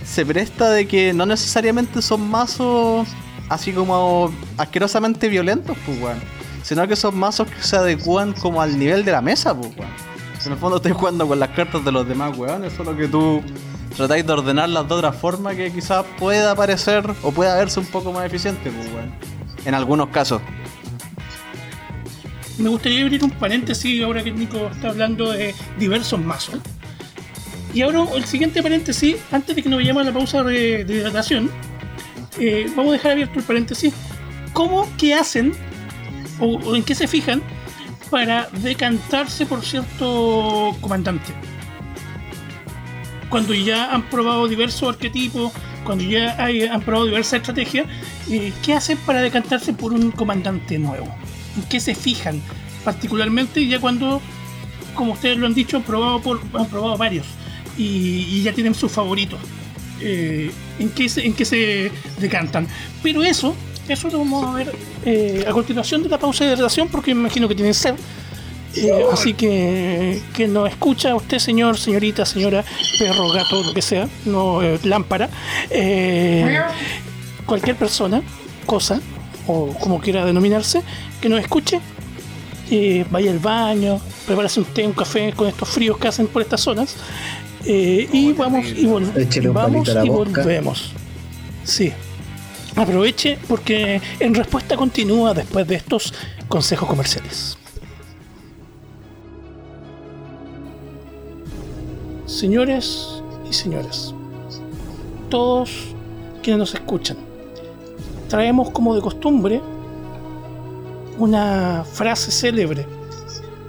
se 0.05 0.25
presta 0.25 0.71
de 0.71 0.87
que 0.87 1.13
no 1.13 1.27
necesariamente 1.27 2.01
son 2.01 2.31
mazos 2.31 3.09
así 3.49 3.73
como 3.73 4.33
asquerosamente 4.57 5.29
violentos, 5.29 5.77
pues 5.85 6.01
weón. 6.01 6.19
Sino 6.63 6.87
que 6.89 6.97
son 6.97 7.17
mazos 7.17 7.49
que 7.49 7.63
se 7.63 7.77
adecúan 7.77 8.33
como 8.33 8.61
al 8.61 8.79
nivel 8.79 9.05
de 9.05 9.13
la 9.13 9.21
mesa, 9.21 9.55
pues 9.55 9.77
weón. 9.77 10.16
En 10.47 10.53
el 10.53 10.59
fondo 10.59 10.77
estoy 10.77 10.93
jugando 10.93 11.27
con 11.27 11.39
las 11.41 11.51
cartas 11.51 11.85
de 11.85 11.93
los 11.93 12.07
demás 12.07 12.37
weones, 12.39 12.73
solo 12.73 12.97
que 12.97 13.09
tú 13.09 13.43
tratáis 13.97 14.27
de 14.27 14.33
ordenarlas 14.33 14.89
de 14.89 14.95
otra 14.95 15.13
forma 15.13 15.55
que 15.55 15.73
quizás 15.73 16.05
pueda 16.19 16.55
parecer 16.55 17.05
o 17.23 17.33
pueda 17.33 17.57
verse 17.57 17.81
un 17.81 17.87
poco 17.87 18.13
más 18.13 18.25
eficiente, 18.27 18.71
pues 18.71 18.87
weón. 18.93 19.13
En 19.65 19.75
algunos 19.75 20.09
casos 20.09 20.41
me 22.59 22.69
gustaría 22.69 23.03
abrir 23.03 23.23
un 23.23 23.31
paréntesis 23.31 24.03
ahora 24.03 24.23
que 24.23 24.33
Nico 24.33 24.71
está 24.73 24.89
hablando 24.89 25.33
de 25.33 25.55
diversos 25.79 26.21
mazos. 26.21 26.61
Y 27.75 27.83
ahora 27.83 28.05
el 28.15 28.25
siguiente 28.25 28.63
paréntesis, 28.63 29.17
antes 29.31 29.55
de 29.55 29.63
que 29.63 29.69
nos 29.69 29.79
vayamos 29.79 30.03
a 30.03 30.07
la 30.07 30.13
pausa 30.13 30.43
de, 30.43 30.81
hidratación, 30.89 31.51
eh, 32.39 32.71
vamos 32.75 32.91
a 32.91 32.93
dejar 32.93 33.13
abierto 33.13 33.39
el 33.39 33.45
paréntesis. 33.45 33.93
¿Cómo, 34.55 34.89
qué 34.97 35.15
hacen 35.15 35.53
o, 36.41 36.75
en 36.75 36.83
qué 36.83 36.95
se 36.95 37.07
fijan 37.07 37.43
para 38.11 38.49
decantarse 38.63 39.47
por 39.47 39.65
cierto 39.65 40.77
comandante? 40.81 41.33
Cuando 43.29 43.55
ya 43.55 43.93
han 43.93 44.09
probado 44.09 44.47
diversos 44.49 44.89
arquetipos, 44.89 45.53
cuando 45.85 46.05
ya 46.05 46.37
han 46.39 46.81
probado 46.83 47.07
diversas 47.07 47.41
estrategias, 47.41 47.87
eh, 48.31 48.53
¿qué 48.65 48.75
hacen 48.75 48.99
para 48.99 49.21
decantarse 49.21 49.73
por 49.73 49.93
un 49.93 50.11
comandante 50.11 50.79
nuevo? 50.79 51.13
en 51.57 51.63
qué 51.65 51.81
se 51.81 51.95
fijan 51.95 52.41
particularmente 52.85 53.67
ya 53.67 53.81
cuando, 53.81 54.23
como 54.95 55.15
ustedes 55.15 55.39
lo 55.39 55.47
han 55.47 55.55
dicho, 55.55 55.77
han 55.77 55.83
probado, 55.83 56.21
por, 56.23 56.41
han 56.55 56.69
probado 56.69 56.97
varios 56.97 57.27
y, 57.77 58.43
ya 58.43 58.53
tienen 58.53 58.75
sus 58.75 58.93
favoritos. 58.93 59.41
Eh, 60.01 60.53
en, 60.79 60.91
qué 60.91 61.09
se, 61.09 61.27
en 61.27 61.33
qué 61.33 61.45
se 61.45 61.91
decantan. 62.21 62.69
Pero 63.03 63.25
eso, 63.25 63.57
eso 63.89 64.09
lo 64.09 64.19
vamos 64.19 64.45
a 64.45 64.53
ver 64.53 64.73
eh, 65.05 65.45
a 65.47 65.53
continuación 65.53 66.03
de 66.03 66.09
la 66.09 66.19
pausa 66.19 66.45
de 66.45 66.57
relación 66.57 66.89
porque 66.89 67.15
me 67.15 67.21
imagino 67.23 67.49
que 67.49 67.55
tienen 67.55 67.75
sed. 67.75 67.95
Eh, 68.77 68.93
así 69.11 69.33
que 69.33 70.21
que 70.35 70.47
nos 70.47 70.69
escucha 70.69 71.15
usted, 71.15 71.39
señor, 71.39 71.79
señorita, 71.79 72.27
señora, 72.27 72.63
perro, 72.99 73.31
gato, 73.31 73.63
lo 73.63 73.73
que 73.73 73.81
sea, 73.81 74.07
no 74.27 74.61
lámpara, 74.85 75.31
cualquier 77.47 77.77
persona, 77.77 78.23
cosa, 78.67 79.01
o 79.47 79.69
como 79.81 79.99
quiera 79.99 80.27
denominarse, 80.27 80.83
que 81.23 81.31
nos 81.31 81.41
escuche, 81.41 81.81
vaya 83.11 83.31
al 83.31 83.39
baño, 83.39 83.99
prepárase 84.27 84.61
un 84.61 84.67
té, 84.67 84.87
un 84.87 84.93
café 84.93 85.33
con 85.33 85.49
estos 85.49 85.69
fríos 85.69 85.97
que 85.97 86.09
hacen 86.09 86.27
por 86.27 86.43
estas 86.43 86.61
zonas. 86.61 86.97
Eh, 87.65 88.09
y 88.13 88.33
vamos 88.33 88.67
y, 88.67 88.87
vamos 88.87 89.89
y 89.89 90.09
volvemos. 90.09 90.93
Sí. 91.65 91.93
Aproveche 92.77 93.39
porque 93.49 94.03
en 94.21 94.35
respuesta 94.35 94.77
continúa 94.77 95.33
después 95.33 95.67
de 95.67 95.77
estos 95.77 96.13
consejos 96.47 96.87
comerciales. 96.87 97.57
Señores 102.27 103.23
y 103.49 103.55
señoras, 103.55 104.15
todos 105.31 105.95
quienes 106.43 106.59
nos 106.59 106.75
escuchan, 106.75 107.17
traemos 108.29 108.69
como 108.71 108.95
de 108.95 109.01
costumbre 109.01 109.63
una 111.17 111.83
frase 111.91 112.31
célebre, 112.31 112.87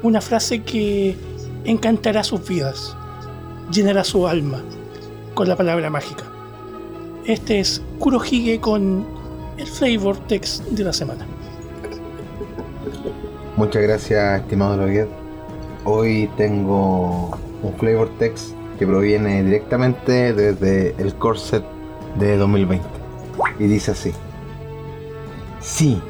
una 0.04 0.20
frase 0.20 0.64
que 0.64 1.16
encantará 1.64 2.26
sus 2.26 2.46
vidas, 2.46 2.94
llenará 3.72 4.04
su 4.04 4.28
alma 4.28 4.62
con 5.34 5.48
la 5.48 5.56
palabra 5.56 5.90
mágica. 5.90 6.37
Este 7.28 7.60
es 7.60 7.82
Kurohige 8.00 8.62
con 8.62 9.06
el 9.58 9.68
Flavor 9.68 10.18
Text 10.28 10.64
de 10.64 10.86
la 10.86 10.94
semana. 10.94 11.28
Muchas 13.58 13.82
gracias, 13.82 14.40
estimado 14.40 14.78
Loguet. 14.78 15.10
Hoy 15.84 16.30
tengo 16.38 17.38
un 17.64 17.74
flavor 17.78 18.10
text 18.18 18.52
que 18.80 18.88
proviene 18.88 19.44
directamente 19.44 20.32
desde 20.32 20.96
el 21.00 21.16
Corset 21.16 21.66
de 22.18 22.38
2020. 22.38 22.88
Y 23.60 23.64
dice 23.66 23.92
así. 23.92 24.14
Sí, 25.60 26.02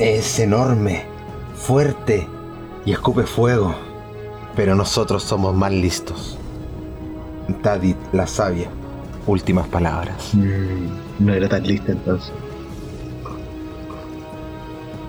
es 0.00 0.40
enorme, 0.40 1.04
fuerte 1.54 2.26
y 2.84 2.90
escupe 2.90 3.22
fuego, 3.22 3.72
pero 4.56 4.74
nosotros 4.74 5.22
somos 5.22 5.54
más 5.54 5.70
listos. 5.70 6.38
Tadit, 7.62 7.96
la 8.12 8.26
sabia. 8.26 8.68
Últimas 9.26 9.68
palabras. 9.68 10.34
Mm, 10.34 11.24
no 11.26 11.34
era 11.34 11.48
tan 11.48 11.66
lista 11.66 11.92
entonces. 11.92 12.32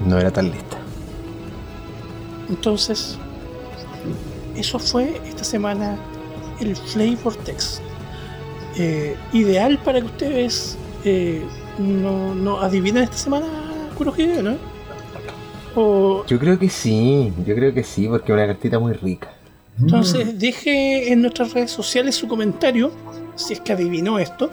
No 0.05 0.20
era 0.20 0.32
tan 0.32 0.51
lista. 0.51 0.78
Entonces, 2.49 3.18
eso 4.55 4.78
fue 4.80 5.20
esta 5.26 5.43
semana 5.43 5.97
el 6.59 6.76
Flavor 6.76 7.36
Text. 7.38 7.82
Eh, 8.78 9.16
ideal 9.34 9.80
para 9.84 9.99
que 9.99 10.05
ustedes 10.07 10.78
eh, 11.05 11.43
no, 11.78 12.34
no, 12.34 12.59
adivinen 12.59 13.03
esta 13.03 13.18
semana 13.18 13.45
Kurohige, 13.95 14.41
¿no? 14.41 14.57
Yo 15.76 16.39
creo 16.39 16.59
que 16.59 16.70
sí, 16.70 17.34
yo 17.45 17.55
creo 17.55 17.74
que 17.74 17.84
sí, 17.84 18.07
porque 18.07 18.32
es 18.32 18.36
una 18.36 18.47
cartita 18.47 18.78
muy 18.78 18.93
rica. 18.93 19.32
Entonces, 19.80 20.38
deje 20.38 21.11
en 21.11 21.22
nuestras 21.22 21.51
redes 21.53 21.72
sociales 21.72 22.16
su 22.16 22.28
comentario, 22.28 22.91
si 23.36 23.53
es 23.53 23.59
que 23.59 23.73
adivinó 23.73 24.19
esto, 24.19 24.49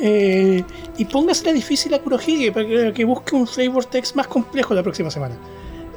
eh, 0.00 0.64
y 0.96 1.04
póngase 1.04 1.44
la 1.46 1.52
difícil 1.52 1.92
a 1.94 1.98
Kurohige 1.98 2.52
para 2.52 2.92
que, 2.92 3.04
busque 3.04 3.34
un 3.34 3.46
flavor 3.46 3.84
text 3.84 4.16
más 4.16 4.26
complejo 4.26 4.74
la 4.74 4.82
próxima 4.82 5.10
semana. 5.10 5.36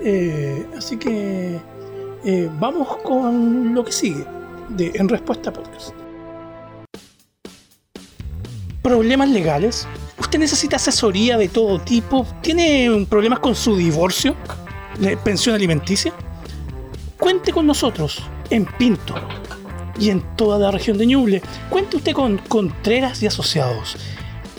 Eh, 0.02 0.66
así 0.78 0.98
que 0.98 1.60
eh, 2.26 2.50
vamos 2.60 2.98
con 2.98 3.74
lo 3.74 3.86
que 3.86 3.92
sigue 3.92 4.26
En 4.78 5.08
Respuesta 5.08 5.52
Podcast. 5.52 5.94
Problemas 8.82 9.30
legales. 9.30 9.88
¿Usted 10.20 10.40
necesita 10.40 10.76
asesoría 10.76 11.38
de 11.38 11.48
todo 11.48 11.80
tipo? 11.80 12.26
¿Tiene 12.42 13.08
problemas 13.10 13.40
con 13.40 13.56
su 13.56 13.76
divorcio? 13.76 14.36
¿Pensión 15.24 15.56
alimenticia? 15.56 16.14
Cuente 17.18 17.52
con 17.52 17.66
nosotros 17.66 18.22
en 18.50 18.66
Pinto 18.78 19.16
y 20.00 20.10
en 20.10 20.22
toda 20.36 20.60
la 20.60 20.72
región 20.72 20.98
de 20.98 21.06
Ñuble. 21.06 21.42
Cuente 21.70 21.98
usted 21.98 22.14
con 22.14 22.38
Contreras 22.38 23.22
y 23.22 23.28
Asociados. 23.28 23.98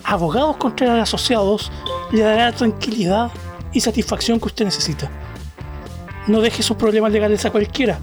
Abogados 0.04 0.56
Contreras 0.56 0.98
y 0.98 1.00
Asociados 1.00 1.72
le 2.12 2.22
dará 2.22 2.50
la 2.50 2.52
tranquilidad 2.52 3.30
y 3.72 3.80
satisfacción 3.80 4.38
que 4.38 4.46
usted 4.46 4.64
necesita. 4.64 5.10
No 6.26 6.40
deje 6.40 6.62
sus 6.62 6.76
problemas 6.76 7.12
legales 7.12 7.44
a 7.44 7.50
cualquiera. 7.50 7.98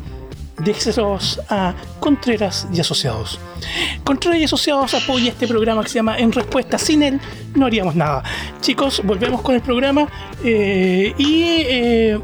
Déjeselos 0.59 1.41
a 1.49 1.73
Contreras 1.99 2.67
y 2.71 2.79
Asociados. 2.79 3.39
Contreras 4.03 4.39
y 4.39 4.43
Asociados 4.43 4.93
apoya 4.93 5.29
este 5.29 5.47
programa 5.47 5.83
que 5.83 5.89
se 5.89 5.95
llama 5.95 6.17
En 6.17 6.31
Respuesta. 6.31 6.77
Sin 6.77 7.01
él 7.03 7.19
no 7.55 7.65
haríamos 7.65 7.95
nada. 7.95 8.23
Chicos, 8.61 9.01
volvemos 9.03 9.41
con 9.41 9.55
el 9.55 9.61
programa 9.61 10.07
eh, 10.43 11.13
y 11.17 11.43
eh, 11.43 12.19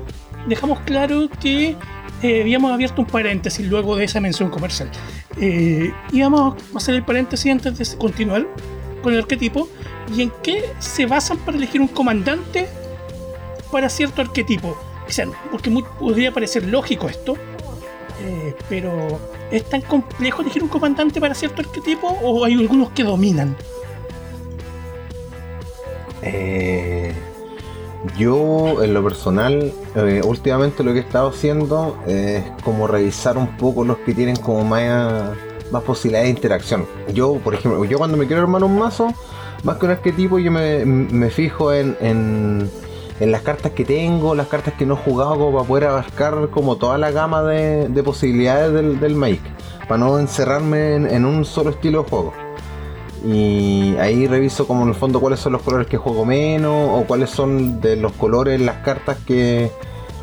dejamos 0.47 0.79
claro 0.81 1.29
que 1.41 1.75
eh, 2.21 2.41
habíamos 2.41 2.71
abierto 2.71 3.01
un 3.01 3.07
paréntesis 3.07 3.65
luego 3.67 3.95
de 3.95 4.05
esa 4.05 4.19
mención 4.19 4.49
comercial. 4.49 4.89
y 5.39 6.21
vamos 6.21 6.55
a 6.73 6.77
hacer 6.77 6.95
el 6.95 7.03
paréntesis 7.03 7.51
antes 7.51 7.77
de 7.77 7.97
continuar 7.97 8.47
con 9.01 9.13
el 9.13 9.19
arquetipo. 9.19 9.69
¿Y 10.15 10.23
en 10.23 10.31
qué 10.41 10.65
se 10.79 11.05
basan 11.05 11.37
para 11.37 11.57
elegir 11.57 11.81
un 11.81 11.87
comandante 11.87 12.67
para 13.71 13.89
cierto 13.89 14.21
arquetipo? 14.21 14.75
porque 15.51 15.71
podría 15.99 16.31
parecer 16.31 16.65
lógico 16.65 17.09
esto, 17.09 17.35
eh, 18.21 18.53
pero 18.67 19.19
¿es 19.51 19.67
tan 19.69 19.81
complejo 19.81 20.41
elegir 20.41 20.63
un 20.63 20.69
comandante 20.69 21.19
para 21.19 21.33
cierto 21.33 21.61
arquetipo 21.61 22.07
o 22.21 22.45
hay 22.45 22.53
algunos 22.53 22.91
que 22.91 23.03
dominan? 23.03 23.55
Eh, 26.21 27.13
yo, 28.17 28.83
en 28.83 28.93
lo 28.93 29.03
personal, 29.03 29.73
eh, 29.95 30.21
últimamente 30.25 30.83
lo 30.83 30.93
que 30.93 30.99
he 30.99 31.01
estado 31.01 31.29
haciendo 31.29 31.97
es 32.07 32.43
como 32.63 32.87
revisar 32.87 33.37
un 33.37 33.57
poco 33.57 33.83
los 33.83 33.97
que 33.99 34.13
tienen 34.13 34.35
como 34.35 34.63
más, 34.63 35.35
más 35.71 35.83
posibilidades 35.83 36.27
de 36.27 36.31
interacción. 36.31 36.85
Yo, 37.13 37.35
por 37.35 37.53
ejemplo, 37.55 37.83
yo 37.85 37.97
cuando 37.97 38.17
me 38.17 38.27
quiero 38.27 38.41
armar 38.41 38.63
un 38.63 38.77
mazo, 38.77 39.13
más 39.63 39.77
que 39.77 39.85
un 39.85 39.91
arquetipo, 39.91 40.39
yo 40.39 40.51
me, 40.51 41.29
fijo 41.29 41.73
en 41.73 42.69
en 43.19 43.31
las 43.31 43.41
cartas 43.41 43.73
que 43.73 43.85
tengo, 43.85 44.33
las 44.33 44.47
cartas 44.47 44.73
que 44.75 44.85
no 44.85 44.93
he 44.95 44.97
jugado, 44.97 45.35
como 45.35 45.57
para 45.57 45.67
poder 45.67 45.85
abarcar 45.85 46.49
como 46.51 46.77
toda 46.77 46.97
la 46.97 47.11
gama 47.11 47.43
de, 47.43 48.03
posibilidades 48.03 48.73
del, 48.73 48.99
del 48.99 49.15
Make, 49.15 49.41
para 49.87 49.97
no 49.97 50.19
encerrarme 50.19 50.95
en, 50.95 51.25
un 51.25 51.45
solo 51.45 51.71
estilo 51.71 52.03
de 52.03 52.09
juego. 52.09 52.33
Y 53.25 53.95
ahí 53.97 54.27
reviso 54.27 54.65
como 54.65 54.83
en 54.83 54.89
el 54.89 54.95
fondo 54.95 55.19
cuáles 55.19 55.39
son 55.39 55.53
los 55.53 55.61
colores 55.61 55.87
que 55.87 55.97
juego 55.97 56.25
menos 56.25 56.89
o 56.91 57.03
cuáles 57.05 57.29
son 57.29 57.81
de 57.81 57.95
los 57.95 58.13
colores 58.13 58.61
las 58.61 58.77
cartas 58.77 59.17
que 59.25 59.71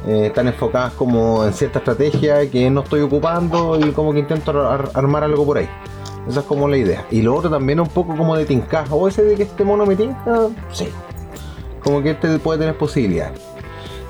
eh, 0.07 0.27
están 0.27 0.47
enfocadas 0.47 0.93
como 0.95 1.45
en 1.45 1.53
cierta 1.53 1.81
estrategia 1.81 2.49
que 2.51 2.71
no 2.71 2.83
estoy 2.83 3.01
ocupando 3.01 3.79
y 3.79 3.91
como 3.91 4.13
que 4.13 4.21
intento 4.21 4.69
armar 4.95 5.25
algo 5.25 5.45
por 5.45 5.59
ahí. 5.59 5.69
Esa 6.29 6.41
es 6.41 6.47
como 6.47 6.69
la 6.69 6.77
idea. 6.77 7.05
Y 7.11 7.23
lo 7.23 7.35
otro 7.35 7.51
también 7.51 7.81
un 7.81 7.89
poco 7.89 8.17
como 8.17 8.37
de 8.37 8.45
tincaje. 8.45 8.89
O 8.93 9.07
ese 9.07 9.23
de 9.23 9.37
que 9.37 9.45
este 9.45 9.65
mono 9.65 9.87
me 9.87 9.95
tinca, 9.95 10.49
sí, 10.73 10.89
como 11.83 12.03
que 12.03 12.11
este 12.13 12.39
puede 12.39 12.61
tener 12.61 12.77
posibilidades. 12.77 13.41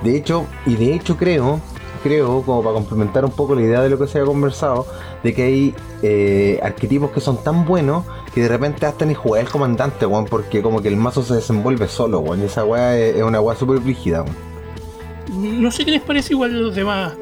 De 0.02 0.16
hecho, 0.16 0.46
y 0.64 0.76
de 0.76 0.94
hecho 0.94 1.16
creo, 1.16 1.60
creo, 2.02 2.42
como 2.42 2.62
para 2.62 2.74
complementar 2.74 3.24
un 3.24 3.30
poco 3.32 3.54
la 3.54 3.62
idea 3.62 3.82
de 3.82 3.90
lo 3.90 3.98
que 3.98 4.06
se 4.06 4.20
ha 4.20 4.24
conversado, 4.24 4.86
de 5.22 5.34
que 5.34 5.42
hay 5.42 5.74
eh, 6.02 6.60
arquetipos 6.62 7.10
que 7.10 7.20
son 7.20 7.42
tan 7.42 7.64
buenos 7.64 8.04
que 8.36 8.42
de 8.42 8.48
repente 8.48 8.84
hasta 8.84 9.06
ni 9.06 9.14
jugar 9.14 9.40
el 9.40 9.48
comandante, 9.48 10.04
weón, 10.04 10.26
porque 10.26 10.60
como 10.60 10.82
que 10.82 10.88
el 10.88 10.96
mazo 10.98 11.22
se 11.22 11.36
desenvuelve 11.36 11.88
solo, 11.88 12.20
weón, 12.20 12.42
y 12.42 12.44
esa 12.44 12.66
weá 12.66 12.94
es, 12.94 13.22
una 13.22 13.40
weá 13.40 13.56
súper 13.56 13.82
rígida, 13.82 14.26
No 15.34 15.70
sé 15.70 15.86
qué 15.86 15.92
les 15.92 16.02
parece 16.02 16.34
igual 16.34 16.50
a 16.50 16.58
los 16.58 16.74
demás 16.74 17.14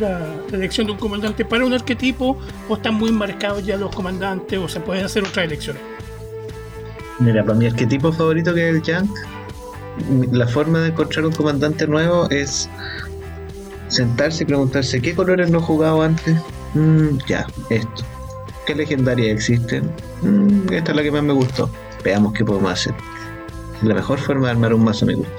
la, 0.00 0.34
elección 0.50 0.88
de 0.88 0.94
un 0.94 0.98
comandante 0.98 1.44
para 1.44 1.64
un 1.64 1.72
arquetipo, 1.72 2.36
o 2.68 2.74
están 2.74 2.94
muy 2.94 3.12
marcados 3.12 3.64
ya 3.64 3.76
los 3.76 3.94
comandantes, 3.94 4.58
o 4.58 4.66
se 4.66 4.80
pueden 4.80 5.04
hacer 5.04 5.22
otras 5.22 5.46
elecciones. 5.46 5.80
Mira, 7.20 7.44
para 7.44 7.56
mi 7.56 7.66
arquetipo 7.66 8.10
favorito 8.10 8.52
que 8.52 8.68
es 8.68 8.74
el 8.74 8.82
Jank, 8.82 9.10
la 10.32 10.48
forma 10.48 10.80
de 10.80 10.88
encontrar 10.88 11.24
un 11.24 11.32
comandante 11.34 11.86
nuevo 11.86 12.28
es 12.30 12.68
sentarse 13.86 14.42
y 14.42 14.46
preguntarse 14.46 15.00
qué 15.00 15.14
colores 15.14 15.52
no 15.52 15.58
he 15.58 15.62
jugado 15.62 16.02
antes. 16.02 16.36
Mm, 16.74 17.18
ya, 17.28 17.46
esto. 17.70 18.17
¿Qué 18.68 18.74
legendarias 18.74 19.30
existen? 19.30 19.90
Mm, 20.20 20.70
esta 20.74 20.90
es 20.90 20.96
la 20.96 21.02
que 21.02 21.10
más 21.10 21.22
me 21.22 21.32
gustó. 21.32 21.70
Veamos 22.04 22.34
qué 22.34 22.44
podemos 22.44 22.70
hacer. 22.70 22.92
La 23.80 23.94
mejor 23.94 24.18
forma 24.18 24.44
de 24.44 24.50
armar 24.50 24.74
un 24.74 24.84
mazo 24.84 25.06
me 25.06 25.14
gusta. 25.14 25.32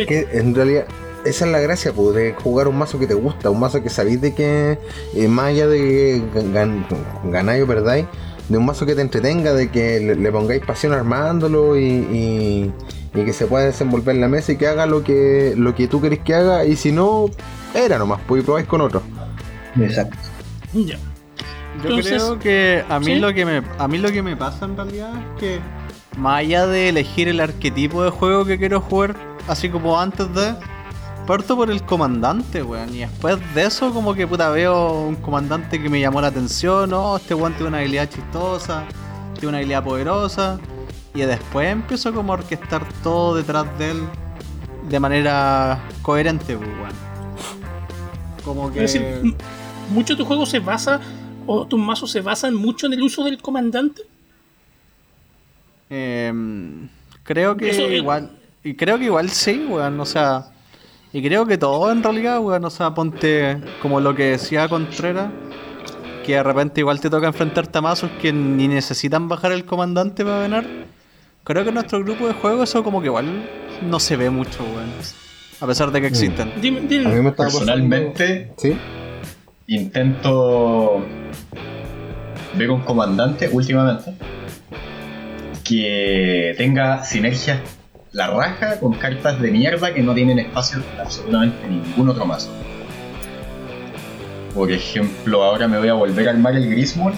es 0.00 0.06
que 0.06 0.26
en 0.32 0.54
realidad 0.54 0.86
esa 1.26 1.44
es 1.44 1.52
la 1.52 1.60
gracia, 1.60 1.92
pues, 1.92 2.14
de 2.14 2.32
jugar 2.32 2.66
un 2.66 2.78
mazo 2.78 2.98
que 2.98 3.06
te 3.06 3.12
gusta, 3.12 3.50
un 3.50 3.60
mazo 3.60 3.82
que 3.82 3.90
sabéis 3.90 4.22
de 4.22 4.34
que 4.34 4.78
eh, 5.14 5.28
más 5.28 5.48
allá 5.48 5.66
de 5.66 6.22
ganáis 7.24 7.62
o 7.62 7.66
perdáis, 7.66 8.06
de 8.48 8.56
un 8.56 8.64
mazo 8.64 8.86
que 8.86 8.94
te 8.94 9.02
entretenga, 9.02 9.52
de 9.52 9.68
que 9.70 10.00
le, 10.00 10.32
pongáis 10.32 10.64
pasión 10.64 10.94
armándolo 10.94 11.78
y, 11.78 12.72
que 13.12 13.34
se 13.34 13.44
pueda 13.44 13.66
desenvolver 13.66 14.14
en 14.14 14.22
la 14.22 14.28
mesa 14.28 14.52
y 14.52 14.56
que 14.56 14.66
haga 14.66 14.86
lo 14.86 15.04
que, 15.04 15.52
lo 15.58 15.74
que 15.74 15.88
tú 15.88 16.00
querés 16.00 16.20
que 16.20 16.34
haga 16.34 16.64
y 16.64 16.74
si 16.74 16.90
no, 16.90 17.26
era 17.74 17.98
nomás, 17.98 18.22
pues 18.26 18.42
y 18.42 18.46
probáis 18.46 18.66
con 18.66 18.80
otro. 18.80 19.02
Exacto. 19.78 20.16
Ya. 20.72 20.98
Yo 21.82 21.98
creo 22.00 22.38
que 22.38 22.84
a 22.88 23.00
mí 23.00 23.16
lo 23.16 23.32
que 23.32 23.44
me 23.44 23.62
a 23.78 23.88
mí 23.88 23.98
lo 23.98 24.10
que 24.10 24.22
me 24.22 24.36
pasa 24.36 24.64
en 24.64 24.76
realidad 24.76 25.12
es 25.14 25.40
que 25.40 25.60
más 26.18 26.40
allá 26.40 26.66
de 26.66 26.88
elegir 26.88 27.28
el 27.28 27.40
arquetipo 27.40 28.02
de 28.02 28.10
juego 28.10 28.44
que 28.44 28.58
quiero 28.58 28.80
jugar, 28.80 29.16
así 29.48 29.68
como 29.68 29.98
antes 29.98 30.32
de 30.34 30.54
parto 31.26 31.56
por 31.56 31.70
el 31.70 31.82
comandante, 31.84 32.62
weón. 32.62 32.94
Y 32.94 32.98
después 32.98 33.38
de 33.54 33.64
eso, 33.64 33.92
como 33.92 34.14
que 34.14 34.26
puta 34.26 34.50
veo 34.50 35.02
un 35.02 35.16
comandante 35.16 35.80
que 35.80 35.88
me 35.88 36.00
llamó 36.00 36.20
la 36.20 36.26
atención. 36.28 36.90
No, 36.90 37.16
este 37.16 37.34
weón 37.34 37.52
tiene 37.54 37.68
una 37.68 37.78
habilidad 37.78 38.08
chistosa, 38.08 38.84
tiene 39.34 39.48
una 39.48 39.58
habilidad 39.58 39.84
poderosa. 39.84 40.58
Y 41.14 41.20
después 41.20 41.70
empiezo 41.70 42.12
como 42.12 42.32
a 42.32 42.36
orquestar 42.36 42.84
todo 43.02 43.36
detrás 43.36 43.66
de 43.78 43.92
él 43.92 44.02
de 44.88 45.00
manera 45.00 45.80
coherente, 46.02 46.56
pues, 46.56 46.68
weón. 46.68 46.92
Como 48.44 48.72
que. 48.72 48.84
Es 48.84 48.92
decir, 48.92 49.36
mucho 49.90 50.14
de 50.14 50.18
tu 50.18 50.24
juego 50.24 50.46
se 50.46 50.58
basa, 50.58 51.00
o 51.52 51.66
tus 51.66 51.80
mazos 51.80 52.10
se 52.10 52.20
basan 52.20 52.54
mucho 52.54 52.86
en 52.86 52.92
el 52.92 53.02
uso 53.02 53.24
del 53.24 53.40
comandante. 53.42 54.02
Em, 55.88 56.88
creo 57.24 57.56
que 57.56 57.96
igual. 57.96 58.30
Y 58.62 58.74
creo 58.74 58.98
que 58.98 59.06
igual 59.06 59.30
sí, 59.30 59.64
weón. 59.68 59.98
O 59.98 60.06
sea 60.06 60.52
y 61.12 61.22
creo 61.22 61.44
que 61.44 61.58
todo 61.58 61.90
en 61.90 62.02
realidad, 62.02 62.38
weón, 62.38 62.64
o 62.64 62.70
sea, 62.70 62.94
ponte 62.94 63.58
como 63.82 64.00
lo 64.00 64.14
que 64.14 64.24
decía 64.30 64.68
Contreras, 64.68 65.32
que 66.24 66.34
de 66.34 66.42
repente 66.42 66.80
igual 66.80 67.00
te 67.00 67.10
toca 67.10 67.26
enfrentarte 67.26 67.78
a 67.78 67.80
mazos 67.80 68.10
que 68.22 68.32
ni 68.32 68.68
necesitan 68.68 69.28
bajar 69.28 69.50
el 69.50 69.64
comandante 69.64 70.24
para 70.24 70.42
ganar. 70.42 70.66
Creo 71.42 71.64
que 71.64 71.70
en 71.70 71.74
nuestro 71.74 72.04
grupo 72.04 72.28
de 72.28 72.34
juego 72.34 72.62
eso 72.62 72.84
como 72.84 73.00
que 73.00 73.06
igual 73.06 73.26
no 73.82 73.98
se 73.98 74.16
ve 74.16 74.30
mucho, 74.30 74.62
weón. 74.62 74.92
A 75.60 75.66
pesar 75.66 75.90
de 75.90 76.00
que 76.00 76.06
existen. 76.06 76.52
A 76.52 76.56
mí 76.60 76.70
me 76.70 77.32
Personalmente, 77.32 78.52
¿Sí? 78.56 78.76
Intento 79.70 81.00
ver 82.56 82.70
un 82.72 82.80
comandante 82.80 83.48
últimamente 83.52 84.14
que 85.62 86.54
tenga 86.58 87.04
sinergia 87.04 87.62
la 88.10 88.30
raja 88.30 88.80
con 88.80 88.94
cartas 88.94 89.40
de 89.40 89.52
mierda 89.52 89.94
que 89.94 90.02
no 90.02 90.12
tienen 90.12 90.40
espacio 90.40 90.78
en 90.78 91.00
absolutamente 91.00 91.68
ningún 91.68 92.08
otro 92.08 92.26
mazo. 92.26 92.50
Por 94.56 94.72
ejemplo, 94.72 95.44
ahora 95.44 95.68
me 95.68 95.78
voy 95.78 95.88
a 95.88 95.94
volver 95.94 96.26
a 96.26 96.32
armar 96.32 96.56
el 96.56 96.68
Grismol 96.68 97.12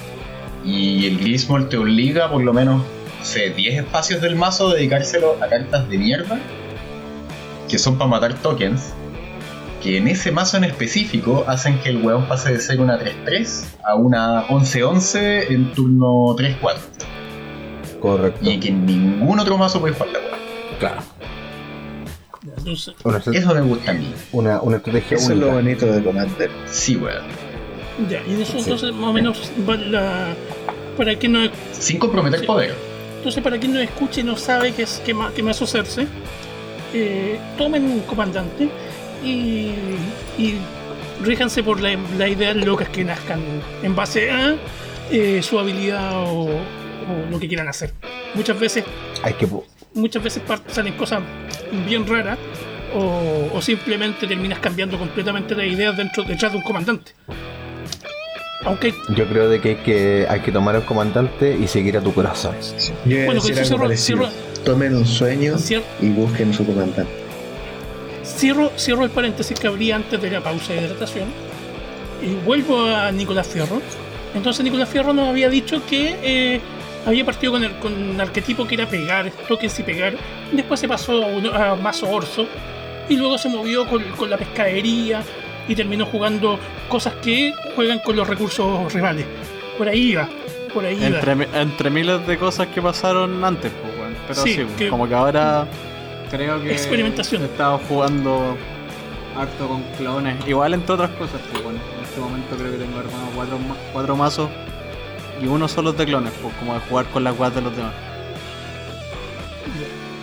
y 0.62 1.06
el 1.06 1.18
Grismol 1.18 1.70
te 1.70 1.78
obliga 1.78 2.30
por 2.30 2.42
lo 2.42 2.52
menos, 2.52 2.82
sé, 3.22 3.48
10 3.48 3.84
espacios 3.84 4.20
del 4.20 4.36
mazo 4.36 4.68
a 4.68 4.74
dedicárselo 4.74 5.42
a 5.42 5.48
cartas 5.48 5.88
de 5.88 5.96
mierda 5.96 6.38
que 7.70 7.78
son 7.78 7.96
para 7.96 8.10
matar 8.10 8.34
tokens 8.34 8.92
que 9.82 9.96
en 9.96 10.08
ese 10.08 10.30
mazo 10.30 10.56
en 10.56 10.64
específico 10.64 11.44
hacen 11.48 11.78
que 11.80 11.88
el 11.88 11.98
weón 11.98 12.26
pase 12.28 12.52
de 12.52 12.60
ser 12.60 12.80
una 12.80 12.98
3-3 12.98 13.64
a 13.84 13.96
una 13.96 14.46
11-11 14.48 15.50
en 15.50 15.72
turno 15.72 16.36
3-4. 16.36 16.78
Correcto. 18.00 18.38
Y 18.48 18.60
que 18.60 18.68
en 18.68 18.86
ningún 18.86 19.40
otro 19.40 19.58
mazo 19.58 19.80
puede 19.80 19.94
jugar 19.94 20.10
la 20.12 20.18
weón. 20.20 20.32
Claro. 20.78 21.02
eso 23.32 23.54
me 23.54 23.60
gusta 23.62 23.90
a 23.90 23.94
mí. 23.94 24.14
Una, 24.32 24.60
una 24.62 24.76
estrategia 24.76 25.16
Eso 25.16 25.32
es 25.32 25.38
lo 25.38 25.50
bonito 25.50 25.86
de 25.86 26.02
Commander. 26.02 26.50
Sí, 26.66 26.96
weón. 26.96 27.24
Ya, 28.08 28.22
y 28.26 28.40
eso 28.40 28.58
entonces 28.58 28.92
más 28.92 29.10
o 29.10 29.12
menos 29.12 29.52
la, 29.66 30.34
para 30.96 31.18
que 31.18 31.28
no... 31.28 31.40
Sin 31.72 31.98
comprometer 31.98 32.46
poder. 32.46 32.74
Entonces 33.16 33.42
para 33.42 33.58
quien 33.58 33.74
no 33.74 33.80
escuche 33.80 34.20
y 34.20 34.24
no 34.24 34.36
sabe 34.36 34.72
qué, 34.72 34.82
es, 34.82 35.02
qué, 35.04 35.14
qué 35.34 35.42
más 35.42 35.60
hacerse, 35.60 36.06
eh, 36.94 37.38
tomen 37.56 37.84
un 37.84 38.00
comandante 38.00 38.68
y, 39.24 39.74
y 40.38 40.58
ríjanse 41.22 41.62
por 41.62 41.80
la, 41.80 41.96
la 42.18 42.28
idea 42.28 42.54
locas 42.54 42.88
que 42.88 43.04
nazcan 43.04 43.40
en 43.82 43.94
base 43.94 44.30
a 44.30 44.56
eh, 45.10 45.42
su 45.42 45.58
habilidad 45.58 46.24
o, 46.26 46.48
lo 47.30 47.38
que 47.38 47.48
quieran 47.48 47.68
hacer. 47.68 47.92
Muchas 48.34 48.58
veces, 48.58 48.84
Hay 49.22 49.34
que... 49.34 49.46
muchas 49.94 50.22
veces 50.22 50.42
salen 50.68 50.94
cosas 50.94 51.20
bien 51.86 52.06
raras 52.06 52.38
o, 52.94 53.60
simplemente 53.60 54.26
terminas 54.26 54.58
cambiando 54.60 54.98
completamente 54.98 55.54
las 55.54 55.66
ideas 55.66 55.96
dentro 55.96 56.22
detrás 56.24 56.52
de 56.52 56.58
un 56.58 56.64
comandante. 56.64 57.12
Aunque 58.64 58.94
yo 59.16 59.26
creo 59.26 59.48
de 59.48 59.60
que 59.60 59.70
hay 59.70 59.76
que 59.76 60.26
hay 60.28 60.40
que 60.40 60.52
tomar 60.52 60.76
el 60.76 60.84
comandante 60.84 61.58
y 61.58 61.66
seguir 61.66 61.96
a 61.96 62.00
tu 62.00 62.14
corazón. 62.14 62.54
bueno, 63.04 63.40
cierro, 63.40 64.28
Tomen 64.64 64.94
un 64.94 65.04
sueño 65.04 65.56
y 66.00 66.08
busquen 66.10 66.54
su 66.54 66.64
comandante. 66.64 67.21
Cierro, 68.32 68.72
cierro 68.76 69.04
el 69.04 69.10
paréntesis 69.10 69.58
que 69.58 69.66
abrí 69.66 69.92
antes 69.92 70.20
de 70.20 70.30
la 70.30 70.40
pausa 70.40 70.72
de 70.72 70.82
hidratación 70.82 71.28
y 72.22 72.34
vuelvo 72.44 72.84
a 72.84 73.10
Nicolás 73.12 73.48
Fierro. 73.48 73.80
Entonces 74.34 74.64
Nicolás 74.64 74.88
Fierro 74.88 75.12
nos 75.12 75.28
había 75.28 75.48
dicho 75.48 75.84
que 75.86 76.16
eh, 76.22 76.60
había 77.06 77.24
partido 77.24 77.52
con 77.52 77.64
el, 77.64 77.72
con 77.78 78.20
arquetipo 78.20 78.66
que 78.66 78.74
era 78.74 78.86
pegar, 78.86 79.30
tokens 79.48 79.78
y 79.80 79.82
pegar. 79.82 80.14
Después 80.52 80.80
se 80.80 80.88
pasó 80.88 81.24
a, 81.52 81.76
Mazo 81.76 82.08
Orso 82.08 82.46
y 83.08 83.16
luego 83.16 83.38
se 83.38 83.48
movió 83.48 83.86
con, 83.86 84.30
la 84.30 84.38
pescadería 84.38 85.22
y 85.68 85.74
terminó 85.74 86.06
jugando 86.06 86.58
cosas 86.88 87.14
que 87.22 87.52
juegan 87.74 87.98
con 88.00 88.16
los 88.16 88.26
recursos 88.26 88.92
rivales. 88.92 89.26
Por 89.76 89.88
ahí 89.88 90.12
iba. 90.12 90.28
Por 90.72 90.86
ahí 90.86 91.04
entre, 91.04 91.32
entre 91.54 91.90
miles 91.90 92.26
de 92.26 92.38
cosas 92.38 92.68
que 92.68 92.80
pasaron 92.80 93.44
antes, 93.44 93.70
pues, 93.82 93.96
bueno. 93.98 94.16
pero 94.26 94.42
sí, 94.42 94.88
como 94.88 95.06
que 95.06 95.14
ahora 95.14 95.66
creo 96.32 96.62
que 96.62 96.72
experimentación. 96.72 97.42
he 97.42 97.44
estado 97.44 97.78
jugando 97.88 98.56
harto 99.36 99.68
con 99.68 99.82
clones. 99.98 100.36
Igual 100.46 100.74
entre 100.74 100.94
otras 100.94 101.10
cosas, 101.10 101.40
pues 101.50 101.62
bueno, 101.62 101.78
en 101.96 102.04
este 102.04 102.20
momento 102.20 102.56
creo 102.56 102.72
que 102.72 102.78
tengo 102.78 102.98
armado 102.98 103.28
cuatro, 103.34 103.58
cuatro 103.92 104.16
mazos 104.16 104.50
y 105.40 105.46
uno 105.46 105.68
solo 105.68 105.92
de 105.92 106.06
clones, 106.06 106.32
pues 106.42 106.54
como 106.56 106.74
de 106.74 106.80
jugar 106.80 107.06
con 107.06 107.24
las 107.24 107.36
guas 107.36 107.54
de 107.54 107.60
los 107.60 107.76
demás. 107.76 107.94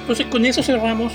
Entonces 0.02 0.26
con 0.28 0.46
eso 0.46 0.64
cerramos 0.64 1.14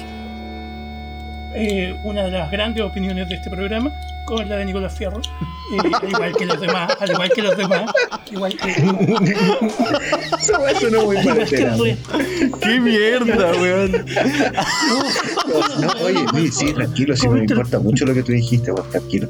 eh, 1.55 1.97
una 2.05 2.25
de 2.25 2.31
las 2.31 2.51
grandes 2.51 2.83
opiniones 2.83 3.29
de 3.29 3.37
este 3.37 3.51
programa, 3.51 3.93
con 4.27 4.49
la 4.49 4.57
de 4.57 4.65
Nicolás 4.65 4.97
Fierro, 4.97 5.21
eh, 5.21 5.91
al 6.03 6.09
igual 6.09 6.37
que 6.37 6.47
los 6.47 6.61
demás, 6.61 6.97
al 7.01 7.11
igual 7.11 7.31
que 7.31 7.43
los 7.43 7.57
demás, 7.57 7.93
igual 8.31 8.57
que. 8.57 8.71
Eso 10.71 10.91
no 10.91 11.05
muy 11.05 11.17
mal. 11.25 11.47
¡Qué 12.61 12.81
mierda, 12.81 13.53
weón! 13.53 14.05
No, 15.81 15.89
oye, 16.05 16.51
sí, 16.51 16.73
tranquilo, 16.73 17.17
si 17.17 17.27
no 17.27 17.35
me 17.35 17.41
importa 17.41 17.79
mucho 17.79 18.05
lo 18.05 18.15
que 18.15 18.23
tú 18.23 18.33
dijiste, 18.33 18.73
weón, 18.73 18.91
tranquilo. 18.91 19.29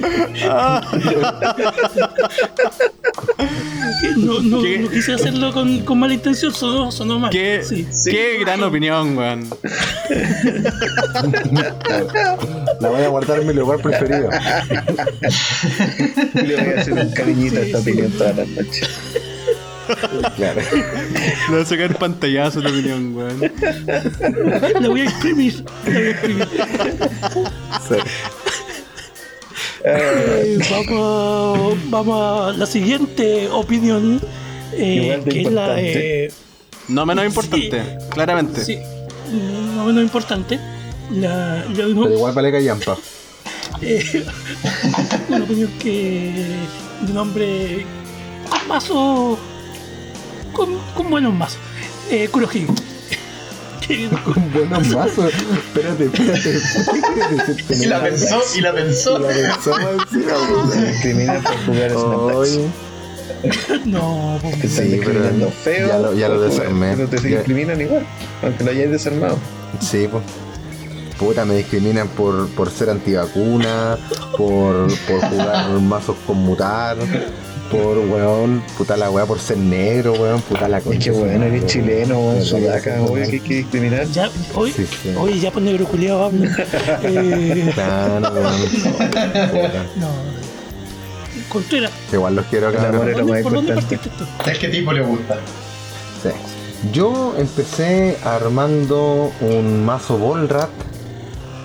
No, 4.16 4.40
no, 4.40 4.62
no, 4.62 4.90
quise 4.90 5.12
hacerlo 5.14 5.52
con, 5.52 5.80
con 5.80 5.98
mala 5.98 6.14
intención, 6.14 6.52
sonó, 6.54 6.90
sonó 6.90 7.18
mal. 7.18 7.30
Qué, 7.30 7.62
qué 8.04 8.38
gran 8.40 8.62
opinión, 8.62 9.16
weón. 9.16 9.48
La 12.80 12.88
voy 12.88 13.02
a 13.02 13.08
guardar 13.08 13.40
en 13.40 13.46
mi 13.46 13.52
lugar 13.54 13.80
preferido. 13.80 14.30
Le 16.34 16.56
voy 16.56 16.72
a 16.74 16.80
hacer 16.80 16.92
un 16.94 17.10
cariñito 17.12 17.58
a 17.58 17.62
esta 17.62 17.78
opinión 17.78 18.10
toda 18.12 18.32
la 18.32 18.44
noche. 18.46 18.82
Claro. 20.36 20.60
Le 20.72 21.50
voy 21.50 21.62
a 21.62 21.64
sacar 21.64 21.98
pantallazo 21.98 22.60
la 22.60 22.70
opinión, 22.70 23.14
weón. 23.16 23.40
La 24.80 24.88
voy 24.88 25.00
a 25.00 25.04
imprimir. 25.04 25.64
La 25.86 25.92
voy 25.92 26.06
a 26.06 26.10
imprimir. 26.10 26.48
Sí. 27.88 27.96
Eh, 29.84 30.58
vamos, 30.70 31.78
vamos 31.90 32.54
a 32.54 32.56
la 32.56 32.66
siguiente 32.66 33.48
opinión, 33.48 34.20
eh, 34.72 35.22
que 35.28 35.40
es 35.42 35.52
la. 35.52 35.76
No 36.88 37.06
menos 37.06 37.24
importante, 37.24 37.98
claramente. 38.10 38.64
Sí, 38.64 38.78
no 39.74 39.84
menos 39.84 40.02
importante. 40.02 40.58
La, 41.10 41.64
Pero 41.74 41.88
igual 41.88 42.32
vale 42.32 42.52
callampa. 42.52 42.96
Eh, 43.82 44.24
una 45.28 45.44
opinión 45.44 45.70
que 45.78 46.32
de 47.00 47.12
nombre 47.12 47.86
mazo 48.68 49.38
con, 50.52 50.78
con 50.94 51.10
buenos 51.10 51.34
mazos. 51.34 51.58
Eh, 52.10 52.28
Kurohige. 52.28 52.66
Con 54.24 54.52
buenos 54.52 54.88
mazos. 54.94 55.32
Espérate, 55.32 56.04
espérate. 56.04 56.58
Y 57.70 57.86
la 57.86 58.02
pensó, 58.02 58.40
y 58.56 58.60
la 58.60 58.72
pensó. 58.72 59.18
Y 59.18 59.22
la 59.22 59.28
pensó. 59.28 59.74
Se 60.72 60.86
discrimina 60.86 61.40
por 61.40 61.56
jugar 61.66 61.92
Hoy. 61.94 62.70
No, 63.86 64.38
porque 64.42 64.66
están 64.66 64.86
sí, 64.86 64.92
discriminando 64.92 65.50
feo. 65.50 65.88
Ya 65.88 65.98
lo, 65.98 66.14
ya 66.14 66.28
lo 66.28 66.40
desarmé. 66.42 66.94
Pero 66.96 67.08
te 67.08 67.20
discriminan 67.20 67.80
igual, 67.80 68.06
aunque 68.42 68.64
lo 68.64 68.70
hayáis 68.70 68.90
desarmado. 68.90 69.38
Sí, 69.80 70.08
pues. 70.10 70.22
Puta, 71.18 71.44
me 71.44 71.54
discriminan 71.54 72.08
por, 72.08 72.48
por 72.50 72.70
ser 72.70 72.88
antivacuna, 72.88 73.98
por, 74.38 74.86
por 75.06 75.20
jugar 75.28 75.70
mazos 75.80 76.16
con 76.26 76.38
mutar, 76.38 76.96
por, 77.70 77.98
weón, 77.98 78.62
puta 78.76 78.96
la 78.96 79.10
weá 79.10 79.26
por 79.26 79.38
ser 79.38 79.58
negro, 79.58 80.12
weón, 80.14 80.40
puta 80.42 80.68
la 80.68 80.80
cosa. 80.80 80.98
Es 80.98 81.04
que 81.04 81.10
weón, 81.10 81.42
eres 81.42 81.66
chileno, 81.66 82.18
weón, 82.18 82.42
sudaca, 82.42 83.00
weón, 83.02 83.28
que 83.28 83.36
hay 83.36 83.40
que 83.40 83.54
discriminar. 83.54 84.06
Ya, 84.08 84.28
hoy, 84.54 84.72
sí, 84.72 84.86
sí. 84.86 85.14
Oye, 85.16 85.38
ya 85.38 85.50
por 85.50 85.62
negro 85.62 85.86
culiado 85.86 86.24
hablo. 86.24 86.44
eh... 87.02 87.70
Claro, 87.74 88.32
weón. 88.32 88.52
no. 89.96 90.08
Contreras. 91.48 91.92
Igual 92.12 92.36
los 92.36 92.46
quiero 92.46 92.68
acá. 92.68 92.90
¿Por 93.42 93.52
dónde 93.52 93.74
partiste 93.74 94.10
tú? 94.10 94.24
¿Es 94.50 94.58
qué 94.58 94.68
tipo 94.68 94.92
le 94.92 95.02
gusta? 95.02 95.36
Sí. 96.22 96.30
Yo 96.92 97.34
empecé 97.36 98.16
armando 98.24 99.30
un 99.40 99.84
mazo 99.84 100.16
Volrat 100.16 100.70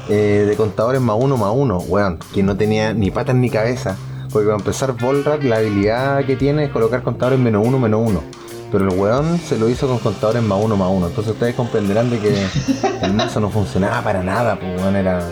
eh, 0.10 0.46
de 0.48 0.56
contadores 0.56 1.02
más 1.02 1.18
uno 1.20 1.38
más 1.38 1.52
uno, 1.54 1.78
weón, 1.80 2.20
que 2.34 2.44
no 2.44 2.58
tenía 2.58 2.94
ni 2.94 3.12
patas 3.12 3.36
ni 3.36 3.50
cabeza 3.50 3.98
porque 4.36 4.48
para 4.48 4.58
empezar, 4.58 4.92
Volrat, 4.92 5.42
la 5.44 5.60
habilidad 5.60 6.26
que 6.26 6.36
tiene 6.36 6.66
es 6.66 6.70
colocar 6.70 7.04
contadores 7.04 7.40
menos 7.40 7.66
uno, 7.66 7.80
menos 7.80 8.02
uno. 8.06 8.22
Pero 8.70 8.92
el 8.92 9.00
weón 9.00 9.40
se 9.40 9.58
lo 9.58 9.70
hizo 9.70 9.88
con 9.88 9.98
contadores 10.00 10.44
más 10.44 10.62
uno, 10.62 10.76
más 10.76 10.90
uno. 10.92 11.08
Entonces 11.08 11.32
ustedes 11.32 11.56
comprenderán 11.56 12.10
de 12.10 12.20
que 12.20 12.36
el 13.02 13.14
mazo 13.14 13.40
no 13.40 13.50
funcionaba 13.50 14.04
para 14.04 14.24
nada, 14.24 14.60
pues 14.60 14.82
weón. 14.82 14.98
Era, 14.98 15.26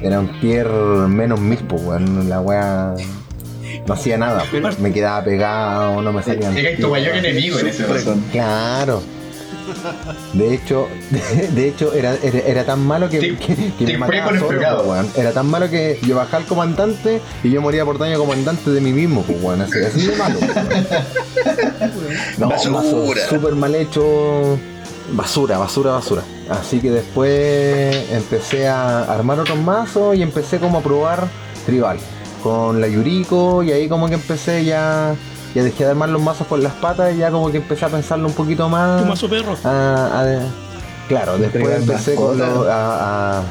era 0.00 0.20
un 0.20 0.40
tier 0.40 0.70
menos 0.70 1.38
mil, 1.38 1.58
pues 1.58 1.82
weón. 1.84 2.30
La 2.30 2.40
weá 2.40 2.94
no 3.86 3.92
hacía 3.92 4.16
nada. 4.16 4.42
Me 4.78 4.90
quedaba 4.90 5.22
pegado, 5.22 6.00
no 6.00 6.10
me 6.10 6.22
salían. 6.22 6.56
Era 6.56 6.80
tu 6.80 6.88
mayor 6.88 7.16
enemigo 7.16 7.58
en 7.58 7.66
ese. 7.66 7.84
Claro. 8.32 9.02
De 10.32 10.54
hecho, 10.54 10.88
de, 11.54 11.68
hecho 11.68 11.92
era, 11.92 12.14
era, 12.22 12.64
tan 12.64 12.86
malo 12.86 13.08
que, 13.08 13.36
que, 13.36 13.84
me 13.84 13.98
mataba 13.98 14.38
solo, 14.38 14.96
Era 15.16 15.32
tan 15.32 15.48
malo 15.48 15.68
que 15.68 15.98
yo 16.02 16.16
bajaba 16.16 16.38
al 16.38 16.46
comandante 16.46 17.20
y 17.42 17.50
yo 17.50 17.60
moría 17.60 17.84
por 17.84 17.98
daño 17.98 18.18
comandante 18.18 18.70
de 18.70 18.80
mí 18.80 18.92
mismo, 18.92 19.22
pues, 19.22 19.42
weón. 19.42 19.62
Así, 19.62 19.78
así 19.78 20.06
de 20.06 20.16
malo. 20.16 20.38
no. 22.38 22.50
Súper 23.28 23.54
mal 23.54 23.74
hecho. 23.74 24.58
Basura, 25.12 25.58
basura, 25.58 25.92
basura. 25.92 26.22
Así 26.48 26.80
que 26.80 26.90
después 26.90 28.10
empecé 28.12 28.68
a 28.68 29.00
armar 29.12 29.40
otros 29.40 29.58
mazos 29.58 30.16
y 30.16 30.22
empecé 30.22 30.58
como 30.58 30.78
a 30.78 30.82
probar 30.82 31.26
tribal 31.66 31.98
con 32.42 32.80
la 32.80 32.88
Yuriko 32.88 33.62
y 33.62 33.72
ahí 33.72 33.88
como 33.88 34.08
que 34.08 34.14
empecé 34.14 34.64
ya 34.64 35.14
ya 35.54 35.62
dejé 35.62 35.84
de 35.84 35.90
armar 35.90 36.08
los 36.08 36.22
mazos 36.22 36.46
con 36.46 36.62
las 36.62 36.72
patas 36.74 37.14
y 37.14 37.18
ya 37.18 37.30
como 37.30 37.50
que 37.50 37.58
empecé 37.58 37.84
a 37.84 37.88
pensarlo 37.88 38.28
un 38.28 38.34
poquito 38.34 38.68
más. 38.68 39.02
Tu 39.02 39.08
mazo 39.08 39.28
perro. 39.28 39.56
claro, 41.08 41.38
después 41.38 41.76
empecé 41.76 42.16
a, 42.70 43.42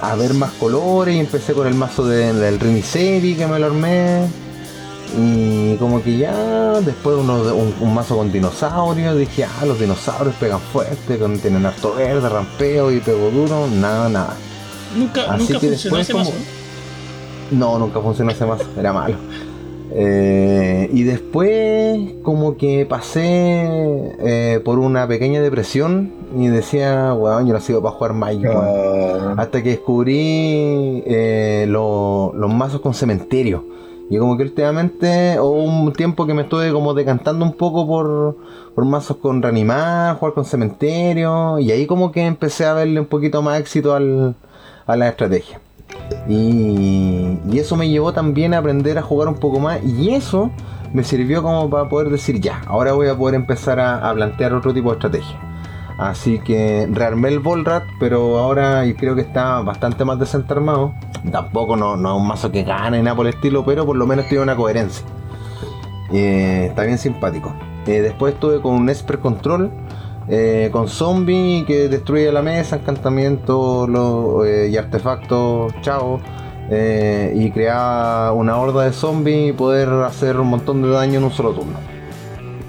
a, 0.00 0.14
ver 0.14 0.34
más 0.34 0.52
colores 0.52 1.16
y 1.16 1.18
empecé 1.18 1.54
con 1.54 1.66
el 1.66 1.74
mazo 1.74 2.06
del 2.06 2.60
Rimiseri 2.60 3.34
que 3.34 3.46
me 3.46 3.58
lo 3.58 3.66
armé. 3.66 4.26
Y 5.16 5.76
como 5.76 6.02
que 6.02 6.18
ya 6.18 6.80
después 6.80 7.16
uno, 7.16 7.34
un, 7.54 7.94
mazo 7.94 8.16
con 8.16 8.32
dinosaurios, 8.32 9.16
dije, 9.16 9.44
ah, 9.44 9.64
los 9.64 9.78
dinosaurios 9.78 10.34
pegan 10.36 10.60
fuerte, 10.60 11.18
tienen 11.40 11.66
harto 11.66 11.94
verde, 11.94 12.28
rampeo 12.28 12.90
y 12.90 13.00
pego 13.00 13.30
duro, 13.30 13.68
nada, 13.68 14.08
nada. 14.08 14.34
Nunca, 14.96 15.32
Así 15.32 15.56
que 15.58 15.70
después 15.70 16.08
como... 16.10 16.32
No, 17.50 17.78
nunca 17.78 18.00
funcionó 18.00 18.32
ese 18.32 18.44
mazo, 18.44 18.64
era 18.76 18.92
malo. 18.92 19.16
Eh, 19.96 20.90
y 20.92 21.04
después 21.04 22.14
como 22.24 22.56
que 22.56 22.84
pasé 22.84 24.12
eh, 24.18 24.60
por 24.64 24.80
una 24.80 25.06
pequeña 25.06 25.40
depresión 25.40 26.12
y 26.36 26.48
decía, 26.48 27.14
weón, 27.14 27.46
yo 27.46 27.52
no 27.52 27.60
sigo 27.60 27.80
para 27.80 27.94
jugar 27.94 28.14
Magic. 28.14 28.50
Ah. 28.52 29.34
Hasta 29.38 29.62
que 29.62 29.70
descubrí 29.70 31.04
eh, 31.06 31.66
los 31.68 32.52
mazos 32.52 32.80
con 32.80 32.92
cementerio. 32.94 33.64
Y 34.10 34.18
como 34.18 34.36
que 34.36 34.42
últimamente 34.42 35.40
hubo 35.40 35.62
un 35.62 35.92
tiempo 35.92 36.26
que 36.26 36.34
me 36.34 36.42
estuve 36.42 36.72
como 36.72 36.92
decantando 36.92 37.44
un 37.44 37.54
poco 37.54 37.86
por, 37.86 38.36
por 38.74 38.84
mazos 38.84 39.16
con 39.18 39.40
reanimar, 39.42 40.16
jugar 40.16 40.34
con 40.34 40.44
cementerio. 40.44 41.60
Y 41.60 41.70
ahí 41.70 41.86
como 41.86 42.10
que 42.10 42.26
empecé 42.26 42.64
a 42.66 42.74
verle 42.74 42.98
un 42.98 43.06
poquito 43.06 43.42
más 43.42 43.60
éxito 43.60 43.94
al, 43.94 44.34
a 44.86 44.96
la 44.96 45.08
estrategia. 45.08 45.60
Y, 46.28 47.38
eso 47.58 47.76
me 47.76 47.88
llevó 47.88 48.12
también 48.12 48.54
a 48.54 48.58
aprender 48.58 48.98
a 48.98 49.02
jugar 49.02 49.28
un 49.28 49.36
poco 49.36 49.60
más. 49.60 49.82
Y 49.82 50.10
eso 50.10 50.50
me 50.92 51.04
sirvió 51.04 51.42
como 51.42 51.68
para 51.70 51.88
poder 51.88 52.10
decir 52.10 52.40
ya, 52.40 52.62
ahora 52.66 52.92
voy 52.92 53.08
a 53.08 53.16
poder 53.16 53.34
empezar 53.34 53.80
a, 53.80 54.08
a 54.08 54.14
plantear 54.14 54.54
otro 54.54 54.72
tipo 54.72 54.90
de 54.90 54.94
estrategia. 54.96 55.36
Así 55.98 56.40
que 56.40 56.88
rearmé 56.90 57.28
el 57.28 57.38
Volrat, 57.38 57.84
pero 58.00 58.38
ahora 58.38 58.82
creo 58.98 59.14
que 59.14 59.20
está 59.20 59.60
bastante 59.60 60.04
más 60.04 60.18
desarmado. 60.18 60.92
Tampoco 61.30 61.76
no, 61.76 61.96
no, 61.96 62.16
es 62.16 62.20
un 62.20 62.26
mazo 62.26 62.50
que 62.50 62.64
gane 62.64 63.02
nada 63.02 63.16
por 63.16 63.26
el 63.26 63.34
estilo, 63.34 63.64
pero 63.64 63.86
por 63.86 63.96
lo 63.96 64.06
menos 64.06 64.26
tiene 64.28 64.42
una 64.42 64.56
coherencia. 64.56 65.06
Eh, 66.12 66.66
está 66.68 66.82
bien 66.82 66.98
simpático. 66.98 67.54
Eh, 67.86 68.00
después 68.00 68.34
estuve 68.34 68.60
con 68.60 68.74
un 68.74 68.88
Esper 68.88 69.20
Control, 69.20 69.70
eh, 70.28 70.68
con 70.72 70.88
zombie 70.88 71.64
que 71.66 71.88
destruye 71.88 72.30
la 72.32 72.42
mesa, 72.42 72.76
encantamientos 72.76 73.88
y 74.68 74.76
artefactos, 74.76 75.72
chao. 75.82 76.20
y 76.70 77.50
creaba 77.50 78.32
una 78.32 78.56
horda 78.56 78.84
de 78.84 78.92
zombies 78.92 79.50
y 79.50 79.52
poder 79.52 79.88
hacer 80.04 80.38
un 80.40 80.48
montón 80.48 80.82
de 80.82 80.88
daño 80.88 81.18
en 81.18 81.24
un 81.24 81.30
solo 81.30 81.52
turno. 81.52 81.94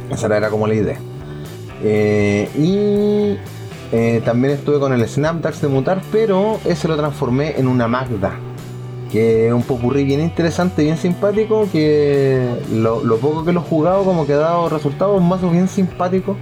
Esa 0.09 0.27
era 0.27 0.49
como 0.49 0.67
la 0.67 0.73
idea. 0.75 0.97
Eh, 1.83 2.49
y 2.55 3.37
eh, 3.95 4.21
también 4.23 4.53
estuve 4.53 4.79
con 4.79 4.93
el 4.93 5.07
Snapdax 5.07 5.61
de 5.61 5.67
mutar, 5.67 6.01
pero 6.11 6.59
ese 6.65 6.87
lo 6.87 6.97
transformé 6.97 7.55
en 7.57 7.67
una 7.67 7.87
Magda. 7.87 8.33
Que 9.11 9.47
es 9.47 9.53
un 9.53 9.61
popurrí 9.61 10.03
bien 10.03 10.21
interesante, 10.21 10.83
bien 10.83 10.97
simpático. 10.97 11.67
Que 11.71 12.55
lo, 12.71 13.01
poco 13.17 13.45
que 13.45 13.53
lo 13.53 13.61
he 13.61 13.63
jugado, 13.63 14.03
como 14.03 14.25
que 14.25 14.33
ha 14.33 14.37
dado 14.37 14.69
resultados, 14.69 15.21
mazo 15.21 15.49
bien 15.49 15.67
simpático. 15.67 16.35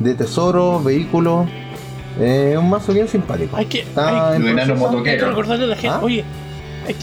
De 0.00 0.14
tesoro, 0.14 0.82
vehículos. 0.82 1.48
Eh, 2.20 2.56
un 2.58 2.70
mazo 2.70 2.92
bien 2.92 3.08
simpático. 3.08 3.56
Hay 3.56 3.66
que, 3.66 3.84
recordarle 3.84 5.64
a 5.64 5.68
la 5.68 5.76
gente. 5.76 5.88
¿Ah? 5.88 6.00
Oye, 6.02 6.24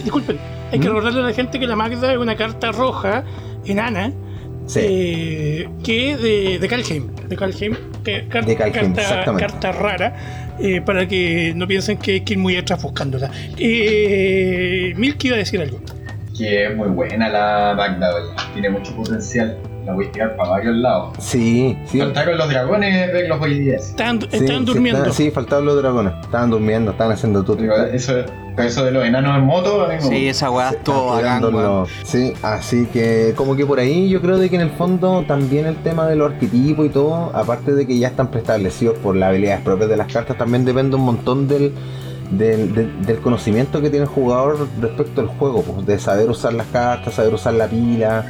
disculpen, 0.04 0.40
hay 0.72 0.80
que 0.80 0.86
¿Mm? 0.86 0.90
recordarle 0.90 1.20
a 1.22 1.24
la 1.24 1.34
gente 1.34 1.60
que 1.60 1.68
la 1.68 1.76
Magda 1.76 2.12
es 2.12 2.18
una 2.18 2.36
carta 2.36 2.72
roja 2.72 3.24
enana 3.66 4.12
eh, 4.76 5.70
que 5.84 6.18
de, 6.18 6.60
de 6.60 6.68
Kalheim. 6.68 7.08
De 7.28 7.36
Kalheim, 7.36 7.76
que, 8.04 8.28
carta, 8.28 9.72
rara, 9.72 10.16
eh, 10.60 10.82
para 10.82 11.08
que 11.08 11.54
no 11.56 11.68
piensen 11.68 11.98
que 11.98 12.14
hay 12.14 12.22
que 12.22 12.34
ir 12.34 12.40
muy 12.40 12.56
atrás 12.56 12.82
buscándola. 12.82 13.30
Eh, 13.58 14.94
Milky 14.96 15.28
iba 15.28 15.36
a 15.36 15.40
decir 15.40 15.62
algo. 15.62 15.80
Que 16.38 16.66
es 16.66 16.76
muy 16.76 16.90
buena 16.90 17.30
la 17.30 17.74
Magda, 17.76 18.12
tiene 18.54 18.70
mucho 18.70 18.96
potencial. 18.96 19.58
La 19.86 19.94
voy 19.94 20.06
a 20.06 20.12
tirar 20.12 20.36
para 20.36 20.50
varios 20.50 20.76
lados. 20.76 21.16
Sí, 21.20 21.78
sí. 21.86 22.00
Faltaron 22.00 22.38
los 22.38 22.50
dragones, 22.50 23.28
los 23.28 23.40
voy 23.40 23.72
a 23.72 23.76
Estaban, 23.76 24.20
estaban 24.32 24.66
durmiendo. 24.66 25.12
sí, 25.14 25.32
faltaban 25.32 25.66
los 25.66 25.78
dragones. 25.78 26.14
Estaban 26.22 26.50
durmiendo, 26.50 26.92
estaban 26.92 27.14
haciendo 27.14 27.44
todo. 27.44 27.58
Eso 27.92 28.24
eso 28.62 28.86
de 28.86 28.92
los 28.92 29.04
enanos 29.04 29.38
en 29.38 29.46
moto, 29.46 29.88
Sí, 30.00 30.28
esa 30.28 30.52
weá 30.52 30.70
estuvo 30.70 31.08
bacán, 31.08 31.44
Sí, 32.04 32.34
así 32.44 32.86
que 32.86 33.34
como 33.36 33.56
que 33.56 33.66
por 33.66 33.80
ahí 33.80 34.10
yo 34.10 34.22
creo 34.22 34.38
de 34.38 34.50
que 34.50 34.56
en 34.56 34.62
el 34.62 34.70
fondo 34.70 35.24
también 35.28 35.66
el 35.66 35.76
tema 35.78 36.08
de 36.08 36.16
los 36.16 36.32
arquetipos 36.32 36.86
y 36.86 36.90
todo, 36.90 37.32
aparte 37.34 37.74
de 37.74 37.88
que 37.88 37.98
ya 37.98 38.10
están 38.10 38.28
preestablecidos 38.30 38.98
por 39.00 39.16
las 39.16 39.30
habilidades 39.30 39.62
propias 39.62 39.90
de 39.90 39.98
las 39.98 40.12
cartas, 40.12 40.38
también 40.38 40.66
depende 40.66 40.96
un 40.96 41.04
montón 41.04 41.48
del, 41.48 41.74
del, 42.32 43.20
conocimiento 43.24 43.82
que 43.82 43.90
tiene 43.90 44.06
el 44.06 44.12
jugador 44.12 44.68
respecto 44.80 45.22
al 45.22 45.28
juego, 45.28 45.64
pues, 45.64 45.86
de 45.86 46.00
saber 46.00 46.30
usar 46.30 46.54
las 46.54 46.68
cartas, 46.68 47.16
saber 47.16 47.34
usar 47.34 47.56
la 47.56 47.68
pila. 47.68 48.26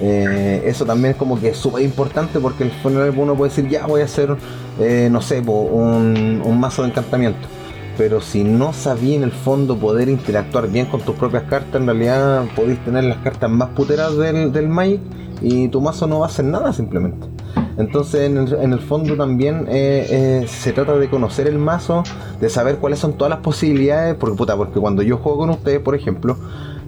Eh, 0.00 0.62
eso 0.66 0.84
también 0.84 1.12
es 1.12 1.16
como 1.16 1.40
que 1.40 1.48
es 1.48 1.56
súper 1.56 1.82
importante 1.82 2.38
porque 2.38 2.64
el 2.64 2.70
final 2.70 3.14
uno 3.16 3.34
puede 3.34 3.50
decir 3.50 3.68
ya 3.68 3.86
voy 3.86 4.02
a 4.02 4.04
hacer, 4.04 4.36
eh, 4.78 5.08
no 5.10 5.22
sé, 5.22 5.40
un, 5.40 6.42
un 6.44 6.60
mazo 6.60 6.82
de 6.82 6.88
encantamiento 6.88 7.48
pero 7.96 8.20
si 8.20 8.44
no 8.44 8.72
sabía 8.72 9.16
en 9.16 9.22
el 9.22 9.32
fondo 9.32 9.76
poder 9.76 10.08
interactuar 10.08 10.68
bien 10.68 10.86
con 10.86 11.00
tus 11.00 11.16
propias 11.16 11.44
cartas, 11.44 11.80
en 11.80 11.86
realidad 11.86 12.44
podéis 12.54 12.78
tener 12.84 13.04
las 13.04 13.18
cartas 13.18 13.50
más 13.50 13.70
puteras 13.70 14.16
del, 14.16 14.52
del 14.52 14.68
Magic 14.68 15.00
y 15.40 15.68
tu 15.68 15.80
mazo 15.80 16.06
no 16.06 16.20
va 16.20 16.26
a 16.26 16.28
hacer 16.28 16.44
nada 16.44 16.72
simplemente. 16.72 17.26
Entonces 17.78 18.30
en 18.30 18.72
el, 18.72 18.80
fondo 18.80 19.16
también 19.16 19.66
eh, 19.68 20.46
se 20.48 20.72
trata 20.72 20.96
de 20.96 21.10
conocer 21.10 21.46
el 21.46 21.58
mazo, 21.58 22.04
de 22.40 22.48
saber 22.48 22.76
cuáles 22.76 22.98
son 22.98 23.14
todas 23.14 23.30
las 23.30 23.40
posibilidades, 23.40 24.14
porque 24.14 24.36
puta, 24.36 24.56
porque 24.56 24.80
cuando 24.80 25.02
yo 25.02 25.18
juego 25.18 25.38
con 25.38 25.50
ustedes, 25.50 25.80
por 25.80 25.94
ejemplo, 25.94 26.38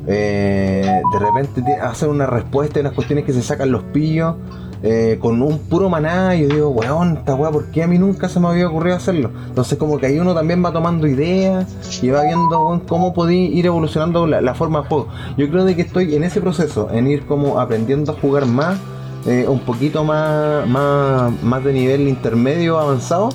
eh, 0.08 1.02
de 1.12 1.18
repente 1.18 1.62
hacen 1.80 2.08
una 2.08 2.26
respuesta 2.26 2.78
y 2.78 2.80
unas 2.80 2.94
cuestiones 2.94 3.24
que 3.24 3.32
se 3.32 3.42
sacan 3.42 3.70
los 3.70 3.82
pillos 3.84 4.36
eh, 4.82 5.18
con 5.20 5.42
un 5.42 5.58
puro 5.58 5.88
maná, 5.88 6.36
y 6.36 6.42
yo 6.42 6.48
digo, 6.48 6.68
weón, 6.68 7.16
esta 7.16 7.34
weá, 7.34 7.50
¿por 7.50 7.66
qué 7.72 7.82
a 7.82 7.88
mí 7.88 7.98
nunca 7.98 8.28
se 8.28 8.38
me 8.38 8.46
había 8.46 8.68
ocurrido 8.68 8.96
hacerlo? 8.96 9.32
Entonces 9.48 9.76
como 9.76 9.98
que 9.98 10.06
ahí 10.06 10.20
uno 10.20 10.34
también 10.34 10.64
va 10.64 10.72
tomando 10.72 11.08
ideas 11.08 11.66
y 12.00 12.10
va 12.10 12.22
viendo 12.22 12.80
cómo 12.86 13.12
podí 13.12 13.46
ir 13.46 13.66
evolucionando 13.66 14.26
la, 14.26 14.54
forma 14.54 14.82
de 14.82 14.88
juego. 14.88 15.08
Yo 15.36 15.48
creo 15.50 15.64
de 15.64 15.74
que 15.74 15.82
estoy 15.82 16.14
en 16.14 16.22
ese 16.22 16.40
proceso, 16.40 16.90
en 16.92 17.08
ir 17.08 17.26
como 17.26 17.58
aprendiendo 17.58 18.12
a 18.12 18.14
jugar 18.14 18.46
más, 18.46 18.78
eh, 19.26 19.46
un 19.48 19.60
poquito 19.60 20.04
más, 20.04 20.66
más, 20.68 21.32
más 21.42 21.64
de 21.64 21.72
nivel 21.72 22.06
intermedio 22.06 22.78
avanzado, 22.78 23.30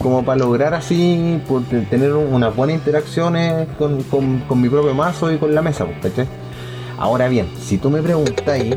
como 0.00 0.24
para 0.24 0.38
lograr 0.38 0.74
así 0.74 1.40
tener 1.88 2.12
unas 2.12 2.56
buenas 2.56 2.76
interacciones 2.76 3.68
con, 3.78 4.02
con, 4.02 4.60
mi 4.60 4.68
propio 4.68 4.94
mazo 4.94 5.30
y 5.32 5.38
con 5.38 5.54
la 5.54 5.62
mesa, 5.62 5.86
pues, 6.00 6.14
Ahora 6.98 7.28
bien, 7.28 7.48
si 7.58 7.78
tú 7.78 7.88
me 7.88 8.02
preguntáis 8.02 8.76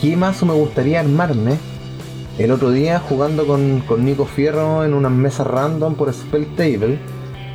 ¿Qué 0.00 0.16
mazo 0.16 0.46
me 0.46 0.54
gustaría 0.54 1.00
armarme? 1.00 1.56
El 2.38 2.52
otro 2.52 2.70
día 2.70 3.00
jugando 3.00 3.46
con, 3.48 3.82
Nico 4.04 4.26
Fierro 4.26 4.84
en 4.84 4.94
unas 4.94 5.10
mesas 5.10 5.44
random 5.44 5.96
por 5.96 6.12
Spell 6.12 6.54
Table, 6.54 7.00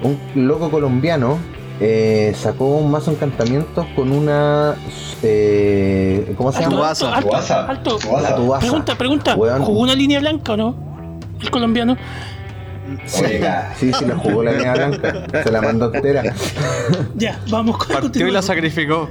un 0.04 0.20
loco 0.36 0.70
colombiano 0.70 1.38
eh, 1.80 2.34
sacó 2.36 2.66
un 2.66 2.92
mazo 2.92 3.12
encantamientos 3.12 3.86
con 3.96 4.12
una. 4.12 4.76
Eh, 5.22 6.34
¿Cómo 6.38 6.52
se 6.52 6.62
llama? 6.62 6.90
Alto, 6.90 7.08
alto, 7.08 7.36
alto. 7.38 8.60
Pregunta, 8.60 8.96
pregunta. 8.96 9.36
¿Jugó 9.36 9.80
una 9.80 9.96
línea 9.96 10.20
blanca 10.20 10.54
o 10.54 10.58
no? 10.58 10.76
El 11.40 11.50
colombiano. 11.50 11.96
Sí, 13.06 13.26
sí, 13.78 13.92
sí, 13.94 14.06
la 14.06 14.16
jugó 14.16 14.44
la 14.44 14.52
línea 14.54 14.74
blanca. 14.74 15.26
Se 15.44 15.52
la 15.52 15.62
mandó 15.62 15.94
entera. 15.94 16.24
Ya, 17.16 17.40
vamos 17.50 17.78
con 17.78 17.96
Partió 17.96 18.28
y 18.28 18.32
la 18.32 18.42
sacrificó. 18.42 19.10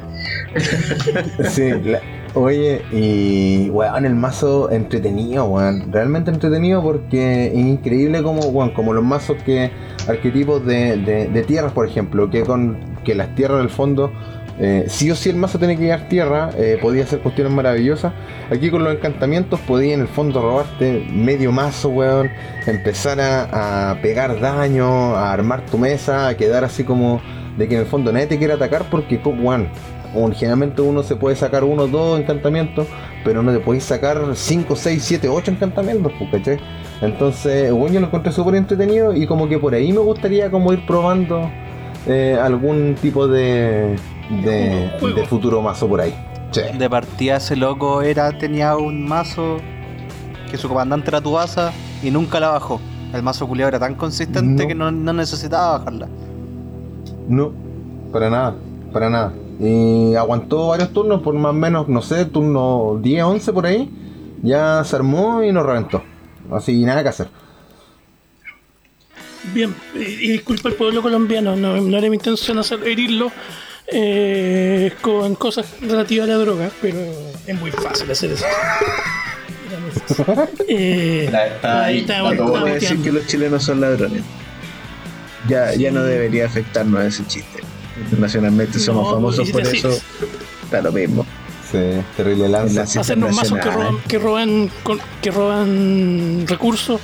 Sí, 1.51 1.70
la, 1.85 2.01
Oye, 2.35 2.80
y 2.91 3.68
weón, 3.68 4.07
el 4.07 4.14
mazo 4.14 4.70
entretenido, 4.70 5.45
weón. 5.45 5.93
Realmente 5.93 6.30
entretenido 6.30 6.83
porque 6.83 7.49
es 7.49 7.55
increíble 7.55 8.22
como, 8.22 8.41
weón, 8.47 8.70
como 8.70 8.95
los 8.95 9.05
mazos 9.05 9.37
que. 9.45 9.70
arquetipos 10.09 10.64
de, 10.64 10.97
de, 10.97 11.43
tierras, 11.43 11.72
por 11.72 11.87
ejemplo, 11.87 12.30
que 12.30 12.43
con 12.43 12.78
que 13.05 13.14
las 13.14 13.35
tierras 13.35 13.59
del 13.59 13.68
fondo. 13.68 14.12
Eh, 14.64 14.84
sí 14.86 15.10
o 15.10 15.16
sí 15.16 15.28
el 15.28 15.34
mazo 15.34 15.58
tiene 15.58 15.76
que 15.76 15.82
llegar 15.82 16.08
tierra, 16.08 16.50
eh, 16.56 16.78
podía 16.80 17.02
hacer 17.02 17.18
cuestiones 17.18 17.52
maravillosas. 17.52 18.12
Aquí 18.48 18.70
con 18.70 18.84
los 18.84 18.94
encantamientos 18.94 19.58
podía 19.60 19.94
en 19.94 20.02
el 20.02 20.08
fondo 20.08 20.40
robarte 20.40 21.04
medio 21.10 21.50
mazo, 21.50 21.88
weón. 21.88 22.30
Empezar 22.66 23.20
a, 23.20 23.90
a 23.90 24.00
pegar 24.00 24.38
daño, 24.40 25.16
a 25.16 25.32
armar 25.32 25.66
tu 25.66 25.78
mesa, 25.78 26.28
a 26.28 26.36
quedar 26.36 26.62
así 26.64 26.84
como 26.84 27.20
de 27.58 27.66
que 27.66 27.74
en 27.74 27.80
el 27.80 27.86
fondo 27.86 28.12
nadie 28.12 28.28
te 28.28 28.38
quiere 28.38 28.52
atacar 28.52 28.88
porque, 28.88 29.20
weón 29.24 29.68
generalmente 30.34 30.82
uno 30.82 31.02
se 31.02 31.16
puede 31.16 31.36
sacar 31.36 31.64
uno 31.64 31.84
o 31.84 31.88
dos 31.88 32.20
encantamientos, 32.20 32.86
pero 33.24 33.42
no 33.42 33.52
te 33.52 33.60
puedes 33.60 33.84
sacar 33.84 34.20
5, 34.34 34.76
6, 34.76 35.02
7, 35.02 35.28
8 35.28 35.50
encantamientos, 35.52 36.12
¿cachai? 36.30 36.58
Entonces, 37.00 37.72
bueno, 37.72 37.94
yo 37.94 38.00
lo 38.00 38.06
encontré 38.06 38.32
súper 38.32 38.56
entretenido 38.56 39.14
y 39.14 39.26
como 39.26 39.48
que 39.48 39.58
por 39.58 39.74
ahí 39.74 39.92
me 39.92 40.00
gustaría 40.00 40.50
como 40.50 40.72
ir 40.72 40.84
probando 40.86 41.50
eh, 42.06 42.38
algún 42.40 42.94
tipo 43.00 43.26
de, 43.26 43.96
de, 44.41 44.91
de 45.14 45.26
futuro 45.26 45.61
mazo 45.61 45.89
por 45.89 46.01
ahí. 46.01 46.14
De 46.78 46.91
partida 46.91 47.37
ese 47.37 47.57
loco 47.57 48.03
era, 48.03 48.37
tenía 48.37 48.76
un 48.76 49.07
mazo 49.07 49.57
que 50.51 50.59
su 50.59 50.68
comandante 50.68 51.09
era 51.09 51.20
Tuasa 51.20 51.72
y 52.03 52.11
nunca 52.11 52.41
la 52.41 52.51
bajó. 52.51 52.80
El 53.14 53.22
mazo 53.22 53.47
culiado 53.47 53.68
era 53.68 53.78
tan 53.78 53.95
consistente 53.95 54.66
que 54.66 54.74
no, 54.74 54.91
necesitaba 54.91 55.78
bajarla. 55.78 56.09
No, 57.28 57.53
para 58.12 58.28
nada, 58.30 58.55
para 58.93 59.09
nada. 59.09 59.33
Y 59.61 60.14
aguantó 60.14 60.68
varios 60.68 60.93
turnos, 60.93 61.22
por 61.22 61.35
más 61.35 61.51
o 61.51 61.55
menos, 61.55 61.89
no 61.89 62.03
sé, 62.03 62.24
turno 62.26 62.99
10, 63.01 63.24
11 63.24 63.53
por 63.53 63.66
ahí. 63.66 63.91
Ya 64.43 64.83
se 64.85 64.97
armó 64.97 65.43
y 65.43 65.53
nos 65.53 65.64
reventó. 65.64 66.03
Así, 66.51 66.85
nada 66.85 67.03
que 67.03 67.09
hacer. 67.11 67.28
Bien, 69.55 69.74
y, 69.95 70.33
disculpa 70.33 70.68
el 70.68 70.74
pueblo 70.74 71.03
colombiano, 71.03 71.57
no, 71.57 71.80
no 71.80 71.99
era 71.99 72.09
mi 72.09 72.16
intención 72.16 72.59
hacer, 72.59 72.87
herirlo 72.87 73.33
eh, 73.93 74.93
con 75.01 75.34
cosas 75.34 75.66
relativas 75.80 76.28
a 76.28 76.32
la 76.32 76.38
droga, 76.38 76.70
pero 76.80 76.99
es 77.47 77.61
muy 77.61 77.70
fácil 77.70 78.11
hacer 78.11 78.32
eso. 78.32 78.45
eh, 80.68 81.24
está 81.24 81.84
ahí, 81.84 82.01
está, 82.01 82.22
decir 82.64 83.03
que 83.03 83.12
los 83.12 83.26
chilenos 83.26 83.62
son 83.62 83.80
ladrones. 83.80 84.22
Ya, 85.49 85.74
ya 85.74 85.90
no 85.90 86.03
debería 86.03 86.47
afectarnos 86.47 87.05
ese 87.05 87.26
chiste. 87.26 87.62
Internacionalmente 87.99 88.78
somos 88.78 89.12
famosos 89.12 89.51
por 89.51 89.61
eso. 89.62 89.90
Está 90.64 90.80
lo 90.82 90.93
mismo. 90.93 91.26
Sí, 91.70 91.78
terrible 92.16 92.49
lanza. 92.49 92.82
Hacernos 92.82 93.34
mazos 93.34 93.59
que 93.59 93.70
roban, 93.70 93.99
que 94.09 94.18
roban, 94.18 94.70
que 95.20 95.30
roban 95.30 96.45
recursos. 96.47 97.01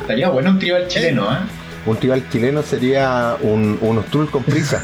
Estaría 0.00 0.28
bueno 0.28 0.50
un 0.50 0.58
tribal 0.58 0.86
chileno, 0.88 1.32
¿eh? 1.32 1.38
Un 1.86 1.96
tribal 1.96 2.28
chileno 2.30 2.62
sería 2.62 3.36
un, 3.40 3.78
un 3.80 4.26
con 4.26 4.42
prisa. 4.42 4.82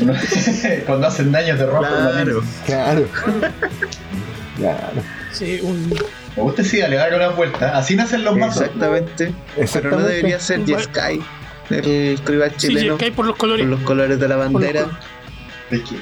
Cuando 0.86 1.06
hacen 1.06 1.30
daño 1.32 1.56
te 1.56 1.66
rompen 1.66 1.90
claro, 1.92 2.42
claro. 2.64 3.08
claro. 4.56 5.02
Sí, 5.32 5.60
un. 5.62 5.90
Me 6.36 6.42
gusta 6.42 6.64
sí, 6.64 6.78
le 6.78 6.96
dar 6.96 7.14
una 7.14 7.28
vuelta. 7.28 7.76
Así 7.76 7.96
nacen 7.96 8.24
los 8.24 8.36
mazos. 8.36 8.62
Exactamente. 8.62 9.34
Pero 9.72 9.90
no 9.90 9.98
debería 9.98 10.38
ser 10.38 10.64
Jeskai, 10.64 11.20
el 11.70 12.20
tribal 12.24 12.56
chileno. 12.56 12.96
Sí, 12.98 13.10
por 13.10 13.26
los 13.26 13.36
colores. 13.36 13.66
Por 13.66 13.78
los 13.78 13.80
colores 13.82 14.18
de 14.18 14.28
la 14.28 14.36
bandera. 14.36 14.86
Es 15.70 15.80
que. 15.80 15.96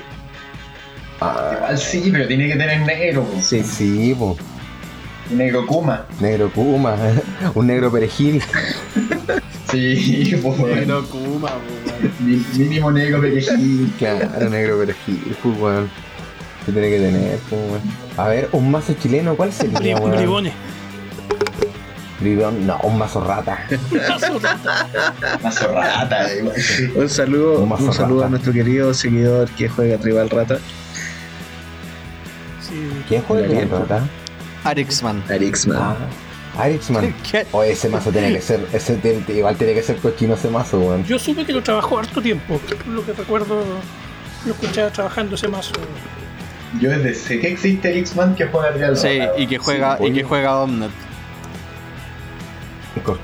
Ah. 1.21 1.53
Igual 1.57 1.79
sí, 1.79 2.11
pero 2.13 2.27
tiene 2.29 2.49
que 2.49 2.57
tener 2.57 2.81
negro. 2.81 3.27
Sí, 3.43 3.63
sí, 3.63 4.15
po. 4.17 4.37
Negro 5.31 5.67
Kuma. 5.67 6.07
Negro 6.21 6.51
Kuma. 6.51 6.97
Un 7.55 7.67
negro 7.67 7.91
perejil. 7.91 8.43
sí, 9.71 10.39
pues. 10.43 10.59
Negro 10.59 11.05
Kuma, 11.09 11.51
pues. 12.01 12.21
Mínimo 12.57 12.91
negro 12.91 13.21
perejil. 13.21 13.93
Claro, 13.99 14.51
negro 14.51 14.79
perejil, 14.79 15.37
pues, 15.43 15.59
weón. 15.59 15.91
Se 16.65 16.73
tiene 16.73 16.89
que 16.91 16.99
tener, 16.99 17.39
pues, 17.51 17.61
weón. 17.71 17.81
A 18.17 18.29
ver, 18.29 18.49
un 18.53 18.71
mazo 18.71 18.95
chileno, 18.95 19.37
¿cuál 19.37 19.53
sería, 19.53 19.97
weón? 19.97 20.17
Bribones. 20.17 20.55
Bribón, 22.21 22.67
no, 22.67 22.77
un 22.83 22.99
mazo 22.99 23.23
rata. 23.23 23.65
mazo 24.09 24.39
rata. 24.41 25.39
mazo 25.41 25.73
rata. 25.73 26.27
Un 26.97 27.09
saludo, 27.09 27.61
un, 27.61 27.93
saludo 27.93 28.25
a 28.25 28.29
nuestro 28.29 28.53
querido 28.53 28.93
seguidor 28.93 29.49
que 29.51 29.69
juega 29.69 29.99
Tribal 29.99 30.29
Rata. 30.29 30.59
Sí. 32.61 32.91
¿Quién 33.09 33.23
juega 33.23 33.47
Tribal 33.47 33.71
Rata? 33.71 34.09
Arixman. 34.69 35.23
Arixman. 35.29 35.77
Ah, 35.79 35.97
Arixman. 36.59 37.15
O 37.53 37.63
ese 37.63 37.89
mazo 37.89 38.11
tiene 38.11 38.33
que 38.33 38.41
ser, 38.41 38.67
ese 38.73 38.99
igual 39.29 39.57
tiene 39.57 39.75
que 39.75 39.83
ser 39.83 39.97
cochino 39.97 40.35
ese 40.35 40.49
mazo, 40.51 40.79
weón. 40.79 41.05
Yo 41.05 41.19
supe 41.19 41.45
que 41.45 41.53
lo 41.53 41.63
trabajó 41.63 41.99
harto 41.99 42.21
tiempo. 42.21 42.61
Lo 42.89 43.05
que 43.05 43.13
recuerdo, 43.13 43.63
lo 44.45 44.53
escuchaba 44.53 44.91
trabajando 44.91 45.35
ese 45.37 45.49
mazo. 45.49 45.73
Yo 46.81 46.91
desde 46.91 47.15
sé 47.15 47.41
que 47.41 47.49
existe 47.49 47.89
Arixman 47.89 48.35
que 48.35 48.47
juega 48.47 48.71
Real 48.71 48.97
Sí, 48.97 49.21
y 49.39 49.47
que 49.47 49.59
juega, 49.59 49.99
y 50.01 50.13
que 50.13 50.23
juega 50.23 50.61
Omnet. 50.61 50.91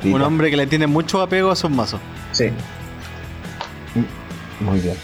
Un 0.05 0.22
hombre 0.22 0.51
que 0.51 0.57
le 0.57 0.66
tiene 0.66 0.86
mucho 0.86 1.20
apego 1.20 1.51
a 1.51 1.57
sus 1.57 1.70
mazos. 1.70 2.01
Sí. 2.32 2.51
Muy 4.61 4.80
bien. 4.80 4.97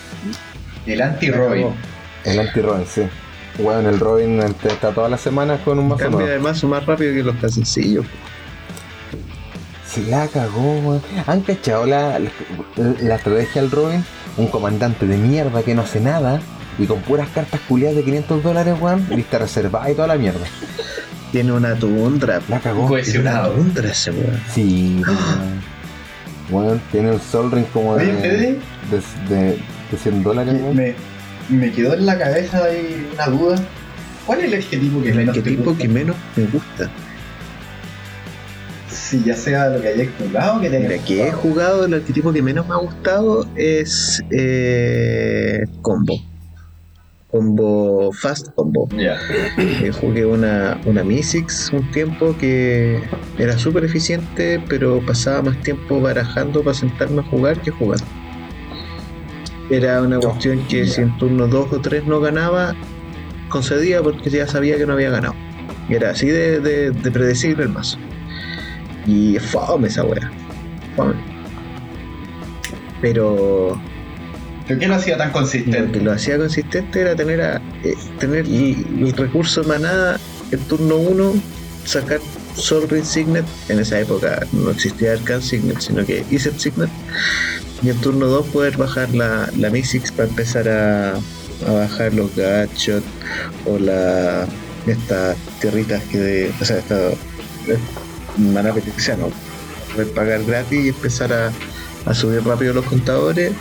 El 0.87 1.03
anti-Robin. 1.03 1.69
El 2.25 2.39
anti-Robin, 2.39 2.87
sí. 2.87 3.03
Bueno, 3.59 3.91
el 3.91 3.99
Robin 3.99 4.41
está 4.41 4.91
todas 4.93 5.11
las 5.11 5.21
semanas 5.21 5.61
con 5.65 5.79
un 5.79 5.89
mazo 5.89 6.03
Cambia 6.03 6.27
de 6.27 6.39
mazo 6.39 6.69
más 6.69 6.87
rápido 6.87 7.13
que 7.13 7.23
los 7.23 7.53
sencillos 7.53 8.07
Se 9.87 10.03
la 10.05 10.29
cagó, 10.29 10.79
weón. 10.79 11.03
¿Han 11.27 11.41
cachado 11.43 11.85
la, 11.87 12.19
la, 12.77 13.15
estrategia 13.17 13.63
del 13.63 13.71
Robin? 13.71 14.05
Un 14.37 14.47
comandante 14.47 15.07
de 15.07 15.17
mierda 15.17 15.63
que 15.63 15.75
no 15.75 15.83
hace 15.83 16.01
nada 16.01 16.41
y 16.79 16.87
con 16.87 17.01
puras 17.01 17.29
cartas 17.31 17.61
culiadas 17.69 17.97
de 17.97 18.05
500 18.05 18.43
dólares, 18.43 18.75
weón, 18.81 19.07
lista 19.11 19.39
reservada 19.39 19.91
y 19.91 19.95
toda 19.95 20.07
la 20.07 20.17
mierda. 20.17 20.47
Tiene 21.33 21.53
una 21.53 21.75
tundra. 21.75 22.41
La 22.49 22.61
cagó. 22.61 22.89
Tiene 23.01 23.21
una 23.21 23.49
tundra 23.49 23.91
ese 23.91 24.11
weón. 24.13 24.41
Sí, 24.53 25.03
weón. 26.51 26.81
tiene 26.91 27.13
un 27.13 27.21
Sol 27.21 27.51
Ring 27.51 27.67
como 27.73 27.97
de, 27.97 28.07
de, 28.15 28.59
de, 29.29 29.59
100 29.99 30.23
dólares, 30.23 30.55
weón 30.63 30.77
me 30.77 30.95
quedó 31.73 31.95
en 31.95 32.07
la 32.07 32.19
cabeza 32.19 32.65
ahí 32.65 33.09
una 33.13 33.27
duda. 33.27 33.63
¿Cuál 34.27 34.41
es 34.41 34.45
el 34.47 34.55
arquetipo 34.55 35.03
que 35.03 35.11
el 35.11 35.17
menos 35.17 35.37
arquetipo 35.37 35.77
que 35.77 35.89
menos 35.89 36.17
me 36.37 36.45
gusta? 36.45 36.91
Si 38.89 39.23
ya 39.25 39.35
sea 39.35 39.69
lo 39.71 39.81
que 39.83 39.89
hayas 39.89 40.09
jugado, 40.19 40.61
que 40.61 40.71
te 40.71 40.79
Mira, 40.79 40.99
que 40.99 41.29
he 41.29 41.33
jugado, 41.33 41.87
el 41.87 41.95
arquetipo 41.95 42.33
que 42.33 42.43
menos 42.43 42.69
me 42.69 42.75
ha 42.75 42.79
gustado 42.79 43.47
es 43.57 44.23
eh, 44.31 45.65
combo. 45.83 46.21
Combo 47.31 48.13
Fast 48.13 48.49
Combo. 48.55 48.89
Yeah. 48.91 49.19
Eh, 49.59 49.93
jugué 49.93 50.27
una, 50.27 50.81
una 50.85 51.05
Mystics 51.05 51.71
un 51.73 51.89
tiempo 51.93 52.37
que 52.37 53.01
era 53.39 53.57
súper 53.57 53.85
eficiente, 53.85 54.63
pero 54.69 55.05
pasaba 55.07 55.43
más 55.43 55.63
tiempo 55.63 56.01
barajando 56.01 56.63
para 56.63 56.75
sentarme 56.75 57.21
a 57.21 57.25
jugar 57.25 57.61
que 57.61 57.71
jugando. 57.71 58.05
Era 59.71 60.03
una 60.03 60.19
cuestión 60.19 60.67
que 60.67 60.85
si 60.85 61.01
en 61.01 61.17
turno 61.17 61.47
2 61.47 61.73
o 61.73 61.81
3 61.81 62.05
no 62.07 62.21
ganaba, 62.21 62.75
concedía 63.49 64.03
porque 64.03 64.29
ya 64.29 64.47
sabía 64.49 64.77
que 64.77 64.85
no 64.85 64.95
había 64.95 65.11
ganado. 65.11 65.35
Era 65.89 66.11
así 66.11 66.27
de, 66.27 66.93
predecible 67.13 67.65
el 67.65 67.69
mazo. 67.69 67.97
Y 69.07 69.39
fome 69.39 69.87
esa 69.87 70.05
wea. 70.05 70.31
Fome. 70.97 71.15
Pero. 73.01 73.81
¿Pero 74.67 74.81
qué 74.81 74.89
lo 74.89 74.95
hacía 74.97 75.17
tan 75.17 75.31
consistente? 75.31 75.81
Lo 75.81 75.93
que 75.93 76.01
lo 76.01 76.13
hacía 76.13 76.37
consistente 76.37 77.01
era 77.01 77.15
tener 77.15 77.41
a, 77.41 77.63
eh, 77.85 77.95
tener 78.19 78.47
el, 78.47 79.13
recurso 79.17 79.63
de 79.63 79.69
manada 79.69 80.19
en 80.51 80.59
turno 80.61 80.97
1, 80.97 81.35
sacar 81.85 82.21
Soul 82.55 82.89
Ring 82.89 83.05
Signet. 83.05 83.45
En 83.69 83.79
esa 83.79 84.01
época 84.01 84.47
no 84.53 84.71
existía 84.71 85.13
Arcan 85.13 85.43
Signet, 85.43 85.81
sino 85.81 86.05
que 86.05 86.25
Iset 86.31 86.59
Signet 86.59 86.91
y 87.83 87.91
en 87.91 88.01
turno 88.01 88.27
2 88.27 88.47
poder 88.47 88.77
bajar 88.77 89.15
la, 89.15 89.51
la 89.57 89.71
para 90.17 90.29
empezar 90.29 90.69
a, 90.69 91.15
a 91.15 91.73
bajar 91.73 92.15
los 92.15 92.35
gachos 92.37 93.03
o 93.67 93.79
la 93.79 94.47
estas 94.87 95.37
tierritas 95.61 96.03
que 96.05 96.19
de, 96.19 96.53
o 96.61 96.65
sea 96.65 96.79
esta 96.79 97.11
mana 98.39 98.73
¿no? 98.73 99.31
poder 99.93 100.11
pagar 100.15 100.45
gratis 100.45 100.85
y 100.85 100.89
empezar 100.89 101.33
a, 101.33 101.53
a 102.07 102.15
subir 102.15 102.45
rápido 102.45 102.73
los 102.73 102.85
contadores. 102.85 103.53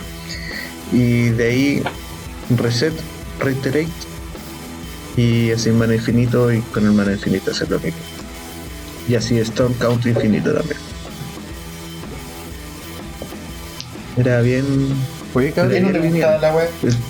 Y 0.92 1.28
de 1.30 1.44
ahí 1.44 1.82
reset 2.56 2.94
reiterate. 3.38 3.88
Y 5.16 5.50
así 5.50 5.70
mana 5.70 5.94
infinito 5.94 6.52
y 6.52 6.60
con 6.60 6.84
el 6.84 6.92
mana 6.92 7.12
infinito 7.12 7.50
hacer 7.50 7.70
lo 7.70 7.78
mismo. 7.80 8.00
Y 9.08 9.16
así 9.16 9.38
Storm 9.38 9.74
Count 9.74 10.06
infinito 10.06 10.54
también 10.54 10.89
Era 14.20 14.42
bien. 14.42 14.64
Oye, 15.32 15.50
cabrón, 15.52 16.20
la 16.40 16.54
web? 16.54 16.68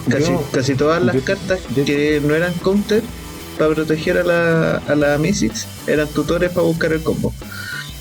Casi, 0.08 0.32
casi 0.52 0.74
todas 0.76 1.02
las 1.02 1.16
cartas 1.22 1.58
que 1.74 2.20
no 2.22 2.36
eran 2.36 2.52
counter 2.54 3.02
para 3.58 3.74
proteger 3.74 4.18
a 4.18 4.22
la, 4.22 4.76
a 4.76 4.94
la 4.94 5.18
Mystics 5.18 5.66
eran 5.88 6.06
tutores 6.06 6.50
para 6.50 6.62
buscar 6.62 6.92
el 6.92 7.02
combo. 7.02 7.34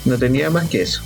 No 0.06 0.20
tenía 0.20 0.52
más 0.52 0.70
que 0.70 0.84
eso. 0.84 1.02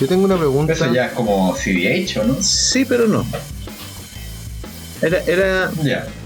Yo 0.00 0.08
tengo 0.08 0.24
una 0.24 0.38
pregunta. 0.38 0.72
Eso 0.72 0.90
ya 0.90 1.06
es 1.06 1.12
como 1.12 1.54
CDH, 1.54 2.20
¿o 2.20 2.24
no? 2.24 2.42
Sí, 2.42 2.86
pero 2.86 3.06
no. 3.06 3.26
Era, 5.02 5.18
era, 5.26 5.70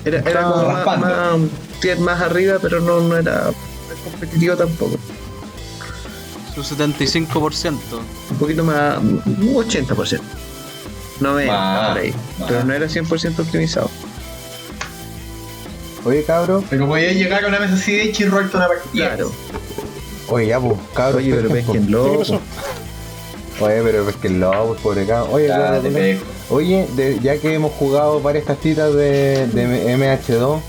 era, 0.05 0.19
era 0.21 0.43
como 0.43 0.69
más, 0.69 1.01
más, 1.01 1.99
más, 1.99 2.21
arriba, 2.21 2.59
pero 2.63 2.81
no, 2.81 3.01
no 3.01 3.17
era 3.17 3.51
competitivo 4.05 4.55
tampoco. 4.57 4.99
Su 6.57 6.63
75%. 6.63 7.75
Un 8.31 8.37
poquito 8.39 8.65
más, 8.65 8.99
un 8.99 9.23
80%. 9.55 10.21
90, 11.21 11.89
por 11.89 11.99
ahí. 11.99 12.15
Pero 12.49 12.65
no 12.65 12.73
era 12.73 12.87
100% 12.87 13.39
optimizado. 13.39 13.91
Oye, 16.05 16.25
cabro. 16.25 16.65
Pero 16.69 16.87
podía 16.87 17.13
llegar 17.13 17.45
a 17.45 17.49
una 17.49 17.61
mesa 17.61 17.75
así 17.75 17.93
de 17.93 18.15
y 18.19 18.23
una 18.25 18.51
partida. 18.51 19.09
Claro. 19.09 19.33
Oye, 20.29 20.47
ya, 20.47 20.61
pues, 20.61 20.79
cabro. 20.95 21.19
Oye, 21.19 21.35
pero 21.35 21.51
pesquenlo. 21.51 22.23
Oye, 23.61 23.83
pero 23.83 24.05
pesquenlo, 24.05 24.77
pobre 24.83 25.07
cabro. 25.07 25.33
Oye, 25.33 25.47
claro, 25.47 25.83
oye 26.51 26.87
ya 27.23 27.39
que 27.39 27.55
hemos 27.55 27.73
jugado 27.73 28.21
varias 28.21 28.45
castitas 28.45 28.95
de, 28.95 29.47
de 29.47 29.97
MH2, 29.97 30.61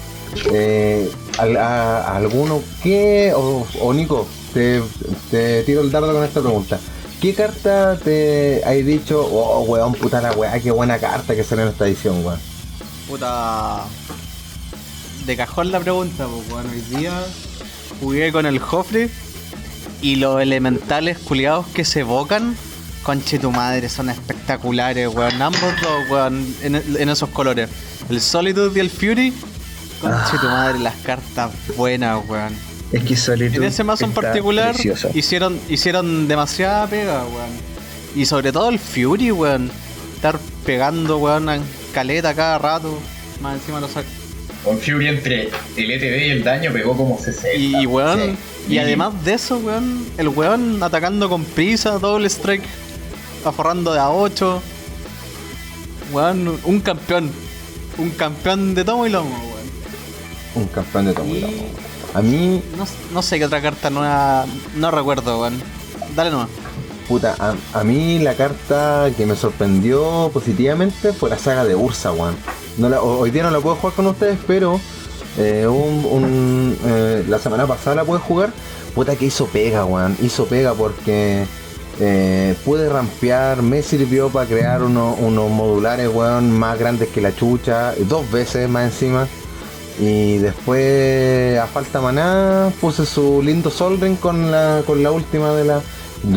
eh, 0.52 1.10
a, 1.38 2.16
alguno 2.16 2.62
qué 2.82 3.34
o, 3.36 3.94
Nico 3.94 4.28
te, 4.58 4.82
te, 5.30 5.64
tiro 5.64 5.82
el 5.82 5.92
dardo 5.92 6.12
con 6.12 6.24
esta 6.24 6.42
pregunta. 6.42 6.80
¿qué 7.22 7.34
carta 7.34 7.98
te 7.98 8.64
hay 8.66 8.82
dicho 8.84 9.22
oh 9.22 9.62
weón 9.64 9.94
puta 9.94 10.22
la 10.22 10.32
weá 10.32 10.60
qué 10.60 10.72
buena 10.72 10.98
carta 11.00 11.36
que 11.36 11.44
sale 11.44 11.64
en 11.64 11.70
esta 11.70 11.88
edición 11.88 12.26
weón 12.26 12.40
puta 13.08 13.84
de 15.26 15.38
cajón 15.38 15.72
la 15.72 15.80
pregunta 15.80 16.28
pues 16.28 16.50
bueno 16.50 16.70
hoy 16.72 16.98
día 16.98 17.14
jugué 18.00 18.32
con 18.32 18.46
el 18.46 18.60
Joffre 18.60 19.10
y 20.02 20.16
los 20.16 20.42
elementales 20.42 21.18
culiados 21.18 21.68
que 21.68 21.86
se 21.86 22.02
evocan 22.02 22.56
conche 23.04 23.40
tu 23.40 23.52
madre 23.52 23.90
son 23.90 24.10
espectaculares 24.10 25.08
weón 25.14 25.42
ambos 25.42 25.74
dos 25.82 26.10
weón 26.10 26.56
en, 26.62 26.76
en 26.76 27.10
esos 27.10 27.30
colores. 27.30 27.70
El 28.10 28.22
Solitude 28.22 28.72
y 28.76 28.80
el 28.80 28.90
Fury 28.90 29.34
Conche 30.02 30.38
tu 30.40 30.48
madre, 30.48 30.78
las 30.80 30.96
cartas 30.98 31.52
buenas, 31.76 32.22
weón. 32.28 32.54
Es 32.92 33.04
que 33.04 33.46
En 33.46 33.64
ese 33.64 33.84
mazo 33.84 34.06
en 34.06 34.12
particular 34.12 34.76
hicieron, 35.14 35.60
hicieron 35.68 36.28
demasiada 36.28 36.88
pega, 36.88 37.26
weón. 37.26 37.50
Y 38.16 38.26
sobre 38.26 38.52
todo 38.52 38.70
el 38.70 38.80
Fury, 38.80 39.32
weón. 39.32 39.70
Estar 40.16 40.40
pegando, 40.66 41.18
weón, 41.18 41.50
en 41.50 41.62
caleta 41.94 42.34
cada 42.34 42.58
rato. 42.58 42.98
Más 43.42 43.56
encima 43.56 43.80
lo 43.80 43.88
saco. 43.88 44.08
Con 44.64 44.80
Fury 44.80 45.08
entre 45.08 45.50
el 45.76 45.92
ETB 45.92 46.28
y 46.28 46.30
el 46.30 46.44
daño 46.44 46.72
pegó 46.72 46.96
como 46.96 47.20
60. 47.20 47.54
Y, 47.56 47.86
weón, 47.86 48.38
y 48.70 48.78
además 48.78 49.14
de 49.24 49.34
eso, 49.34 49.58
weón, 49.58 50.06
el 50.18 50.30
weón 50.30 50.82
atacando 50.82 51.30
con 51.30 51.44
prisa, 51.44 52.00
doble 52.00 52.28
strike, 52.28 52.64
aforrando 53.44 53.94
de 53.94 54.00
a 54.00 54.10
8. 54.10 54.62
Weón, 56.14 56.60
un 56.64 56.80
campeón. 56.80 57.32
Un 57.98 58.12
campeón 58.12 58.76
de 58.76 58.86
tomo 58.86 59.08
y 59.08 59.10
lomo, 59.10 59.30
weón 59.30 59.58
un 60.58 60.68
campeón 60.68 61.06
de 61.06 61.14
Tomo 61.14 61.34
A 62.18 62.22
mí. 62.24 62.64
No, 63.14 63.22
sé 63.22 63.38
qué 63.38 63.46
otra 63.46 63.62
carta 63.62 63.92
nueva. 63.92 64.48
No 64.76 64.90
recuerdo, 64.90 65.40
weón. 65.40 65.62
Dale 66.16 66.32
nomás. 66.32 66.50
Puta, 67.08 67.36
a, 67.74 67.84
mí 67.84 68.18
la 68.18 68.34
carta 68.34 69.12
que 69.16 69.28
me 69.28 69.36
sorprendió 69.36 70.32
positivamente 70.34 71.14
fue 71.14 71.30
la 71.30 71.38
saga 71.38 71.64
de 71.64 71.76
Ursa, 71.76 72.12
weón. 72.12 72.36
hoy 73.04 73.30
día 73.30 73.44
no 73.44 73.52
la 73.52 73.60
puedo 73.60 73.76
jugar 73.76 73.96
con 73.96 74.08
ustedes, 74.08 74.40
pero 74.48 74.82
eh, 75.38 75.68
un, 75.68 76.76
eh, 76.86 77.24
la 77.30 77.38
semana 77.38 77.68
pasada 77.68 77.98
la 77.98 78.04
pude 78.04 78.18
jugar. 78.18 78.52
Puta 78.96 79.16
que 79.16 79.26
hizo 79.26 79.46
pega, 79.46 79.86
weón. 79.86 80.18
Hizo 80.20 80.48
pega 80.48 80.74
porque 80.74 81.46
eh, 82.00 82.56
pude 82.66 82.90
rampear, 82.90 83.62
me 83.62 83.84
sirvió 83.84 84.30
para 84.30 84.50
crear 84.50 84.82
unos 84.82 85.52
modulares, 85.52 86.10
weón, 86.12 86.52
más 86.52 86.80
grandes 86.80 87.10
que 87.10 87.22
la 87.22 87.36
chucha, 87.36 87.94
dos 88.10 88.30
veces 88.32 88.68
más 88.68 88.86
encima. 88.92 89.28
Y 90.00 90.38
después, 90.38 91.58
a 91.58 91.66
falta 91.68 92.00
maná, 92.02 92.72
puse 92.80 93.06
su 93.06 93.42
lindo 93.42 93.72
Sol 93.72 94.00
con 94.20 94.52
la, 94.52 94.84
con 94.86 95.02
la 95.02 95.12
última 95.12 95.54
de 95.54 95.66
la. 95.66 95.82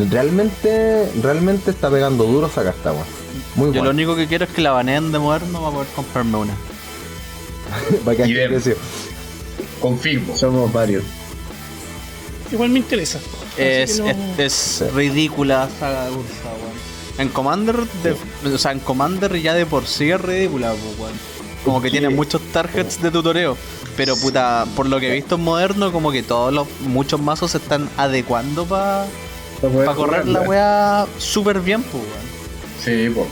Realmente, 0.09 1.11
realmente 1.21 1.71
está 1.71 1.89
pegando 1.89 2.23
duro 2.23 2.47
esa 2.47 2.63
carta, 2.63 2.93
Muy 3.55 3.71
Yo 3.73 3.83
lo 3.83 3.91
único 3.91 4.15
que 4.15 4.27
quiero 4.27 4.45
es 4.45 4.51
que 4.51 4.61
la 4.61 4.71
baneen 4.71 5.11
de 5.11 5.19
moderno 5.19 5.59
para 5.59 5.73
poder 5.73 5.87
comprarme 5.95 6.37
una. 6.37 6.53
para 8.05 8.17
que 8.17 8.75
Confirmo. 9.79 10.35
Somos 10.35 10.71
varios. 10.71 11.03
Igual 12.51 12.69
me 12.69 12.79
interesa. 12.79 13.19
Es, 13.57 14.01
es, 14.37 14.83
ridícula 14.93 15.69
saga 15.79 16.05
de 16.05 16.11
Ursa, 16.11 16.51
En 17.17 17.29
Commander, 17.29 17.75
o 18.45 18.57
sea, 18.57 18.71
en 18.71 18.79
Commander 18.79 19.41
ya 19.41 19.53
de 19.53 19.65
por 19.65 19.85
sí 19.85 20.09
es 20.09 20.21
ridícula, 20.21 20.73
weón. 20.97 21.13
Como 21.63 21.81
que 21.81 21.91
tiene 21.91 22.09
muchos 22.09 22.41
targets 22.51 23.01
de 23.01 23.11
tutoreo. 23.11 23.57
Pero 23.95 24.15
puta, 24.15 24.65
por 24.75 24.87
lo 24.87 24.99
que 24.99 25.09
he 25.11 25.13
visto 25.13 25.35
en 25.35 25.43
moderno, 25.43 25.91
como 25.91 26.11
que 26.11 26.23
todos 26.23 26.53
los 26.53 26.67
muchos 26.81 27.21
mazos 27.21 27.51
se 27.51 27.57
están 27.57 27.89
adecuando 27.97 28.65
para 28.65 29.05
pa 29.61 29.95
correr 29.95 30.27
la 30.27 30.41
weá 30.41 31.05
súper 31.17 31.59
bien, 31.59 31.83
pues 31.83 32.03
Sí, 32.83 33.11
pues. 33.13 33.27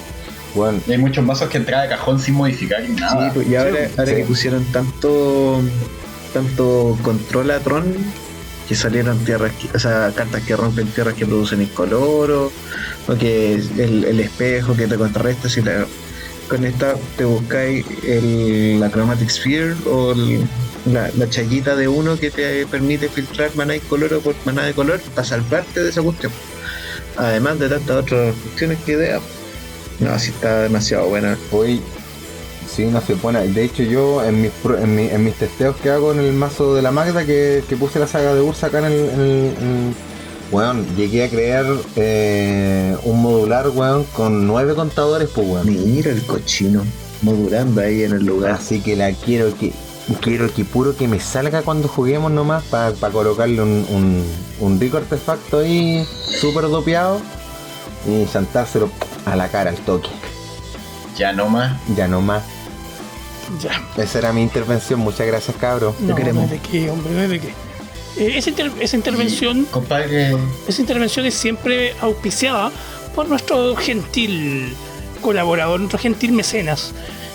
Bueno. 0.53 0.79
hay 0.87 0.97
muchos 0.97 1.23
mazos 1.23 1.49
que 1.49 1.57
entran 1.57 1.83
de 1.83 1.89
cajón 1.89 2.19
sin 2.19 2.35
modificar 2.35 2.81
ni 2.81 2.95
nada. 2.95 3.27
Sí, 3.27 3.31
pues, 3.35 3.47
y 3.47 3.55
ahora, 3.55 3.87
que 4.05 4.25
pusieron 4.27 4.63
tanto 4.65 5.61
tanto 6.33 6.97
control 7.01 7.51
a 7.51 7.59
Tron 7.59 7.95
que 8.67 8.75
salieron 8.75 9.17
tierras, 9.25 9.51
o 9.73 9.79
sea, 9.79 10.11
cartas 10.15 10.43
que 10.43 10.55
rompen 10.55 10.87
tierras 10.89 11.15
que 11.15 11.25
producen 11.25 11.63
incoloro, 11.63 12.51
o 13.07 13.15
que 13.15 13.55
el, 13.55 14.05
el 14.05 14.19
espejo 14.19 14.75
que 14.75 14.85
te 14.85 14.95
contrarresta 14.95 15.49
si 15.49 15.63
la 15.63 15.87
con 16.49 16.65
esta 16.65 16.95
te 17.17 17.23
buscáis 17.23 17.85
la 18.03 18.89
Chromatic 18.89 19.29
Sphere 19.29 19.75
o 19.85 20.13
la, 20.85 21.09
la, 21.15 21.29
chayita 21.29 21.75
de 21.75 21.87
uno 21.87 22.17
que 22.17 22.31
te 22.31 22.65
permite 22.65 23.07
filtrar 23.07 23.55
maná 23.55 23.75
y 23.75 23.79
color 23.79 24.19
por 24.21 24.35
maná 24.45 24.63
de 24.63 24.73
color 24.73 24.99
para 25.13 25.25
salvarte 25.25 25.83
de 25.83 25.89
esa 25.89 26.01
cuestión. 26.01 26.31
Además 27.15 27.59
de 27.59 27.69
tantas 27.69 27.97
otras 27.97 28.35
cuestiones 28.35 28.79
que 28.85 28.93
idea. 28.93 29.19
No, 29.99 30.11
así 30.11 30.31
está 30.31 30.63
demasiado 30.63 31.07
buena. 31.07 31.37
Hoy, 31.51 31.81
sí, 32.73 32.85
no 32.85 33.01
se 33.01 33.15
pone. 33.15 33.45
De 33.47 33.63
hecho, 33.63 33.83
yo 33.83 34.23
en 34.23 34.41
mis, 34.41 34.51
en, 34.65 35.23
mis 35.23 35.35
testeos 35.35 35.75
que 35.77 35.89
hago 35.89 36.13
en 36.13 36.19
el 36.19 36.33
mazo 36.33 36.73
de 36.75 36.81
la 36.81 36.91
Magda, 36.91 37.25
que, 37.25 37.63
puse 37.77 37.99
la 37.99 38.07
saga 38.07 38.33
de 38.33 38.41
Ursa 38.41 38.67
acá 38.67 38.79
en 38.79 38.85
el 38.85 39.93
Weón, 40.51 40.95
llegué 40.95 41.25
a 41.25 41.29
crear 41.29 41.65
eh, 41.95 42.97
un 43.03 43.21
modular, 43.21 43.69
weón, 43.69 44.03
con 44.15 44.47
nueve 44.47 44.73
contadores, 44.73 45.29
pues, 45.33 45.47
weón. 45.47 45.67
Mira 45.67 46.11
el 46.11 46.23
cochino 46.23 46.83
modulando 47.21 47.81
ahí 47.81 48.03
en 48.03 48.13
el 48.13 48.25
lugar. 48.25 48.51
Así 48.51 48.81
que 48.81 48.95
la 48.95 49.11
quiero 49.11 49.55
que 49.57 49.73
quiero 50.21 50.51
que 50.51 50.65
puro 50.65 50.95
que 50.95 51.07
me 51.07 51.19
salga 51.19 51.61
cuando 51.61 51.87
juguemos 51.87 52.31
nomás 52.31 52.63
para 52.63 52.93
colocarle 53.11 53.61
un, 53.61 54.25
un, 54.59 54.79
rico 54.79 54.97
artefacto 54.97 55.59
ahí 55.59 56.03
súper 56.41 56.63
dopeado 56.63 57.21
y 58.07 58.25
saltárselo 58.25 58.89
a 59.25 59.35
la 59.35 59.49
cara 59.49 59.69
al 59.69 59.77
toque. 59.77 60.09
Ya 61.15 61.33
no 61.33 61.49
más. 61.49 61.77
Ya 61.95 62.07
no 62.07 62.21
más. 62.21 62.43
Ya. 63.61 63.71
Esa 64.01 64.19
era 64.19 64.33
mi 64.33 64.41
intervención. 64.41 64.99
Muchas 64.99 65.27
gracias, 65.27 65.55
cabro. 65.57 65.95
No, 65.99 66.15
queremos. 66.15 66.49
de 66.49 66.59
qué, 66.59 66.89
hombre, 66.89 67.27
de 67.27 67.39
qué. 67.39 67.68
Eh, 68.17 68.37
esa, 68.37 68.49
intervención. 68.95 69.67
Esa 70.67 70.81
intervención 70.81 71.25
es 71.25 71.33
siempre 71.33 71.93
auspiciada 72.01 72.71
por 73.15 73.27
nuestro 73.27 73.75
gentil 73.75 74.73
colaborador, 75.21 75.79
nuestro 75.79 75.99
gentil 75.99 76.31
mecenas, 76.31 76.93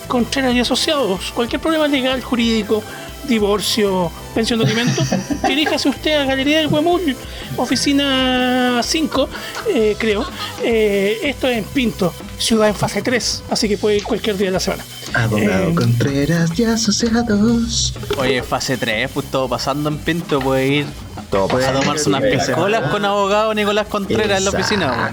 Contreras 0.08 0.54
y 0.54 0.60
Asociados. 0.60 1.32
Cualquier 1.32 1.60
problema 1.60 1.88
legal, 1.88 2.22
jurídico, 2.22 2.82
divorcio, 3.26 4.10
pensión 4.34 4.58
de 4.58 4.66
alimentos, 4.66 5.08
diríjase 5.46 5.88
usted 5.88 6.16
a 6.16 6.24
Galería 6.24 6.58
del 6.58 6.68
Huemul, 6.68 7.16
oficina 7.56 8.80
5, 8.82 9.28
eh, 9.68 9.96
creo. 9.98 10.24
Eh, 10.62 11.18
esto 11.22 11.48
es 11.48 11.58
en 11.58 11.64
Pinto, 11.64 12.12
ciudad 12.38 12.68
en 12.68 12.74
fase 12.74 13.02
3, 13.02 13.44
así 13.50 13.68
que 13.68 13.78
puede 13.78 13.96
ir 13.96 14.04
cualquier 14.04 14.36
día 14.36 14.48
de 14.48 14.52
la 14.52 14.60
semana. 14.60 14.84
Abogado 15.14 15.70
eh, 15.70 15.74
Contreras 15.74 16.58
y 16.58 16.64
asociados. 16.64 17.94
Oye, 18.18 18.42
fase 18.42 18.76
3, 18.76 19.10
pues 19.12 19.30
todo 19.30 19.48
pasando 19.48 19.88
en 19.88 19.98
Pinto, 19.98 20.40
puede 20.40 20.66
ir 20.66 20.86
todo 21.30 21.44
a 21.56 21.72
tomarse 21.72 22.08
unas 22.08 22.22
piscolas 22.22 22.90
con 22.90 23.04
abogado 23.04 23.54
Nicolás 23.54 23.86
Contreras 23.88 24.38
en 24.38 24.44
la 24.44 24.50
oficina. 24.50 25.12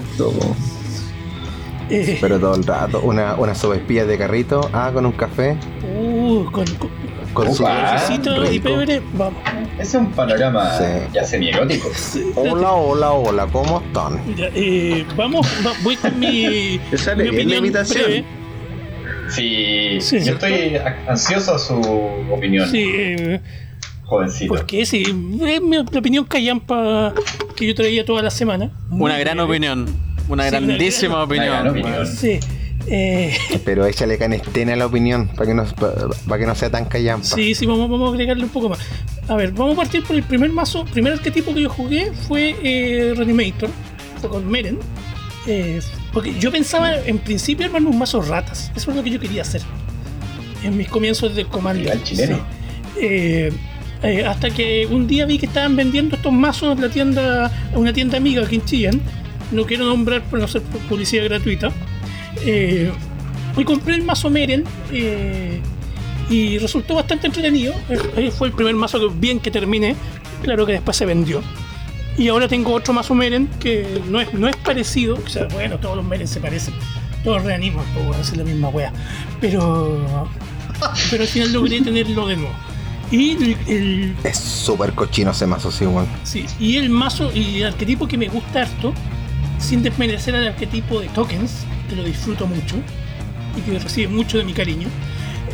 Eh. 1.90 2.18
Pero 2.20 2.40
todo 2.40 2.54
el 2.54 2.64
rato, 2.64 3.00
una, 3.02 3.34
una 3.34 3.54
sobespilla 3.54 4.06
de 4.06 4.16
carrito, 4.16 4.70
ah, 4.72 4.90
con 4.94 5.04
un 5.04 5.12
café. 5.12 5.58
Uh, 5.82 6.50
con, 6.50 6.64
con, 6.76 6.90
su 7.52 7.64
cafecito 7.64 8.52
y 8.52 8.60
pebre, 8.60 9.02
vamos. 9.14 9.42
Ese 9.74 9.82
es 9.82 9.94
un 9.94 10.12
panorama 10.12 10.78
ya 11.12 11.24
semi-erótico. 11.24 11.88
Hola, 12.36 12.72
hola, 12.72 13.12
hola, 13.12 13.46
¿cómo 13.46 13.80
están? 13.80 14.20
eh, 14.38 15.04
vamos, 15.16 15.46
voy 15.82 15.96
con 15.96 16.18
mi, 16.18 16.80
mi 17.16 17.28
opinión 17.28 17.72
breve 17.72 18.24
Sí, 19.28 19.98
yo 20.24 20.34
estoy 20.34 20.76
ansioso 21.08 21.54
a 21.54 21.58
su 21.58 21.80
opinión. 22.30 22.68
Sí, 22.70 22.90
eh, 22.94 23.40
jovencito. 24.04 24.54
Porque 24.54 24.84
sí, 24.84 25.02
es 25.46 25.62
mi 25.62 25.78
opinión 25.78 26.24
callampa 26.24 27.14
que 27.56 27.66
yo 27.66 27.74
traía 27.74 28.04
toda 28.04 28.22
la 28.22 28.30
semana. 28.30 28.70
Una 28.90 29.18
gran 29.18 29.40
opinión, 29.40 29.86
una 30.28 30.46
grandísima 30.46 31.22
opinión. 31.22 32.06
Sí. 32.06 32.40
Eh, 32.86 33.36
Pero 33.64 33.86
échale 33.86 34.18
canestena 34.18 34.72
a 34.72 34.76
la 34.76 34.86
opinión 34.86 35.28
para 35.28 35.46
que 35.46 35.54
no, 35.54 35.64
para 35.64 36.38
que 36.38 36.46
no 36.46 36.54
sea 36.54 36.70
tan 36.70 36.86
callampa. 36.86 37.24
Sí, 37.24 37.54
sí, 37.54 37.66
vamos, 37.66 37.88
vamos 37.88 38.10
a 38.10 38.12
agregarle 38.12 38.44
un 38.44 38.50
poco 38.50 38.68
más. 38.68 38.78
A 39.28 39.36
ver, 39.36 39.52
vamos 39.52 39.74
a 39.74 39.76
partir 39.76 40.02
por 40.02 40.16
el 40.16 40.22
primer 40.22 40.50
mazo. 40.50 40.84
primer 40.86 41.12
arquetipo 41.12 41.54
que 41.54 41.62
yo 41.62 41.70
jugué 41.70 42.12
fue 42.26 42.56
eh, 42.62 43.14
Reanimator, 43.16 43.70
fue 44.20 44.30
con 44.30 44.48
Meren. 44.50 44.78
Eh, 45.46 45.80
porque 46.12 46.34
yo 46.38 46.52
pensaba 46.52 46.96
en 46.98 47.18
principio 47.18 47.66
armarme 47.66 47.88
un 47.88 47.98
mazo 47.98 48.20
ratas. 48.22 48.70
Eso 48.76 48.90
es 48.90 48.96
lo 48.96 49.02
que 49.02 49.10
yo 49.10 49.20
quería 49.20 49.42
hacer. 49.42 49.62
En 50.62 50.76
mis 50.76 50.88
comienzos 50.88 51.34
de 51.34 51.44
Commander. 51.44 51.92
Al 51.92 52.02
chileno. 52.02 52.38
Eh, 53.00 53.52
eh, 54.02 54.24
hasta 54.24 54.50
que 54.50 54.86
un 54.86 55.06
día 55.06 55.26
vi 55.26 55.38
que 55.38 55.46
estaban 55.46 55.76
vendiendo 55.76 56.16
estos 56.16 56.32
mazos 56.32 56.76
en 56.76 56.82
la 56.82 56.88
tienda, 56.88 57.52
una 57.74 57.92
tienda 57.92 58.16
amiga 58.16 58.44
aquí 58.44 58.56
en 58.56 58.64
Chillán. 58.64 59.00
No 59.50 59.64
quiero 59.64 59.84
nombrar 59.84 60.22
para 60.24 60.38
no 60.38 60.44
hacer 60.44 60.62
publicidad 60.88 61.24
gratuita. 61.24 61.72
Y 62.44 63.64
compré 63.64 63.94
el 63.94 64.02
mazo 64.02 64.30
Meren 64.30 64.64
y 66.30 66.58
resultó 66.58 66.94
bastante 66.94 67.26
entretenido. 67.26 67.74
fue 68.36 68.48
el 68.48 68.54
primer 68.54 68.74
mazo 68.74 68.98
que 69.00 69.14
bien 69.14 69.40
que 69.40 69.50
terminé. 69.50 69.96
Claro 70.42 70.66
que 70.66 70.72
después 70.72 70.96
se 70.96 71.06
vendió. 71.06 71.42
Y 72.18 72.28
ahora 72.28 72.48
tengo 72.48 72.72
otro 72.74 72.92
mazo 72.92 73.14
Meren 73.14 73.48
que 73.60 74.02
no 74.08 74.20
es, 74.20 74.32
no 74.34 74.48
es 74.48 74.56
parecido. 74.56 75.18
O 75.24 75.28
sea, 75.28 75.46
bueno, 75.52 75.78
todos 75.78 75.96
los 75.96 76.04
Meren 76.04 76.28
se 76.28 76.40
parecen. 76.40 76.74
Todos 77.24 77.42
reaniman, 77.44 77.84
por 77.94 78.16
hacer 78.16 78.38
la 78.38 78.44
misma 78.44 78.68
wea. 78.68 78.92
Pero. 79.40 80.28
Pero 81.10 81.22
al 81.22 81.28
final 81.28 81.52
logré 81.52 81.80
tenerlo 81.80 82.26
de 82.26 82.36
nuevo. 82.36 82.54
Y 83.12 83.54
el, 83.68 84.16
es 84.24 84.38
súper 84.38 84.94
cochino 84.94 85.32
ese 85.32 85.46
mazo, 85.46 85.70
sí. 85.70 85.84
Sí, 86.24 86.46
y 86.58 86.76
el 86.78 86.88
mazo 86.88 87.30
y 87.32 87.60
el 87.60 87.68
arquetipo 87.68 88.08
que 88.08 88.16
me 88.16 88.28
gusta 88.28 88.62
harto, 88.62 88.94
sin 89.58 89.82
desmerecer 89.82 90.34
al 90.34 90.48
arquetipo 90.48 90.98
de 90.98 91.08
tokens, 91.08 91.66
que 91.92 92.00
lo 92.00 92.04
disfruto 92.04 92.46
mucho 92.46 92.76
y 93.56 93.60
que 93.60 93.78
recibe 93.78 94.08
mucho 94.08 94.38
de 94.38 94.44
mi 94.44 94.54
cariño, 94.54 94.88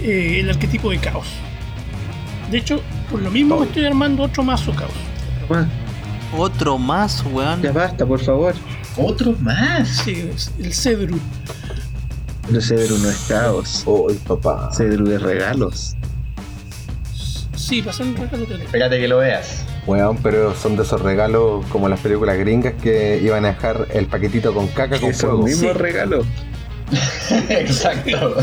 eh, 0.03 0.41
el 0.41 0.49
arquetipo 0.49 0.91
de 0.91 0.99
caos. 0.99 1.27
De 2.51 2.59
hecho, 2.59 2.81
por 3.11 3.21
lo 3.21 3.31
mismo 3.31 3.63
estoy 3.63 3.85
armando 3.87 4.23
otro 4.23 4.45
mazo 4.45 4.73
caos. 4.73 4.93
Otro 6.37 6.79
más, 6.79 7.25
weón. 7.33 7.61
Ya 7.61 7.73
basta, 7.73 8.07
por 8.07 8.21
favor. 8.21 8.55
¿Otro 8.97 9.35
más? 9.41 9.89
Sí, 10.05 10.31
el 10.59 10.73
Cedru. 10.73 11.19
El 12.53 12.63
Cedru 12.63 12.99
no 12.99 13.11
es 13.11 13.19
caos. 13.29 13.83
Oh, 13.85 14.07
papá. 14.27 14.71
Cedru 14.73 15.07
de 15.07 15.19
regalos. 15.19 15.97
Sí, 17.57 17.83
pasan 17.83 18.17
regalos 18.17 18.49
de 18.49 18.65
Espérate 18.65 19.01
que 19.01 19.09
lo 19.09 19.19
veas. 19.19 19.65
Weón, 19.89 20.19
pero 20.23 20.55
son 20.55 20.77
de 20.77 20.83
esos 20.83 21.01
regalos 21.01 21.65
como 21.71 21.89
las 21.89 21.99
películas 22.01 22.37
gringas 22.37 22.75
que 22.75 23.19
iban 23.23 23.47
a 23.47 23.55
dejar 23.55 23.89
el 23.95 24.05
paquetito 24.05 24.53
con 24.53 24.69
caca 24.69 25.01
con 25.01 25.15
fuego. 25.15 25.49
Es 25.49 25.57
mismo 25.57 25.73
regalo. 25.73 26.27
Exacto. 27.49 28.37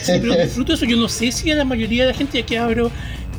Sí, 0.00 0.12
pero 0.18 0.34
disfruto 0.34 0.72
eso. 0.72 0.86
Yo 0.86 0.96
no 0.96 1.08
sé 1.10 1.30
si 1.30 1.50
a 1.50 1.56
la 1.56 1.66
mayoría 1.66 2.06
de 2.06 2.12
la 2.12 2.16
gente, 2.16 2.42
que 2.42 2.58
abro 2.58 2.90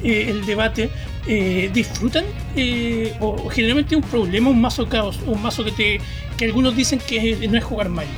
eh, 0.03 0.27
el 0.29 0.45
debate, 0.45 0.91
eh, 1.25 1.71
disfrutan 1.73 2.23
eh, 2.55 3.15
o, 3.19 3.49
generalmente 3.49 3.95
un 3.95 4.03
problema, 4.03 4.51
un 4.51 4.61
mazo 4.61 4.87
caos, 4.87 5.19
un 5.25 5.41
mazo 5.41 5.63
que 5.63 5.71
te 5.71 6.01
que 6.37 6.45
algunos 6.45 6.75
dicen 6.75 6.99
que 6.99 7.47
no 7.49 7.57
es 7.57 7.63
jugar 7.63 7.89
Magic. 7.89 8.11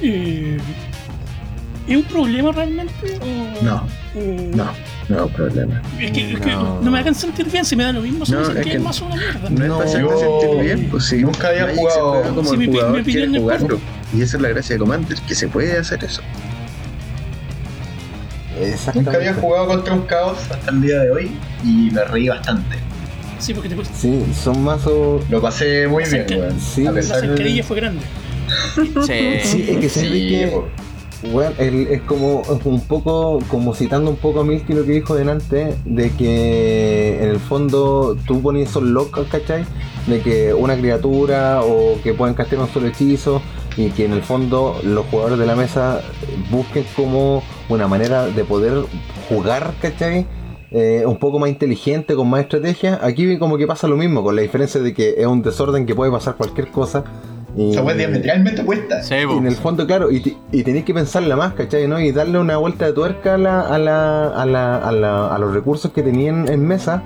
¿Es 0.00 1.96
un 1.96 2.04
problema 2.04 2.50
realmente? 2.50 3.18
no, 3.62 3.86
no, 4.54 4.72
no 5.08 5.26
es 5.26 5.32
problema. 5.32 5.82
Es 6.00 6.12
que, 6.12 6.38
no. 6.46 6.80
me 6.80 6.98
hagan 6.98 7.14
sentir 7.14 7.50
bien, 7.50 7.64
si 7.64 7.76
me 7.76 7.84
da 7.84 7.92
lo 7.92 8.00
mismo, 8.00 8.24
no, 8.28 8.40
es 8.40 8.64
que 8.64 8.72
el 8.72 8.80
mazo 8.80 9.06
una 9.06 9.16
mierda. 9.16 9.50
No, 9.50 9.64
es 9.64 9.70
para 9.70 9.84
hacerte 9.84 10.18
sentir 10.18 10.60
bien, 10.60 10.88
pues 10.90 11.04
si 11.04 11.22
nunca 11.22 11.48
había 11.48 11.74
jugado 11.74 12.34
como 12.34 12.54
el 12.54 12.66
jugador 12.66 13.02
quiere 13.02 13.38
jugarlo. 13.38 13.80
Y 14.14 14.22
esa 14.22 14.36
es 14.36 14.42
la 14.42 14.48
gracia 14.50 14.74
de 14.74 14.78
Commander, 14.78 15.18
que 15.26 15.34
se 15.34 15.48
puede 15.48 15.78
hacer 15.78 16.02
eso. 16.04 16.22
Nunca 18.94 19.12
había 19.12 19.34
jugado 19.34 19.66
contra 19.66 19.94
un 19.94 20.02
caos 20.02 20.38
hasta 20.50 20.70
el 20.70 20.80
día 20.80 21.00
de 21.00 21.10
hoy 21.10 21.30
y 21.64 21.90
me 21.90 22.04
reí 22.04 22.28
bastante. 22.28 22.76
Sí, 23.38 23.52
porque 23.52 23.68
te 23.68 23.76
Sí, 23.94 24.24
son 24.42 24.62
mazos. 24.62 25.28
Lo 25.28 25.42
pasé 25.42 25.88
muy 25.88 26.04
bien, 26.04 26.26
weón. 26.30 26.60
Sí, 26.60 26.84
la 26.84 27.02
cercanía 27.02 27.64
fue 27.64 27.76
grande. 27.76 28.02
sí, 28.74 29.40
sí, 29.44 29.66
es 29.68 29.78
que 29.78 29.88
se 29.88 30.08
ve 30.08 30.18
que. 30.18 30.83
Bueno, 31.32 31.54
es 31.58 32.02
como 32.02 32.42
un 32.64 32.80
poco, 32.82 33.38
como 33.48 33.74
citando 33.74 34.10
un 34.10 34.16
poco 34.16 34.40
a 34.40 34.44
Milky 34.44 34.74
lo 34.74 34.84
que 34.84 34.92
dijo 34.92 35.14
delante, 35.14 35.74
de 35.84 36.10
que 36.10 37.22
en 37.22 37.30
el 37.30 37.40
fondo 37.40 38.16
tú 38.26 38.42
pones 38.42 38.68
esos 38.68 38.82
locos, 38.82 39.26
¿cachai? 39.30 39.64
De 40.06 40.20
que 40.20 40.52
una 40.52 40.76
criatura 40.76 41.62
o 41.62 42.00
que 42.02 42.12
pueden 42.12 42.34
castear 42.34 42.60
un 42.62 42.68
solo 42.68 42.88
hechizo 42.88 43.40
y 43.76 43.90
que 43.90 44.04
en 44.04 44.12
el 44.12 44.22
fondo 44.22 44.78
los 44.84 45.06
jugadores 45.06 45.38
de 45.38 45.46
la 45.46 45.56
mesa 45.56 46.02
busquen 46.50 46.84
como 46.94 47.42
una 47.68 47.88
manera 47.88 48.26
de 48.26 48.44
poder 48.44 48.84
jugar, 49.28 49.74
¿cachai? 49.80 50.26
Eh, 50.70 51.04
un 51.06 51.18
poco 51.18 51.38
más 51.38 51.48
inteligente, 51.48 52.14
con 52.14 52.28
más 52.28 52.40
estrategia. 52.40 52.98
Aquí 53.02 53.38
como 53.38 53.56
que 53.56 53.66
pasa 53.66 53.86
lo 53.86 53.96
mismo, 53.96 54.22
con 54.22 54.36
la 54.36 54.42
diferencia 54.42 54.80
de 54.80 54.92
que 54.92 55.14
es 55.16 55.26
un 55.26 55.40
desorden 55.40 55.86
que 55.86 55.94
puede 55.94 56.10
pasar 56.10 56.36
cualquier 56.36 56.68
cosa. 56.70 57.04
Y, 57.56 57.70
diametralmente 57.70 58.64
cuesta. 58.64 59.00
y 59.10 59.22
en 59.22 59.46
el 59.46 59.54
fondo, 59.54 59.86
claro, 59.86 60.10
y, 60.10 60.36
y 60.50 60.62
tenéis 60.64 60.84
que 60.84 60.92
pensarla 60.92 61.36
más, 61.36 61.54
¿cachai? 61.54 61.86
¿no? 61.86 62.00
Y 62.00 62.10
darle 62.10 62.38
una 62.38 62.56
vuelta 62.56 62.86
de 62.86 62.92
tuerca 62.92 63.34
a, 63.34 63.38
la, 63.38 63.60
a, 63.60 63.78
la, 63.78 64.26
a, 64.26 64.44
la, 64.92 65.28
a, 65.28 65.38
los 65.38 65.54
recursos 65.54 65.92
que 65.92 66.02
tenían 66.02 66.48
en 66.48 66.66
mesa. 66.66 67.02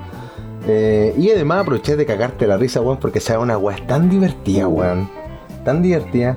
Eh, 0.66 1.14
y 1.18 1.30
además 1.30 1.62
aproveché 1.62 1.96
de 1.96 2.06
cagarte 2.06 2.46
la 2.46 2.56
risa, 2.56 2.80
weón, 2.80 2.98
porque 2.98 3.20
sea 3.20 3.38
una 3.38 3.58
weá 3.58 3.76
tan 3.86 4.08
divertida, 4.08 4.68
weón. 4.68 5.10
Tan 5.64 5.82
divertida. 5.82 6.36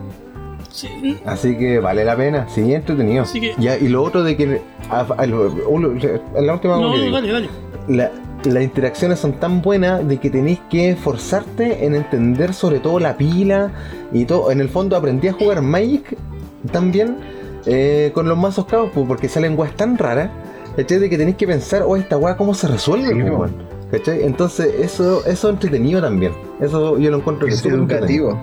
Así 1.26 1.58
que 1.58 1.80
vale 1.80 2.04
la 2.04 2.16
pena, 2.16 2.48
sí, 2.50 2.74
entretenido. 2.74 3.26
y 3.36 3.88
lo 3.88 4.04
otro 4.04 4.24
de 4.24 4.36
que. 4.36 4.62
En 6.38 6.48
la 6.48 6.54
última. 6.54 6.78
Las 8.46 8.64
interacciones 8.64 9.20
son 9.20 9.34
tan 9.34 9.62
buenas 9.62 10.08
de 10.08 10.18
que 10.18 10.30
tenéis 10.30 10.60
que 10.70 10.92
esforzarte 10.92 11.86
en 11.86 11.96
entender 11.96 12.54
sobre 12.54 12.80
todo 12.80 13.00
la 13.00 13.18
pila 13.18 13.72
y 14.12 14.26
todo. 14.26 14.52
En 14.52 14.62
el 14.62 14.70
fondo 14.70 14.96
aprendí 14.96 15.28
a 15.28 15.34
jugar 15.34 15.62
Magic 15.62 16.18
también 16.72 17.18
eh, 17.66 18.12
con 18.14 18.28
los 18.28 18.38
mazos 18.38 18.66
cabos, 18.66 18.92
porque 19.08 19.28
salen 19.28 19.58
weas 19.58 19.76
tan 19.76 19.98
raras. 19.98 20.30
De 20.76 20.86
que 20.86 21.18
tenéis 21.18 21.36
que 21.36 21.46
pensar, 21.46 21.84
oh, 21.86 21.98
esta 21.98 22.18
wea, 22.18 22.38
¿cómo 22.38 22.54
se 22.54 22.66
resuelve? 22.68 23.10
Entonces, 23.92 24.74
eso, 24.80 25.26
eso 25.26 25.50
es 25.50 25.54
entretenido 25.54 26.02
también. 26.02 26.32
Eso 26.62 26.98
yo 26.98 27.12
lo 27.12 27.18
encuentro 27.18 27.46
que 27.46 27.54
es 27.54 27.66
educativo. 27.66 28.40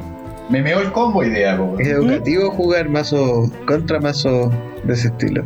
Me 0.51 0.63
meo 0.63 0.81
el 0.81 0.93
combo 0.93 1.25
idea, 1.25 1.59
Es 1.79 1.89
educativo 1.89 2.51
jugar 2.51 2.89
mazo 2.89 3.51
contra 3.67 3.99
mazo 4.01 4.51
de 4.85 4.93
ese 4.93 5.09
estilo. 5.09 5.45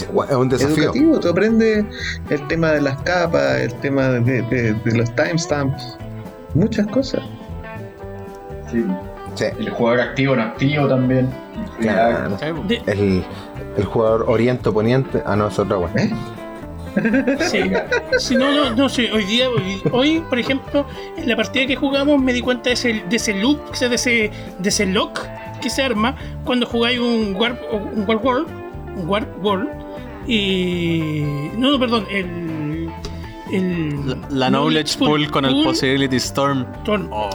Es 0.00 0.36
un 0.36 0.48
desafío. 0.48 0.84
Educativo, 0.84 1.20
tú 1.20 1.28
aprendes 1.28 1.84
el 2.30 2.46
tema 2.48 2.72
de 2.72 2.80
las 2.80 3.00
capas, 3.02 3.60
el 3.60 3.74
tema 3.74 4.08
de, 4.08 4.76
los 4.84 5.14
timestamps, 5.14 5.98
muchas 6.54 6.86
cosas. 6.86 7.22
Sí. 8.70 8.84
El 9.58 9.70
jugador 9.70 10.00
activo, 10.00 10.36
no 10.36 10.42
activo 10.42 10.88
también. 10.88 11.28
El, 12.86 13.24
el, 13.76 13.84
jugador 13.84 14.24
oriente-poniente. 14.28 15.22
Ah, 15.24 15.36
no, 15.36 15.48
es 15.48 15.58
otra 15.58 15.78
¿Eh? 15.96 16.10
Sí. 17.48 18.34
no, 18.34 18.52
no, 18.52 18.74
no, 18.74 18.88
sí. 18.88 19.08
Hoy 19.12 19.24
día, 19.24 19.46
hoy, 19.92 20.22
por 20.28 20.38
ejemplo, 20.38 20.86
en 21.16 21.28
la 21.28 21.36
partida 21.36 21.66
que 21.66 21.76
jugamos 21.76 22.20
me 22.20 22.32
di 22.32 22.40
cuenta 22.40 22.68
de 22.68 22.74
ese, 22.74 23.02
de 23.08 23.16
ese 23.16 23.34
loop, 23.34 23.74
de 23.74 23.94
ese, 23.94 24.30
de 24.58 24.68
ese 24.68 24.86
lock 24.86 25.20
que 25.62 25.70
se 25.70 25.82
arma 25.82 26.16
cuando 26.44 26.66
jugáis 26.66 26.98
un 26.98 27.34
Warp, 27.36 27.58
un 27.72 28.04
Warp 28.06 28.24
World, 28.24 28.48
un 28.96 29.08
Warp 29.08 29.44
World, 29.44 29.70
y. 30.26 31.22
No, 31.56 31.72
no, 31.72 31.78
perdón, 31.78 32.06
el. 32.10 32.90
el 33.50 34.16
la, 34.30 34.48
Knowledge 34.48 34.98
Pool, 34.98 35.30
con 35.30 35.44
el 35.44 35.62
Possibility 35.62 36.16
Storm. 36.16 36.66
Storm. 36.80 37.08
Oh, 37.12 37.30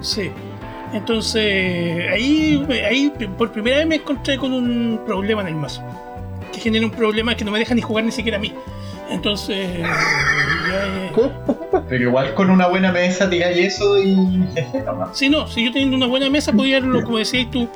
sí. 0.00 0.30
Entonces, 0.92 2.10
ahí, 2.10 2.66
ahí 2.84 3.12
por 3.38 3.52
primera 3.52 3.78
vez 3.78 3.86
me 3.86 3.94
encontré 3.96 4.36
con 4.36 4.52
un 4.52 5.00
problema 5.06 5.42
en 5.42 5.48
el 5.48 5.54
mazo 5.54 5.82
que 6.52 6.60
genera 6.60 6.84
un 6.84 6.90
problema 6.90 7.34
que 7.36 7.44
no 7.44 7.50
me 7.50 7.58
deja 7.58 7.74
ni 7.74 7.80
jugar 7.80 8.04
ni 8.04 8.12
siquiera 8.12 8.38
a 8.38 8.40
mí. 8.40 8.52
Entonces. 9.10 9.84
Pero 11.88 12.04
igual 12.04 12.34
con 12.34 12.50
una 12.50 12.68
buena 12.68 12.92
mesa 12.92 13.28
tiráis 13.28 13.74
eso 13.74 13.98
y. 13.98 14.16
sí, 15.12 15.28
no, 15.28 15.46
si 15.46 15.64
yo 15.64 15.72
teniendo 15.72 15.96
una 15.96 16.06
buena 16.06 16.30
mesa 16.30 16.52
podía, 16.52 16.80
como 16.80 17.18
decías 17.18 17.50
tú, 17.50 17.68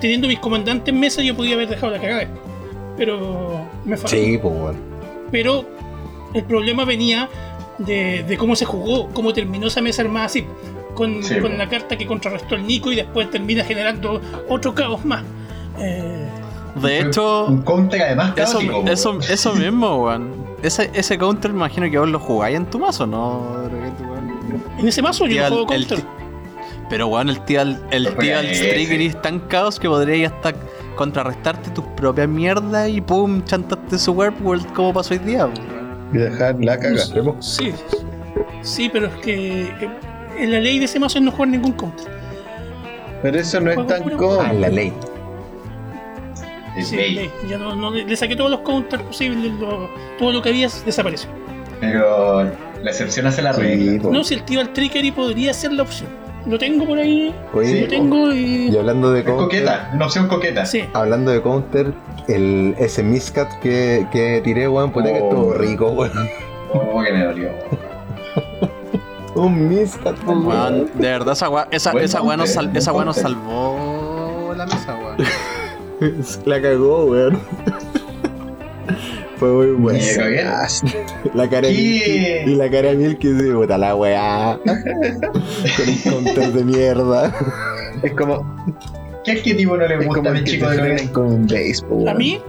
teniendo 0.00 0.28
mis 0.28 0.38
comandantes 0.38 0.92
en 0.92 1.00
mesa, 1.00 1.22
yo 1.22 1.34
podía 1.34 1.54
haber 1.54 1.68
dejado 1.68 1.92
la 1.92 2.00
cagada. 2.00 2.28
Pero 2.96 3.66
me 3.84 3.96
faltó. 3.96 4.16
Sí, 4.16 4.38
pues 4.40 4.54
bueno. 4.54 4.78
Pero 5.30 5.64
el 6.34 6.44
problema 6.44 6.84
venía 6.84 7.28
de, 7.78 8.22
de, 8.22 8.36
cómo 8.36 8.54
se 8.54 8.64
jugó, 8.64 9.08
cómo 9.08 9.32
terminó 9.32 9.68
esa 9.68 9.80
mesa 9.80 10.02
armada 10.02 10.26
así. 10.26 10.44
Con, 10.94 11.22
con 11.22 11.56
la 11.56 11.70
carta 11.70 11.96
que 11.96 12.06
contrarrestó 12.06 12.54
el 12.54 12.66
Nico 12.66 12.92
y 12.92 12.96
después 12.96 13.30
termina 13.30 13.64
generando 13.64 14.20
otro 14.50 14.74
caos 14.74 15.02
más. 15.06 15.22
Eh, 15.78 16.28
de 16.76 17.00
hecho. 17.00 17.46
Un 17.46 17.62
counter 17.62 18.02
además 18.02 18.34
eso, 18.36 18.60
eso, 18.86 19.18
eso, 19.20 19.54
mismo, 19.54 20.04
weón. 20.04 20.41
Ese, 20.62 20.90
ese 20.94 21.18
counter 21.18 21.50
imagino 21.50 21.90
que 21.90 21.98
vos 21.98 22.08
lo 22.08 22.18
jugáis 22.20 22.56
en 22.56 22.66
tu 22.66 22.78
mazo, 22.78 23.06
¿no? 23.06 23.68
En 24.78 24.86
ese 24.88 25.02
mazo 25.02 25.26
yo 25.26 25.42
no 25.42 25.48
juego 25.48 25.66
counter. 25.66 26.04
pero 26.88 27.08
weón, 27.08 27.28
el 27.28 27.40
tío 27.44 27.62
el, 27.62 27.78
el 27.90 28.16
tío 28.16 28.38
al 28.38 28.46
es 28.46 29.22
tan 29.22 29.40
caos 29.40 29.80
que 29.80 29.88
podría 29.88 30.28
hasta 30.28 30.52
contrarrestarte 30.94 31.70
tus 31.70 31.84
propias 31.96 32.28
mierdas 32.28 32.88
y 32.88 33.00
pum, 33.00 33.42
chantaste 33.44 33.98
su 33.98 34.12
Warp 34.12 34.40
World 34.44 34.72
como 34.72 34.92
pasó 34.92 35.14
hoy 35.14 35.18
día, 35.18 35.48
Y 36.12 36.18
dejar 36.18 36.56
la 36.60 36.78
caga. 36.78 37.02
Sí. 37.40 37.72
Sí, 38.62 38.88
pero 38.92 39.06
es 39.06 39.14
que. 39.16 39.62
Eh, 40.38 40.46
la 40.46 40.60
ley 40.60 40.78
de 40.78 40.84
ese 40.84 41.00
mazo 41.00 41.18
es 41.18 41.24
no 41.24 41.32
jugar 41.32 41.48
ningún 41.48 41.72
counter. 41.72 42.06
Pero 43.22 43.38
eso 43.38 43.60
no 43.60 43.70
es 43.70 43.86
tan 43.86 44.02
común. 44.16 44.38
Ah, 44.40 44.52
la 44.52 44.68
ley. 44.68 44.92
Sí. 46.80 47.30
Ya 47.48 47.58
no, 47.58 47.74
no, 47.74 47.90
le 47.90 48.16
saqué 48.16 48.34
todos 48.34 48.50
los 48.50 48.60
counters 48.60 49.02
posibles, 49.02 49.52
todo 50.18 50.32
lo 50.32 50.40
que 50.40 50.48
había 50.48 50.68
desapareció. 50.84 51.28
Pero 51.80 52.44
la 52.82 52.90
excepción 52.90 53.26
hace 53.26 53.42
la 53.42 53.52
regla. 53.52 54.08
no, 54.10 54.24
si 54.24 54.34
el 54.34 54.44
tío 54.44 54.60
al 54.60 54.72
Trickery 54.72 55.10
podría 55.10 55.52
ser 55.52 55.72
la 55.72 55.82
opción. 55.82 56.08
Lo 56.46 56.58
tengo 56.58 56.86
por 56.86 56.98
ahí. 56.98 57.34
lo 57.52 57.88
tengo 57.88 58.32
y. 58.32 58.68
Y 58.70 58.76
hablando 58.76 59.12
de 59.12 59.22
counter. 59.22 59.44
coqueta, 59.44 59.90
una 59.94 60.06
opción 60.06 60.26
coqueta. 60.26 60.66
Sí. 60.66 60.84
Hablando 60.92 61.30
de 61.30 61.40
counter, 61.40 61.92
el, 62.26 62.74
ese 62.78 63.02
Miscat 63.02 63.60
que, 63.60 64.06
que 64.10 64.40
tiré, 64.42 64.68
weón, 64.68 64.90
puede 64.90 65.12
que 65.12 65.18
estuvo 65.18 65.48
oh. 65.48 65.54
rico, 65.54 65.90
weón. 65.90 66.28
Oh, 66.72 67.02
que 67.02 67.12
me 67.12 67.24
dolió. 67.24 67.48
Un 69.36 69.68
Miscat, 69.68 70.16
weón. 70.26 70.90
De 70.94 71.08
verdad, 71.08 71.34
esa 71.34 71.48
weá 71.48 71.68
esa, 71.70 71.92
esa 71.92 72.20
nos, 72.20 72.56
esa 72.74 72.92
nos 72.92 73.16
salvó 73.16 74.52
la 74.56 74.66
mesa, 74.66 74.96
weón. 74.96 75.16
la 76.46 76.60
cagó, 76.60 77.04
weón. 77.06 77.38
Fue 79.36 79.50
muy 79.50 79.66
bueno. 79.72 79.98
La 81.34 81.48
cara 81.48 81.68
de 81.68 81.74
Milky, 81.74 82.50
y 82.50 82.54
la 82.54 82.70
cara 82.70 82.90
de 82.90 82.94
Milky 82.96 83.28
se 83.28 83.52
puta 83.52 83.78
la 83.78 83.96
weá. 83.96 84.58
Con 84.64 85.88
un 85.88 86.24
counter 86.24 86.52
de 86.52 86.64
mierda. 86.64 87.34
Es 88.02 88.12
como. 88.12 88.64
¿Qué 89.24 89.32
adjetivo 89.32 89.76
no 89.76 89.86
le 89.86 90.04
gusta 90.04 90.30
a 90.30 90.32
mi 90.32 90.44
chico 90.44 90.68
de 90.68 91.10
con 91.12 91.26
un 91.26 91.46
baseball? 91.46 92.08
¿A 92.08 92.14
mí? 92.14 92.40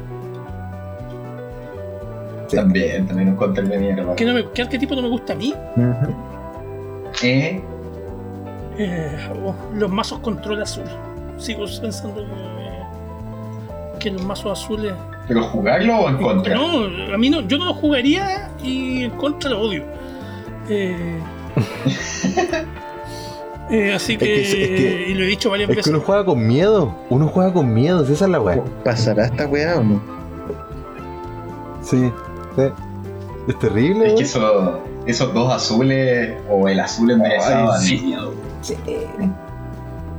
También, 2.52 3.08
también 3.08 3.30
un 3.30 3.36
counter 3.36 3.68
de 3.68 3.78
mierda. 3.78 4.16
¿Qué, 4.16 4.26
no 4.26 4.34
me, 4.34 4.50
¿Qué 4.52 4.62
arquetipo 4.62 4.96
no 4.96 5.02
me 5.02 5.10
gusta 5.10 5.34
a 5.34 5.36
mí? 5.36 5.54
¿Eh? 7.24 7.62
Eh, 8.78 9.18
oh, 9.44 9.56
los 9.76 9.92
mazos 9.92 10.20
control 10.20 10.62
azul. 10.62 10.84
Sigo 11.38 11.66
pensando 11.82 12.22
eh, 12.22 12.53
que 14.04 14.12
los 14.12 14.26
mazos 14.26 14.60
azules 14.60 14.94
¿Pero 15.28 15.44
jugarlo 15.44 16.00
o 16.00 16.10
en 16.10 16.18
contra? 16.18 16.54
No, 16.54 16.84
a 17.14 17.18
mí 17.18 17.30
no, 17.30 17.42
yo 17.42 17.58
no 17.58 17.66
lo 17.66 17.74
jugaría 17.74 18.52
y 18.62 19.06
en 19.06 19.12
contra 19.12 19.52
lo 19.52 19.62
odio. 19.62 19.84
Eh, 20.70 21.20
eh, 23.72 23.94
así 23.94 24.18
que, 24.18 25.06
y 25.10 25.14
lo 25.14 25.24
he 25.24 25.28
dicho 25.28 25.50
varias 25.50 25.70
es 25.70 25.78
veces. 25.78 25.92
Que 25.92 25.96
uno 25.96 26.06
juega 26.06 26.26
con 26.26 26.46
miedo, 26.46 26.94
uno 27.10 27.28
juega 27.28 27.54
con 27.54 27.74
miedo, 27.74 28.04
esa 28.04 28.26
es 28.26 28.32
la 28.32 28.42
weá. 28.42 28.62
¿Pasará 28.84 29.26
esta 29.26 29.48
weá 29.48 29.80
o 29.80 29.84
no? 29.84 30.02
Sí, 31.82 32.12
sí. 32.56 32.64
Es 33.48 33.60
terrible. 33.60 34.08
Es 34.08 34.14
que 34.16 34.24
eso, 34.24 34.82
esos 35.06 35.34
dos 35.34 35.54
azules 35.54 36.34
o 36.50 36.68
el 36.68 36.80
azul 36.80 37.12
enderezado 37.12 37.78
sí. 37.80 38.16
sí. 38.62 38.76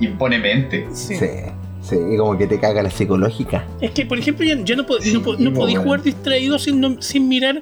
impone 0.00 0.38
mente. 0.38 0.88
sí. 0.92 1.16
Sí, 1.84 1.96
como 2.16 2.38
que 2.38 2.46
te 2.46 2.58
caga 2.58 2.82
la 2.82 2.90
psicológica. 2.90 3.66
Es 3.80 3.90
que, 3.90 4.06
por 4.06 4.18
ejemplo, 4.18 4.46
ya, 4.46 4.74
no, 4.74 4.86
no, 5.38 5.52
podía 5.52 5.78
jugar 5.78 6.02
distraído 6.02 6.58
sin, 6.58 7.02
sin 7.02 7.28
mirar 7.28 7.60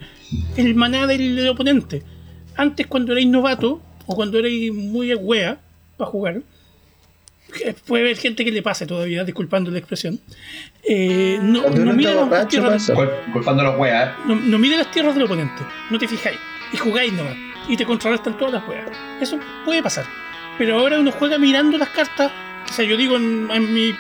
el 0.57 0.75
maná 0.77 1.09
del, 1.09 1.49
oponente. 1.49 2.05
Antes, 2.57 2.87
cuando 2.87 3.13
erais 3.13 3.27
novato, 3.27 3.81
o 4.07 4.15
cuando 4.15 4.39
erais 4.39 4.73
muy 4.73 5.13
wea 5.15 5.59
para 5.97 6.09
jugar, 6.09 6.43
puede 7.87 8.05
haber 8.05 8.17
gente 8.17 8.45
que 8.45 8.53
le 8.53 8.63
pase 8.63 8.87
todavía, 8.87 9.25
disculpando 9.25 9.73
la 9.73 9.79
expresión. 9.79 10.21
Eh, 10.89 11.41
no, 11.43 11.69
no 11.69 11.93
mira 11.93 12.15
las 12.25 12.47
tierras. 12.47 12.93
Culpando 13.33 13.65
los 13.65 13.77
weas. 13.77 14.13
No, 14.25 14.37
no 14.37 14.59
mira 14.59 14.77
las 14.77 14.91
tierras 14.93 15.15
del 15.15 15.25
oponente, 15.25 15.63
no 15.91 15.99
te 15.99 16.07
fijáis. 16.07 16.39
Y 16.73 16.77
jugáis 16.77 17.13
nomás. 17.13 17.35
Y 17.69 17.77
te 17.77 17.85
contrarrestan 17.85 18.39
todas 18.39 18.55
las 18.55 18.69
weas. 18.69 18.89
Eso 19.21 19.39
puede 19.65 19.83
pasar. 19.83 20.05
Pero 20.59 20.79
ahora 20.79 21.01
uno 21.01 21.11
juega 21.11 21.39
mirando 21.39 21.77
las 21.77 21.89
cartas. 21.89 22.31
O 22.71 22.73
sea, 22.73 22.85
yo 22.85 22.97
digo 22.97 23.17
en 23.17 23.75
mi 23.75 23.93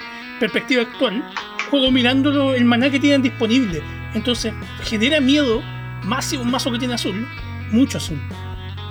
perspectiva 0.42 0.82
actual, 0.82 1.22
juego 1.70 1.92
mirándolo 1.92 2.52
el 2.54 2.64
maná 2.64 2.90
que 2.90 2.98
tienen 2.98 3.22
disponible. 3.22 3.80
Entonces, 4.12 4.52
genera 4.82 5.20
miedo, 5.20 5.62
más 6.02 6.24
si 6.24 6.36
un 6.36 6.50
mazo 6.50 6.72
que 6.72 6.80
tiene 6.80 6.94
azul, 6.94 7.28
mucho 7.70 7.98
azul. 7.98 8.20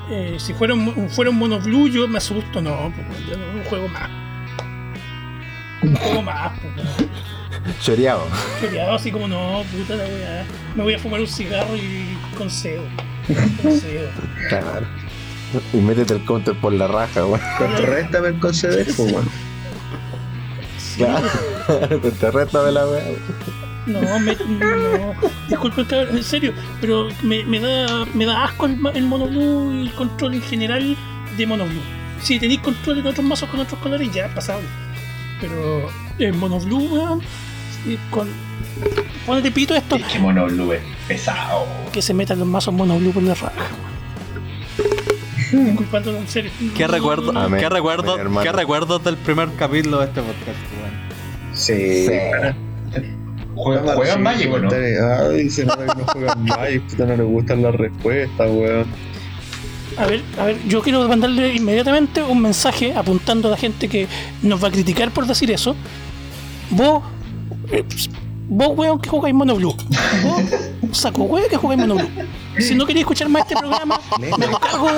Eh, 0.09 0.37
si 0.39 0.53
fuera 0.53 0.73
un, 0.73 1.09
fuera 1.09 1.29
un 1.29 1.37
mono 1.37 1.59
blue, 1.59 1.89
yo 1.89 2.07
me 2.07 2.19
asusto, 2.19 2.61
no, 2.61 2.93
pues, 2.95 3.27
yo 3.27 3.35
no, 3.35 3.63
juego 3.65 3.89
más. 3.89 4.09
Un 5.81 5.93
juego 5.93 6.21
más, 6.21 6.57
pues, 6.57 7.79
Choreado. 7.81 8.25
Choreado, 8.61 8.93
así 8.93 9.11
como 9.11 9.27
no, 9.27 9.63
puta 9.73 9.95
la 9.95 10.05
weá. 10.05 10.45
Me 10.75 10.83
voy 10.83 10.93
a 10.93 10.99
fumar 10.99 11.19
un 11.19 11.27
cigarro 11.27 11.75
y 11.75 12.17
con 12.37 12.49
cedo. 12.49 12.83
Con 13.61 13.77
cedo. 13.77 14.09
Claro. 14.47 14.87
Y 15.73 15.77
métete 15.77 16.13
el 16.13 16.23
counter 16.23 16.55
por 16.55 16.71
la 16.71 16.87
raja, 16.87 17.25
weón. 17.25 17.41
Contrarréstame 17.57 18.29
el 18.29 18.39
conceder, 18.39 18.85
pues, 18.85 18.99
weón. 19.11 19.50
Claro, 20.97 21.27
te 22.19 22.31
resta 22.31 22.63
de 22.63 22.71
la 22.71 22.87
wea. 22.87 23.03
No, 23.87 24.19
me, 24.19 24.35
no, 24.35 25.13
disculpe 25.49 25.85
en 25.89 26.23
serio, 26.23 26.53
pero 26.79 27.07
me, 27.23 27.43
me, 27.45 27.59
da, 27.59 28.05
me 28.13 28.25
da 28.25 28.45
asco 28.45 28.67
el, 28.67 28.79
el 28.93 29.03
mono 29.03 29.27
blue 29.27 29.73
y 29.73 29.87
el 29.87 29.93
control 29.93 30.35
en 30.35 30.41
general 30.43 30.97
de 31.35 31.47
mono 31.47 31.65
blue. 31.65 31.81
Si 32.21 32.39
tenéis 32.39 32.59
control 32.59 32.99
en 32.99 33.07
otros 33.07 33.25
mazos 33.25 33.49
con 33.49 33.59
otros 33.59 33.79
colores, 33.79 34.11
ya 34.13 34.27
es 34.27 34.33
pasable. 34.33 34.67
Pero 35.39 35.89
el 36.19 36.33
mono 36.33 36.59
blue, 36.59 36.93
weón, 36.93 37.21
con. 38.11 38.29
Ponete 39.25 39.51
pito 39.51 39.75
esto. 39.75 39.95
Es 39.95 40.05
que 40.05 40.19
mono 40.19 40.45
blue 40.45 40.73
es 40.73 40.81
pesado. 41.07 41.65
Que 41.91 42.01
se 42.01 42.13
metan 42.13 42.37
los 42.37 42.47
mazos 42.47 42.73
mono 42.73 42.97
blue 42.99 43.11
por 43.11 43.23
la 43.23 43.33
raja, 43.33 43.69
Disculpándolo 45.51 46.17
en 46.17 46.27
serio. 46.27 46.51
¿Qué 46.75 46.87
recuerdo, 46.87 47.33
¿qué, 47.57 47.69
recuerdo, 47.69 48.17
¿Qué 48.41 48.51
recuerdos 48.51 49.03
del 49.03 49.17
primer 49.17 49.49
capítulo 49.57 49.99
de 49.99 50.05
este 50.05 50.21
podcast, 50.21 50.57
Sí. 51.53 52.07
Juegan, 53.55 53.95
¿Juegan 53.95 54.23
Magic 54.23 54.49
no? 54.49 54.69
Ay, 54.71 55.43
dice 55.43 55.65
no, 55.65 55.75
no 55.75 56.05
juegan 56.05 56.43
Magic, 56.45 56.81
puta, 56.83 57.05
no 57.05 57.17
le 57.17 57.23
gustan 57.23 57.61
las 57.61 57.75
respuestas, 57.75 58.49
weón. 58.49 58.85
A 59.97 60.05
ver, 60.05 60.21
a 60.39 60.45
ver, 60.45 60.57
yo 60.67 60.81
quiero 60.81 61.07
mandarle 61.07 61.53
inmediatamente 61.55 62.23
un 62.23 62.41
mensaje 62.41 62.93
apuntando 62.95 63.49
a 63.49 63.51
la 63.51 63.57
gente 63.57 63.89
que 63.89 64.07
nos 64.41 64.63
va 64.63 64.69
a 64.69 64.71
criticar 64.71 65.11
por 65.11 65.27
decir 65.27 65.51
eso. 65.51 65.75
Vos, 66.69 67.03
eh, 67.71 67.83
vos, 68.47 68.69
weón, 68.77 68.99
que 68.99 69.09
jugáis 69.09 69.35
Mono 69.35 69.55
Blue. 69.55 69.75
Vos, 70.23 70.97
saco 70.97 71.23
weón, 71.23 71.49
que 71.49 71.57
jugáis 71.57 71.81
Mono 71.81 71.95
Blue. 71.95 72.09
Si 72.59 72.73
no 72.73 72.85
queréis 72.85 73.03
escuchar 73.03 73.27
más 73.27 73.43
este 73.43 73.55
programa, 73.57 73.99
me 74.19 74.45
hago 74.45 74.59
cargo 74.59 74.89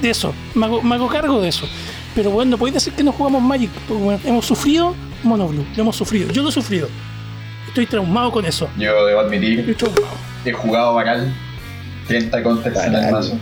de, 0.00 0.10
eso. 0.10 0.34
Me 0.54 0.66
hago, 0.66 0.82
me 0.82 0.94
hago, 0.94 1.08
cargo 1.08 1.40
de 1.40 1.48
eso. 1.48 1.68
Pero 2.14 2.30
bueno, 2.30 2.52
no 2.52 2.58
podéis 2.58 2.74
decir 2.74 2.92
que 2.92 3.02
no 3.02 3.12
jugamos 3.12 3.42
Magic. 3.42 3.70
Porque, 3.88 4.02
bueno, 4.02 4.20
hemos 4.24 4.46
sufrido 4.46 4.94
Mono 5.22 5.48
Blue. 5.48 5.64
Lo 5.76 5.82
hemos 5.82 5.96
sufrido. 5.96 6.30
Yo 6.30 6.42
lo 6.42 6.48
he 6.48 6.52
sufrido. 6.52 6.88
Estoy 7.68 7.86
traumado 7.86 8.32
con 8.32 8.44
eso. 8.44 8.68
Yo 8.76 9.06
debo 9.06 9.20
admitir. 9.20 9.76
He 10.44 10.52
jugado 10.52 10.94
Bacal. 10.94 11.32
30 12.08 12.42
contextos 12.42 12.84
en 12.84 12.94
el 12.94 13.12
mazo. 13.12 13.38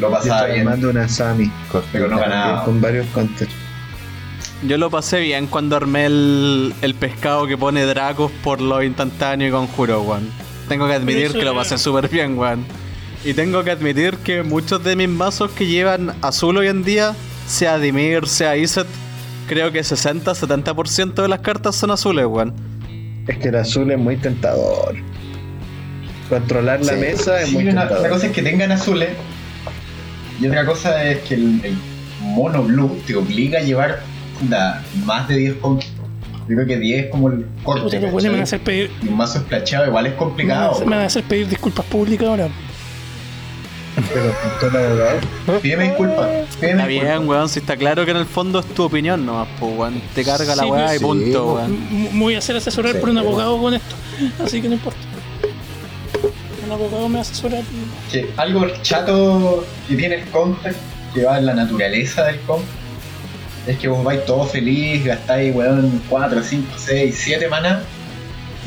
Lo 0.00 0.10
pasaba 0.10 0.46
bien. 0.46 0.64
Mando 0.64 0.90
una 0.90 1.08
Sami. 1.08 1.50
Pero 1.92 2.08
no 2.08 2.18
ganaba. 2.18 2.64
Con 2.64 2.80
varios 2.80 3.06
counters. 3.08 3.50
Yo 4.66 4.78
lo 4.78 4.90
pasé 4.90 5.20
bien 5.20 5.46
cuando 5.46 5.76
armé 5.76 6.06
el, 6.06 6.74
el 6.80 6.94
pescado 6.94 7.46
que 7.46 7.58
pone 7.58 7.84
Dracos 7.84 8.32
por 8.42 8.60
lo 8.60 8.82
instantáneo 8.82 9.48
y 9.48 9.50
conjuro, 9.50 10.02
weón. 10.02 10.30
Tengo 10.68 10.88
que 10.88 10.94
admitir 10.94 11.32
que 11.32 11.44
lo 11.44 11.54
pasé 11.54 11.78
súper 11.78 12.08
bien, 12.08 12.38
weón. 12.38 12.64
Y 13.24 13.34
tengo 13.34 13.64
que 13.64 13.70
admitir 13.70 14.16
que 14.18 14.42
muchos 14.42 14.82
de 14.84 14.96
mis 14.96 15.08
mazos 15.08 15.50
que 15.50 15.66
llevan 15.66 16.14
azul 16.22 16.56
hoy 16.58 16.68
en 16.68 16.84
día, 16.84 17.14
sea 17.46 17.78
Dimir, 17.78 18.26
sea 18.26 18.56
Iset, 18.56 18.86
creo 19.48 19.72
que 19.72 19.80
60-70% 19.80 21.14
de 21.14 21.28
las 21.28 21.40
cartas 21.40 21.76
son 21.76 21.90
azules, 21.90 22.26
weón. 22.26 22.54
Es 23.26 23.38
que 23.38 23.48
el 23.48 23.56
azul 23.56 23.90
es 23.90 23.98
muy 23.98 24.16
tentador. 24.16 24.94
Controlar 26.28 26.84
la 26.84 26.92
mesa 26.92 27.40
es 27.42 27.50
muy 27.52 27.64
tentador. 27.64 28.00
Una 28.00 28.08
cosa 28.08 28.26
es 28.26 28.32
que 28.32 28.42
tengan 28.42 28.72
azules 28.72 29.10
y 30.40 30.46
otra 30.46 30.66
cosa 30.66 31.04
es 31.04 31.20
que 31.20 31.34
el, 31.34 31.76
mono 32.20 32.62
blue 32.64 32.98
te 33.06 33.14
obliga 33.14 33.60
a 33.60 33.62
llevar 33.62 34.00
más 35.04 35.28
de 35.28 35.36
10 35.36 35.54
puntos. 35.56 35.88
Yo 36.48 36.54
creo 36.54 36.66
que 36.66 36.76
10 36.76 37.04
es 37.04 37.10
como 37.10 37.28
el 37.28 37.46
corte. 37.62 37.98
me 37.98 38.10
van 38.10 38.40
a 38.40 38.42
hacer 38.42 38.60
pedir... 38.60 38.90
Y 39.02 39.08
un 39.08 39.16
mazo 39.16 39.38
esplachado 39.38 39.86
igual 39.86 40.06
es 40.06 40.14
complicado. 40.14 40.80
Me 40.80 40.90
van 40.90 41.00
a 41.00 41.04
hacer 41.06 41.24
pedir 41.24 41.48
disculpas 41.48 41.86
públicas 41.86 42.26
ahora. 42.26 42.48
Pero 44.12 44.34
con 44.60 44.76
abogado. 44.76 45.20
Pídeme 45.62 45.84
disculpas. 45.84 46.28
Está 46.60 46.86
bien, 46.86 47.28
weón, 47.28 47.48
si 47.48 47.60
está 47.60 47.76
claro 47.76 48.04
que 48.04 48.10
en 48.10 48.18
el 48.18 48.26
fondo 48.26 48.60
es 48.60 48.66
tu 48.66 48.84
opinión 48.84 49.24
nomás, 49.24 49.48
pues, 49.58 49.72
weón. 49.76 50.02
Te 50.14 50.22
carga 50.22 50.54
la 50.54 50.66
weá 50.66 50.94
y 50.96 50.98
punto, 50.98 51.54
weón. 51.54 52.12
Me 52.12 52.20
voy 52.20 52.34
a 52.34 52.38
hacer 52.38 52.56
asesorar 52.56 53.00
por 53.00 53.08
un 53.08 53.18
abogado 53.18 53.58
con 53.58 53.72
esto. 53.74 53.94
Así 54.44 54.60
que 54.60 54.68
no 54.68 54.74
importa. 54.74 54.98
Un 56.64 56.72
abogado 56.72 57.08
me 57.08 57.14
va 57.14 57.20
a 57.20 57.22
asesorar. 57.22 57.62
Que 58.10 58.28
algo 58.36 58.66
chato 58.82 59.64
que 59.88 59.96
tiene 59.96 60.16
el 60.16 60.24
context, 60.30 60.78
que 61.14 61.24
va 61.24 61.38
en 61.38 61.46
la 61.46 61.54
naturaleza 61.54 62.24
del 62.24 62.40
context, 62.40 62.74
es 63.66 63.78
que 63.78 63.88
vos 63.88 64.04
vais 64.04 64.24
todo 64.26 64.44
feliz, 64.44 65.04
gastáis, 65.04 65.54
weón, 65.54 66.02
4, 66.08 66.42
5, 66.42 66.74
6, 66.76 67.14
7 67.18 67.48
manas, 67.48 67.82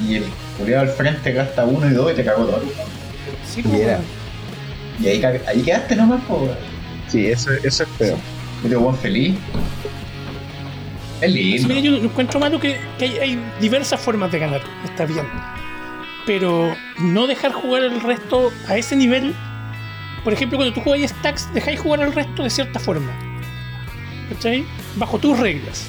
y 0.07 0.15
el 0.15 0.23
culiado 0.57 0.83
al 0.83 0.89
frente 0.89 1.31
gasta 1.33 1.65
1 1.65 1.91
y 1.91 1.93
2 1.93 2.11
y 2.11 2.15
te 2.15 2.25
cagó 2.25 2.45
todo. 2.45 2.63
Sí, 3.53 3.61
pues, 3.61 3.97
y 5.01 5.07
ahí, 5.07 5.23
ahí 5.47 5.61
quedaste 5.61 5.95
nomás, 5.95 6.21
po. 6.25 6.49
Sí, 7.07 7.27
eso, 7.27 7.51
eso 7.63 7.83
es 7.83 7.89
feo. 7.97 8.17
Medio 8.63 8.81
buen 8.81 8.95
feliz. 8.97 9.35
Es 11.21 11.31
lindo. 11.31 11.73
yo 11.73 11.97
encuentro 11.97 12.39
malo 12.39 12.59
que, 12.59 12.77
que 12.97 13.05
hay, 13.05 13.39
diversas 13.59 13.99
formas 13.99 14.31
de 14.31 14.39
ganar. 14.39 14.61
Está 14.85 15.05
bien. 15.05 15.25
Pero 16.25 16.75
no 16.99 17.27
dejar 17.27 17.51
jugar 17.51 17.83
el 17.83 18.01
resto 18.01 18.51
a 18.67 18.77
ese 18.77 18.95
nivel. 18.95 19.33
Por 20.23 20.33
ejemplo, 20.33 20.57
cuando 20.57 20.73
tú 20.73 20.81
juegas 20.81 21.11
stacks, 21.11 21.53
dejáis 21.53 21.79
jugar 21.79 22.01
al 22.01 22.13
resto 22.13 22.43
de 22.43 22.49
cierta 22.49 22.79
forma. 22.79 23.11
¿Cachai? 24.29 24.63
Bajo 24.95 25.17
tus 25.17 25.37
reglas. 25.39 25.85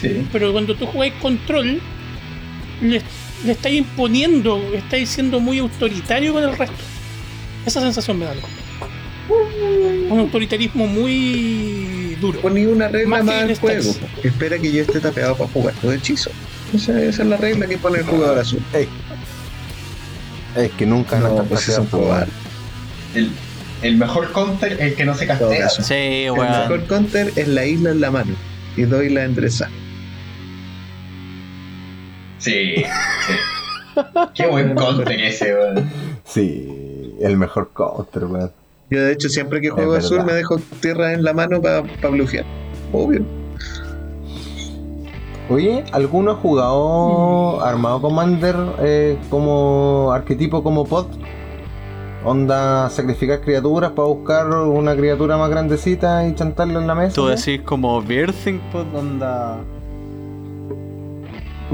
Sí. 0.00 0.26
Pero 0.32 0.52
cuando 0.52 0.74
tú 0.74 0.86
jugáis 0.86 1.12
control, 1.22 1.80
le, 2.80 3.02
le 3.44 3.52
estáis 3.52 3.78
imponiendo, 3.78 4.58
estáis 4.74 5.10
siendo 5.10 5.38
muy 5.38 5.58
autoritario 5.58 6.32
con 6.32 6.42
el 6.42 6.56
resto. 6.56 6.76
Esa 7.66 7.80
sensación 7.80 8.18
me 8.18 8.26
da 8.26 8.32
algo. 8.32 8.48
Un 10.10 10.20
autoritarismo 10.20 10.86
muy 10.86 12.16
duro. 12.20 12.40
Poní 12.40 12.66
una 12.66 12.88
regla 12.88 13.22
más, 13.22 13.28
al 13.28 13.56
juego. 13.56 13.94
Espera 14.22 14.58
que 14.58 14.70
yo 14.70 14.82
esté 14.82 15.00
tapeado 15.00 15.36
para 15.36 15.50
jugar 15.50 15.74
todo 15.80 15.92
hechizo. 15.92 16.30
Esa, 16.74 17.00
esa, 17.02 17.22
es 17.22 17.28
la 17.28 17.36
regla 17.36 17.66
que 17.66 17.78
pone 17.78 17.98
el 17.98 18.04
jugador 18.04 18.38
azul. 18.38 18.62
Es 20.56 20.70
que 20.72 20.86
nunca 20.86 21.18
no, 21.18 21.36
no 21.36 21.44
pues 21.44 21.68
es 21.68 21.78
jugar. 21.90 22.28
El, 23.14 23.30
el 23.82 23.96
mejor 23.96 24.30
counter 24.32 24.72
es 24.72 24.80
el 24.80 24.94
que 24.94 25.04
no 25.04 25.14
se 25.14 25.26
castea. 25.26 25.68
Sí, 25.68 26.24
El 26.24 26.34
mejor 26.34 26.86
counter 26.86 27.32
es 27.36 27.48
la 27.48 27.64
isla 27.64 27.90
en 27.90 28.00
la 28.00 28.10
mano 28.10 28.34
y 28.76 28.82
doy 28.82 29.08
la 29.08 29.24
endereza. 29.24 29.68
Sí, 32.38 32.76
sí. 32.76 32.84
Qué 34.34 34.46
buen 34.46 34.74
counter 34.74 35.20
ese, 35.20 35.54
weón. 35.54 35.90
Sí, 36.24 36.68
el 37.24 37.36
mejor 37.36 37.70
counter, 37.72 38.24
weón. 38.26 38.52
Yo 38.90 39.00
de 39.00 39.12
hecho 39.12 39.28
siempre 39.28 39.60
que 39.60 39.70
juego 39.70 39.94
azul 39.94 40.24
me 40.24 40.34
dejo 40.34 40.58
tierra 40.80 41.12
en 41.14 41.24
la 41.24 41.32
mano 41.32 41.60
para 41.60 41.82
pa. 41.82 42.08
Obvio. 42.92 43.24
Oye, 45.48 45.84
¿alguno 45.92 46.32
ha 46.32 46.34
jugado 46.36 47.62
armado 47.64 48.00
Commander 48.00 48.56
eh, 48.80 49.18
como 49.30 50.10
arquetipo 50.12 50.62
como 50.62 50.84
pod? 50.86 51.06
Onda 52.24 52.88
sacrificar 52.88 53.42
criaturas 53.42 53.92
para 53.92 54.08
buscar 54.08 54.48
una 54.48 54.96
criatura 54.96 55.36
más 55.36 55.50
grandecita 55.50 56.26
y 56.26 56.34
chantarla 56.34 56.80
en 56.80 56.86
la 56.86 56.94
mesa. 56.94 57.14
Tú 57.14 57.26
decís 57.26 57.60
como 57.62 58.00
Birthing 58.00 58.60
Pod, 58.72 58.94
onda. 58.94 59.58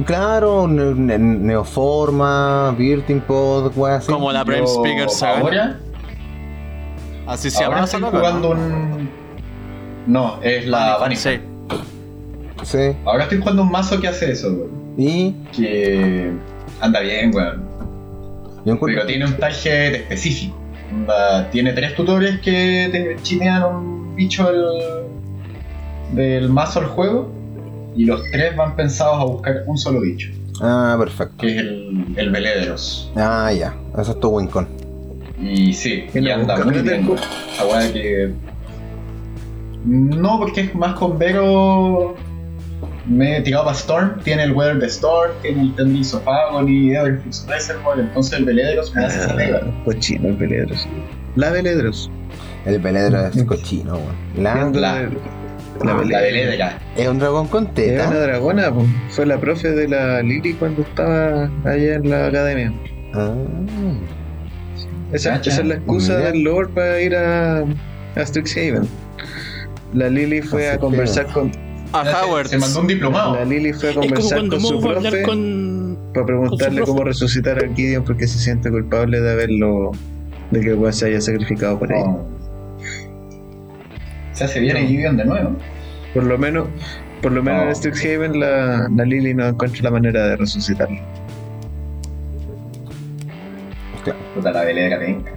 Claro, 0.05 0.69
ne 0.69 1.19
Neoforma, 1.19 2.75
Birthing 2.79 3.21
Pod, 3.21 3.73
así. 3.87 4.11
Como 4.11 4.33
la 4.33 4.45
Prime 4.45 4.67
Speaker 4.67 5.11
Saga. 5.11 5.79
Así 7.27 7.51
se 7.51 7.63
llama. 7.63 7.87
jugando 7.87 8.51
un. 8.51 9.11
No, 10.07 10.41
es 10.43 10.67
la 10.67 10.97
Vanity. 10.99 11.41
Sí. 12.63 12.79
Ahora 13.05 13.25
estoy 13.25 13.39
jugando 13.39 13.63
un 13.63 13.71
mazo 13.71 14.01
que 14.01 14.09
hace 14.09 14.33
eso, 14.33 14.49
weón. 14.49 14.71
¿Y? 14.97 15.33
Que 15.53 16.33
anda 16.81 17.01
bien, 17.01 17.35
weón. 17.35 17.69
Pero 18.65 19.07
tiene 19.07 19.25
un 19.25 19.37
target 19.37 19.95
específico. 19.95 20.57
Tiene 21.51 21.73
tres 21.73 21.95
tutores 21.95 22.41
que 22.41 22.89
te 22.93 23.17
chinean 23.23 23.63
un 23.65 24.15
bicho 24.17 24.51
del, 24.51 25.07
del 26.13 26.49
mazo 26.49 26.81
al 26.81 26.87
juego. 26.87 27.40
Y 27.97 28.05
los 28.05 28.23
tres 28.31 28.57
van 28.57 28.77
pensados 28.77 29.21
a 29.21 29.25
buscar 29.25 29.65
un 29.67 29.77
solo 29.77 30.01
bicho. 30.01 30.31
Ah, 30.61 30.97
perfecto. 30.99 31.37
Que 31.39 31.49
es 31.49 31.59
el, 31.59 32.07
el 32.17 32.31
Velederos. 32.31 33.11
Ah, 33.17 33.53
ya. 33.53 33.75
Eso 33.99 34.13
es 34.13 34.21
tu 34.21 34.29
Wincon. 34.29 34.69
Y 35.41 35.73
sí, 35.73 36.05
y 36.13 36.31
anda 36.31 36.63
muy 36.65 36.79
bien. 36.81 37.09
La 37.09 37.93
que. 37.93 38.33
No, 39.85 40.39
porque 40.39 40.63
es 40.63 40.75
más 40.75 40.95
con 40.95 41.19
Vero. 41.19 42.15
Me 43.07 43.39
he 43.39 43.41
tirado 43.41 43.65
para 43.65 43.77
Storm. 43.77 44.21
Tiene 44.23 44.45
el 44.45 44.53
Weather 44.53 44.79
de 44.79 44.87
Storm, 44.87 45.33
tiene 45.41 45.63
el 45.63 45.75
Tendrils 45.75 46.13
of 46.13 46.29
Agon 46.29 46.69
y 46.69 46.95
Everflux 46.95 47.47
Reservoir. 47.49 47.99
Entonces 47.99 48.39
el 48.39 48.45
Veledros 48.45 48.95
me 48.95 49.07
hace 49.07 49.21
esa 49.21 49.35
pega. 49.35 49.63
Cochino 49.85 50.29
el 50.29 50.37
Veledros. 50.37 50.87
La 51.37 51.51
Veledros. 51.51 52.11
El 52.67 52.79
Veledros 52.79 53.35
es 53.35 53.45
cochino, 53.45 53.95
weón. 53.95 54.15
La, 54.37 54.71
la, 54.71 55.11
la, 55.85 55.95
Veledra. 55.95 56.79
Es 56.97 57.09
un 57.09 57.19
dragón 57.19 57.49
con 57.49 57.73
teta. 57.75 58.05
Es 58.05 58.09
una 58.09 58.21
dragona, 58.21 58.73
pues. 58.73 58.87
fue 59.11 59.27
la 59.27 59.39
profe 59.39 59.71
de 59.71 59.89
la 59.89 60.23
Lily 60.23 60.55
cuando 60.55 60.83
estaba 60.83 61.51
allá 61.65 61.95
en 61.95 62.11
la 62.11 62.27
academia. 62.27 62.73
Ah. 63.15 63.35
Esa, 65.13 65.37
esa 65.37 65.61
es 65.61 65.67
la 65.67 65.75
excusa 65.75 66.17
del 66.19 66.43
Lord 66.45 66.71
para 66.71 67.01
ir 67.01 67.17
a, 67.17 67.61
a 67.61 68.27
Strixhaven. 68.27 68.87
La 69.93 70.09
Lily 70.09 70.43
fue 70.43 70.71
a 70.71 70.79
conversar 70.79 71.27
con. 71.27 71.51
A 71.93 72.03
Howard. 72.03 72.47
Se 72.47 72.59
mandó 72.59 72.81
un 72.81 72.87
diplomado. 72.87 73.35
La 73.35 73.45
Lily 73.45 73.73
fue 73.73 73.91
a 73.91 73.95
conversar 73.95 74.47
con 74.49 74.61
su 74.61 74.81
profe 74.81 75.23
con, 75.23 75.99
para 76.15 76.27
preguntarle 76.27 76.83
cómo 76.83 77.03
resucitar 77.03 77.59
a 77.59 77.75
Gideon 77.75 78.05
porque 78.05 78.29
se 78.29 78.39
siente 78.39 78.71
culpable 78.71 79.21
de 79.21 79.33
haberlo. 79.33 79.91
de 80.53 80.61
que 80.61 80.71
el 80.71 80.93
se 80.93 81.07
haya 81.07 81.21
sacrificado 81.21 81.79
por 81.79 81.93
ella. 81.93 82.05
Se 82.05 82.40
hace 84.45 84.61
bien 84.61 84.77
a 84.77 84.81
Gideon 84.81 85.17
de 85.17 85.25
nuevo. 85.25 85.57
Por 86.15 86.25
lo 86.25 86.39
menos, 86.39 86.69
por 87.23 87.33
lo 87.33 87.43
menos 87.43 87.65
en 87.65 87.75
Strixhaven 87.77 88.41
la, 88.41 88.89
la 88.95 89.05
Lily 89.05 89.35
no 89.35 89.47
encuentra 89.47 89.83
la 89.83 89.91
manera 89.91 90.27
de 90.27 90.37
resucitarlo. 90.37 90.99
Puta 94.35 94.53
la 94.53 94.65
velera 94.65 94.99
venga. 94.99 95.33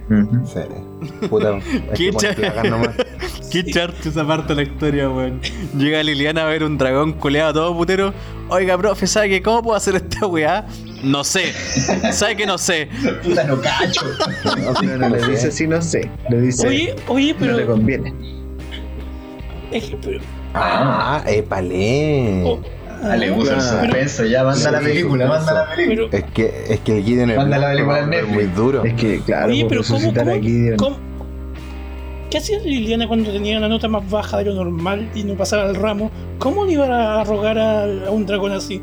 Sí. 0.46 1.28
Puta, 1.28 1.58
¿Qué, 1.94 2.10
Qué 3.50 3.64
charcho 3.64 4.08
esa 4.08 4.26
parte 4.26 4.54
de 4.54 4.64
la 4.64 4.70
historia, 4.70 5.10
weón. 5.10 5.40
Llega 5.76 6.02
Liliana 6.02 6.42
a 6.42 6.46
ver 6.46 6.64
un 6.64 6.78
dragón 6.78 7.12
culeado 7.12 7.52
todo 7.52 7.76
putero. 7.76 8.14
Oiga, 8.48 8.76
profe, 8.78 9.06
¿sabe 9.06 9.28
que 9.28 9.42
cómo 9.42 9.62
puedo 9.62 9.76
hacer 9.76 9.96
esta 9.96 10.26
weá? 10.26 10.66
No 11.02 11.22
sé. 11.24 11.52
¿Sabe 12.12 12.36
que 12.36 12.46
no 12.46 12.56
sé? 12.56 12.88
Puta, 13.22 13.44
no 13.44 13.60
cacho. 13.60 14.00
No, 14.82 14.96
no, 14.96 15.08
le 15.08 15.28
dice 15.28 15.48
así, 15.48 15.66
no 15.66 15.82
sé. 15.82 16.10
Le 16.30 16.40
dice. 16.40 16.66
Oye, 16.66 16.96
oye, 17.08 17.36
pero. 17.38 17.52
No 17.52 17.58
le 17.58 17.66
conviene. 17.66 18.14
Ah, 20.54 21.22
épale. 21.26 22.42
Oh. 22.44 22.60
Dale, 23.02 23.32
puso 23.32 23.54
el 23.54 23.60
suspenso, 23.60 24.24
ya 24.24 24.44
manda 24.44 24.70
la 24.70 24.80
película, 24.80 25.26
manda 25.26 25.52
la 25.52 25.74
película. 25.74 26.08
Es 26.10 26.24
que, 26.32 26.64
es 26.70 26.80
que 26.80 26.98
el 26.98 27.04
Gideon 27.04 27.30
es 27.30 27.36
manda 27.36 27.58
la 27.58 27.70
película 27.72 27.98
en 28.00 28.32
muy 28.32 28.44
duro. 28.44 28.82
Es 28.84 28.94
que, 28.94 29.20
claro, 29.20 29.52
Oye, 29.52 29.66
pero 29.68 29.82
¿cómo, 29.82 30.14
cómo, 30.14 30.30
a 30.30 30.34
Gideon. 30.38 30.76
¿cómo, 30.78 30.96
¿Qué 32.30 32.38
hacía 32.38 32.58
Liliana 32.60 33.06
cuando 33.06 33.30
tenía 33.30 33.58
una 33.58 33.68
nota 33.68 33.88
más 33.88 34.08
baja 34.10 34.38
de 34.38 34.46
lo 34.46 34.54
normal 34.54 35.08
y 35.14 35.22
no 35.22 35.34
pasaba 35.34 35.68
el 35.68 35.76
ramo? 35.76 36.10
¿Cómo 36.38 36.64
le 36.64 36.72
iba 36.72 37.20
a 37.20 37.24
rogar 37.24 37.58
a, 37.58 37.82
a 37.84 38.10
un 38.10 38.26
dragón 38.26 38.52
así? 38.52 38.80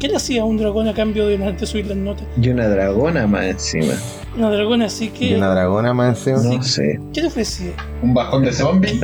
¿Qué 0.00 0.08
le 0.08 0.16
hacía 0.16 0.42
a 0.42 0.44
un 0.44 0.58
dragón 0.58 0.88
a 0.88 0.92
cambio 0.92 1.26
de, 1.26 1.38
de 1.38 1.66
subir 1.66 1.86
las 1.86 1.96
notas? 1.96 2.26
Y 2.40 2.48
una 2.48 2.68
dragona 2.68 3.26
más 3.26 3.44
encima. 3.46 3.94
Una 4.36 4.50
dragona 4.50 4.86
así 4.86 5.10
que. 5.10 5.26
¿Y 5.26 5.34
una 5.34 5.48
dragona 5.48 5.94
más 5.94 6.26
encima? 6.26 6.56
No 6.56 6.62
sé. 6.62 7.00
¿Qué 7.12 7.20
le 7.20 7.28
ofrecía? 7.28 7.72
¿Un 8.02 8.14
bajón 8.14 8.44
de 8.44 8.52
zombie? 8.52 9.00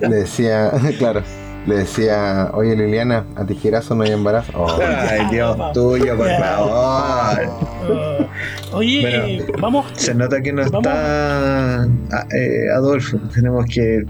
Le 0.00 0.16
decía, 0.16 0.70
claro. 0.98 1.22
Le 1.66 1.78
decía, 1.78 2.50
oye 2.54 2.76
Liliana, 2.76 3.24
a 3.34 3.44
tijerazo 3.44 3.96
no 3.96 4.04
hay 4.04 4.12
embarazo. 4.12 4.52
Oh. 4.54 4.78
Ay, 4.80 5.26
Dios 5.32 5.56
tuyo, 5.72 6.16
por 6.16 6.30
favor. 6.30 7.48
Uh, 7.90 8.76
oye, 8.76 9.00
Bueno, 9.00 9.24
eh, 9.24 9.46
vamos. 9.60 9.86
Se 9.94 10.14
nota 10.14 10.40
que 10.40 10.52
no 10.52 10.62
Vamos. 10.70 10.86
está 10.86 11.82
ah, 11.82 12.26
eh, 12.36 12.70
Adolfo. 12.72 13.18
Tenemos 13.34 13.66
que 13.66 14.04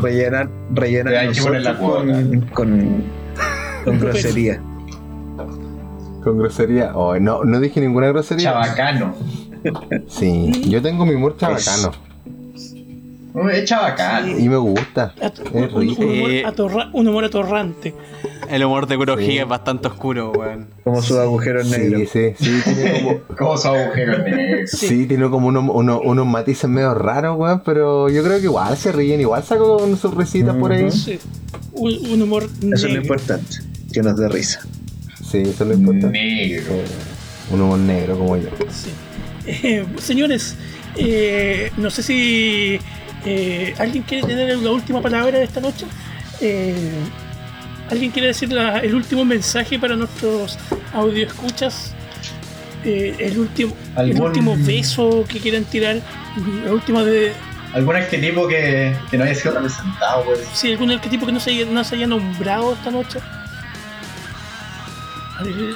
rellenar, 0.00 0.48
rellenar 0.74 1.14
Hay 1.14 1.32
que 1.32 1.42
poner 1.42 1.62
la 1.62 1.76
con, 1.76 2.40
con 2.52 3.98
grosería. 3.98 4.60
Con 6.22 6.38
grosería. 6.38 6.92
Oh, 6.94 7.18
no, 7.18 7.42
no 7.42 7.58
dije 7.58 7.80
ninguna 7.80 8.08
grosería. 8.08 8.52
Chabacano. 8.52 9.12
Sí, 10.08 10.50
yo 10.68 10.80
tengo 10.82 11.04
mi 11.06 11.14
humor 11.14 11.36
chabacano. 11.38 11.92
No, 13.34 13.50
Es 13.50 13.64
chabacano. 13.68 14.38
Y 14.38 14.48
me 14.48 14.56
gusta. 14.56 15.12
At- 15.20 15.38
Es 15.40 15.52
un, 15.52 15.74
un 15.74 15.80
rico. 15.82 16.02
humor 16.02 16.30
Eh. 16.30 16.44
un 16.94 17.08
humor 17.08 17.24
atorrante. 17.26 17.94
El 18.48 18.64
humor 18.64 18.86
de 18.86 18.96
Kurohige 18.96 19.32
Sí. 19.32 19.38
es 19.38 19.46
bastante 19.48 19.88
oscuro, 19.88 20.32
weón. 20.32 20.68
Como 20.84 21.02
sus 21.02 21.18
agujeros 21.18 21.66
Sí, 21.68 21.72
negros. 21.78 22.08
sí, 22.10 22.32
sí, 22.38 22.60
tiene 22.64 23.02
como, 23.28 23.36
¿Cómo 23.36 23.56
su 23.58 23.68
agujero 23.68 24.18
negro? 24.24 24.66
sí, 24.66 25.04
tiene 25.06 25.28
como 25.28 25.48
unos, 25.48 25.64
unos, 25.70 26.00
unos 26.02 26.26
matices 26.26 26.70
medio 26.70 26.94
raros, 26.94 27.36
weón, 27.38 27.60
pero 27.62 28.08
yo 28.08 28.22
creo 28.22 28.38
que 28.38 28.44
igual 28.44 28.74
se 28.76 28.90
ríen, 28.92 29.20
igual 29.20 29.42
saco 29.42 29.78
con 29.78 29.96
sus 29.98 30.14
risitas 30.14 30.56
por 30.56 30.72
ahí. 30.72 30.90
Sí. 30.90 31.18
Un, 31.72 31.92
un 32.12 32.22
humor 32.22 32.44
Eso 32.44 32.54
es 32.62 32.82
lo 32.84 32.88
negro. 32.88 33.02
importante. 33.02 33.56
Que 33.92 34.00
nos 34.00 34.16
dé 34.16 34.28
risa. 34.28 34.60
Sí, 35.30 35.38
eso 35.42 35.64
es 35.64 35.68
lo 35.68 35.74
importante. 35.74 36.08
Negro. 36.18 36.72
Un 37.50 37.60
humor 37.60 37.78
negro 37.80 38.16
como 38.18 38.36
yo. 38.38 38.48
Sí. 38.70 38.90
Eh, 39.46 39.84
señores, 39.98 40.56
eh, 40.96 41.70
no 41.76 41.90
sé 41.90 42.02
si 42.02 42.78
eh, 43.24 43.74
alguien 43.78 44.02
quiere 44.02 44.26
tener 44.26 44.56
la 44.58 44.70
última 44.72 45.00
palabra 45.00 45.38
de 45.38 45.44
esta 45.44 45.60
noche. 45.60 45.86
¿Alguien 47.90 48.10
quiere 48.10 48.28
decir 48.28 48.52
la- 48.52 48.78
el 48.80 48.94
último 48.94 49.24
mensaje 49.24 49.78
para 49.78 49.94
nuestros 49.96 50.58
audio 50.92 51.26
escuchas? 51.26 51.92
el 52.84 53.36
último, 53.36 53.74
el 53.96 53.98
¿Algún- 54.12 54.26
último 54.28 54.56
beso 54.60 55.24
que 55.28 55.40
quieran 55.40 55.64
tirar, 55.64 56.00
la 56.64 56.70
última 56.72 57.02
de 57.02 57.32
¿Algún 57.72 57.96
arquetipo 57.96 58.46
que, 58.46 58.94
que 59.10 59.18
no 59.18 59.24
haya 59.24 59.34
sido 59.34 59.54
representado? 59.54 60.22
Pues? 60.24 60.38
Sí, 60.54 60.70
algún 60.70 60.92
arquetipo 60.92 61.26
que 61.26 61.32
no 61.32 61.40
se, 61.40 61.64
no 61.66 61.82
se 61.82 61.96
haya 61.96 62.06
nombrado 62.06 62.74
esta 62.74 62.92
noche. 62.92 63.18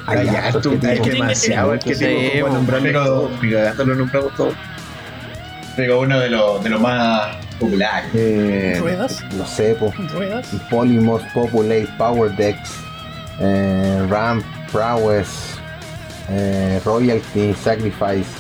Ay, 0.07 0.27
ya, 0.27 0.53
tú, 0.53 0.79
hay 0.83 0.99
demasiado 0.99 1.73
arquetipo 1.73 2.41
como 2.41 2.55
nombrarlo, 2.55 3.31
lo 3.43 3.95
nombramos 3.95 4.35
todo. 4.35 4.55
Pero 5.77 6.01
uno 6.01 6.19
de 6.19 6.31
los 6.31 6.63
de 6.65 6.71
los 6.71 6.81
más 6.81 7.37
populares. 7.59 8.11
Eh, 8.15 8.77
¿Ruedas? 8.81 9.23
No 9.33 9.47
sé, 9.47 9.77
pues. 9.79 9.95
¿Ruedas? 10.13 10.49
Polymos, 10.71 11.23
Populate, 11.35 11.89
Power 11.99 12.35
Decks, 12.37 12.71
eh, 13.41 14.07
Ramp, 14.09 14.45
Prowess, 14.73 15.59
eh, 16.31 16.81
Royalty, 16.85 17.55
Sacrifice, 17.55 18.31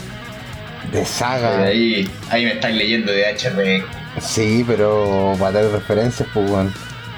de 0.93 1.05
Saga. 1.05 1.65
Ahí, 1.65 2.11
ahí 2.31 2.45
me 2.45 2.53
están 2.53 2.77
leyendo 2.77 3.13
de 3.13 3.25
HRB. 3.25 3.85
Sí, 4.21 4.65
pero 4.67 5.37
para 5.39 5.63
dar 5.63 5.73
referencias, 5.73 6.29
pues, 6.33 6.51
bueno, 6.51 6.73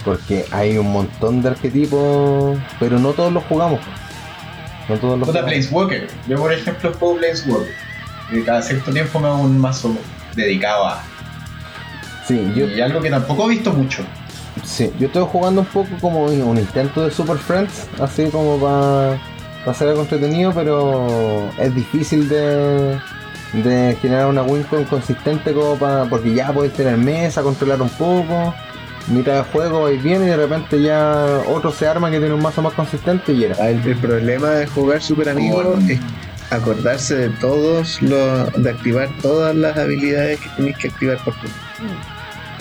porque 0.05 0.45
hay 0.51 0.79
un 0.79 0.93
montón 0.93 1.43
de 1.43 1.51
arquetipos, 1.51 2.59
pero 2.79 2.99
no 2.99 3.12
todos 3.12 3.33
los 3.33 3.45
jugamos. 3.45 3.81
No 4.89 4.97
todos 4.97 5.19
los 5.19 5.29
jugamos. 5.29 5.51
Planeswalker. 5.51 6.09
Yo, 6.29 6.39
por 6.39 6.53
ejemplo, 6.53 6.93
juego 6.99 7.16
Planeswalker. 7.16 7.74
Y 8.33 8.43
cada 8.43 8.62
cierto 8.62 8.93
tiempo 8.93 9.20
me 9.20 9.29
hago 9.29 9.43
un 9.43 9.59
mazo 9.59 9.95
dedicado 10.35 10.87
a. 10.87 11.03
Sí, 12.27 12.53
yo... 12.55 12.66
Y 12.66 12.81
algo 12.81 13.01
que 13.01 13.11
tampoco 13.11 13.47
he 13.47 13.55
visto 13.55 13.73
mucho. 13.73 14.03
Sí, 14.65 14.93
yo 14.99 15.07
estoy 15.07 15.24
jugando 15.31 15.62
un 15.62 15.66
poco 15.66 15.89
como 16.01 16.24
un 16.24 16.59
intento 16.59 17.05
de 17.05 17.11
Super 17.11 17.37
Friends, 17.37 17.89
así 18.01 18.27
como 18.31 18.59
para 18.59 19.19
hacer 19.66 19.89
algo 19.89 20.03
entretenido, 20.03 20.53
pero 20.53 21.51
es 21.59 21.74
difícil 21.74 22.29
de, 22.29 22.99
de 23.53 23.97
generar 24.01 24.27
una 24.27 24.43
wincon 24.43 24.85
consistente 24.85 25.53
como 25.53 25.77
para. 25.77 26.05
porque 26.05 26.35
ya 26.35 26.53
podéis 26.53 26.74
tener 26.74 26.97
mesa, 26.97 27.43
controlar 27.43 27.81
un 27.81 27.89
poco, 27.91 28.55
mitad 29.09 29.37
de 29.37 29.43
juego 29.51 29.83
vais 29.83 30.03
bien 30.03 30.23
y 30.23 30.27
de 30.27 30.37
repente 30.37 30.81
ya 30.81 31.43
otro 31.49 31.73
se 31.73 31.87
arma 31.87 32.11
que 32.11 32.19
tiene 32.19 32.35
un 32.35 32.43
mazo 32.43 32.62
más 32.62 32.73
consistente 32.74 33.33
y 33.33 33.45
era. 33.45 33.69
El, 33.69 33.97
problema 33.97 34.51
de 34.51 34.66
jugar 34.66 35.03
Super 35.03 35.29
Amigos 35.29 35.83
es 35.89 36.01
acordarse 36.51 37.15
de 37.16 37.29
todos 37.31 38.01
los. 38.03 38.53
de 38.62 38.70
activar 38.70 39.09
todas 39.20 39.55
las 39.55 39.77
habilidades 39.77 40.41
que 40.41 40.49
tenéis 40.51 40.79
que 40.79 40.89
activar 40.89 41.19
por 41.24 41.35
turno. 41.35 41.55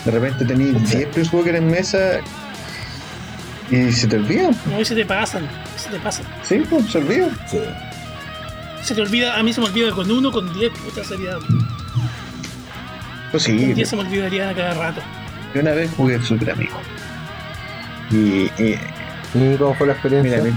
De 0.04 0.10
repente 0.10 0.44
tenéis 0.44 0.90
10 0.90 1.08
Planeswalker 1.08 1.54
en 1.54 1.70
mesa 1.70 2.20
y 3.70 3.92
se 3.92 4.08
te 4.08 4.16
olvidan. 4.16 4.54
No, 4.66 4.80
y 4.80 4.84
se 4.84 4.94
te 4.94 5.04
pasan, 5.04 5.48
se 5.76 5.90
te 5.90 5.98
pasan. 6.00 6.26
Sí, 6.42 6.62
pues 6.68 6.90
se 6.90 6.98
olvidan. 6.98 7.30
Sí. 7.48 7.58
Se 8.82 8.94
te 8.94 9.00
olvida, 9.00 9.38
a 9.38 9.42
mí 9.44 9.52
se 9.52 9.60
me 9.60 9.66
olvida 9.66 9.92
con 9.92 10.10
uno, 10.10 10.32
con 10.32 10.52
10, 10.52 10.72
puta 10.72 11.04
sería. 11.04 11.36
Pues 13.30 13.44
sí. 13.44 13.56
Con 13.56 13.74
10 13.74 13.88
se 13.88 13.96
me 13.96 14.02
olvidaría 14.02 14.52
cada 14.54 14.74
rato. 14.74 15.00
Yo 15.54 15.60
una 15.60 15.72
vez 15.72 15.90
jugué 15.96 16.22
Super 16.22 16.52
Amigo. 16.52 16.78
Y, 18.10 18.50
y, 18.62 18.78
¿Y 19.34 19.56
cómo 19.56 19.74
fue 19.74 19.86
la 19.86 19.92
experiencia? 19.94 20.42
Mira, 20.42 20.54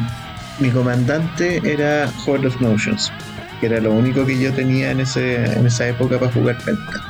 mi, 0.59 0.67
mi, 0.67 0.73
comandante 0.73 1.61
era 1.63 2.09
Horde 2.25 2.47
of 2.47 2.59
Motions, 2.61 3.11
que 3.59 3.67
era 3.67 3.79
lo 3.79 3.91
único 3.91 4.25
que 4.25 4.37
yo 4.37 4.53
tenía 4.53 4.91
en, 4.91 4.99
ese, 4.99 5.45
en 5.45 5.65
esa 5.65 5.87
época 5.87 6.19
para 6.19 6.31
jugar 6.31 6.57
Penta. 6.65 7.01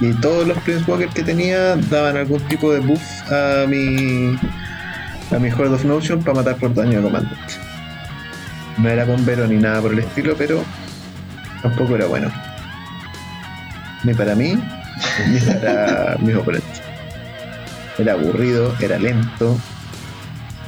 Y 0.00 0.12
todos 0.14 0.46
los 0.46 0.56
Planeswalkers 0.58 1.12
que 1.14 1.22
tenía 1.24 1.76
daban 1.90 2.16
algún 2.16 2.40
tipo 2.42 2.72
de 2.72 2.78
buff 2.80 3.02
a 3.32 3.66
mi 3.66 4.38
a 5.30 5.38
mi 5.38 5.50
Horde 5.50 5.74
of 5.74 5.84
Notion 5.84 6.22
para 6.22 6.36
matar 6.36 6.56
por 6.56 6.74
daño 6.74 6.98
de 6.98 7.02
comandante. 7.02 7.54
No 8.78 8.88
era 8.88 9.04
bombero 9.04 9.46
ni 9.46 9.56
nada 9.56 9.80
por 9.82 9.92
el 9.92 9.98
estilo, 9.98 10.34
pero 10.36 10.64
tampoco 11.62 11.96
era 11.96 12.06
bueno. 12.06 12.30
Ni 14.04 14.14
para 14.14 14.34
mí, 14.34 14.56
ni 15.28 15.40
para 15.40 16.16
mis 16.20 16.34
oponentes. 16.34 16.82
Era 17.98 18.12
aburrido, 18.12 18.74
era 18.80 18.98
lento. 18.98 19.58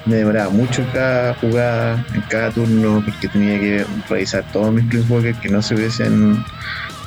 Me 0.07 0.17
demoraba 0.17 0.51
mucho 0.51 0.83
en 0.83 0.89
cada 0.89 1.35
jugada, 1.35 2.05
en 2.15 2.23
cada 2.23 2.51
turno, 2.51 3.03
porque 3.05 3.29
tenía 3.29 3.61
que 3.61 3.87
revisar 4.09 4.45
todos 4.53 4.73
mis 4.73 4.85
Planeswalkers 4.87 5.39
que 5.39 5.49
no 5.51 5.61
se 5.61 5.75
hubiesen 5.75 6.45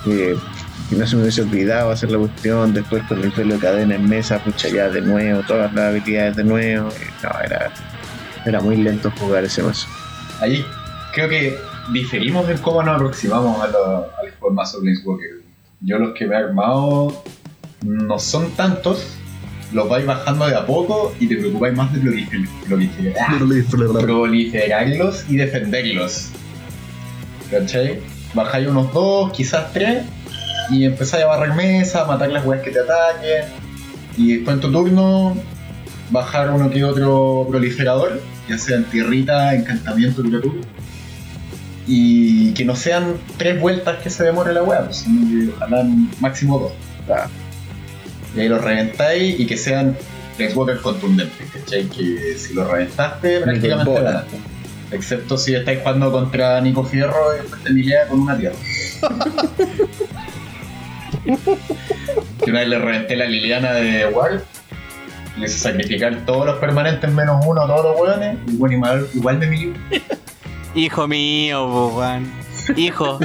eh, 0.05 0.35
y 0.91 0.95
no 0.95 1.07
se 1.07 1.15
me 1.15 1.23
hubiese 1.23 1.41
olvidado 1.41 1.91
hacer 1.91 2.11
la 2.11 2.19
cuestión, 2.19 2.73
después 2.73 3.03
con 3.07 3.21
el 3.21 3.31
pelo 3.31 3.55
de 3.55 3.59
cadena 3.59 3.95
en 3.95 4.07
mesa, 4.07 4.39
pucha 4.39 4.69
ya 4.69 4.89
de 4.89 5.01
nuevo, 5.01 5.41
todas 5.47 5.73
las 5.73 5.85
habilidades 5.85 6.35
de 6.35 6.43
nuevo. 6.43 6.89
no, 7.23 7.29
era, 7.43 7.71
era 8.45 8.61
muy 8.61 8.77
lento 8.77 9.11
jugar 9.19 9.43
ese 9.43 9.63
mazo. 9.63 9.87
Ahí 10.39 10.63
creo 11.13 11.29
que 11.29 11.57
diferimos 11.91 12.49
en 12.49 12.57
cómo 12.57 12.83
nos 12.83 12.95
aproximamos 12.95 13.61
a, 13.61 13.67
los 13.67 14.05
al 14.21 14.53
mazo 14.53 14.79
Planeswalker. 14.81 15.42
Yo 15.85 15.97
los 15.99 16.13
que 16.13 16.25
me 16.25 16.35
he 16.35 16.37
armado 16.37 17.23
no 17.81 18.17
son 18.17 18.49
tantos, 18.51 19.05
los 19.73 19.89
vais 19.89 20.05
bajando 20.05 20.47
de 20.47 20.55
a 20.55 20.65
poco 20.65 21.13
y 21.19 21.27
te 21.27 21.35
preocupáis 21.35 21.75
más 21.75 21.91
de 21.91 21.99
proliferarlos 24.05 25.25
y 25.29 25.35
defenderlos. 25.35 26.29
¿Cachai? 27.51 27.99
Bajáis 28.33 28.67
unos 28.69 28.93
dos, 28.93 29.33
quizás 29.33 29.73
tres, 29.73 30.05
y 30.69 30.85
empezáis 30.85 31.25
a 31.25 31.27
barrer 31.27 31.53
mesa, 31.53 32.05
matar 32.05 32.29
las 32.29 32.45
weas 32.45 32.63
que 32.63 32.71
te 32.71 32.79
ataquen. 32.79 33.43
Y 34.15 34.37
después 34.37 34.55
en 34.55 34.61
tu 34.61 34.71
turno, 34.71 35.35
bajar 36.11 36.49
uno 36.51 36.69
que 36.69 36.85
otro 36.85 37.45
proliferador, 37.49 38.21
ya 38.47 38.57
sea 38.57 38.77
en 38.77 38.85
tierrita, 38.85 39.53
encantamiento, 39.53 40.21
criatura. 40.21 40.61
Y 41.85 42.53
que 42.53 42.63
no 42.63 42.75
sean 42.75 43.15
tres 43.37 43.59
vueltas 43.59 44.01
que 44.01 44.09
se 44.09 44.23
demore 44.23 44.53
la 44.53 44.63
wea, 44.63 44.85
pues, 44.85 44.97
sino 44.97 45.29
que 45.29 45.51
ojalá 45.55 45.85
máximo 46.19 46.59
dos. 46.59 46.71
Y 48.35 48.39
ahí 48.39 48.47
los 48.47 48.63
reventáis 48.63 49.39
y 49.39 49.45
que 49.45 49.57
sean 49.57 49.97
Planeswalker 50.37 50.81
contundentes, 50.81 51.47
¿cachai? 51.51 51.85
Que 51.85 52.35
si 52.37 52.53
lo 52.53 52.67
reventaste, 52.67 53.41
prácticamente 53.41 54.01
ganaste. 54.01 54.37
Excepto 54.91 55.37
si 55.37 55.55
estáis 55.55 55.79
jugando 55.79 56.11
contra 56.11 56.61
Nico 56.61 56.83
Fierro 56.83 57.35
y 57.35 57.41
después 57.41 57.63
te 57.63 57.71
con 58.09 58.21
una 58.21 58.37
tierra. 58.37 58.55
que 62.43 62.49
una 62.49 62.59
vez 62.59 62.69
le 62.69 62.79
reventé 62.79 63.15
la 63.15 63.25
Liliana 63.25 63.73
de 63.73 64.07
Ward. 64.07 64.41
Le 65.37 65.47
hice 65.47 65.57
sacrificar 65.57 66.25
todos 66.25 66.45
los 66.45 66.59
permanentes 66.59 67.11
menos 67.11 67.43
uno 67.45 67.63
a 67.63 67.67
todos 67.67 67.85
los 67.85 67.99
hueones. 67.99 68.37
Y 68.47 68.57
bueno, 68.57 68.75
igual, 68.75 69.07
igual 69.13 69.37
me 69.39 69.47
milió. 69.47 69.73
Hijo 70.75 71.07
mío, 71.07 71.89
Juan. 71.89 72.31
Hijo. 72.75 73.19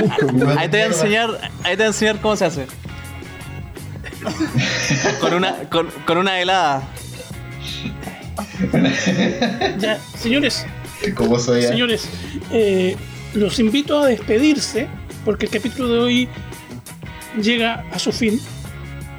ahí 0.56 0.68
te 0.68 0.76
voy 0.76 0.80
a 0.80 0.86
enseñar, 0.86 1.50
ahí 1.64 1.70
te 1.72 1.76
voy 1.76 1.84
a 1.84 1.86
enseñar 1.86 2.20
cómo 2.20 2.36
se 2.36 2.44
hace. 2.44 2.66
con 5.20 5.34
una, 5.34 5.54
con, 5.70 5.88
con 6.06 6.18
una 6.18 6.40
helada. 6.40 6.82
ya, 9.78 9.98
señores. 10.16 10.66
¿Cómo 11.14 11.38
soy? 11.38 11.62
Señores, 11.62 12.08
eh, 12.50 12.96
los 13.34 13.58
invito 13.58 14.00
a 14.00 14.06
despedirse 14.06 14.88
porque 15.24 15.46
el 15.46 15.52
capítulo 15.52 15.88
de 15.88 15.98
hoy 15.98 16.28
llega 17.40 17.84
a 17.92 17.98
su 17.98 18.12
fin. 18.12 18.40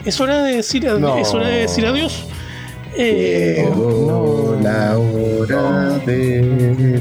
Es 0.05 0.19
hora 0.19 0.43
de 0.43 0.57
decir, 0.57 0.85
es 0.85 1.33
hora 1.33 1.47
de 1.47 1.61
decir 1.61 1.85
adiós. 1.85 2.25
Eh, 2.95 3.69
la 4.61 4.97
hora 4.97 5.97
de 6.05 6.41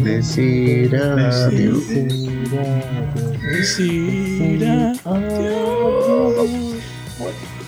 decir 0.03 0.95
adiós. 0.95 1.89
Decir 3.53 4.65
adiós. 4.67 4.99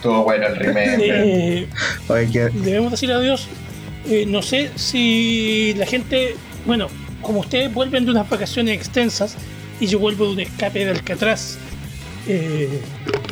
Todo 0.02 0.24
bueno 0.24 0.47
el 0.47 0.56
remake. 0.56 1.66
Eh, 1.68 1.68
debemos 2.55 2.92
decir 2.92 3.12
adiós. 3.12 3.48
Eh, 4.09 4.24
no 4.26 4.42
sé 4.42 4.70
si 4.76 5.74
la 5.76 5.86
gente, 5.86 6.36
bueno, 6.66 6.88
como 7.20 7.40
ustedes 7.40 7.72
vuelven 7.72 8.05
de 8.06 8.12
unas 8.12 8.28
vacaciones 8.28 8.76
extensas 8.76 9.36
y 9.78 9.86
yo 9.86 9.98
vuelvo 9.98 10.26
de 10.26 10.32
un 10.32 10.40
escape 10.40 10.84
de 10.84 10.90
Alcatraz 10.90 11.59
eh, 12.26 12.80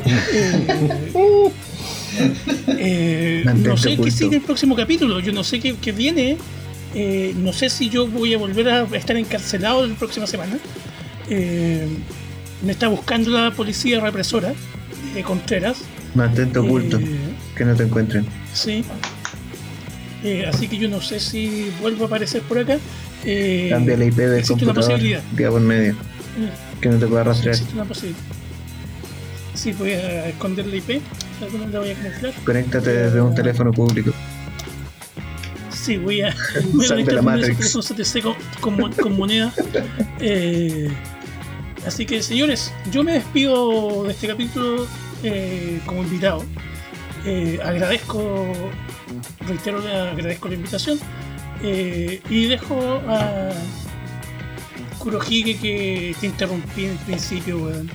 eh, 0.05 1.51
no 3.55 3.77
sé 3.77 3.97
qué 3.97 4.11
sigue 4.11 4.37
el 4.37 4.41
próximo 4.41 4.75
capítulo, 4.75 5.19
yo 5.19 5.31
no 5.31 5.43
sé 5.43 5.59
qué, 5.59 5.91
viene. 5.91 6.37
Eh, 6.95 7.33
no 7.37 7.53
sé 7.53 7.69
si 7.69 7.89
yo 7.89 8.07
voy 8.07 8.33
a 8.33 8.37
volver 8.37 8.67
a 8.69 8.83
estar 8.93 9.15
encarcelado 9.15 9.85
la 9.85 9.95
próxima 9.95 10.25
semana. 10.27 10.57
me 11.29 12.71
está 12.71 12.87
buscando 12.87 13.29
la 13.31 13.51
policía 13.51 13.99
represora 13.99 14.53
de 15.13 15.23
Contreras. 15.23 15.81
Mantente 16.15 16.59
oculto, 16.59 16.99
que 17.55 17.65
no 17.65 17.75
te 17.75 17.83
encuentren. 17.83 18.25
Sí. 18.53 18.83
así 20.47 20.67
que 20.67 20.77
yo 20.77 20.89
no 20.89 21.01
sé 21.01 21.19
si 21.19 21.71
vuelvo 21.81 22.05
a 22.05 22.07
aparecer 22.07 22.41
por 22.41 22.57
acá. 22.57 22.77
Cambia 23.69 23.97
la 23.97 24.05
IP 24.05 24.15
del 24.15 24.45
computador. 24.45 24.99
Día 24.99 25.49
por 25.49 25.61
medio. 25.61 25.95
Que 26.81 26.89
no 26.89 26.97
te 26.97 27.07
pueda 27.07 27.23
rastrear. 27.23 27.55
Existe 27.55 27.73
una 27.73 27.85
posibilidad. 27.85 28.21
Sí, 29.53 29.73
voy 29.73 29.91
a 29.91 30.29
esconder 30.29 30.65
la 30.67 30.77
IP. 30.77 31.01
La 31.71 31.79
voy 31.79 31.91
a 31.91 31.95
camuflar. 31.95 32.33
Conéctate 32.43 32.91
desde 32.91 33.21
un 33.21 33.33
teléfono 33.33 33.71
público. 33.71 34.11
Sí, 35.71 35.97
voy 35.97 36.21
a. 36.21 36.35
Voy 36.73 36.85
a 36.85 36.89
conectar 36.89 37.23
con 37.23 37.41
teléfono 37.41 37.83
CTC 37.83 38.21
con, 38.61 38.93
con, 38.93 39.17
moneda. 39.17 39.53
Eh, 40.21 40.89
así 41.87 42.05
que, 42.05 42.21
señores, 42.21 42.73
yo 42.91 43.03
me 43.05 43.13
despido 43.13 44.03
de 44.03 44.11
este 44.11 44.27
capítulo 44.27 44.85
eh, 45.23 45.79
como 45.85 46.03
invitado. 46.03 46.43
Eh, 47.25 47.57
agradezco, 47.63 48.51
reitero, 49.47 49.79
agradezco 49.79 50.49
la 50.49 50.55
invitación 50.55 50.99
y 51.63 52.45
dejo 52.47 53.01
a 53.07 53.51
Kurohige 54.97 55.57
que 55.57 56.15
te 56.19 56.25
interrumpí 56.27 56.85
en 56.85 56.91
el 56.91 56.97
principio, 56.97 57.63
weón. 57.63 57.89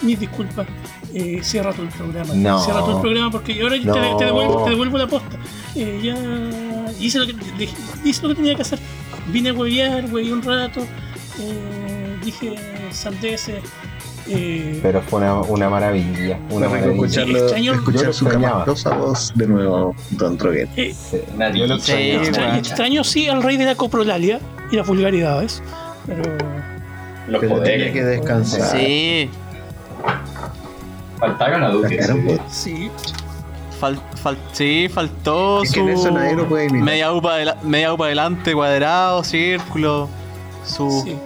Mis 0.00 0.18
disculpas. 0.18 0.66
Eh, 1.14 1.40
cierra 1.42 1.72
todo 1.72 1.82
el 1.82 1.92
programa. 1.92 2.34
No. 2.34 2.62
Cierra 2.62 2.80
todo 2.80 2.96
el 2.96 3.00
programa 3.00 3.30
porque 3.30 3.60
ahora 3.62 3.76
yo 3.76 3.92
te, 3.92 4.24
devuelvo, 4.24 4.64
te, 4.64 4.70
devuelvo, 4.70 4.98
la 4.98 5.06
posta. 5.06 5.36
Eh, 5.74 6.00
ya 6.02 6.92
hice 7.00 7.18
lo, 7.18 7.26
que, 7.26 7.34
hice 8.04 8.22
lo 8.22 8.28
que 8.30 8.34
tenía 8.36 8.54
que 8.54 8.62
hacer. 8.62 8.78
Vine 9.28 9.50
a 9.50 9.54
huevear, 9.54 10.04
hueveé 10.10 10.32
un 10.32 10.42
rato. 10.42 10.80
Eh, 11.40 12.16
dije 12.24 12.54
sandeces. 12.92 13.62
Eh, 14.28 14.78
Pero 14.82 15.02
fue 15.02 15.20
una, 15.20 15.40
una 15.40 15.68
maravilla. 15.68 16.38
Una 16.50 16.68
maravilla. 16.68 16.92
Escucharlo, 16.92 17.38
extraño, 17.38 17.74
escuchar 17.74 18.14
su 18.14 18.26
caballosa 18.26 18.94
voz 18.94 19.32
de 19.34 19.46
nuevo, 19.46 19.94
Don 20.10 20.36
Troguet. 20.36 20.68
Eh, 20.76 20.94
sí, 20.94 21.18
nadie 21.36 21.66
lo 21.66 21.76
extraño, 21.76 22.22
extraño 22.56 23.04
sí 23.04 23.28
al 23.28 23.42
rey 23.42 23.56
de 23.56 23.64
la 23.64 23.74
coprolalia 23.74 24.40
y 24.70 24.76
las 24.76 24.86
vulgaridades. 24.86 25.62
Pero. 26.06 26.22
Los 27.26 27.40
pero 27.40 27.56
poderes. 27.56 27.92
que 27.92 28.04
descansar. 28.04 28.78
Sí. 28.78 29.30
Faltaba 31.20 31.56
una 31.56 31.68
duda. 31.68 31.88
Sí. 32.48 32.90
Fal, 33.78 34.00
fal, 34.22 34.36
sí, 34.52 34.90
faltó 34.92 35.62
es 35.62 35.70
su 35.70 35.86
que 35.86 35.92
eso 35.92 36.10
nadie 36.10 36.34
lo 36.34 36.46
puede 36.46 36.68
media 36.68 37.12
upa, 37.14 37.36
media 37.62 37.94
upa 37.94 38.06
adelante, 38.06 38.52
cuadrado, 38.52 39.24
círculo, 39.24 40.06
su 40.66 41.02
sí. 41.02 41.16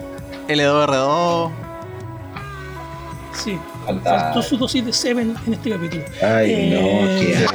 L2R2. 0.47 1.51
Sí. 3.33 3.59
Faltó 3.85 4.41
su 4.41 4.57
dosis 4.57 4.85
de 4.85 4.93
Seven 4.93 5.35
en 5.45 5.53
este 5.53 5.69
capítulo. 5.69 6.03
Ay, 6.23 6.51
eh... 6.51 6.69
no, 6.71 7.09
eh... 7.09 7.45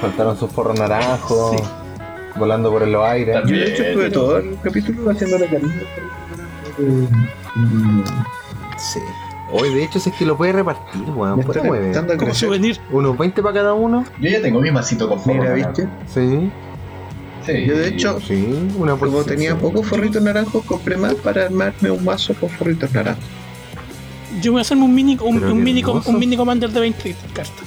Faltaron 0.00 0.38
sus 0.38 0.50
forros 0.50 0.78
naranjos, 0.78 1.56
sí. 1.56 1.62
volando 2.36 2.70
por 2.70 2.82
el 2.82 2.94
aire. 2.96 3.34
Yo 3.44 3.54
de 3.54 3.72
hecho 3.72 3.82
estuve 3.82 4.10
todo 4.10 4.38
el 4.38 4.58
capítulo 4.62 5.10
haciendo 5.10 5.38
la 5.38 5.46
cariño. 5.46 5.82
Sí. 8.78 9.00
Hoy, 9.50 9.74
de 9.74 9.84
hecho, 9.84 9.98
es 9.98 10.08
que 10.18 10.24
lo 10.24 10.36
puede 10.36 10.52
repartir, 10.52 11.02
weón. 11.02 11.44
Mover. 11.44 12.16
Como 12.16 12.34
souvenir. 12.34 12.80
Unos 12.90 13.18
20 13.18 13.42
para 13.42 13.54
cada 13.54 13.74
uno. 13.74 14.04
Yo 14.18 14.30
ya 14.30 14.40
tengo 14.40 14.60
mi 14.60 14.70
masito 14.70 15.08
con 15.08 15.20
forro. 15.20 15.42
Mira, 15.42 15.52
¿viste? 15.54 15.86
Sí. 16.06 16.50
Sí. 17.44 17.66
Yo 17.66 17.76
de 17.76 17.88
hecho, 17.88 18.20
sí, 18.20 18.70
una 18.78 18.94
como 18.94 19.24
tenía 19.24 19.58
pocos 19.58 19.86
forritos 19.86 20.22
naranjos, 20.22 20.64
compré 20.64 20.96
más 20.96 21.14
para 21.14 21.46
armarme 21.46 21.90
un 21.90 22.04
mazo 22.04 22.34
con 22.34 22.48
forritos 22.48 22.92
naranjos. 22.92 23.24
Yo 24.40 24.52
voy 24.52 24.60
a 24.60 24.62
hacerme 24.62 24.84
un 24.84 24.94
mini, 24.94 25.18
un, 25.20 25.42
un 25.42 25.62
mini, 25.62 25.82
un 25.84 26.18
mini 26.18 26.36
commander 26.36 26.70
de 26.70 26.80
20 26.80 27.16
cartas. 27.34 27.66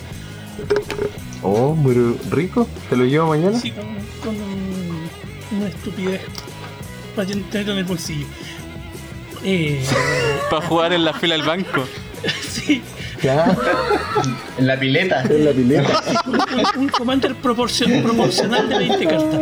Oh, 1.44 1.76
muy 1.76 2.18
rico. 2.32 2.68
¿Te 2.90 2.96
lo 2.96 3.06
llevo 3.06 3.28
mañana? 3.28 3.60
Sí, 3.60 3.72
con, 3.72 3.86
con 4.24 4.36
una 5.58 5.68
estupidez 5.68 6.22
para 7.16 7.28
tenerlo 7.28 7.74
en 7.74 7.78
el 7.80 7.86
bolsillo. 7.86 8.26
Eh... 9.46 9.80
para 10.50 10.66
jugar 10.66 10.94
en 10.94 11.06
la 11.06 11.14
fila 11.14 11.36
del 11.36 11.46
banco. 11.46 11.86
sí. 12.50 12.82
en 14.58 14.68
la 14.68 14.80
pileta. 14.80 15.22
En 15.24 15.46
la 15.46 15.52
pileta. 15.52 16.04
un, 16.26 16.82
un 16.82 16.90
commander 16.90 17.36
proporcional 17.36 18.70
de 18.70 18.78
20 18.78 19.06
cartas. 19.06 19.40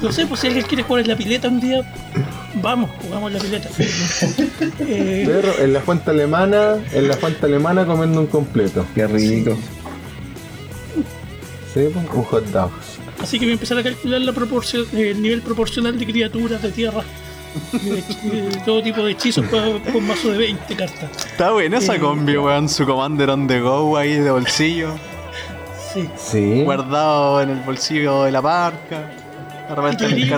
no 0.00 0.12
sé, 0.12 0.26
pues 0.26 0.40
si 0.40 0.46
alguien 0.46 0.64
quiere 0.66 0.84
jugar 0.84 1.02
en 1.02 1.08
la 1.08 1.16
pileta 1.16 1.48
un 1.48 1.60
día, 1.60 1.82
vamos, 2.62 2.90
jugamos 3.02 3.32
en 3.32 3.38
la 3.38 3.42
pileta. 3.42 3.68
eh... 4.80 5.24
Pero 5.26 5.58
en 5.58 5.72
la 5.72 5.80
fuente 5.80 6.10
alemana, 6.10 6.76
en 6.92 7.08
la 7.08 7.16
fuente 7.16 7.46
alemana 7.46 7.84
comiendo 7.84 8.20
un 8.20 8.28
completo. 8.28 8.86
Qué 8.94 9.06
rico. 9.08 9.58
Sí, 11.74 11.88
pues, 11.92 12.06
un 12.14 12.24
hot 12.24 12.46
dog. 12.46 12.70
Así 13.20 13.38
que 13.38 13.46
voy 13.46 13.50
a 13.50 13.54
empezar 13.54 13.78
a 13.78 13.82
calcular 13.82 14.20
la 14.20 14.32
proporción, 14.32 14.86
el 14.96 15.20
nivel 15.20 15.42
proporcional 15.42 15.98
de 15.98 16.06
criaturas 16.06 16.62
de 16.62 16.70
tierra 16.70 17.02
todo 18.64 18.82
tipo 18.82 19.02
de 19.02 19.12
hechizos 19.12 19.44
con 19.46 20.06
mazo 20.06 20.32
de 20.32 20.38
20 20.38 20.76
cartas. 20.76 21.26
Está 21.26 21.52
buena 21.52 21.78
esa 21.78 21.96
eh, 21.96 22.00
combi, 22.00 22.36
weón. 22.36 22.68
Su 22.68 22.86
Commander 22.86 23.30
on 23.30 23.46
the 23.46 23.60
go 23.60 23.96
ahí 23.96 24.14
de 24.14 24.30
bolsillo. 24.30 24.94
Sí. 25.92 26.08
sí. 26.16 26.62
Guardado 26.64 27.42
en 27.42 27.50
el 27.50 27.60
bolsillo 27.60 28.24
de 28.24 28.32
la 28.32 28.42
parca. 28.42 29.10
De 29.68 29.74
repente 29.74 30.04
en 30.06 30.12
el 30.12 30.34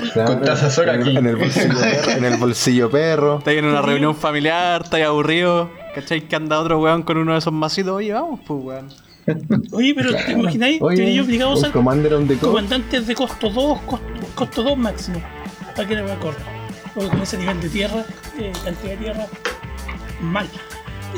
aquí. 0.91 1.17
En 1.17 1.27
el 1.27 1.37
bolsillo 1.37 1.81
perro. 1.81 2.11
En 2.11 2.25
el 2.25 2.37
bolsillo 2.37 2.91
perro. 2.91 3.39
Está 3.39 3.53
en 3.53 3.65
una 3.65 3.83
reunión 3.83 4.15
familiar, 4.15 4.83
está 4.83 4.97
ahí 4.97 5.03
aburrido. 5.05 5.71
¿Cachai? 5.95 6.23
Que 6.23 6.37
anda 6.37 6.59
otro 6.59 6.81
weón 6.81 7.03
con 7.03 7.19
uno 7.19 7.33
de 7.33 7.39
esos 7.39 7.53
masitos. 7.53 7.93
Oye, 7.93 8.13
vamos, 8.13 8.41
pues 8.47 8.61
weón. 8.63 8.89
Oye, 9.73 9.95
pero 9.95 10.15
¿te 10.15 10.33
imagináis? 10.33 10.81
Oye, 10.83 11.21
obligado 11.21 11.53
a 11.53 11.55
usar 11.55 11.71
comandantes 11.71 13.07
de 13.07 13.15
costo 13.15 13.51
2, 13.51 13.79
costo, 14.35 14.63
2 14.63 14.79
máximo. 14.79 15.23
Para 15.77 15.87
que 15.87 15.95
no 15.95 16.05
me 16.05 16.13
acuerdo 16.13 16.60
con 16.95 17.21
ese 17.21 17.39
nivel 17.39 17.61
de 17.61 17.69
tierra, 17.69 18.05
eh, 18.39 18.53
cantidad 18.65 18.91
de 18.91 18.97
tierra, 18.97 19.27
mal. 20.21 20.47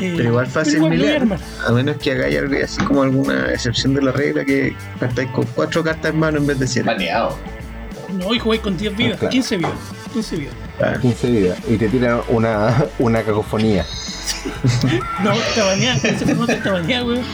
Eh, 0.00 0.14
pero 0.16 0.30
igual 0.30 0.46
fácil 0.46 0.80
mirar, 0.88 1.26
a 1.66 1.72
menos 1.72 1.96
que 1.98 2.12
hagáis 2.12 2.38
algo 2.38 2.54
así 2.64 2.82
como 2.84 3.02
alguna 3.02 3.52
excepción 3.52 3.92
de 3.92 4.02
la 4.02 4.12
regla 4.12 4.44
que 4.44 4.74
partáis 4.98 5.28
con 5.30 5.44
cuatro 5.54 5.84
cartas 5.84 6.12
en 6.12 6.18
mano 6.18 6.38
en 6.38 6.46
vez 6.46 6.58
de 6.58 6.66
siete. 6.66 6.86
Baneado. 6.88 7.36
No, 8.18 8.34
y 8.34 8.38
jugáis 8.38 8.60
con 8.60 8.76
10 8.76 8.96
vidas, 8.96 9.20
15 9.30 9.56
vidas. 9.56 9.72
15 10.12 10.36
vidas. 10.36 10.54
Ah. 10.80 10.98
15 11.00 11.30
vidas. 11.30 11.58
Y 11.66 11.76
te 11.78 11.88
tiran 11.88 12.20
una, 12.28 12.84
una 12.98 13.22
cacofonía. 13.22 13.86
no, 15.22 15.32
está 15.32 15.64
baneado, 15.64 16.00
ese 16.08 16.26
formato 16.26 16.52
está 16.52 16.72
baneado, 16.72 17.06
weón. 17.06 17.24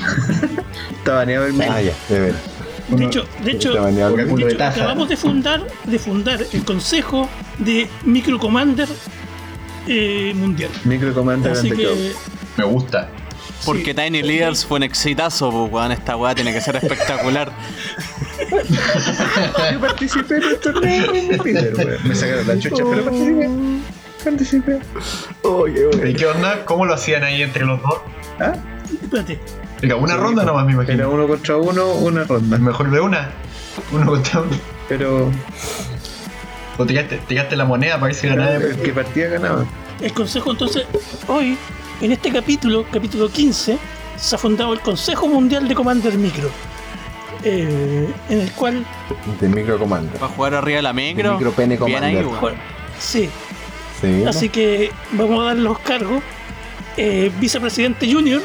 Está 0.99 1.15
baneado 1.15 1.47
el 1.47 1.61
Ah, 1.63 1.83
ya, 1.83 1.93
de 2.09 2.33
De 2.89 3.05
hecho, 3.05 3.27
de 3.45 3.51
hecho, 3.53 3.73
acabamos 4.61 5.09
de 5.09 5.17
fundar, 5.17 5.67
de 5.85 5.99
fundar 5.99 6.41
el 6.53 6.65
consejo 6.65 7.29
de 7.59 7.89
Micro 8.05 8.39
Commander 8.39 8.89
eh, 9.87 10.33
mundial. 10.35 10.71
Micro 10.85 11.13
Commander 11.13 11.53
Así 11.53 11.71
que, 11.71 12.13
Me 12.57 12.65
gusta. 12.65 13.11
Porque 13.65 13.93
Tiny 13.93 14.23
Leaders 14.23 14.65
fue 14.65 14.79
un 14.79 14.85
exitazo, 14.85 15.51
pues, 15.51 15.73
weón. 15.73 15.93
Esta 15.93 16.17
weá 16.17 16.35
tiene 16.35 16.53
que 16.53 16.61
ser 16.61 16.77
espectacular. 16.77 17.53
Yo 19.73 19.81
participé 19.81 20.37
en 20.37 20.43
el 20.45 20.59
torneo 20.59 21.13
Me 22.05 22.15
sacaron 22.15 22.47
la 22.47 22.59
chucha, 22.59 22.85
pero 22.89 23.05
participé. 23.05 23.49
Participé. 24.25 24.79
¿Y 26.09 26.15
qué 26.15 26.27
onda? 26.27 26.65
¿Cómo 26.65 26.87
lo 26.87 26.95
hacían 26.95 27.25
ahí 27.25 27.43
entre 27.43 27.65
los 27.65 27.83
dos? 27.83 28.01
¿Ah? 28.39 28.55
Espérate. 29.03 29.39
Venga, 29.81 29.97
una 29.97 30.17
ronda 30.17 30.45
nomás 30.45 30.67
me 30.67 30.73
imagino. 30.73 30.95
Era 30.95 31.09
uno 31.09 31.27
contra 31.29 31.57
uno, 31.57 31.93
una 31.95 32.25
ronda. 32.25 32.59
Mejor 32.59 32.91
de 32.91 33.01
una. 33.01 33.31
Uno 33.93 34.07
contra 34.07 34.41
uno. 34.41 34.57
Pero. 34.89 35.31
O 36.77 36.87
tiraste, 36.87 37.57
la 37.57 37.65
moneda 37.65 37.95
para 37.95 38.07
ver 38.07 38.15
si 38.15 38.29
ganaba. 38.29 38.55
El 38.55 38.77
que 38.77 38.93
partía 38.93 39.29
ganaba. 39.29 39.65
El 40.01 40.13
consejo, 40.13 40.53
entonces, 40.53 40.87
hoy, 41.27 41.57
en 42.01 42.13
este 42.13 42.33
capítulo, 42.33 42.85
capítulo 42.91 43.29
15, 43.29 43.79
se 44.17 44.35
ha 44.35 44.39
fundado 44.39 44.73
el 44.73 44.81
Consejo 44.81 45.27
Mundial 45.27 45.67
de 45.67 45.75
Commander 45.75 46.17
Micro. 46.17 46.49
Eh, 47.43 48.09
en 48.29 48.41
el 48.41 48.53
cual. 48.53 48.85
De 49.41 49.49
Micro 49.49 49.79
Commander. 49.79 50.21
¿Va 50.23 50.27
a 50.27 50.31
jugar 50.31 50.55
arriba 50.55 50.77
de 50.77 50.83
la 50.83 50.93
micro? 50.93 51.35
micro 51.35 51.53
Pene 51.53 51.77
Commander. 51.79 52.27
sí. 52.99 53.29
sí. 54.01 54.25
Así 54.25 54.49
que 54.49 54.91
vamos 55.13 55.41
a 55.41 55.47
dar 55.47 55.57
los 55.57 55.79
cargos. 55.81 56.23
Eh, 56.97 57.31
vicepresidente 57.39 58.13
Junior 58.13 58.43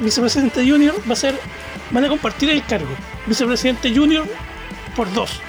vicepresidente 0.00 0.68
junior 0.68 0.94
va 1.08 1.12
a 1.12 1.16
ser, 1.16 1.38
van 1.90 2.04
a 2.04 2.08
compartir 2.08 2.50
el 2.50 2.64
cargo. 2.64 2.90
Vicepresidente 3.26 3.94
junior 3.94 4.26
por 4.96 5.12
dos. 5.12 5.40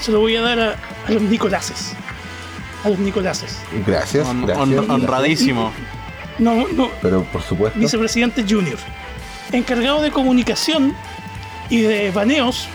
Se 0.00 0.12
lo 0.12 0.20
voy 0.20 0.36
a 0.36 0.42
dar 0.42 0.58
a, 0.60 0.76
los 1.08 1.22
Nicolases. 1.22 1.92
A 2.84 2.88
los 2.88 2.98
Nicolases. 2.98 3.58
Gracias. 3.86 4.26
honradísimo. 4.26 5.72
No, 6.38 6.66
no. 6.68 6.90
Pero 7.02 7.24
por 7.24 7.42
supuesto. 7.42 7.78
Vicepresidente 7.78 8.44
junior. 8.48 8.78
Encargado 9.52 10.00
de 10.00 10.10
comunicación 10.10 10.94
y 11.68 11.82
de 11.82 12.10
baneos 12.10 12.68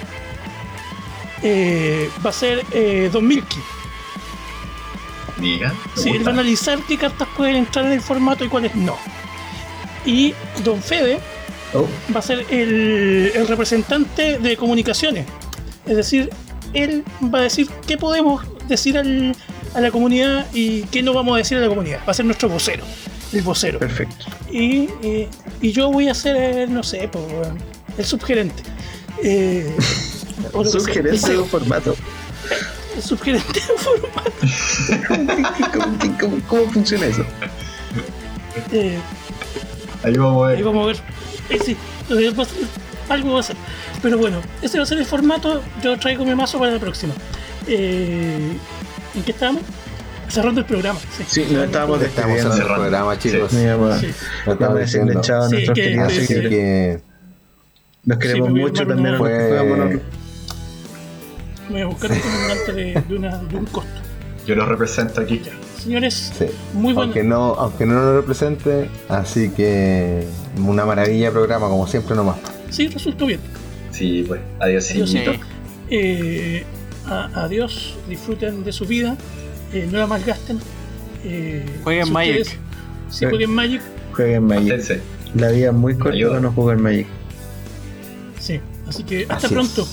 eh, 1.42 2.10
va 2.26 2.30
a 2.30 2.34
ser 2.34 2.66
eh, 2.72 3.10
Don 3.12 3.28
Milky. 3.28 3.60
Diga. 5.38 5.74
Sí, 5.96 6.10
él 6.10 6.26
va 6.26 6.32
a 6.32 6.34
analizar 6.34 6.80
qué 6.88 6.98
cartas 6.98 7.28
pueden 7.36 7.58
entrar 7.58 7.86
en 7.86 7.92
el 7.92 8.02
formato 8.02 8.46
y 8.46 8.48
cuáles 8.48 8.76
no. 8.76 8.98
Y 10.06 10.34
Don 10.64 10.82
Fede 10.82 11.20
oh. 11.74 11.88
va 12.14 12.20
a 12.20 12.24
ser 12.24 12.46
el, 12.50 13.32
representante 13.48 14.40
de 14.40 14.58
comunicaciones. 14.58 15.26
Es 15.86 15.96
decir, 15.96 16.30
él 16.74 17.04
va 17.34 17.40
a 17.40 17.44
decir 17.44 17.70
qué 17.88 17.98
podemos 17.98 18.44
decir 18.68 18.98
a 18.98 19.82
la 19.82 19.92
comunidad 19.92 20.48
y 20.54 20.84
qué 20.84 21.04
no 21.04 21.14
vamos 21.14 21.36
a 21.36 21.38
decir 21.38 21.58
a 21.58 21.62
la 21.62 21.68
comunidad. 21.68 22.00
Va 22.08 22.12
a 22.12 22.14
ser 22.14 22.26
nuestro 22.26 22.50
vocero, 22.50 22.84
el 23.34 23.42
vocero. 23.42 23.80
Perfecto. 23.80 24.26
Y, 24.52 24.90
y, 25.62 25.72
yo 25.72 25.92
voy 25.92 26.08
a 26.08 26.14
ser, 26.14 26.70
no 26.70 26.84
sé, 26.84 27.10
el 27.98 28.06
subgerente. 28.06 28.64
Eh, 29.24 29.76
subgerente 30.64 31.30
de 31.30 31.38
un 31.38 31.48
formato. 31.48 31.96
El 32.96 33.04
subgerente 33.04 33.60
de 33.60 33.74
un 33.74 33.80
formato. 33.80 34.32
cómo 36.48 36.72
funciona 36.72 37.06
eso? 37.08 37.26
Eh, 38.72 38.98
ahí 40.06 40.18
vamos 40.18 40.44
a 40.44 40.48
ver. 40.48 40.58
Ahí 40.58 40.64
vamos 40.64 40.84
a 40.84 40.88
ver. 40.88 40.98
Eh, 41.50 41.60
sí, 41.64 41.78
algo 43.10 43.34
va 43.34 43.40
a 43.40 43.44
ser. 43.44 43.56
Pero 44.02 44.18
bueno, 44.18 44.42
ese 44.62 44.78
va 44.78 44.84
a 44.84 44.88
ser 44.88 45.00
el 45.00 45.06
formato. 45.06 45.62
Yo 45.84 45.98
traigo 45.98 46.26
mi 46.26 46.36
mazo 46.36 46.60
para 46.60 46.72
la 46.72 46.80
próxima. 46.80 47.14
Eh, 47.68 48.58
¿En 49.16 49.24
qué 49.24 49.32
estamos? 49.32 49.62
Cerrando 50.28 50.62
el 50.62 50.66
programa. 50.66 51.00
Sí, 51.18 51.24
sí 51.28 51.48
no 51.52 51.64
estábamos 51.64 52.00
cerrando 52.00 52.56
el 52.56 52.64
programa, 52.64 53.18
chicos. 53.18 53.52
Sí. 53.52 53.58
Sí. 53.58 54.08
No 54.46 54.54
estamos 54.54 54.80
diciendo 54.80 55.22
chao 55.22 55.44
a 55.44 55.50
nuestros 55.50 55.76
queridos 55.76 56.14
que, 56.28 57.00
Nos 58.04 58.18
queremos 58.18 58.50
mucho 58.50 58.88
también. 58.88 59.18
Fue... 59.18 60.02
Me 61.70 61.72
voy 61.72 61.82
a 61.82 61.86
buscar 61.88 62.12
un 62.12 62.20
comandante 62.20 62.74
de, 62.74 63.04
de, 63.08 63.16
una, 63.16 63.38
de 63.38 63.56
un 63.56 63.66
costo. 63.66 64.02
Yo 64.46 64.56
lo 64.56 64.66
represento 64.68 65.22
aquí. 65.22 65.42
Señores, 65.86 66.34
muy 66.74 66.94
bueno. 66.94 67.02
Aunque 67.04 67.24
no, 67.24 67.54
aunque 67.54 67.86
no 67.86 67.94
lo 67.94 68.16
represente, 68.20 68.90
así 69.08 69.52
que 69.52 70.26
una 70.58 70.84
maravilla 70.84 71.28
de 71.28 71.32
programa, 71.32 71.70
como 71.70 71.86
siempre 71.86 72.16
nomás. 72.16 72.38
Sí, 72.72 72.88
resultó 72.88 73.28
bien. 73.28 73.40
Sí, 73.92 74.26
pues, 74.28 74.42
adiós. 74.60 74.92
Eh, 75.92 76.66
adiós, 77.06 77.98
disfruten 78.10 78.64
de 78.64 78.72
su 78.72 78.88
vida, 78.88 79.16
eh, 79.74 79.88
no 79.92 80.00
la 80.00 80.08
malgasten. 80.08 80.60
Eh, 81.24 81.64
jueguen 81.84 82.12
Magic. 82.12 82.58
Sí, 83.12 83.26
jueguen 83.28 83.52
Magic. 83.52 83.82
Jueguen 84.14 84.44
Magic. 84.48 85.02
La 85.36 85.50
vida 85.50 85.68
es 85.68 85.74
muy 85.74 85.96
corta 86.00 86.18
para 86.30 86.40
no 86.40 86.52
jugar 86.52 86.78
Magic. 86.78 87.06
Sí, 88.40 88.60
así 88.88 89.04
que 89.04 89.28
hasta 89.30 89.50
pronto. 89.50 89.88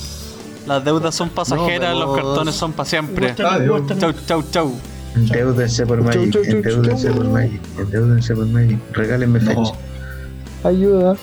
Las 0.67 0.83
deudas 0.83 1.15
son 1.15 1.29
pasajeras, 1.29 1.95
los 1.95 2.17
cartones 2.17 2.55
son 2.55 2.73
para 2.73 2.89
siempre. 2.89 3.35
Chau, 3.37 4.15
chau, 4.27 4.43
chau. 4.51 4.75
Endeúdense 5.15 5.87
por 5.87 6.03
Magic, 6.03 6.35
endeúdense 6.47 7.11
por 7.11 7.29
Magic, 7.29 7.61
endeúdense 7.79 8.35
por 8.35 8.47
Magic. 8.47 8.79
Regálenme 8.93 9.41
fecha. 9.41 9.73
Ayuda, 10.65 11.17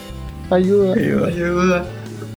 ayuda. 0.51 0.93
Ayuda. 0.93 1.27
ayuda. 1.27 1.85